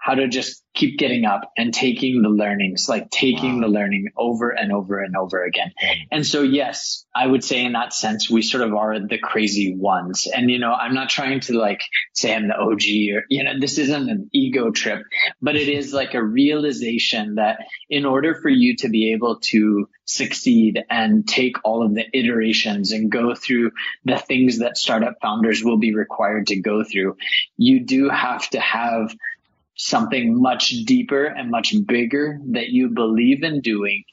how 0.05 0.13
to 0.13 0.27
just 0.27 0.61
keep 0.75 0.99
getting 0.99 1.25
up 1.25 1.51
and 1.57 1.73
taking 1.73 2.21
the 2.21 2.29
learnings, 2.29 2.85
like 2.87 3.09
taking 3.09 3.55
wow. 3.55 3.61
the 3.61 3.73
learning 3.73 4.09
over 4.15 4.51
and 4.51 4.71
over 4.71 4.99
and 4.99 5.17
over 5.17 5.43
again. 5.43 5.71
And 6.11 6.23
so, 6.23 6.43
yes, 6.43 7.07
I 7.15 7.25
would 7.25 7.43
say 7.43 7.65
in 7.65 7.71
that 7.71 7.91
sense, 7.91 8.29
we 8.29 8.43
sort 8.43 8.61
of 8.61 8.75
are 8.75 8.99
the 8.99 9.17
crazy 9.17 9.75
ones. 9.75 10.27
And, 10.27 10.51
you 10.51 10.59
know, 10.59 10.73
I'm 10.73 10.93
not 10.93 11.09
trying 11.09 11.39
to 11.41 11.53
like 11.53 11.81
say 12.13 12.35
I'm 12.35 12.47
the 12.47 12.55
OG 12.55 13.15
or, 13.15 13.25
you 13.29 13.43
know, 13.43 13.59
this 13.59 13.79
isn't 13.79 14.09
an 14.09 14.29
ego 14.31 14.69
trip, 14.69 15.01
but 15.41 15.55
it 15.55 15.69
is 15.69 15.91
like 15.91 16.13
a 16.13 16.23
realization 16.23 17.35
that 17.35 17.61
in 17.89 18.05
order 18.05 18.35
for 18.35 18.49
you 18.49 18.75
to 18.77 18.89
be 18.89 19.13
able 19.13 19.39
to 19.45 19.89
succeed 20.05 20.83
and 20.87 21.27
take 21.27 21.55
all 21.63 21.83
of 21.83 21.95
the 21.95 22.05
iterations 22.13 22.91
and 22.91 23.11
go 23.11 23.33
through 23.33 23.71
the 24.03 24.17
things 24.17 24.59
that 24.59 24.77
startup 24.77 25.15
founders 25.19 25.63
will 25.63 25.79
be 25.79 25.95
required 25.95 26.47
to 26.47 26.61
go 26.61 26.83
through, 26.83 27.17
you 27.57 27.83
do 27.83 28.09
have 28.09 28.47
to 28.51 28.59
have 28.59 29.15
something 29.75 30.41
much 30.41 30.69
deeper 30.85 31.25
and 31.25 31.51
much 31.51 31.75
bigger 31.85 32.39
that 32.51 32.69
you 32.69 32.89
believe 32.89 33.43
in 33.43 33.61
doing 33.61 34.03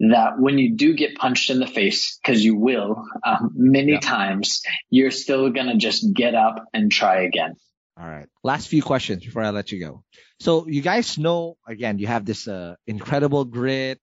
that 0.00 0.38
when 0.38 0.58
you 0.58 0.74
do 0.74 0.94
get 0.94 1.14
punched 1.14 1.50
in 1.50 1.60
the 1.60 1.66
face 1.66 2.18
because 2.18 2.44
you 2.44 2.56
will 2.56 3.04
um, 3.24 3.52
many 3.54 3.92
yeah. 3.92 4.00
times 4.00 4.62
you're 4.90 5.10
still 5.10 5.50
gonna 5.50 5.76
just 5.76 6.12
get 6.12 6.34
up 6.34 6.64
and 6.74 6.90
try 6.90 7.22
again. 7.22 7.54
All 7.98 8.08
right. 8.08 8.26
Last 8.42 8.68
few 8.68 8.82
questions 8.82 9.24
before 9.24 9.42
i 9.42 9.50
let 9.50 9.70
you 9.70 9.78
go. 9.78 10.02
So 10.40 10.66
you 10.66 10.82
guys 10.82 11.18
know 11.18 11.56
again 11.68 11.98
you 11.98 12.08
have 12.08 12.24
this 12.24 12.48
uh, 12.48 12.74
incredible 12.86 13.44
grit. 13.44 14.00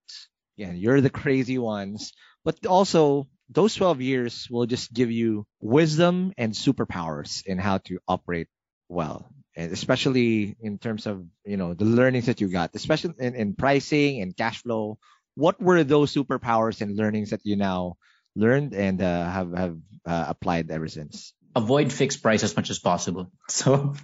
Yeah 0.56 0.72
you're 0.72 1.00
the 1.00 1.10
crazy 1.10 1.58
ones. 1.58 2.12
But 2.44 2.64
also 2.64 3.28
those 3.50 3.74
12 3.74 4.00
years 4.00 4.48
will 4.50 4.64
just 4.64 4.92
give 4.92 5.10
you 5.10 5.44
wisdom 5.60 6.32
and 6.38 6.54
superpowers 6.54 7.44
in 7.44 7.58
how 7.58 7.78
to 7.78 7.98
operate 8.08 8.48
well 8.88 9.28
and 9.56 9.72
especially 9.72 10.56
in 10.60 10.78
terms 10.78 11.06
of 11.06 11.24
you 11.44 11.56
know 11.56 11.74
the 11.74 11.84
learnings 11.84 12.26
that 12.26 12.40
you 12.40 12.48
got 12.48 12.70
especially 12.74 13.14
in, 13.18 13.34
in 13.34 13.54
pricing 13.54 14.20
and 14.20 14.36
cash 14.36 14.62
flow 14.62 14.98
what 15.34 15.60
were 15.60 15.84
those 15.84 16.12
superpowers 16.14 16.80
and 16.80 16.96
learnings 16.96 17.30
that 17.30 17.40
you 17.44 17.56
now 17.56 17.96
learned 18.36 18.74
and 18.74 19.02
uh, 19.02 19.30
have 19.30 19.52
have 19.52 19.76
uh, 20.06 20.24
applied 20.28 20.70
ever 20.70 20.88
since 20.88 21.34
avoid 21.56 21.92
fixed 21.92 22.22
price 22.22 22.42
as 22.42 22.54
much 22.56 22.70
as 22.70 22.78
possible 22.78 23.30
so 23.48 23.74
um, 23.74 23.96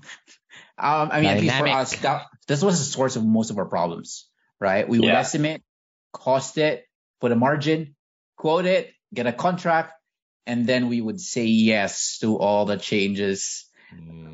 i 0.79 1.21
mean 1.21 1.25
Dynamic. 1.25 1.37
at 1.37 1.41
least 1.41 1.59
for 1.59 1.69
us 1.69 1.97
that, 2.01 2.27
this 2.49 2.63
was 2.63 2.79
the 2.79 2.85
source 2.85 3.17
of 3.17 3.25
most 3.25 3.51
of 3.51 3.59
our 3.59 3.67
problems 3.67 4.29
right 4.61 4.89
we 4.89 4.99
would 4.99 5.09
yeah. 5.09 5.21
estimate 5.21 5.63
cost 6.13 6.59
it 6.59 6.85
put 7.21 7.31
a 7.31 7.37
margin 7.37 7.95
quote 8.37 8.67
it 8.67 8.93
get 9.15 9.27
a 9.27 9.33
contract 9.33 9.93
and 10.47 10.67
then 10.67 10.89
we 10.89 11.01
would 11.01 11.21
say 11.21 11.45
yes 11.45 12.19
to 12.21 12.39
all 12.39 12.65
the 12.67 12.77
changes. 12.77 13.66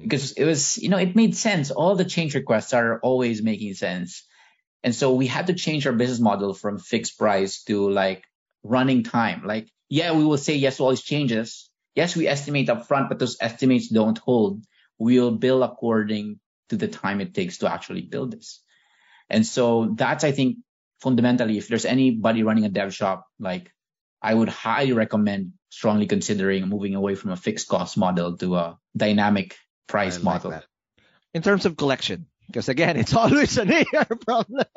Because 0.03 0.33
it 0.33 0.45
was, 0.45 0.79
you 0.79 0.89
know, 0.89 0.99
it 0.99 1.17
made 1.17 1.37
sense. 1.37 1.71
All 1.71 1.95
the 1.95 2.05
change 2.05 2.35
requests 2.35 2.75
are 2.75 2.99
always 3.01 3.43
making 3.43 3.75
sense. 3.75 4.27
And 4.83 4.95
so 4.95 5.15
we 5.15 5.27
had 5.27 5.47
to 5.47 5.55
change 5.55 5.87
our 5.87 5.93
business 5.93 6.21
model 6.21 6.55
from 6.55 6.79
fixed 6.79 7.19
price 7.19 7.63
to 7.65 7.89
like 7.91 8.25
running 8.63 9.05
time. 9.05 9.43
Like, 9.45 9.69
yeah, 9.89 10.13
we 10.13 10.25
will 10.25 10.39
say 10.39 10.57
yes 10.57 10.77
to 10.77 10.85
all 10.85 10.91
these 10.91 11.03
changes. 11.03 11.71
Yes, 11.95 12.17
we 12.17 12.27
estimate 12.27 12.69
up 12.69 12.87
front, 12.89 13.09
but 13.09 13.19
those 13.19 13.37
estimates 13.41 13.89
don't 13.89 14.19
hold. 14.19 14.65
We'll 14.99 15.31
bill 15.31 15.63
according 15.63 16.41
to 16.71 16.77
the 16.77 16.89
time 16.89 17.21
it 17.21 17.35
takes 17.35 17.59
to 17.59 17.71
actually 17.71 18.03
build 18.03 18.33
this. 18.33 18.63
And 19.29 19.47
so 19.47 19.93
that's, 19.95 20.25
I 20.25 20.33
think, 20.33 20.59
fundamentally, 21.01 21.59
if 21.59 21.69
there's 21.69 21.85
anybody 21.85 22.43
running 22.43 22.65
a 22.65 22.69
dev 22.69 22.95
shop, 22.95 23.27
like 23.39 23.71
I 24.23 24.33
would 24.33 24.49
highly 24.49 24.93
recommend 24.93 25.53
strongly 25.71 26.07
considering 26.07 26.69
moving 26.69 26.95
away 26.95 27.15
from 27.15 27.33
a 27.33 27.37
fixed 27.37 27.69
cost 27.69 27.99
model 27.99 28.37
to 28.39 28.57
a 28.57 28.79
dynamic 28.97 29.57
price 29.89 30.17
like 30.17 30.25
model. 30.25 30.51
That. 30.53 30.65
In 31.35 31.43
terms 31.43 31.67
of 31.67 31.77
collection, 31.77 32.27
because 32.47 32.69
again, 32.69 32.97
it's 32.97 33.15
always 33.19 33.59
an 33.59 33.73
AR 33.73 34.07
problem. 34.25 34.65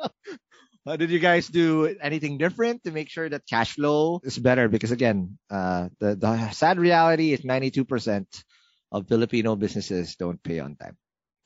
Uh, 0.86 0.94
did 0.94 1.10
you 1.10 1.18
guys 1.18 1.48
do 1.48 1.96
anything 2.00 2.38
different 2.38 2.84
to 2.84 2.92
make 2.92 3.10
sure 3.10 3.28
that 3.28 3.42
cash 3.50 3.74
flow 3.74 4.20
is 4.22 4.38
better? 4.38 4.68
Because 4.68 4.92
again, 4.92 5.36
uh, 5.50 5.88
the, 5.98 6.14
the 6.14 6.50
sad 6.50 6.78
reality 6.78 7.32
is 7.32 7.40
92% 7.40 8.24
of 8.92 9.08
Filipino 9.08 9.56
businesses 9.56 10.14
don't 10.14 10.40
pay 10.40 10.60
on 10.60 10.76
time. 10.76 10.96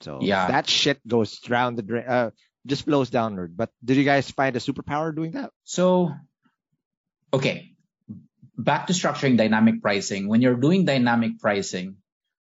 So 0.03 0.19
yeah. 0.21 0.49
that 0.49 0.69
shit 0.69 1.01
goes 1.09 1.39
down 1.41 1.77
the 1.77 1.83
drain, 1.83 2.05
uh, 2.07 2.31
just 2.67 2.85
flows 2.85 3.09
downward. 3.09 3.57
But 3.57 3.71
did 3.83 3.97
you 3.97 4.05
guys 4.05 4.31
find 4.31 4.55
a 4.57 4.61
superpower 4.61 5.17
doing 5.17 5.33
that? 5.33 5.51
So, 5.65 6.13
okay, 7.33 7.73
back 8.65 8.87
to 8.87 8.93
structuring 8.93 9.37
dynamic 9.37 9.83
pricing. 9.83 10.29
When 10.29 10.41
you're 10.43 10.57
doing 10.57 10.85
dynamic 10.85 11.39
pricing, 11.41 11.97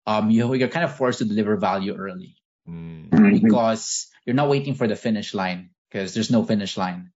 um, 0.06 0.30
you, 0.30 0.52
you're 0.54 0.68
kind 0.68 0.84
of 0.84 0.96
forced 0.96 1.18
to 1.18 1.24
deliver 1.24 1.56
value 1.56 1.94
early 1.94 2.36
mm. 2.68 3.10
because 3.42 4.08
you're 4.24 4.36
not 4.36 4.48
waiting 4.48 4.74
for 4.74 4.86
the 4.86 4.96
finish 4.96 5.34
line 5.34 5.70
because 5.88 6.14
there's 6.14 6.30
no 6.30 6.44
finish 6.44 6.76
line, 6.76 7.12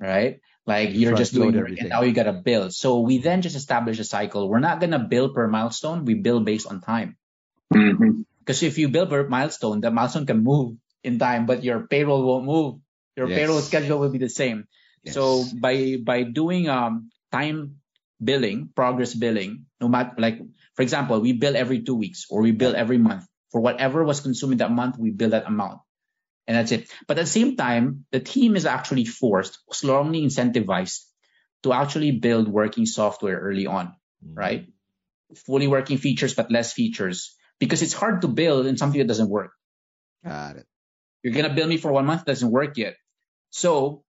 right? 0.00 0.40
Like 0.66 0.94
you're 0.94 1.10
Front 1.10 1.18
just 1.18 1.34
doing 1.34 1.50
load 1.50 1.54
work 1.56 1.64
everything. 1.66 1.90
and 1.90 1.90
now 1.90 2.02
you 2.02 2.12
gotta 2.12 2.32
build. 2.32 2.72
So 2.72 3.00
we 3.00 3.18
then 3.18 3.42
just 3.42 3.56
establish 3.56 3.98
a 3.98 4.04
cycle. 4.04 4.48
We're 4.48 4.62
not 4.62 4.80
gonna 4.80 5.00
build 5.00 5.34
per 5.34 5.48
milestone. 5.48 6.04
We 6.04 6.14
build 6.14 6.44
based 6.44 6.66
on 6.66 6.80
time. 6.80 7.16
Because 7.72 8.62
if 8.62 8.78
you 8.78 8.88
build 8.88 9.10
per 9.10 9.26
milestone, 9.26 9.80
the 9.80 9.90
milestone 9.90 10.26
can 10.26 10.44
move 10.44 10.76
in 11.02 11.18
time, 11.18 11.46
but 11.46 11.64
your 11.64 11.86
payroll 11.86 12.22
won't 12.22 12.46
move. 12.46 12.78
Your 13.16 13.28
Yes. 13.28 13.38
payroll 13.38 13.60
schedule 13.60 13.98
will 13.98 14.10
be 14.10 14.22
the 14.22 14.30
same. 14.30 14.68
So 15.06 15.44
by 15.58 15.98
by 15.98 16.22
doing 16.22 16.68
um 16.70 17.10
time 17.34 17.81
billing, 18.22 18.70
progress 18.74 19.14
billing, 19.14 19.66
no 19.80 19.88
matter 19.88 20.14
like 20.18 20.38
for 20.74 20.82
example, 20.82 21.20
we 21.20 21.32
bill 21.32 21.56
every 21.56 21.82
two 21.82 21.94
weeks 21.94 22.26
or 22.30 22.42
we 22.42 22.52
bill 22.52 22.74
every 22.76 22.98
month 22.98 23.26
for 23.50 23.60
whatever 23.60 24.02
was 24.02 24.20
consumed 24.20 24.52
in 24.52 24.58
that 24.58 24.72
month, 24.72 24.96
we 24.98 25.10
bill 25.10 25.30
that 25.30 25.46
amount. 25.46 25.80
And 26.46 26.56
that's 26.56 26.72
it. 26.72 26.90
But 27.06 27.18
at 27.18 27.26
the 27.26 27.30
same 27.30 27.56
time, 27.56 28.06
the 28.10 28.18
team 28.18 28.56
is 28.56 28.66
actually 28.66 29.04
forced, 29.04 29.58
strongly 29.70 30.22
incentivized 30.22 31.04
to 31.62 31.72
actually 31.72 32.12
build 32.12 32.48
working 32.48 32.86
software 32.86 33.38
early 33.38 33.66
on, 33.66 33.94
Mm. 34.24 34.36
right? 34.36 34.66
Fully 35.46 35.68
working 35.68 35.98
features, 35.98 36.34
but 36.34 36.50
less 36.50 36.72
features. 36.72 37.36
Because 37.60 37.82
it's 37.82 37.92
hard 37.92 38.22
to 38.22 38.28
build 38.28 38.66
in 38.66 38.76
something 38.76 38.98
that 38.98 39.06
doesn't 39.06 39.30
work. 39.30 39.52
Got 40.24 40.56
it. 40.56 40.66
You're 41.22 41.34
gonna 41.34 41.54
bill 41.54 41.68
me 41.68 41.76
for 41.76 41.92
one 41.92 42.06
month, 42.06 42.24
doesn't 42.24 42.50
work 42.50 42.76
yet. 42.76 42.96
So 43.50 44.02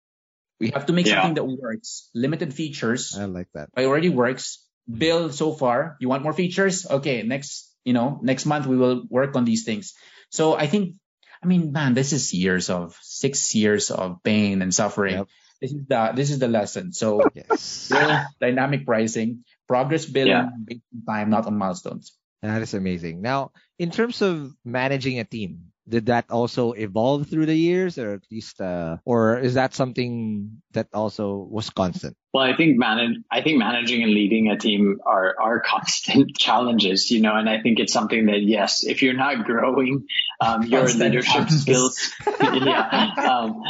we 0.60 0.70
have 0.72 0.86
to 0.88 0.94
make 0.94 1.06
Yeah. 1.08 1.22
something 1.22 1.36
that 1.36 1.46
works. 1.46 2.10
Limited 2.14 2.54
features, 2.54 3.16
I 3.18 3.26
like 3.26 3.50
that. 3.54 3.70
It 3.76 3.86
already 3.86 4.10
works. 4.10 4.60
Build 4.84 5.34
so 5.34 5.54
far. 5.54 5.96
You 6.00 6.10
want 6.10 6.24
more 6.24 6.34
features? 6.34 6.86
Okay, 6.86 7.24
next, 7.24 7.72
you 7.86 7.94
know, 7.94 8.20
next 8.22 8.46
month 8.46 8.68
we 8.68 8.76
will 8.76 9.08
work 9.10 9.36
on 9.36 9.46
these 9.46 9.64
things. 9.64 9.94
So 10.30 10.56
I 10.56 10.68
think, 10.68 10.96
I 11.42 11.48
mean, 11.48 11.72
man, 11.72 11.94
this 11.94 12.12
is 12.12 12.34
years 12.34 12.70
of 12.70 12.98
six 13.02 13.56
years 13.56 13.92
of 13.92 14.22
pain 14.24 14.62
and 14.62 14.74
suffering. 14.76 15.24
Yep. 15.24 15.28
This 15.62 15.72
is 15.72 15.88
the 15.88 16.12
this 16.16 16.30
is 16.32 16.40
the 16.40 16.48
lesson. 16.52 16.92
So 16.92 17.32
Yes. 17.34 17.88
build 17.90 18.20
dynamic 18.42 18.86
pricing, 18.86 19.46
progress 19.68 20.06
billing 20.06 20.36
Yeah. 20.36 20.50
based 20.64 20.84
on 20.92 21.00
time, 21.08 21.30
not 21.32 21.48
on 21.48 21.58
milestones. 21.58 22.12
That 22.44 22.62
is 22.62 22.74
amazing. 22.76 23.22
Now, 23.24 23.56
in 23.80 23.90
terms 23.92 24.22
of 24.22 24.52
managing 24.68 25.20
a 25.20 25.24
team, 25.24 25.72
did 25.88 26.08
that 26.08 26.30
also 26.32 26.74
evolve 26.74 27.28
through 27.30 27.46
the 27.48 27.56
years, 27.56 27.98
or 27.98 28.14
at 28.14 28.24
least, 28.32 28.62
uh, 28.62 28.98
or 29.06 29.40
is 29.40 29.56
that 29.56 29.74
something 29.74 30.62
that 30.72 30.88
also 30.94 31.36
was 31.50 31.70
constant? 31.70 32.16
Well, 32.34 32.44
I 32.44 32.56
think 32.56 32.80
manage, 32.80 33.18
I 33.30 33.42
think 33.44 33.60
managing 33.60 34.02
and 34.02 34.12
leading 34.12 34.50
a 34.50 34.58
team 34.58 35.00
are, 35.06 35.36
are 35.40 35.60
constant 35.66 36.36
challenges, 36.36 37.12
you 37.12 37.22
know, 37.22 37.36
and 37.36 37.48
I 37.48 37.62
think 37.62 37.80
it's 37.80 37.94
something 37.94 38.26
that, 38.26 38.42
yes, 38.42 38.84
if 38.84 39.04
you're 39.04 39.14
not 39.14 39.46
growing, 39.46 40.08
um, 40.42 40.64
your 40.64 40.88
leadership 40.88 41.50
skills, 41.50 42.12
yeah, 42.42 43.12
um, 43.18 43.62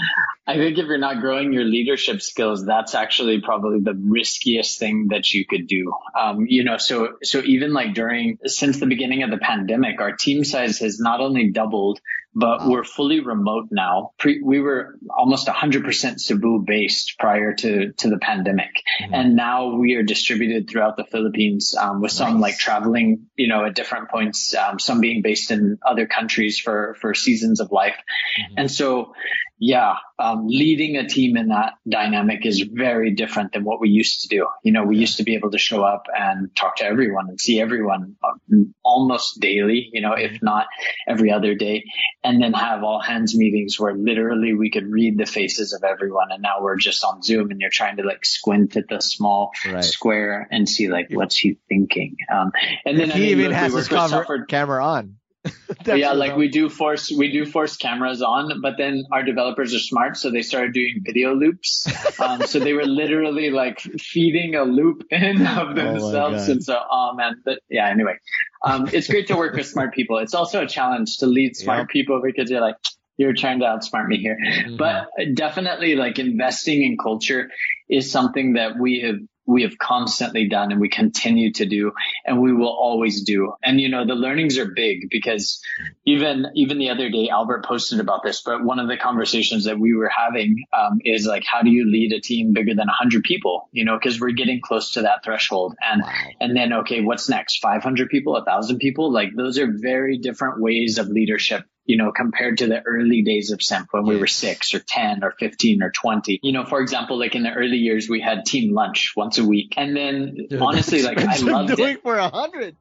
I 0.47 0.55
think 0.55 0.77
if 0.77 0.85
you're 0.85 0.97
not 0.97 1.19
growing 1.19 1.51
your 1.51 1.65
leadership 1.65 2.21
skills, 2.21 2.65
that's 2.65 2.95
actually 2.95 3.41
probably 3.41 3.81
the 3.81 3.95
riskiest 3.95 4.79
thing 4.79 5.09
that 5.09 5.33
you 5.33 5.45
could 5.45 5.67
do. 5.67 5.93
Um, 6.17 6.45
you 6.47 6.63
know, 6.63 6.77
so, 6.77 7.17
so 7.21 7.41
even 7.43 7.73
like 7.73 7.93
during, 7.93 8.39
since 8.45 8.79
the 8.79 8.87
beginning 8.87 9.23
of 9.23 9.29
the 9.29 9.37
pandemic, 9.37 9.99
our 9.99 10.15
team 10.15 10.45
size 10.45 10.79
has 10.79 11.01
not 11.01 11.19
only 11.19 11.51
doubled, 11.51 11.99
but 12.35 12.61
Wow. 12.61 12.69
we're 12.69 12.83
fully 12.83 13.19
remote 13.19 13.67
now. 13.71 14.11
Pre, 14.17 14.41
we 14.43 14.59
were 14.59 14.97
almost 15.09 15.47
100% 15.47 16.19
Cebu 16.19 16.63
based 16.65 17.15
prior 17.19 17.53
to, 17.53 17.91
to 17.93 18.09
the 18.09 18.17
pandemic. 18.17 18.81
Mhm. 19.01 19.09
And 19.13 19.35
now 19.35 19.75
we 19.75 19.93
are 19.95 20.03
distributed 20.03 20.69
throughout 20.69 20.97
the 20.97 21.03
Philippines, 21.05 21.75
um, 21.79 22.01
with 22.01 22.11
some 22.11 22.33
Nice. 22.35 22.41
like 22.41 22.57
traveling, 22.57 23.27
you 23.35 23.47
know, 23.47 23.65
at 23.65 23.75
different 23.75 24.09
points, 24.09 24.55
um, 24.55 24.79
some 24.79 24.99
being 25.01 25.21
based 25.21 25.51
in 25.51 25.77
other 25.85 26.07
countries 26.07 26.59
for, 26.59 26.95
for 27.01 27.13
seasons 27.13 27.59
of 27.59 27.71
life. 27.71 27.97
Mhm. 28.39 28.53
And 28.57 28.71
so, 28.71 29.13
yeah, 29.59 29.95
um, 30.19 30.47
leading 30.47 30.97
a 30.97 31.07
team 31.07 31.37
in 31.37 31.49
that 31.49 31.73
dynamic 31.87 32.45
is 32.45 32.61
very 32.61 33.11
different 33.11 33.53
than 33.53 33.63
what 33.63 33.79
we 33.79 33.89
used 33.89 34.21
to 34.21 34.27
do. 34.27 34.47
You 34.63 34.71
know, 34.71 34.83
we 34.83 34.97
used 34.97 35.17
to 35.17 35.23
be 35.23 35.35
able 35.35 35.51
to 35.51 35.57
show 35.57 35.83
up 35.83 36.07
and 36.13 36.53
talk 36.55 36.77
to 36.77 36.85
everyone 36.85 37.29
and 37.29 37.39
see 37.39 37.61
everyone 37.61 38.15
um, 38.23 38.73
almost 38.83 39.39
daily, 39.39 39.89
you 39.93 40.01
know, 40.01 40.13
if 40.13 40.41
not 40.41 40.67
every 41.07 41.31
other 41.31 41.55
day, 41.55 41.85
and 42.23 42.41
then 42.41 42.53
have 42.53 42.83
all 42.83 42.99
hands 42.99 43.37
meetings 43.37 43.79
where 43.79 43.93
literally 43.95 44.53
we 44.53 44.69
could 44.71 44.87
read 44.87 45.17
the 45.17 45.25
faces 45.25 45.73
of 45.73 45.83
everyone. 45.83 46.31
And 46.31 46.41
now 46.41 46.61
we're 46.61 46.77
just 46.77 47.03
on 47.03 47.21
Zoom 47.21 47.51
and 47.51 47.61
you're 47.61 47.69
trying 47.69 47.97
to 47.97 48.03
like 48.03 48.25
squint 48.25 48.75
at 48.75 48.87
the 48.89 49.01
small 49.01 49.51
Right. 49.71 49.83
square 49.83 50.47
and 50.51 50.67
see 50.67 50.89
like, 50.89 51.07
what's 51.11 51.37
he 51.37 51.57
thinking? 51.69 52.17
Um, 52.33 52.51
and 52.85 52.99
then 52.99 53.11
I 53.11 53.15
he 53.15 53.21
mean, 53.21 53.29
even 53.29 53.45
look, 53.45 53.53
has 53.53 53.73
work 53.73 53.79
his 53.81 53.87
cover, 53.87 54.45
camera 54.45 54.85
on. 54.85 55.17
yeah, 55.85 56.13
like 56.13 56.35
we 56.37 56.47
do 56.47 56.69
force 56.69 57.11
we 57.11 57.31
do 57.31 57.45
force 57.45 57.75
cameras 57.75 58.21
on, 58.21 58.61
but 58.61 58.75
then 58.77 59.03
our 59.11 59.23
developers 59.23 59.73
are 59.75 59.79
smart, 59.79 60.15
so 60.17 60.31
they 60.31 60.41
started 60.41 60.73
doing 60.73 61.01
video 61.05 61.33
loops. 61.35 61.85
Um, 62.19 62.43
so 62.43 62.59
they 62.59 62.73
were 62.73 62.85
literally 62.85 63.49
like 63.49 63.79
feeding 63.79 64.55
a 64.55 64.63
loop 64.63 65.03
in 65.11 65.45
of 65.45 65.69
Oh 65.69 65.73
themselves, 65.73 66.47
God. 66.47 66.49
and 66.49 66.63
so 66.63 66.79
oh 66.89 67.13
man, 67.15 67.41
but 67.43 67.59
yeah. 67.69 67.89
Anyway, 67.89 68.17
um, 68.63 68.87
it's 68.93 69.07
great 69.07 69.27
to 69.27 69.35
work 69.35 69.55
with 69.55 69.65
smart 69.67 69.93
people. 69.93 70.17
It's 70.19 70.33
also 70.33 70.63
a 70.63 70.67
challenge 70.67 71.17
to 71.17 71.25
lead 71.25 71.55
smart 71.57 71.79
Yep. 71.79 71.87
people 71.89 72.21
because 72.23 72.49
you're 72.49 72.61
like 72.61 72.77
you're 73.17 73.33
trying 73.33 73.59
to 73.59 73.65
outsmart 73.65 74.07
me 74.07 74.17
here. 74.17 74.37
Mhm. 74.41 74.77
But 74.77 75.07
definitely, 75.35 75.95
like 75.95 76.19
investing 76.19 76.83
in 76.83 76.97
culture 76.97 77.49
is 77.89 78.09
something 78.11 78.53
that 78.53 78.77
we 78.79 79.01
have 79.01 79.17
we 79.45 79.63
have 79.63 79.77
constantly 79.77 80.47
done 80.47 80.71
and 80.71 80.79
we 80.79 80.89
continue 80.89 81.51
to 81.51 81.65
do 81.65 81.91
and 82.25 82.41
we 82.41 82.53
will 82.53 82.75
always 82.75 83.23
do. 83.23 83.53
And 83.63 83.79
you 83.79 83.89
know, 83.89 84.05
the 84.05 84.15
learnings 84.15 84.57
are 84.57 84.65
big 84.65 85.09
because 85.09 85.61
even 86.05 86.45
even 86.55 86.77
the 86.77 86.89
other 86.89 87.09
day 87.09 87.29
Albert 87.29 87.65
posted 87.65 87.99
about 87.99 88.23
this, 88.23 88.41
but 88.41 88.63
one 88.63 88.79
of 88.79 88.87
the 88.87 88.97
conversations 88.97 89.65
that 89.65 89.79
we 89.79 89.95
were 89.95 90.09
having 90.09 90.63
um, 90.73 90.99
is 91.03 91.25
like, 91.25 91.43
how 91.45 91.61
do 91.61 91.69
you 91.69 91.89
lead 91.89 92.13
a 92.13 92.21
team 92.21 92.53
bigger 92.53 92.73
than 92.73 92.87
100 92.87 93.23
people? 93.23 93.69
You 93.71 93.85
know, 93.85 93.97
because 93.97 94.19
we're 94.19 94.31
getting 94.31 94.61
close 94.61 94.91
to 94.91 95.01
that 95.01 95.23
threshold. 95.23 95.75
And 95.81 96.03
and 96.39 96.55
then 96.55 96.73
okay, 96.73 97.01
what's 97.01 97.29
next? 97.29 97.59
500 97.59 98.09
people, 98.09 98.33
1,000 98.33 98.77
people? 98.77 99.11
Like 99.11 99.29
those 99.35 99.57
are 99.59 99.67
very 99.71 100.17
different 100.17 100.61
ways 100.61 100.97
of 100.97 101.07
leadership. 101.07 101.65
You 101.85 101.97
know, 101.97 102.11
compared 102.11 102.59
to 102.59 102.67
the 102.67 102.81
early 102.81 103.23
days 103.23 103.51
of 103.51 103.61
Symph 103.61 103.87
when 103.91 104.05
we 104.05 104.15
were 104.17 104.27
six 104.27 104.73
or 104.73 104.79
10 104.79 105.23
or 105.23 105.31
15 105.37 105.83
or 105.83 105.91
20. 105.91 106.39
You 106.41 106.51
know, 106.53 106.65
for 106.65 106.79
example, 106.79 107.19
like 107.19 107.35
in 107.35 107.43
the 107.43 107.51
early 107.51 107.77
years, 107.77 108.07
we 108.07 108.21
had 108.21 108.45
team 108.45 108.73
lunch 108.73 109.13
once 109.17 109.37
a 109.37 109.45
week. 109.45 109.73
And 109.75 109.95
then 109.95 110.35
Dude, 110.49 110.61
honestly, 110.61 111.03
like 111.03 111.19
I 111.19 111.37
loved 111.41 111.77
it. 111.77 112.01
for 112.01 112.15
a 112.17 112.29
hundred. 112.29 112.77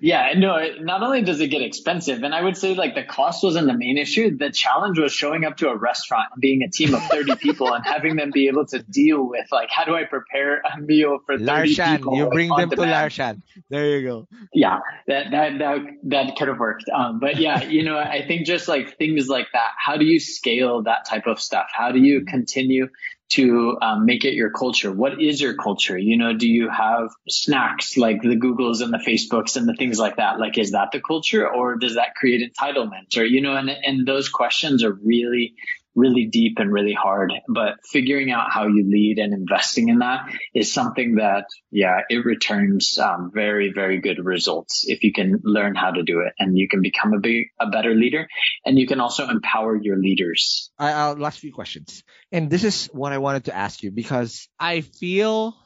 Yeah, 0.00 0.32
no, 0.36 0.56
it- 0.56 0.84
not 0.84 1.02
only 1.02 1.22
does 1.22 1.40
it 1.40 1.48
get 1.48 1.60
expensive, 1.62 2.22
and 2.22 2.34
I 2.34 2.40
would 2.42 2.56
say 2.56 2.74
like 2.74 2.94
the 2.94 3.02
cost 3.02 3.42
wasn't 3.42 3.66
the 3.66 3.74
main 3.76 3.98
issue. 3.98 4.36
The 4.36 4.50
challenge 4.50 4.98
was 4.98 5.12
showing 5.12 5.44
up 5.44 5.56
to 5.58 5.68
a 5.68 5.76
restaurant, 5.76 6.26
and 6.32 6.40
being 6.40 6.62
a 6.62 6.70
team 6.70 6.94
of 6.94 7.02
30 7.04 7.34
people 7.40 7.72
and 7.74 7.84
having 7.84 8.16
them 8.16 8.30
be 8.32 8.48
able 8.48 8.66
to 8.66 8.78
deal 8.82 9.28
with 9.28 9.46
like, 9.50 9.70
how 9.70 9.84
do 9.84 9.94
I 9.96 10.04
prepare 10.04 10.60
a 10.60 10.80
meal 10.80 11.18
for 11.26 11.36
30 11.36 11.44
Larshan, 11.74 11.96
people? 11.96 12.16
you 12.16 12.28
bring 12.30 12.48
them 12.48 12.70
to 12.70 12.76
demand? 12.76 13.10
Larshan. 13.12 13.42
There 13.70 13.98
you 13.98 14.06
go. 14.06 14.28
yeah, 14.54 14.78
that, 15.08 15.30
that, 15.32 15.58
that, 15.58 15.78
that 16.04 16.36
could 16.36 16.48
have 16.48 16.58
worked. 16.58 16.84
Um, 16.94 17.18
but 17.18 17.38
yeah, 17.38 17.64
you 17.64 17.82
know, 17.82 17.98
I 17.98 18.24
think 18.26 18.46
just 18.46 18.68
like 18.68 18.96
things 18.98 19.28
like 19.28 19.48
that, 19.52 19.70
how 19.84 19.96
do 19.96 20.04
you 20.04 20.20
scale 20.20 20.82
that 20.84 21.06
type 21.06 21.26
of 21.26 21.40
stuff? 21.40 21.66
How 21.72 21.90
do 21.90 21.98
you 21.98 22.24
continue 22.24 22.88
to 23.30 23.76
um, 23.82 24.06
make 24.06 24.24
it 24.24 24.34
your 24.34 24.50
culture? 24.50 24.90
What 24.90 25.20
is 25.20 25.40
your 25.40 25.54
culture? 25.54 25.98
You 25.98 26.16
know, 26.16 26.32
do 26.32 26.48
you 26.48 26.68
have 26.70 27.10
snacks 27.28 27.96
like 27.96 28.22
the 28.22 28.36
Googles 28.36 28.80
and 28.80 28.92
the 28.92 28.98
Facebooks 28.98 29.56
and 29.56 29.68
the 29.68 29.74
things 29.74 29.98
like 29.98 30.16
that? 30.16 30.38
Like, 30.38 30.58
is 30.58 30.72
that 30.72 30.92
the 30.92 31.00
culture 31.00 31.48
or 31.48 31.76
does 31.76 31.96
that 31.96 32.14
create 32.14 32.40
entitlement 32.52 33.16
or, 33.16 33.24
you 33.24 33.42
know, 33.42 33.56
and, 33.56 33.70
and 33.70 34.06
those 34.06 34.28
questions 34.28 34.82
are 34.82 34.92
really, 34.92 35.54
really 35.94 36.26
deep 36.26 36.58
and 36.58 36.72
really 36.72 36.92
hard, 36.92 37.32
but 37.48 37.74
figuring 37.84 38.30
out 38.30 38.52
how 38.52 38.66
you 38.66 38.84
lead 38.88 39.18
and 39.18 39.32
investing 39.32 39.88
in 39.88 39.98
that 39.98 40.30
is 40.54 40.72
something 40.72 41.16
that, 41.16 41.46
yeah, 41.70 42.00
it 42.08 42.24
returns 42.24 42.98
um, 42.98 43.30
very, 43.34 43.72
very 43.72 44.00
good 44.00 44.24
results 44.24 44.84
if 44.86 45.02
you 45.02 45.12
can 45.12 45.40
learn 45.42 45.74
how 45.74 45.90
to 45.90 46.02
do 46.02 46.20
it 46.20 46.32
and 46.38 46.56
you 46.56 46.68
can 46.68 46.82
become 46.82 47.12
a 47.14 47.20
big, 47.20 47.46
a 47.60 47.68
better 47.68 47.94
leader 47.94 48.28
and 48.64 48.78
you 48.78 48.86
can 48.86 49.00
also 49.00 49.28
empower 49.28 49.76
your 49.76 49.98
leaders. 49.98 50.70
I, 50.78 50.92
I'll 50.92 51.16
last 51.16 51.40
few 51.40 51.52
questions. 51.52 52.04
And 52.30 52.48
this 52.48 52.64
is 52.64 52.86
what 52.92 53.12
I 53.12 53.18
wanted 53.18 53.46
to 53.46 53.56
ask 53.56 53.82
you 53.82 53.90
because 53.90 54.48
I 54.58 54.82
feel 54.82 55.56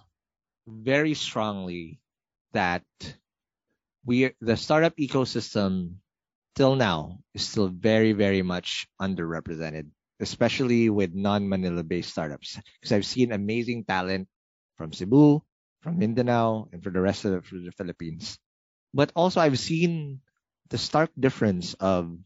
very 0.66 1.15
strongly 1.15 2.01
that 2.53 2.85
we 4.05 4.32
the 4.40 4.57
startup 4.57 4.97
ecosystem 4.97 5.97
till 6.55 6.77
now 6.77 7.19
is 7.35 7.43
still 7.43 7.69
very, 7.69 8.12
very 8.12 8.43
much 8.43 8.86
underrepresented, 9.01 9.89
especially 10.23 10.89
with 10.89 11.15
non-Manila 11.15 11.82
based 11.82 12.11
startups. 12.11 12.59
Because 12.81 12.93
I've 12.93 13.07
seen 13.07 13.32
amazing 13.32 13.85
talent 13.85 14.28
from 14.77 14.93
Cebu, 14.93 15.43
from 15.82 15.99
Mindanao, 15.99 16.69
and 16.73 16.82
for 16.82 16.90
the 16.90 17.01
rest 17.01 17.24
of 17.24 17.43
the, 17.51 17.73
Philippines. 17.77 18.39
But 18.94 19.12
also 19.15 19.40
I've 19.40 19.59
seen 19.59 20.20
the 20.70 20.78
stark 20.78 21.11
difference 21.19 21.74
of 21.74 22.16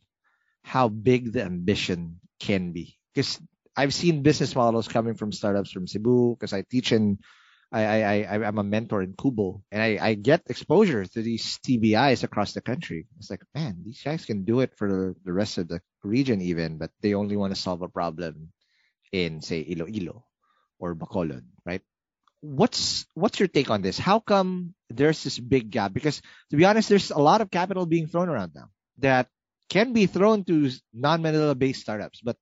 how 0.63 0.89
big 0.89 1.33
the 1.33 1.43
ambition 1.43 2.21
can 2.39 2.73
be. 2.73 2.99
Because 3.15 3.41
I've 3.75 3.95
seen 3.95 4.23
business 4.23 4.55
models 4.55 4.89
coming 4.89 5.15
from 5.15 5.33
startups 5.33 5.73
from 5.73 5.87
Cebu, 5.87 6.37
because 6.37 6.53
I 6.53 6.63
teach 6.63 6.93
in 6.93 7.19
I, 7.73 8.25
I, 8.25 8.47
I'm 8.47 8.59
a 8.59 8.63
mentor 8.63 9.03
in 9.03 9.15
QBO 9.15 9.61
and 9.73 9.83
I, 9.83 9.99
I 10.01 10.15
get 10.15 10.43
exposure 10.47 11.05
to 11.05 11.21
these 11.21 11.59
TBIs 11.67 12.23
across 12.23 12.53
the 12.53 12.61
country. 12.61 13.07
It's 13.19 13.29
like, 13.29 13.43
man, 13.55 13.83
these 13.85 14.01
guys 14.03 14.25
can 14.25 14.45
do 14.45 14.61
it 14.61 14.77
for 14.77 15.15
the 15.25 15.33
rest 15.33 15.59
of 15.59 15.67
the 15.67 15.81
region 16.07 16.41
even, 16.41 16.79
but 16.79 16.91
they 17.03 17.15
only 17.15 17.37
want 17.37 17.55
to 17.55 17.61
solve 17.61 17.83
a 17.83 17.89
problem 17.89 18.53
in 19.13 19.43
say 19.43 19.63
Iloilo 19.63 20.25
or 20.79 20.95
Bacolod, 20.95 21.45
right? 21.65 21.83
What's 22.41 23.07
what's 23.15 23.41
your 23.41 23.49
take 23.49 23.71
on 23.71 23.83
this? 23.83 23.99
How 23.99 24.21
come 24.21 24.75
there's 24.91 25.25
this 25.25 25.39
big 25.39 25.71
gap? 25.71 25.93
Because 25.93 26.23
to 26.51 26.57
be 26.57 26.65
honest, 26.65 26.89
there's 26.89 27.11
a 27.11 27.19
lot 27.19 27.41
of 27.41 27.51
capital 27.51 27.87
being 27.87 28.07
thrown 28.07 28.29
around 28.29 28.53
now 28.55 28.69
that 28.99 29.29
can 29.69 29.93
be 29.93 30.07
thrown 30.07 30.45
to 30.45 30.71
non-Manila 30.95 31.55
based 31.55 31.81
startups, 31.81 32.21
but 32.21 32.37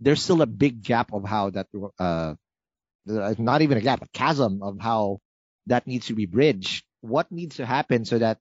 there's 0.00 0.22
still 0.22 0.42
a 0.42 0.46
big 0.46 0.82
gap 0.82 1.12
of 1.12 1.24
how 1.24 1.50
that 1.50 1.68
uh 1.98 2.34
not 3.06 3.62
even 3.62 3.78
a 3.78 3.80
gap, 3.80 4.02
a 4.02 4.08
chasm 4.12 4.62
of 4.62 4.78
how 4.80 5.20
that 5.66 5.86
needs 5.86 6.06
to 6.06 6.14
be 6.14 6.26
bridged. 6.26 6.84
What 7.00 7.32
needs 7.32 7.56
to 7.56 7.66
happen 7.66 8.04
so 8.04 8.18
that 8.18 8.38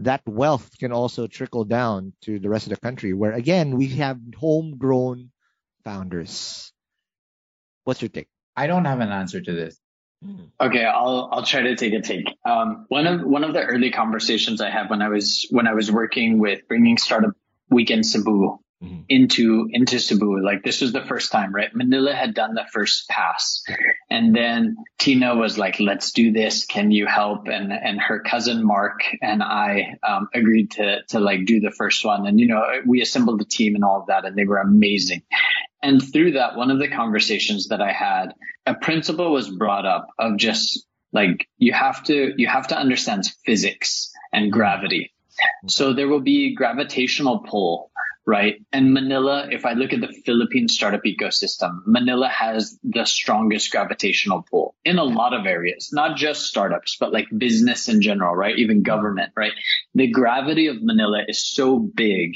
that 0.00 0.22
wealth 0.26 0.70
can 0.78 0.92
also 0.92 1.26
trickle 1.26 1.64
down 1.64 2.12
to 2.22 2.38
the 2.38 2.48
rest 2.48 2.66
of 2.66 2.70
the 2.70 2.80
country 2.80 3.12
where 3.12 3.32
again 3.32 3.76
we 3.76 3.88
have 3.88 4.18
homegrown 4.38 5.30
founders. 5.84 6.72
What's 7.84 8.02
your 8.02 8.08
take? 8.08 8.28
I 8.56 8.66
don't 8.66 8.84
have 8.84 9.00
an 9.00 9.10
answer 9.10 9.40
to 9.40 9.52
this. 9.52 9.78
Okay, 10.60 10.84
I'll 10.84 11.28
I'll 11.30 11.44
try 11.44 11.62
to 11.62 11.76
take 11.76 11.92
a 11.92 12.00
take. 12.00 12.26
Um, 12.44 12.86
one 12.88 13.06
of 13.06 13.22
one 13.22 13.44
of 13.44 13.52
the 13.52 13.62
early 13.62 13.92
conversations 13.92 14.60
I 14.60 14.68
had 14.68 14.90
when 14.90 15.00
I 15.00 15.08
was 15.08 15.46
when 15.50 15.68
I 15.68 15.74
was 15.74 15.92
working 15.92 16.40
with 16.40 16.66
bringing 16.66 16.98
startup 16.98 17.34
weekend 17.70 18.04
Cebu 18.04 18.58
mm-hmm. 18.82 19.02
into 19.08 19.68
into 19.70 19.98
Cebu. 19.98 20.42
Like 20.42 20.62
this 20.62 20.80
was 20.80 20.92
the 20.92 21.04
first 21.04 21.32
time, 21.32 21.54
right? 21.54 21.74
Manila 21.74 22.12
had 22.12 22.34
done 22.34 22.54
the 22.54 22.66
first 22.72 23.08
pass, 23.08 23.62
and 24.10 24.34
then 24.34 24.76
Tina 24.98 25.34
was 25.34 25.58
like, 25.58 25.80
"Let's 25.80 26.12
do 26.12 26.32
this. 26.32 26.66
Can 26.66 26.90
you 26.90 27.06
help?" 27.06 27.48
And 27.48 27.72
and 27.72 28.00
her 28.00 28.20
cousin 28.20 28.64
Mark 28.64 29.00
and 29.22 29.42
I 29.42 29.98
um, 30.06 30.28
agreed 30.34 30.72
to 30.72 31.02
to 31.08 31.20
like 31.20 31.46
do 31.46 31.60
the 31.60 31.72
first 31.72 32.04
one. 32.04 32.26
And 32.26 32.38
you 32.38 32.46
know, 32.46 32.62
we 32.86 33.00
assembled 33.00 33.40
the 33.40 33.44
team 33.44 33.74
and 33.74 33.84
all 33.84 34.00
of 34.00 34.06
that, 34.06 34.24
and 34.24 34.36
they 34.36 34.44
were 34.44 34.58
amazing. 34.58 35.22
And 35.82 36.02
through 36.02 36.32
that, 36.32 36.56
one 36.56 36.70
of 36.70 36.78
the 36.78 36.88
conversations 36.88 37.68
that 37.68 37.80
I 37.80 37.92
had, 37.92 38.34
a 38.66 38.74
principle 38.74 39.32
was 39.32 39.48
brought 39.48 39.86
up 39.86 40.08
of 40.18 40.36
just 40.36 40.84
like 41.12 41.48
you 41.56 41.72
have 41.72 42.02
to 42.04 42.34
you 42.36 42.46
have 42.46 42.68
to 42.68 42.78
understand 42.78 43.24
physics 43.44 44.12
and 44.32 44.52
gravity. 44.52 45.12
So 45.68 45.92
there 45.92 46.08
will 46.08 46.20
be 46.20 46.54
gravitational 46.54 47.38
pull 47.38 47.90
right? 48.28 48.56
And 48.74 48.92
Manila, 48.92 49.48
if 49.50 49.64
I 49.64 49.72
look 49.72 49.94
at 49.94 50.02
the 50.02 50.12
Philippine 50.26 50.68
startup 50.68 51.00
ecosystem, 51.04 51.80
Manila 51.86 52.28
has 52.28 52.78
the 52.84 53.06
strongest 53.06 53.70
gravitational 53.70 54.44
pull 54.50 54.74
in 54.84 54.98
a 54.98 55.04
lot 55.04 55.32
of 55.32 55.46
areas, 55.46 55.88
not 55.94 56.18
just 56.18 56.44
startups, 56.44 56.98
but 57.00 57.10
like 57.10 57.26
business 57.38 57.88
in 57.88 58.02
general, 58.02 58.34
right? 58.34 58.58
Even 58.58 58.82
government, 58.82 59.32
right? 59.34 59.52
The 59.94 60.08
gravity 60.08 60.66
of 60.66 60.76
Manila 60.82 61.22
is 61.26 61.42
so 61.42 61.78
big 61.78 62.34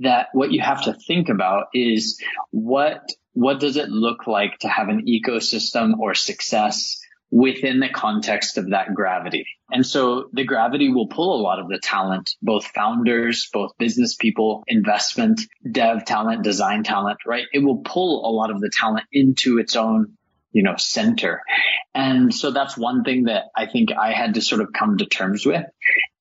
that 0.00 0.26
what 0.32 0.50
you 0.50 0.60
have 0.60 0.82
to 0.86 0.92
think 0.92 1.28
about 1.28 1.66
is 1.72 2.20
what 2.50 3.08
what 3.34 3.60
does 3.60 3.76
it 3.76 3.90
look 3.90 4.26
like 4.26 4.58
to 4.58 4.68
have 4.68 4.88
an 4.88 5.06
ecosystem 5.06 5.96
or 6.00 6.16
success 6.16 6.98
within 7.30 7.80
the 7.80 7.88
context 7.88 8.58
of 8.58 8.70
that 8.70 8.94
gravity. 8.94 9.44
And 9.70 9.84
so 9.84 10.30
the 10.32 10.44
gravity 10.44 10.88
will 10.88 11.08
pull 11.08 11.38
a 11.38 11.42
lot 11.42 11.58
of 11.58 11.68
the 11.68 11.78
talent, 11.78 12.30
both 12.40 12.66
founders, 12.66 13.48
both 13.52 13.76
business 13.78 14.16
people, 14.16 14.64
investment, 14.66 15.42
dev 15.70 16.06
talent, 16.06 16.42
design 16.42 16.84
talent, 16.84 17.18
right? 17.26 17.44
It 17.52 17.58
will 17.58 17.78
pull 17.78 18.26
a 18.26 18.32
lot 18.32 18.50
of 18.50 18.60
the 18.60 18.70
talent 18.72 19.04
into 19.12 19.58
its 19.58 19.76
own 19.76 20.16
you 20.52 20.62
know, 20.62 20.76
center. 20.76 21.42
And 21.94 22.34
so 22.34 22.50
that's 22.50 22.76
one 22.76 23.04
thing 23.04 23.24
that 23.24 23.44
I 23.54 23.66
think 23.66 23.90
I 23.92 24.12
had 24.12 24.34
to 24.34 24.40
sort 24.40 24.60
of 24.60 24.72
come 24.72 24.98
to 24.98 25.06
terms 25.06 25.44
with. 25.44 25.64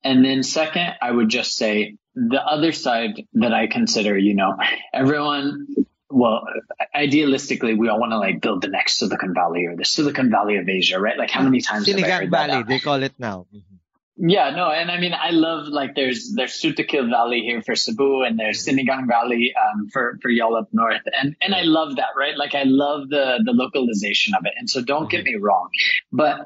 And 0.03 0.23
then 0.23 0.43
second, 0.43 0.93
I 1.01 1.11
would 1.11 1.29
just 1.29 1.55
say 1.55 1.95
the 2.13 2.41
other 2.41 2.71
side 2.71 3.21
that 3.33 3.53
I 3.53 3.67
consider, 3.67 4.17
you 4.17 4.35
know, 4.35 4.57
everyone 4.93 5.67
well, 6.09 6.45
idealistically, 6.95 7.77
we 7.77 7.89
all 7.89 7.99
want 7.99 8.11
to 8.11 8.17
like 8.17 8.41
build 8.41 8.61
the 8.61 8.69
next 8.69 8.97
Silicon 8.97 9.33
Valley 9.33 9.65
or 9.65 9.75
the 9.75 9.85
Silicon 9.85 10.31
Valley 10.31 10.57
of 10.57 10.67
Asia, 10.67 10.99
right? 10.99 11.17
Like 11.17 11.31
how 11.31 11.43
many 11.43 11.61
times 11.61 11.85
Silicon 11.85 12.29
Valley, 12.29 12.63
they 12.63 12.79
call 12.79 13.03
it 13.03 13.13
now. 13.17 13.45
Mm-hmm. 13.53 13.75
Yeah, 14.19 14.49
no, 14.49 14.71
and 14.71 14.89
I 14.89 14.99
mean, 14.99 15.13
I 15.13 15.29
love 15.29 15.67
like 15.67 15.93
there's 15.93 16.33
there's 16.33 16.59
Sutukil 16.59 17.07
Valley 17.07 17.41
here 17.41 17.61
for 17.61 17.75
Cebu, 17.75 18.23
and 18.23 18.39
there's 18.39 18.65
Sinigang 18.65 19.07
Valley 19.07 19.53
um, 19.55 19.89
for 19.89 20.17
for 20.23 20.29
y'all 20.29 20.55
up 20.55 20.69
north, 20.71 21.03
and 21.05 21.35
and 21.39 21.53
I 21.53 21.61
love 21.61 21.97
that, 21.97 22.09
right? 22.17 22.35
Like 22.35 22.55
I 22.55 22.63
love 22.63 23.09
the 23.09 23.43
the 23.45 23.51
localization 23.51 24.33
of 24.33 24.45
it, 24.47 24.53
and 24.57 24.67
so 24.67 24.81
don't 24.81 25.07
get 25.07 25.23
mm-hmm. 25.23 25.35
me 25.35 25.39
wrong, 25.39 25.69
but 26.11 26.39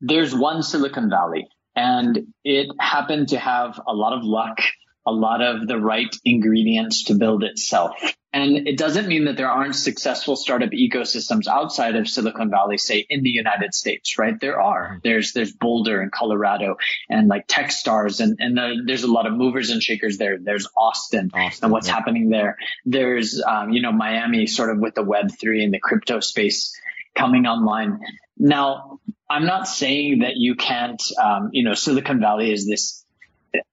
there's 0.00 0.34
one 0.34 0.62
Silicon 0.62 1.10
Valley, 1.10 1.46
and 1.74 2.26
it 2.42 2.68
happened 2.80 3.28
to 3.28 3.38
have 3.38 3.78
a 3.86 3.92
lot 3.92 4.16
of 4.16 4.24
luck, 4.24 4.58
a 5.04 5.12
lot 5.12 5.42
of 5.42 5.68
the 5.68 5.78
right 5.78 6.14
ingredients 6.24 7.04
to 7.04 7.14
build 7.16 7.44
itself. 7.44 7.96
And 8.36 8.68
it 8.68 8.76
doesn't 8.76 9.08
mean 9.08 9.24
that 9.24 9.38
there 9.38 9.48
aren't 9.48 9.74
successful 9.74 10.36
startup 10.36 10.68
ecosystems 10.68 11.46
outside 11.46 11.96
of 11.96 12.06
Silicon 12.06 12.50
Valley, 12.50 12.76
say 12.76 13.06
in 13.08 13.22
the 13.22 13.30
United 13.30 13.72
States, 13.72 14.18
right? 14.18 14.38
There 14.38 14.60
are. 14.60 14.88
Mm-hmm. 14.88 14.98
There's 15.04 15.32
there's 15.32 15.52
Boulder 15.52 16.02
and 16.02 16.12
Colorado 16.12 16.76
and 17.08 17.28
like 17.28 17.48
Techstars 17.48 18.20
and 18.20 18.36
and 18.38 18.58
the, 18.58 18.82
there's 18.84 19.04
a 19.04 19.10
lot 19.10 19.26
of 19.26 19.32
movers 19.32 19.70
and 19.70 19.82
shakers 19.82 20.18
there. 20.18 20.36
There's 20.38 20.68
Austin, 20.76 21.30
Austin 21.32 21.64
and 21.64 21.72
what's 21.72 21.88
yeah. 21.88 21.94
happening 21.94 22.28
there. 22.28 22.58
There's 22.84 23.42
um, 23.42 23.70
you 23.70 23.80
know 23.80 23.92
Miami, 23.92 24.46
sort 24.46 24.68
of 24.68 24.80
with 24.80 24.94
the 24.94 25.02
Web 25.02 25.30
three 25.40 25.64
and 25.64 25.72
the 25.72 25.80
crypto 25.80 26.20
space 26.20 26.78
coming 27.14 27.46
online. 27.46 28.00
Now, 28.36 29.00
I'm 29.30 29.46
not 29.46 29.66
saying 29.66 30.18
that 30.18 30.36
you 30.36 30.56
can't, 30.56 31.02
um, 31.18 31.48
you 31.52 31.64
know, 31.64 31.72
Silicon 31.72 32.20
Valley 32.20 32.52
is 32.52 32.68
this 32.68 33.02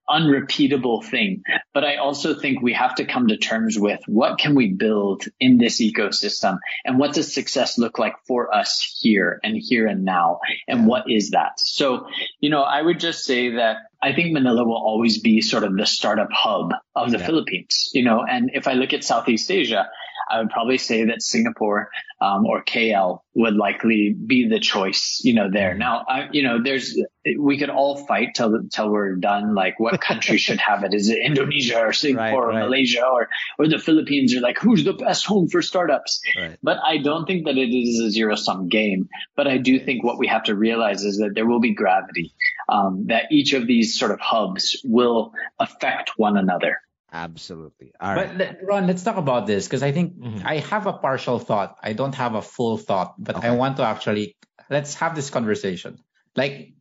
unrepeatable 0.08 1.02
thing. 1.02 1.42
But 1.72 1.84
I 1.84 1.96
also 1.96 2.34
think 2.34 2.62
we 2.62 2.74
have 2.74 2.94
to 2.96 3.04
come 3.04 3.28
to 3.28 3.36
terms 3.36 3.78
with 3.78 4.00
what 4.06 4.38
can 4.38 4.54
we 4.54 4.72
build 4.72 5.24
in 5.40 5.58
this 5.58 5.80
ecosystem 5.80 6.58
and 6.84 6.98
what 6.98 7.14
does 7.14 7.32
success 7.32 7.78
look 7.78 7.98
like 7.98 8.14
for 8.26 8.54
us 8.54 8.98
here 9.00 9.40
and 9.42 9.56
here 9.56 9.86
and 9.86 10.04
now? 10.04 10.40
And 10.68 10.86
what 10.86 11.10
is 11.10 11.30
that? 11.30 11.58
So, 11.58 12.08
you 12.40 12.50
know, 12.50 12.62
I 12.62 12.80
would 12.80 13.00
just 13.00 13.24
say 13.24 13.56
that 13.56 13.78
I 14.02 14.12
think 14.12 14.32
Manila 14.32 14.64
will 14.64 14.76
always 14.76 15.18
be 15.20 15.40
sort 15.40 15.64
of 15.64 15.76
the 15.76 15.86
startup 15.86 16.28
hub 16.30 16.72
of 16.94 17.10
the 17.10 17.18
yeah. 17.18 17.26
Philippines, 17.26 17.90
you 17.94 18.04
know, 18.04 18.22
and 18.28 18.50
if 18.52 18.68
I 18.68 18.74
look 18.74 18.92
at 18.92 19.02
Southeast 19.02 19.50
Asia, 19.50 19.88
I 20.30 20.38
would 20.38 20.50
probably 20.50 20.78
say 20.78 21.04
that 21.04 21.22
Singapore 21.22 21.90
um, 22.20 22.46
or 22.46 22.64
KL 22.64 23.18
would 23.34 23.54
likely 23.54 24.14
be 24.14 24.48
the 24.48 24.60
choice, 24.60 25.20
you 25.24 25.34
know, 25.34 25.50
there. 25.50 25.74
Now, 25.74 26.04
I, 26.08 26.28
you 26.32 26.42
know, 26.42 26.62
there's 26.62 26.98
we 27.38 27.58
could 27.58 27.70
all 27.70 28.06
fight 28.06 28.28
till 28.34 28.68
till 28.72 28.90
we're 28.90 29.16
done. 29.16 29.54
Like, 29.54 29.78
what 29.80 30.00
country 30.00 30.38
should 30.38 30.60
have 30.60 30.84
it? 30.84 30.94
Is 30.94 31.08
it 31.10 31.18
Indonesia 31.18 31.80
or 31.80 31.92
Singapore 32.04 32.24
right, 32.24 32.34
or 32.34 32.48
right. 32.48 32.64
Malaysia 32.64 33.04
or 33.04 33.28
or 33.58 33.68
the 33.68 33.78
Philippines? 33.78 34.34
Or 34.34 34.40
like, 34.40 34.58
who's 34.58 34.84
the 34.84 34.92
best 34.92 35.26
home 35.26 35.48
for 35.48 35.62
startups? 35.62 36.20
Right. 36.38 36.58
But 36.62 36.78
I 36.84 36.98
don't 36.98 37.26
think 37.26 37.46
that 37.46 37.56
it 37.56 37.70
is 37.74 38.00
a 38.00 38.10
zero 38.10 38.36
sum 38.36 38.68
game. 38.68 39.08
But 39.36 39.48
I 39.48 39.58
do 39.58 39.78
think 39.78 40.04
what 40.04 40.18
we 40.18 40.28
have 40.28 40.44
to 40.44 40.54
realize 40.54 41.04
is 41.04 41.18
that 41.18 41.32
there 41.34 41.46
will 41.46 41.60
be 41.60 41.74
gravity. 41.74 42.34
Um, 42.68 43.06
that 43.08 43.24
each 43.30 43.52
of 43.52 43.66
these 43.66 43.98
sort 43.98 44.10
of 44.10 44.20
hubs 44.20 44.80
will 44.84 45.32
affect 45.58 46.12
one 46.16 46.36
another. 46.36 46.78
Absolutely. 47.14 47.92
All 48.00 48.16
but 48.16 48.36
right. 48.36 48.56
Ron, 48.60 48.88
let's 48.88 49.04
talk 49.04 49.16
about 49.16 49.46
this 49.46 49.66
because 49.66 49.84
I 49.84 49.92
think 49.92 50.18
mm-hmm. 50.18 50.44
I 50.44 50.58
have 50.58 50.88
a 50.88 50.92
partial 50.92 51.38
thought. 51.38 51.78
I 51.80 51.92
don't 51.92 52.14
have 52.16 52.34
a 52.34 52.42
full 52.42 52.76
thought, 52.76 53.14
but 53.16 53.36
okay. 53.36 53.48
I 53.48 53.50
want 53.52 53.76
to 53.76 53.84
actually 53.84 54.36
let's 54.68 54.94
have 54.96 55.14
this 55.14 55.30
conversation. 55.30 56.02
Like, 56.34 56.74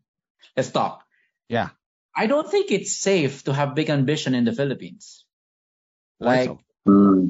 let's 0.58 0.72
talk. 0.72 1.04
Yeah. 1.50 1.70
I 2.16 2.26
don't 2.26 2.50
think 2.50 2.72
it's 2.72 2.98
safe 2.98 3.44
to 3.44 3.54
have 3.54 3.76
big 3.76 3.92
ambition 3.92 4.34
in 4.34 4.44
the 4.44 4.54
Philippines. 4.54 5.26
Like, 6.20 6.50
so? 6.50 6.60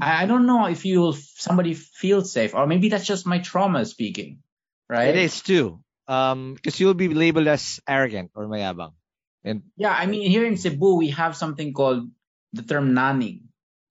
I, 0.02 0.24
I 0.24 0.26
don't 0.26 0.46
know 0.46 0.68
if 0.68 0.86
you 0.86 1.14
somebody 1.36 1.74
feels 1.74 2.32
safe, 2.32 2.56
or 2.56 2.68
maybe 2.68 2.88
that's 2.88 3.06
just 3.06 3.28
my 3.28 3.40
trauma 3.40 3.86
speaking, 3.86 4.40
right? 4.90 5.10
It 5.10 5.18
is 5.18 5.42
too. 5.42 5.80
Um, 6.08 6.56
because 6.56 6.80
you'll 6.80 6.96
be 6.96 7.08
labeled 7.08 7.48
as 7.48 7.80
arrogant 7.88 8.32
or 8.36 8.48
mayabang. 8.48 8.94
And 9.44 9.64
yeah, 9.76 9.92
I 9.92 10.06
mean, 10.06 10.30
here 10.30 10.46
in 10.46 10.58
Cebu, 10.58 10.96
we 10.96 11.12
have 11.12 11.36
something 11.36 11.74
called 11.74 12.10
the 12.54 12.64
term 12.64 12.94
naning. 12.94 13.42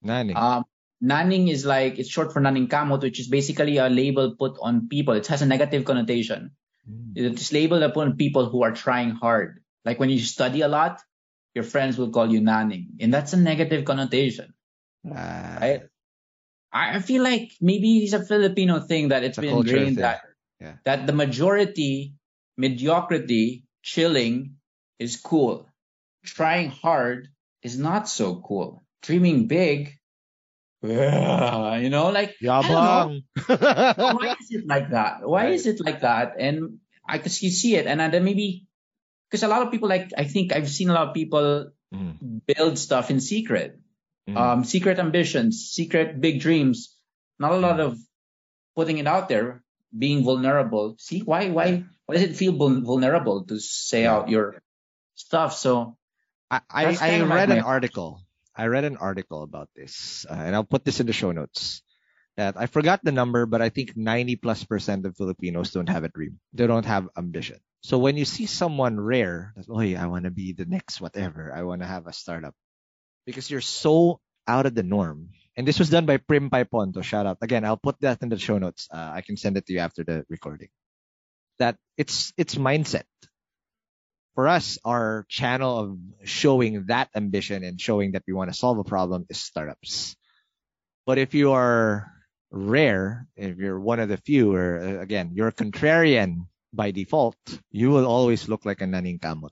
Naning. 0.04 0.36
Um, 0.36 0.64
naning 1.02 1.50
is 1.50 1.66
like 1.66 1.98
it's 1.98 2.08
short 2.08 2.32
for 2.32 2.40
naning 2.40 2.68
kamot, 2.68 3.02
which 3.02 3.20
is 3.20 3.28
basically 3.28 3.76
a 3.78 3.88
label 3.88 4.34
put 4.38 4.56
on 4.60 4.88
people. 4.88 5.14
It 5.14 5.26
has 5.26 5.42
a 5.42 5.46
negative 5.46 5.84
connotation. 5.84 6.52
Mm. 6.88 7.12
It's 7.16 7.52
labeled 7.52 7.82
upon 7.82 8.16
people 8.16 8.48
who 8.48 8.62
are 8.62 8.72
trying 8.72 9.10
hard. 9.10 9.60
Like 9.84 9.98
when 9.98 10.10
you 10.10 10.20
study 10.20 10.62
a 10.62 10.68
lot, 10.68 11.02
your 11.54 11.64
friends 11.64 11.98
will 11.98 12.10
call 12.10 12.32
you 12.32 12.40
naning, 12.40 12.98
and 13.00 13.12
that's 13.12 13.32
a 13.32 13.36
negative 13.36 13.84
connotation. 13.84 14.54
Uh, 15.04 15.58
right? 15.60 15.82
I 16.72 17.00
feel 17.00 17.22
like 17.22 17.52
maybe 17.60 17.98
it's 17.98 18.14
a 18.14 18.24
Filipino 18.24 18.80
thing 18.80 19.08
that 19.08 19.24
it's, 19.24 19.36
it's 19.36 19.44
been 19.44 19.58
ingrained 19.58 19.98
that 19.98 20.22
yeah. 20.58 20.76
that 20.84 21.06
the 21.06 21.12
majority 21.12 22.14
mediocrity 22.56 23.64
chilling 23.82 24.56
is 24.98 25.16
cool. 25.16 25.68
Trying 26.24 26.70
hard 26.70 27.28
is 27.62 27.78
not 27.78 28.08
so 28.08 28.40
cool. 28.40 28.84
Dreaming 29.02 29.46
big, 29.48 29.98
yeah, 30.82 31.76
you 31.76 31.90
know, 31.90 32.10
like 32.10 32.34
Yabang. 32.42 33.22
why 33.46 34.34
is 34.40 34.50
it 34.50 34.66
like 34.66 34.90
that? 34.90 35.22
Why 35.22 35.44
right. 35.44 35.54
is 35.54 35.66
it 35.66 35.78
like 35.80 36.00
that? 36.00 36.34
And 36.38 36.78
I 37.06 37.18
could 37.18 37.30
you 37.40 37.50
see 37.50 37.76
it, 37.76 37.86
and 37.86 38.00
then 38.00 38.24
maybe 38.24 38.66
because 39.30 39.42
a 39.42 39.48
lot 39.48 39.62
of 39.62 39.70
people 39.70 39.88
like 39.88 40.10
I 40.18 40.24
think 40.24 40.52
I've 40.52 40.68
seen 40.68 40.90
a 40.90 40.94
lot 40.94 41.08
of 41.08 41.14
people 41.14 41.70
mm. 41.94 42.40
build 42.46 42.78
stuff 42.78 43.10
in 43.10 43.20
secret, 43.20 43.78
mm. 44.28 44.36
um, 44.36 44.64
secret 44.64 44.98
ambitions, 44.98 45.70
secret 45.70 46.20
big 46.20 46.40
dreams. 46.40 46.98
Not 47.38 47.52
a 47.52 47.62
lot 47.62 47.76
mm. 47.76 47.86
of 47.86 47.98
putting 48.74 48.98
it 48.98 49.06
out 49.06 49.28
there. 49.28 49.62
being 49.92 50.24
vulnerable. 50.24 50.96
See 50.98 51.20
why 51.20 51.50
why 51.50 51.84
why 52.06 52.12
does 52.16 52.24
it 52.24 52.34
feel 52.34 52.56
vulnerable 52.56 53.44
to 53.44 53.60
say 53.60 54.06
out 54.06 54.32
your 54.32 54.56
stuff? 55.14 55.54
So 55.54 55.96
I 56.52 56.60
I, 56.70 56.84
I 57.00 57.20
read 57.22 57.50
an 57.50 57.64
article. 57.64 58.20
I 58.54 58.66
read 58.66 58.84
an 58.84 58.98
article 58.98 59.42
about 59.42 59.70
this, 59.74 60.26
uh, 60.28 60.34
and 60.34 60.54
I'll 60.54 60.68
put 60.68 60.84
this 60.84 61.00
in 61.00 61.06
the 61.06 61.14
show 61.16 61.32
notes. 61.32 61.82
That 62.36 62.56
I 62.56 62.66
forgot 62.66 63.00
the 63.04 63.12
number, 63.12 63.44
but 63.44 63.60
I 63.60 63.68
think 63.68 63.96
90 63.96 64.36
plus 64.36 64.64
percent 64.64 65.04
of 65.04 65.16
Filipinos 65.16 65.72
don't 65.72 65.88
have 65.88 66.04
a 66.04 66.08
dream. 66.08 66.40
They 66.52 66.66
don't 66.66 66.86
have 66.86 67.08
ambition. 67.16 67.60
So 67.82 67.98
when 67.98 68.16
you 68.16 68.24
see 68.24 68.46
someone 68.46 69.00
rare, 69.00 69.52
that, 69.56 69.66
oh, 69.68 69.80
I 69.80 70.06
want 70.06 70.24
to 70.24 70.30
be 70.30 70.52
the 70.52 70.64
next 70.64 71.00
whatever. 71.00 71.52
I 71.52 71.64
want 71.64 71.82
to 71.82 71.88
have 71.88 72.06
a 72.06 72.12
startup, 72.12 72.54
because 73.26 73.50
you're 73.50 73.60
so 73.60 74.20
out 74.46 74.66
of 74.66 74.74
the 74.74 74.82
norm. 74.82 75.30
And 75.56 75.68
this 75.68 75.78
was 75.78 75.90
done 75.90 76.06
by 76.06 76.16
Prim 76.16 76.48
Ponto. 76.48 77.02
Shout 77.02 77.26
out 77.26 77.38
again. 77.42 77.64
I'll 77.64 77.76
put 77.76 78.00
that 78.00 78.22
in 78.22 78.30
the 78.30 78.38
show 78.38 78.58
notes. 78.58 78.88
Uh, 78.90 79.12
I 79.12 79.20
can 79.20 79.36
send 79.36 79.56
it 79.56 79.66
to 79.66 79.72
you 79.72 79.80
after 79.80 80.04
the 80.04 80.24
recording. 80.28 80.68
That 81.58 81.76
it's 81.98 82.32
it's 82.38 82.54
mindset. 82.54 83.04
For 84.34 84.48
us, 84.48 84.78
our 84.84 85.26
channel 85.28 85.78
of 85.78 85.98
showing 86.24 86.86
that 86.86 87.10
ambition 87.14 87.64
and 87.64 87.80
showing 87.80 88.12
that 88.12 88.24
we 88.26 88.32
want 88.32 88.50
to 88.50 88.56
solve 88.56 88.78
a 88.78 88.84
problem 88.84 89.26
is 89.28 89.38
startups. 89.38 90.16
But 91.04 91.18
if 91.18 91.34
you 91.34 91.52
are 91.52 92.10
rare, 92.50 93.26
if 93.36 93.58
you're 93.58 93.80
one 93.80 94.00
of 94.00 94.08
the 94.08 94.16
few, 94.16 94.54
or 94.54 94.78
uh, 94.80 95.02
again, 95.02 95.32
you're 95.34 95.48
a 95.48 95.52
contrarian 95.52 96.46
by 96.72 96.90
default, 96.92 97.36
you 97.70 97.90
will 97.90 98.06
always 98.06 98.48
look 98.48 98.64
like 98.64 98.80
a 98.80 98.84
naning 98.84 99.20
kamot. 99.20 99.50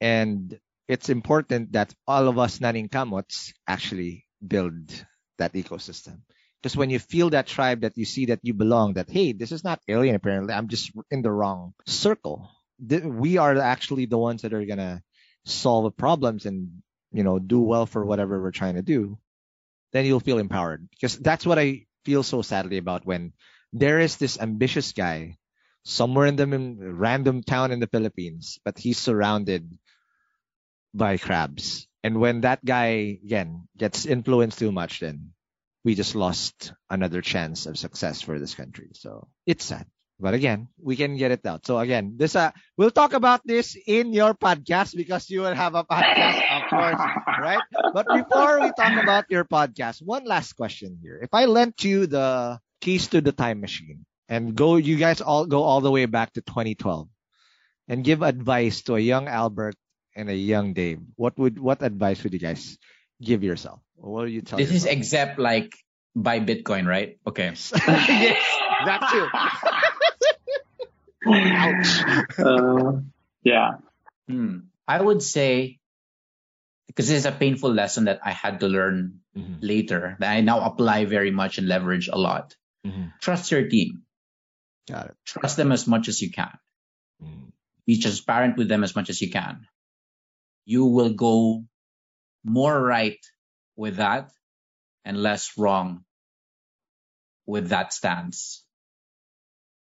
And 0.00 0.58
it's 0.88 1.08
important 1.08 1.72
that 1.72 1.92
all 2.06 2.28
of 2.28 2.38
us 2.38 2.58
naning 2.58 2.88
kamots 2.88 3.52
actually 3.66 4.24
build 4.46 4.90
that 5.38 5.52
ecosystem. 5.52 6.20
Because 6.62 6.76
when 6.76 6.90
you 6.90 6.98
feel 6.98 7.30
that 7.30 7.46
tribe, 7.46 7.82
that 7.82 7.96
you 7.96 8.04
see 8.04 8.26
that 8.26 8.40
you 8.42 8.54
belong, 8.54 8.94
that 8.94 9.10
hey, 9.10 9.32
this 9.32 9.52
is 9.52 9.62
not 9.62 9.80
alien. 9.88 10.14
Apparently, 10.14 10.54
I'm 10.54 10.68
just 10.68 10.90
in 11.10 11.22
the 11.22 11.30
wrong 11.30 11.74
circle. 11.86 12.50
We 12.78 13.38
are 13.38 13.56
actually 13.58 14.06
the 14.06 14.18
ones 14.18 14.42
that 14.42 14.52
are 14.52 14.64
gonna 14.64 15.02
solve 15.44 15.84
the 15.84 15.90
problems 15.90 16.46
and 16.46 16.82
you 17.12 17.22
know 17.22 17.38
do 17.38 17.60
well 17.60 17.86
for 17.86 18.04
whatever 18.04 18.40
we're 18.40 18.50
trying 18.50 18.74
to 18.74 18.82
do. 18.82 19.18
Then 19.92 20.04
you'll 20.04 20.20
feel 20.20 20.38
empowered. 20.38 20.88
Because 20.90 21.18
that's 21.18 21.46
what 21.46 21.58
I 21.58 21.86
feel 22.04 22.22
so 22.22 22.42
sadly 22.42 22.78
about 22.78 23.06
when 23.06 23.32
there 23.72 24.00
is 24.00 24.16
this 24.16 24.38
ambitious 24.38 24.92
guy 24.92 25.38
somewhere 25.84 26.26
in 26.26 26.36
the 26.36 26.46
random 26.46 27.42
town 27.42 27.70
in 27.70 27.80
the 27.80 27.86
Philippines, 27.86 28.58
but 28.64 28.78
he's 28.78 28.98
surrounded 28.98 29.78
by 30.92 31.16
crabs. 31.16 31.86
And 32.02 32.20
when 32.20 32.42
that 32.42 32.64
guy 32.64 33.18
again 33.22 33.68
gets 33.76 34.06
influenced 34.06 34.58
too 34.58 34.72
much, 34.72 35.00
then 35.00 35.32
we 35.84 35.94
just 35.94 36.14
lost 36.14 36.72
another 36.90 37.22
chance 37.22 37.66
of 37.66 37.78
success 37.78 38.20
for 38.20 38.38
this 38.38 38.54
country. 38.54 38.90
So 38.94 39.28
it's 39.46 39.64
sad. 39.64 39.86
But 40.18 40.32
again, 40.32 40.68
we 40.80 40.96
can 40.96 41.16
get 41.16 41.30
it 41.30 41.44
out. 41.44 41.66
So 41.66 41.78
again, 41.78 42.16
this 42.16 42.36
uh 42.36 42.50
we'll 42.76 42.90
talk 42.94 43.12
about 43.12 43.44
this 43.44 43.76
in 43.76 44.16
your 44.16 44.32
podcast 44.32 44.96
because 44.96 45.28
you 45.28 45.44
will 45.44 45.54
have 45.54 45.74
a 45.76 45.84
podcast, 45.84 46.40
of 46.40 46.62
course, 46.72 47.02
right? 47.40 47.60
But 47.92 48.06
before 48.08 48.64
we 48.64 48.72
talk 48.72 48.96
about 48.96 49.28
your 49.28 49.44
podcast, 49.44 50.00
one 50.00 50.24
last 50.24 50.56
question 50.56 50.96
here. 51.02 51.20
If 51.20 51.36
I 51.36 51.44
lent 51.44 51.84
you 51.84 52.06
the 52.08 52.58
keys 52.80 53.08
to 53.12 53.20
the 53.20 53.32
time 53.32 53.60
machine 53.60 54.08
and 54.28 54.56
go 54.56 54.76
you 54.76 54.96
guys 54.96 55.20
all 55.20 55.44
go 55.44 55.62
all 55.62 55.84
the 55.84 55.92
way 55.92 56.08
back 56.08 56.32
to 56.34 56.40
2012 56.40 57.08
and 57.88 58.00
give 58.00 58.22
advice 58.22 58.82
to 58.88 58.96
a 58.96 59.00
young 59.00 59.28
Albert 59.28 59.76
and 60.16 60.32
a 60.32 60.36
young 60.36 60.72
Dave, 60.72 61.04
what 61.20 61.36
would 61.36 61.60
what 61.60 61.84
advice 61.84 62.24
would 62.24 62.32
you 62.32 62.40
guys 62.40 62.80
give 63.20 63.44
yourself? 63.44 63.84
what 64.00 64.24
would 64.24 64.32
you 64.32 64.40
tell? 64.40 64.56
This 64.56 64.72
yourself? 64.72 64.92
is 64.92 64.96
except 64.96 65.38
like 65.38 65.72
buy 66.16 66.40
Bitcoin, 66.40 66.86
right? 66.86 67.18
Okay. 67.26 67.52
yes, 67.52 67.72
that 68.88 69.08
too. 69.12 69.28
Ouch. 71.26 72.28
Uh, 72.38 73.00
yeah. 73.42 73.78
Hmm. 74.28 74.70
I 74.86 75.00
would 75.00 75.22
say 75.22 75.78
because 76.86 77.08
this 77.08 77.18
is 77.18 77.26
a 77.26 77.32
painful 77.32 77.72
lesson 77.72 78.04
that 78.04 78.20
I 78.24 78.32
had 78.32 78.60
to 78.60 78.68
learn 78.68 79.20
mm-hmm. 79.36 79.60
later 79.60 80.16
that 80.20 80.30
I 80.30 80.40
now 80.40 80.60
apply 80.60 81.04
very 81.04 81.30
much 81.30 81.58
and 81.58 81.68
leverage 81.68 82.08
a 82.08 82.16
lot. 82.16 82.54
Mm-hmm. 82.86 83.18
Trust 83.20 83.50
your 83.50 83.68
team. 83.68 84.02
Got 84.88 85.06
it. 85.06 85.16
Trust 85.24 85.56
them 85.56 85.72
as 85.72 85.86
much 85.86 86.08
as 86.08 86.22
you 86.22 86.30
can. 86.30 86.56
Mm. 87.22 87.50
Be 87.86 88.00
transparent 88.00 88.56
with 88.56 88.68
them 88.68 88.84
as 88.84 88.94
much 88.94 89.10
as 89.10 89.20
you 89.20 89.30
can 89.30 89.66
you 90.66 90.84
will 90.84 91.14
go 91.14 91.64
more 92.44 92.78
right 92.78 93.24
with 93.76 93.96
that 93.96 94.30
and 95.04 95.16
less 95.16 95.56
wrong 95.56 96.04
with 97.46 97.68
that 97.68 97.92
stance. 97.92 98.65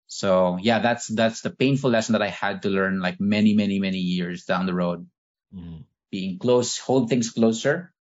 So 0.09 0.59
yeah, 0.60 0.80
that's 0.80 1.06
that's 1.06 1.43
the 1.43 1.51
painful 1.51 1.90
lesson 1.90 2.14
that 2.14 2.22
I 2.22 2.28
had 2.28 2.62
to 2.62 2.70
learn 2.70 3.01
like 3.01 3.20
many, 3.20 3.55
many, 3.55 3.78
many 3.78 3.98
years 3.98 4.44
down 4.44 4.66
the 4.66 4.74
road. 4.74 5.06
Mm-hmm. 5.55 5.82
Being 6.10 6.39
close, 6.39 6.78
hold 6.78 7.10
things 7.10 7.30
closer 7.30 7.93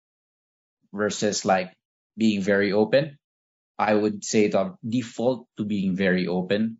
versus 0.94 1.44
like 1.44 1.72
being 2.16 2.40
very 2.40 2.72
open. 2.72 3.18
I 3.78 3.92
would 3.92 4.24
say 4.24 4.48
the 4.48 4.76
default 4.88 5.48
to 5.58 5.64
being 5.64 5.96
very 5.96 6.28
open 6.28 6.78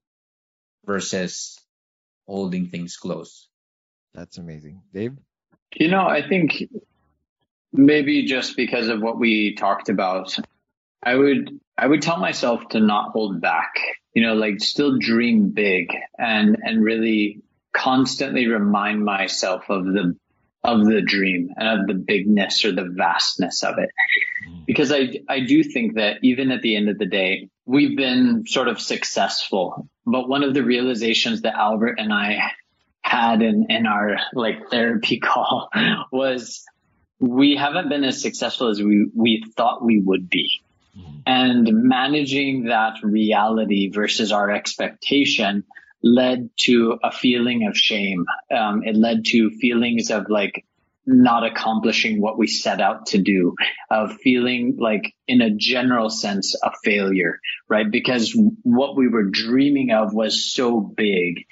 versus 0.87 1.59
holding 2.27 2.69
things 2.69 2.97
close. 2.97 3.49
That's 4.15 4.39
amazing. 4.39 4.83
Dave? 4.95 5.19
You 5.75 5.89
know, 5.89 6.07
I 6.07 6.27
think 6.27 6.63
maybe 7.73 8.25
just 8.25 8.57
because 8.57 8.89
of 8.89 9.03
what 9.03 9.19
we 9.19 9.57
talked 9.57 9.89
about, 9.89 10.35
I 11.03 11.17
would 11.17 11.61
I 11.79 11.87
would 11.87 12.03
tell 12.03 12.19
myself 12.19 12.69
to 12.71 12.81
not 12.81 13.11
hold 13.11 13.41
back. 13.41 13.75
You 14.15 14.23
know, 14.23 14.35
like 14.35 14.61
still 14.61 14.99
dream 14.99 15.51
big 15.51 15.93
and 16.19 16.57
and 16.63 16.83
really 16.83 17.43
constantly 17.73 18.47
remind 18.47 19.05
myself 19.05 19.69
of 19.69 19.85
the 19.85 20.17
of 20.65 20.85
the 20.85 21.03
dream 21.03 21.51
and 21.57 21.81
of 21.81 21.87
the 21.87 21.95
bigness 21.95 22.65
or 22.65 22.73
the 22.73 22.89
vastness 22.91 23.63
of 23.63 23.79
it. 23.79 23.91
Mm. 24.49 24.67
Because 24.67 24.91
I 24.91 25.21
I 25.29 25.41
do 25.41 25.63
think 25.63 25.97
that 25.97 26.19
even 26.23 26.51
at 26.51 26.63
the 26.63 26.77
end 26.77 26.89
of 26.89 26.99
the 26.99 27.07
day, 27.07 27.51
we've 27.67 27.97
been 27.97 28.45
sort 28.47 28.69
of 28.69 28.81
successful. 28.81 29.89
But 30.07 30.29
one 30.29 30.45
of 30.45 30.55
the 30.55 30.63
realizations 30.63 31.43
that 31.43 31.55
Albert 31.55 31.97
and 31.99 32.13
I 32.13 32.53
had 33.03 33.43
in, 33.43 33.67
in 33.71 33.87
our 33.87 34.17
like 34.33 34.71
therapy 34.71 35.19
call 35.21 35.71
was 36.11 36.65
we 37.19 37.57
haven't 37.57 37.89
been 37.89 38.05
as 38.05 38.21
successful 38.21 38.69
as 38.69 38.83
we, 38.83 39.09
we 39.15 39.45
thought 39.57 39.85
we 39.85 40.01
would 40.01 40.29
be. 40.29 40.51
Mm-hmm. 40.97 41.17
And 41.27 41.69
managing 41.73 42.65
that 42.65 42.95
reality 43.03 43.91
versus 43.91 44.33
our 44.33 44.51
expectation 44.51 45.65
led 46.03 46.51
to 46.61 46.99
a 47.03 47.11
feeling 47.11 47.67
of 47.67 47.77
shame. 47.77 48.25
Um, 48.55 48.83
it 48.85 48.97
led 48.97 49.25
to 49.27 49.51
feelings 49.51 50.11
of 50.11 50.29
like 50.29 50.65
not 51.07 51.45
accomplishing 51.45 52.21
what 52.21 52.37
we 52.37 52.47
set 52.49 52.81
out 52.81 53.07
to 53.07 53.19
do, 53.19 53.55
of 53.91 54.17
feeling 54.23 54.77
like 54.79 55.15
in 55.29 55.41
a 55.41 55.51
general 55.51 56.11
sense 56.11 56.57
a 56.63 56.73
failure, 56.85 57.41
right? 57.69 57.89
Because 57.91 58.37
what 58.63 58.97
we 58.97 59.09
were 59.09 59.25
dreaming 59.25 59.93
of 59.93 60.13
was 60.13 60.53
so 60.53 60.81
big 60.81 61.45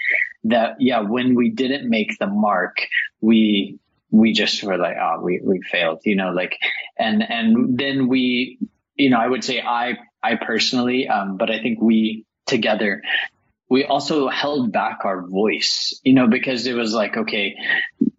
that 0.44 0.76
yeah, 0.80 1.00
when 1.00 1.34
we 1.34 1.50
didn't 1.50 1.88
make 1.88 2.18
the 2.18 2.26
mark, 2.26 2.76
we 3.20 3.78
we 4.10 4.32
just 4.32 4.62
were 4.62 4.78
like, 4.78 4.96
oh, 5.00 5.20
we 5.22 5.40
we 5.42 5.60
failed, 5.62 6.00
you 6.04 6.16
know, 6.16 6.30
like, 6.30 6.58
and 6.98 7.22
and 7.28 7.78
then 7.78 8.08
we, 8.08 8.58
you 8.94 9.10
know, 9.10 9.18
I 9.18 9.26
would 9.26 9.44
say 9.44 9.60
I 9.60 9.98
I 10.22 10.36
personally, 10.36 11.08
um, 11.08 11.36
but 11.36 11.50
I 11.50 11.60
think 11.60 11.80
we 11.80 12.26
together 12.46 13.02
we 13.70 13.84
also 13.84 14.28
held 14.28 14.72
back 14.72 15.00
our 15.04 15.26
voice, 15.26 15.98
you 16.04 16.12
know, 16.12 16.28
because 16.28 16.66
it 16.66 16.74
was 16.74 16.92
like, 16.92 17.16
okay, 17.16 17.56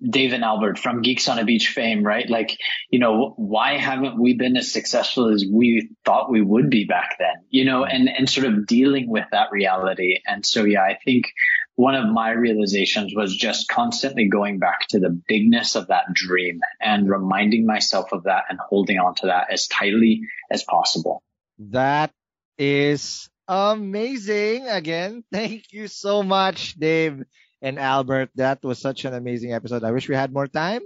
Dave 0.08 0.34
and 0.34 0.44
Albert 0.44 0.80
from 0.80 1.02
Geeks 1.02 1.30
on 1.30 1.40
a 1.40 1.46
Beach 1.46 1.70
fame, 1.70 2.04
right? 2.04 2.28
Like, 2.28 2.58
you 2.90 3.00
know, 3.00 3.34
why 3.38 3.78
haven't 3.78 4.20
we 4.20 4.34
been 4.34 4.58
as 4.58 4.72
successful 4.72 5.34
as 5.34 5.46
we 5.50 5.92
thought 6.04 6.32
we 6.32 6.42
would 6.42 6.70
be 6.70 6.86
back 6.86 7.16
then, 7.20 7.46
you 7.50 7.64
know, 7.64 7.86
and, 7.86 8.10
and 8.10 8.30
sort 8.30 8.48
of 8.48 8.66
dealing 8.66 9.08
with 9.08 9.26
that 9.32 9.52
reality. 9.52 10.20
And 10.26 10.46
so, 10.46 10.64
yeah, 10.66 10.82
I 10.82 10.98
think 11.06 11.32
one 11.76 11.96
of 11.96 12.08
my 12.08 12.32
realizations 12.32 13.14
was 13.14 13.36
just 13.36 13.68
constantly 13.68 14.30
going 14.30 14.60
back 14.60 14.88
to 14.90 15.00
the 15.00 15.10
bigness 15.10 15.76
of 15.76 15.88
that 15.88 16.06
dream 16.14 16.62
and 16.80 17.10
reminding 17.10 17.66
myself 17.66 18.14
of 18.14 18.24
that 18.24 18.46
and 18.50 18.60
holding 18.60 18.98
on 18.98 19.16
to 19.16 19.28
that 19.28 19.52
as 19.52 19.68
tightly 19.68 20.22
as 20.50 20.64
possible. 20.64 21.22
That 21.60 22.12
is 22.58 23.30
amazing. 23.48 24.68
Again, 24.68 25.24
thank 25.32 25.72
you 25.72 25.88
so 25.88 26.24
much, 26.24 26.76
Dave 26.76 27.24
and 27.62 27.78
Albert. 27.78 28.30
That 28.36 28.64
was 28.64 28.80
such 28.80 29.04
an 29.04 29.14
amazing 29.14 29.52
episode. 29.52 29.84
I 29.84 29.92
wish 29.92 30.08
we 30.08 30.16
had 30.16 30.32
more 30.32 30.48
time, 30.48 30.82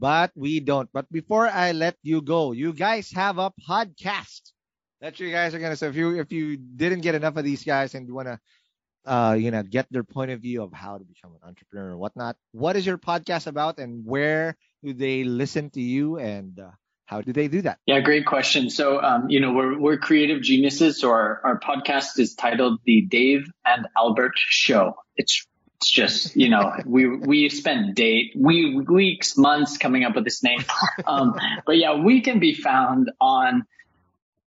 but 0.00 0.32
we 0.34 0.58
don't. 0.58 0.88
But 0.92 1.10
before 1.12 1.46
I 1.46 1.72
let 1.72 1.96
you 2.02 2.22
go, 2.22 2.50
you 2.50 2.72
guys 2.72 3.12
have 3.12 3.38
a 3.38 3.52
podcast 3.68 4.50
that 5.00 5.20
you 5.20 5.30
guys 5.30 5.54
are 5.54 5.60
gonna. 5.60 5.76
So 5.76 5.86
if 5.86 5.96
you 5.96 6.18
if 6.18 6.32
you 6.32 6.56
didn't 6.56 7.02
get 7.02 7.14
enough 7.14 7.36
of 7.36 7.44
these 7.44 7.62
guys 7.62 7.94
and 7.94 8.08
you 8.08 8.14
wanna 8.14 8.40
uh, 9.04 9.36
you 9.38 9.50
know, 9.50 9.62
get 9.62 9.86
their 9.90 10.04
point 10.04 10.30
of 10.30 10.40
view 10.40 10.62
of 10.62 10.72
how 10.72 10.98
to 10.98 11.04
become 11.04 11.32
an 11.32 11.46
entrepreneur 11.46 11.92
or 11.92 11.96
whatnot. 11.96 12.36
What 12.52 12.76
is 12.76 12.86
your 12.86 12.98
podcast 12.98 13.46
about 13.46 13.78
and 13.78 14.04
where 14.04 14.56
do 14.82 14.92
they 14.92 15.24
listen 15.24 15.70
to 15.70 15.80
you 15.80 16.18
and 16.18 16.58
uh, 16.58 16.70
How 17.06 17.20
do 17.20 17.32
they 17.32 17.48
do 17.48 17.62
that? 17.62 17.78
Yeah, 17.86 18.00
great 18.00 18.24
question. 18.24 18.70
So, 18.70 19.00
um, 19.02 19.28
you 19.28 19.40
know, 19.40 19.52
we're, 19.52 19.78
we're 19.78 19.98
creative 19.98 20.40
geniuses. 20.42 21.00
So 21.00 21.10
our, 21.10 21.40
our 21.44 21.60
podcast 21.60 22.18
is 22.18 22.34
titled 22.34 22.80
The 22.84 23.02
Dave 23.02 23.50
and 23.64 23.86
Albert 23.96 24.32
Show. 24.36 24.96
It's, 25.16 25.46
it's 25.76 25.90
just, 25.90 26.34
you 26.34 26.48
know, 26.48 26.72
we, 26.86 27.06
we 27.06 27.48
spent 27.50 27.94
day, 27.94 28.32
we, 28.34 28.78
weeks, 28.78 29.36
months 29.36 29.76
coming 29.76 30.04
up 30.04 30.14
with 30.14 30.24
this 30.24 30.42
name. 30.42 30.64
Um, 31.06 31.38
but 31.66 31.76
yeah, 31.76 32.00
we 32.00 32.22
can 32.22 32.40
be 32.40 32.54
found 32.54 33.10
on 33.20 33.66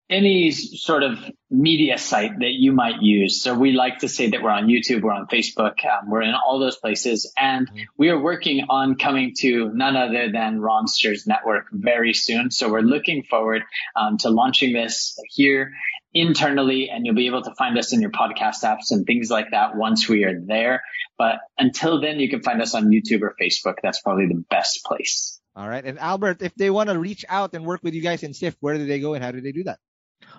any 0.10 0.52
sort 0.52 1.04
of 1.04 1.20
media 1.50 1.98
site 1.98 2.40
that 2.40 2.54
you 2.54 2.72
might 2.72 3.02
use. 3.02 3.42
So 3.42 3.54
we 3.54 3.74
like 3.74 4.00
to 4.00 4.10
say 4.10 4.30
that 4.30 4.42
we're 4.42 4.52
on 4.52 4.68
YouTube, 4.68 5.02
we're 5.02 5.12
on 5.12 5.28
Facebook, 5.28 5.84
um, 5.86 6.10
we're 6.10 6.22
in 6.22 6.34
all 6.34 6.60
those 6.60 6.78
places, 6.78 7.34
and 7.38 7.68
mm-hmm. 7.68 7.80
we 7.98 8.10
are 8.10 8.22
working 8.22 8.66
on 8.70 8.96
coming 8.96 9.34
to 9.40 9.70
none 9.74 9.96
other 9.96 10.32
than 10.32 10.60
Ronsters 10.60 11.28
Network 11.28 11.68
very 11.72 12.14
soon. 12.14 12.52
So 12.52 12.72
we're 12.72 12.82
looking 12.82 13.24
forward 13.24 13.64
um, 13.96 14.18
to 14.20 14.30
launching 14.30 14.74
this 14.74 15.20
here 15.30 15.74
internally, 16.14 16.90
and 16.90 17.06
you'll 17.06 17.16
be 17.16 17.28
able 17.28 17.44
to 17.44 17.54
find 17.56 17.78
us 17.78 17.94
in 17.94 18.02
your 18.02 18.12
podcast 18.12 18.64
apps 18.64 18.92
and 18.92 19.06
things 19.06 19.30
like 19.30 19.52
that 19.52 19.76
once 19.76 20.08
we 20.08 20.24
are 20.24 20.40
there. 20.40 20.84
But 21.18 21.40
until 21.58 22.00
then, 22.00 22.20
you 22.20 22.30
can 22.30 22.42
find 22.42 22.62
us 22.62 22.76
on 22.76 22.92
YouTube 22.92 23.22
or 23.22 23.36
Facebook. 23.42 23.76
That's 23.84 24.02
probably 24.02 24.28
the 24.28 24.44
best 24.50 24.84
place. 24.86 25.40
All 25.56 25.68
right. 25.68 25.84
And 25.84 25.98
Albert, 26.00 26.42
if 26.42 26.54
they 26.56 26.70
want 26.70 26.90
to 26.90 27.00
reach 27.00 27.26
out 27.28 27.56
and 27.56 27.66
work 27.66 27.82
with 27.84 27.96
you 27.96 28.02
guys 28.02 28.22
in 28.24 28.34
Symph, 28.34 28.56
where 28.60 28.78
do 28.78 28.86
they 28.86 29.00
go 29.00 29.16
and 29.16 29.24
how 29.24 29.32
do 29.32 29.42
they 29.42 29.52
do 29.52 29.64
that? 29.64 29.80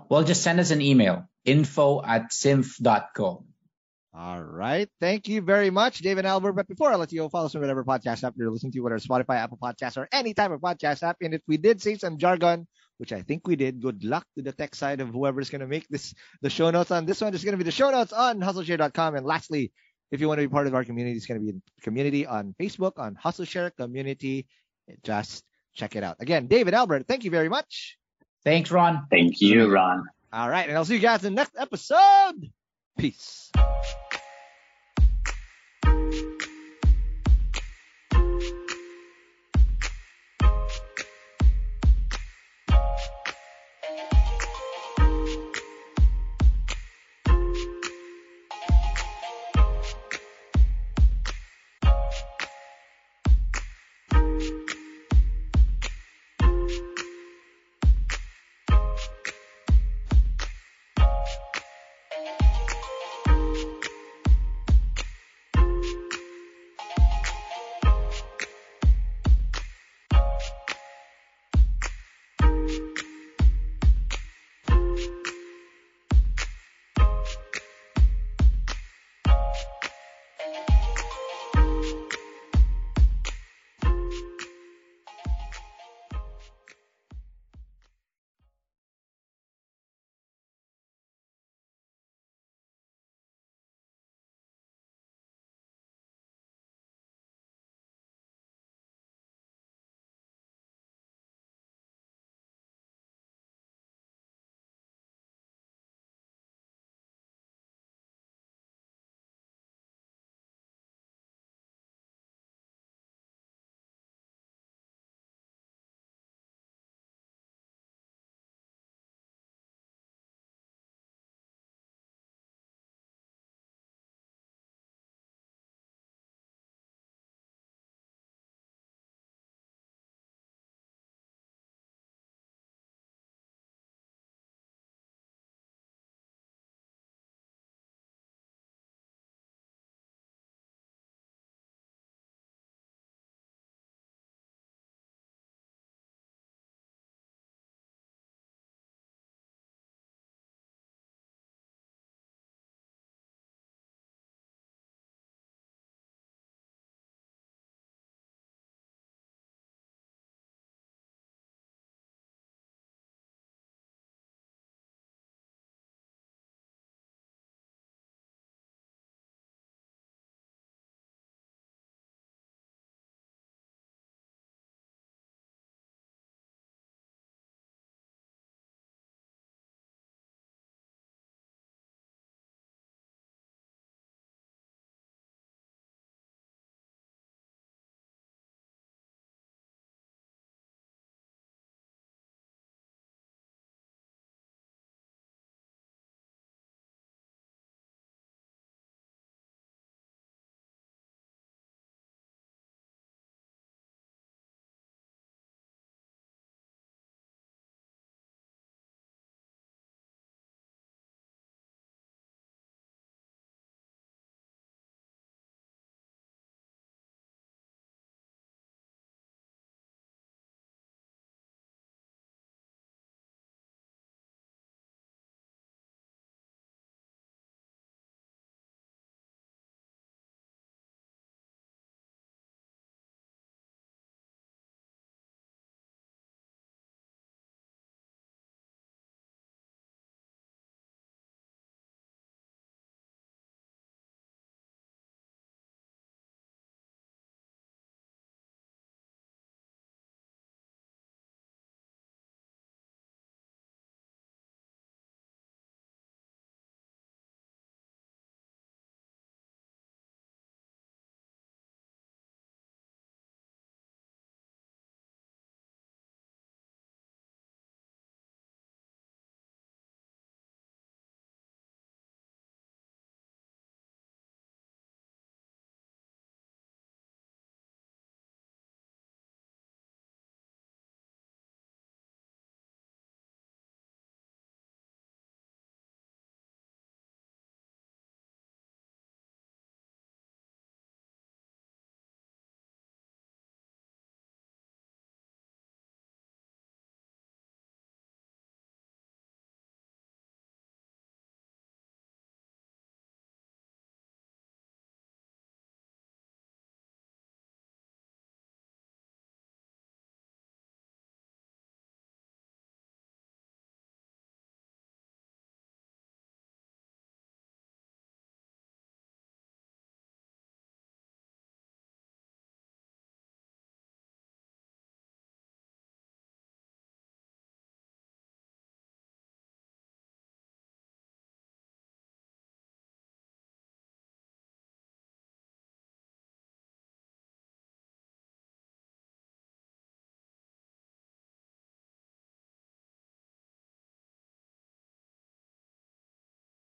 Well, 0.08 0.24
just 0.24 0.42
send 0.42 0.60
us 0.60 0.70
an 0.70 0.80
email, 0.80 1.28
info 1.44 2.02
at 2.02 2.32
symph.co. 2.32 3.44
All 4.14 4.42
right. 4.42 4.88
Thank 5.00 5.28
you 5.28 5.42
very 5.42 5.70
much, 5.70 5.98
David 5.98 6.24
Albert. 6.26 6.54
But 6.54 6.66
before 6.66 6.90
I 6.90 6.96
let 6.96 7.12
you 7.12 7.20
go, 7.20 7.28
follow 7.28 7.46
us 7.46 7.54
on 7.54 7.60
whatever 7.60 7.84
podcast 7.84 8.24
app 8.24 8.34
you're 8.36 8.50
listening 8.50 8.72
to, 8.72 8.80
whether 8.80 8.98
Spotify, 8.98 9.36
Apple 9.36 9.58
Podcasts, 9.62 9.96
or 9.96 10.08
any 10.10 10.34
type 10.34 10.50
of 10.50 10.60
podcast 10.60 11.02
app. 11.02 11.18
And 11.20 11.34
if 11.34 11.42
we 11.46 11.56
did 11.56 11.80
say 11.82 11.96
some 11.96 12.18
jargon, 12.18 12.66
which 12.96 13.12
I 13.12 13.22
think 13.22 13.46
we 13.46 13.54
did, 13.54 13.80
good 13.80 14.02
luck 14.04 14.26
to 14.36 14.42
the 14.42 14.52
tech 14.52 14.74
side 14.74 15.00
of 15.00 15.08
whoever's 15.10 15.50
going 15.50 15.60
to 15.60 15.66
make 15.66 15.86
this 15.88 16.14
the 16.42 16.50
show 16.50 16.70
notes 16.70 16.90
on 16.90 17.06
this 17.06 17.20
one. 17.20 17.30
There's 17.30 17.44
going 17.44 17.52
to 17.52 17.58
be 17.58 17.64
the 17.64 17.70
show 17.70 17.90
notes 17.90 18.12
on 18.12 18.40
hustleshare.com. 18.40 19.14
And 19.14 19.26
lastly, 19.26 19.72
if 20.10 20.20
you 20.20 20.26
want 20.26 20.38
to 20.38 20.48
be 20.48 20.52
part 20.52 20.66
of 20.66 20.74
our 20.74 20.84
community, 20.84 21.16
it's 21.16 21.26
going 21.26 21.40
to 21.40 21.52
be 21.52 21.58
a 21.58 21.80
community 21.82 22.26
on 22.26 22.54
Facebook, 22.58 22.98
on 22.98 23.14
Hustle 23.14 23.44
Share 23.44 23.70
Community. 23.70 24.46
Just 25.04 25.44
check 25.74 25.96
it 25.96 26.02
out. 26.02 26.16
Again, 26.18 26.46
David 26.46 26.74
Albert, 26.74 27.06
thank 27.06 27.24
you 27.24 27.30
very 27.30 27.50
much. 27.50 27.97
Thanks, 28.48 28.70
Ron. 28.70 29.06
Thank 29.10 29.42
you, 29.42 29.70
Ron. 29.70 30.06
All 30.32 30.48
right. 30.48 30.66
And 30.66 30.78
I'll 30.78 30.86
see 30.86 30.94
you 30.94 31.00
guys 31.00 31.22
in 31.22 31.34
the 31.34 31.36
next 31.36 31.54
episode. 31.58 32.50
Peace. 32.96 33.50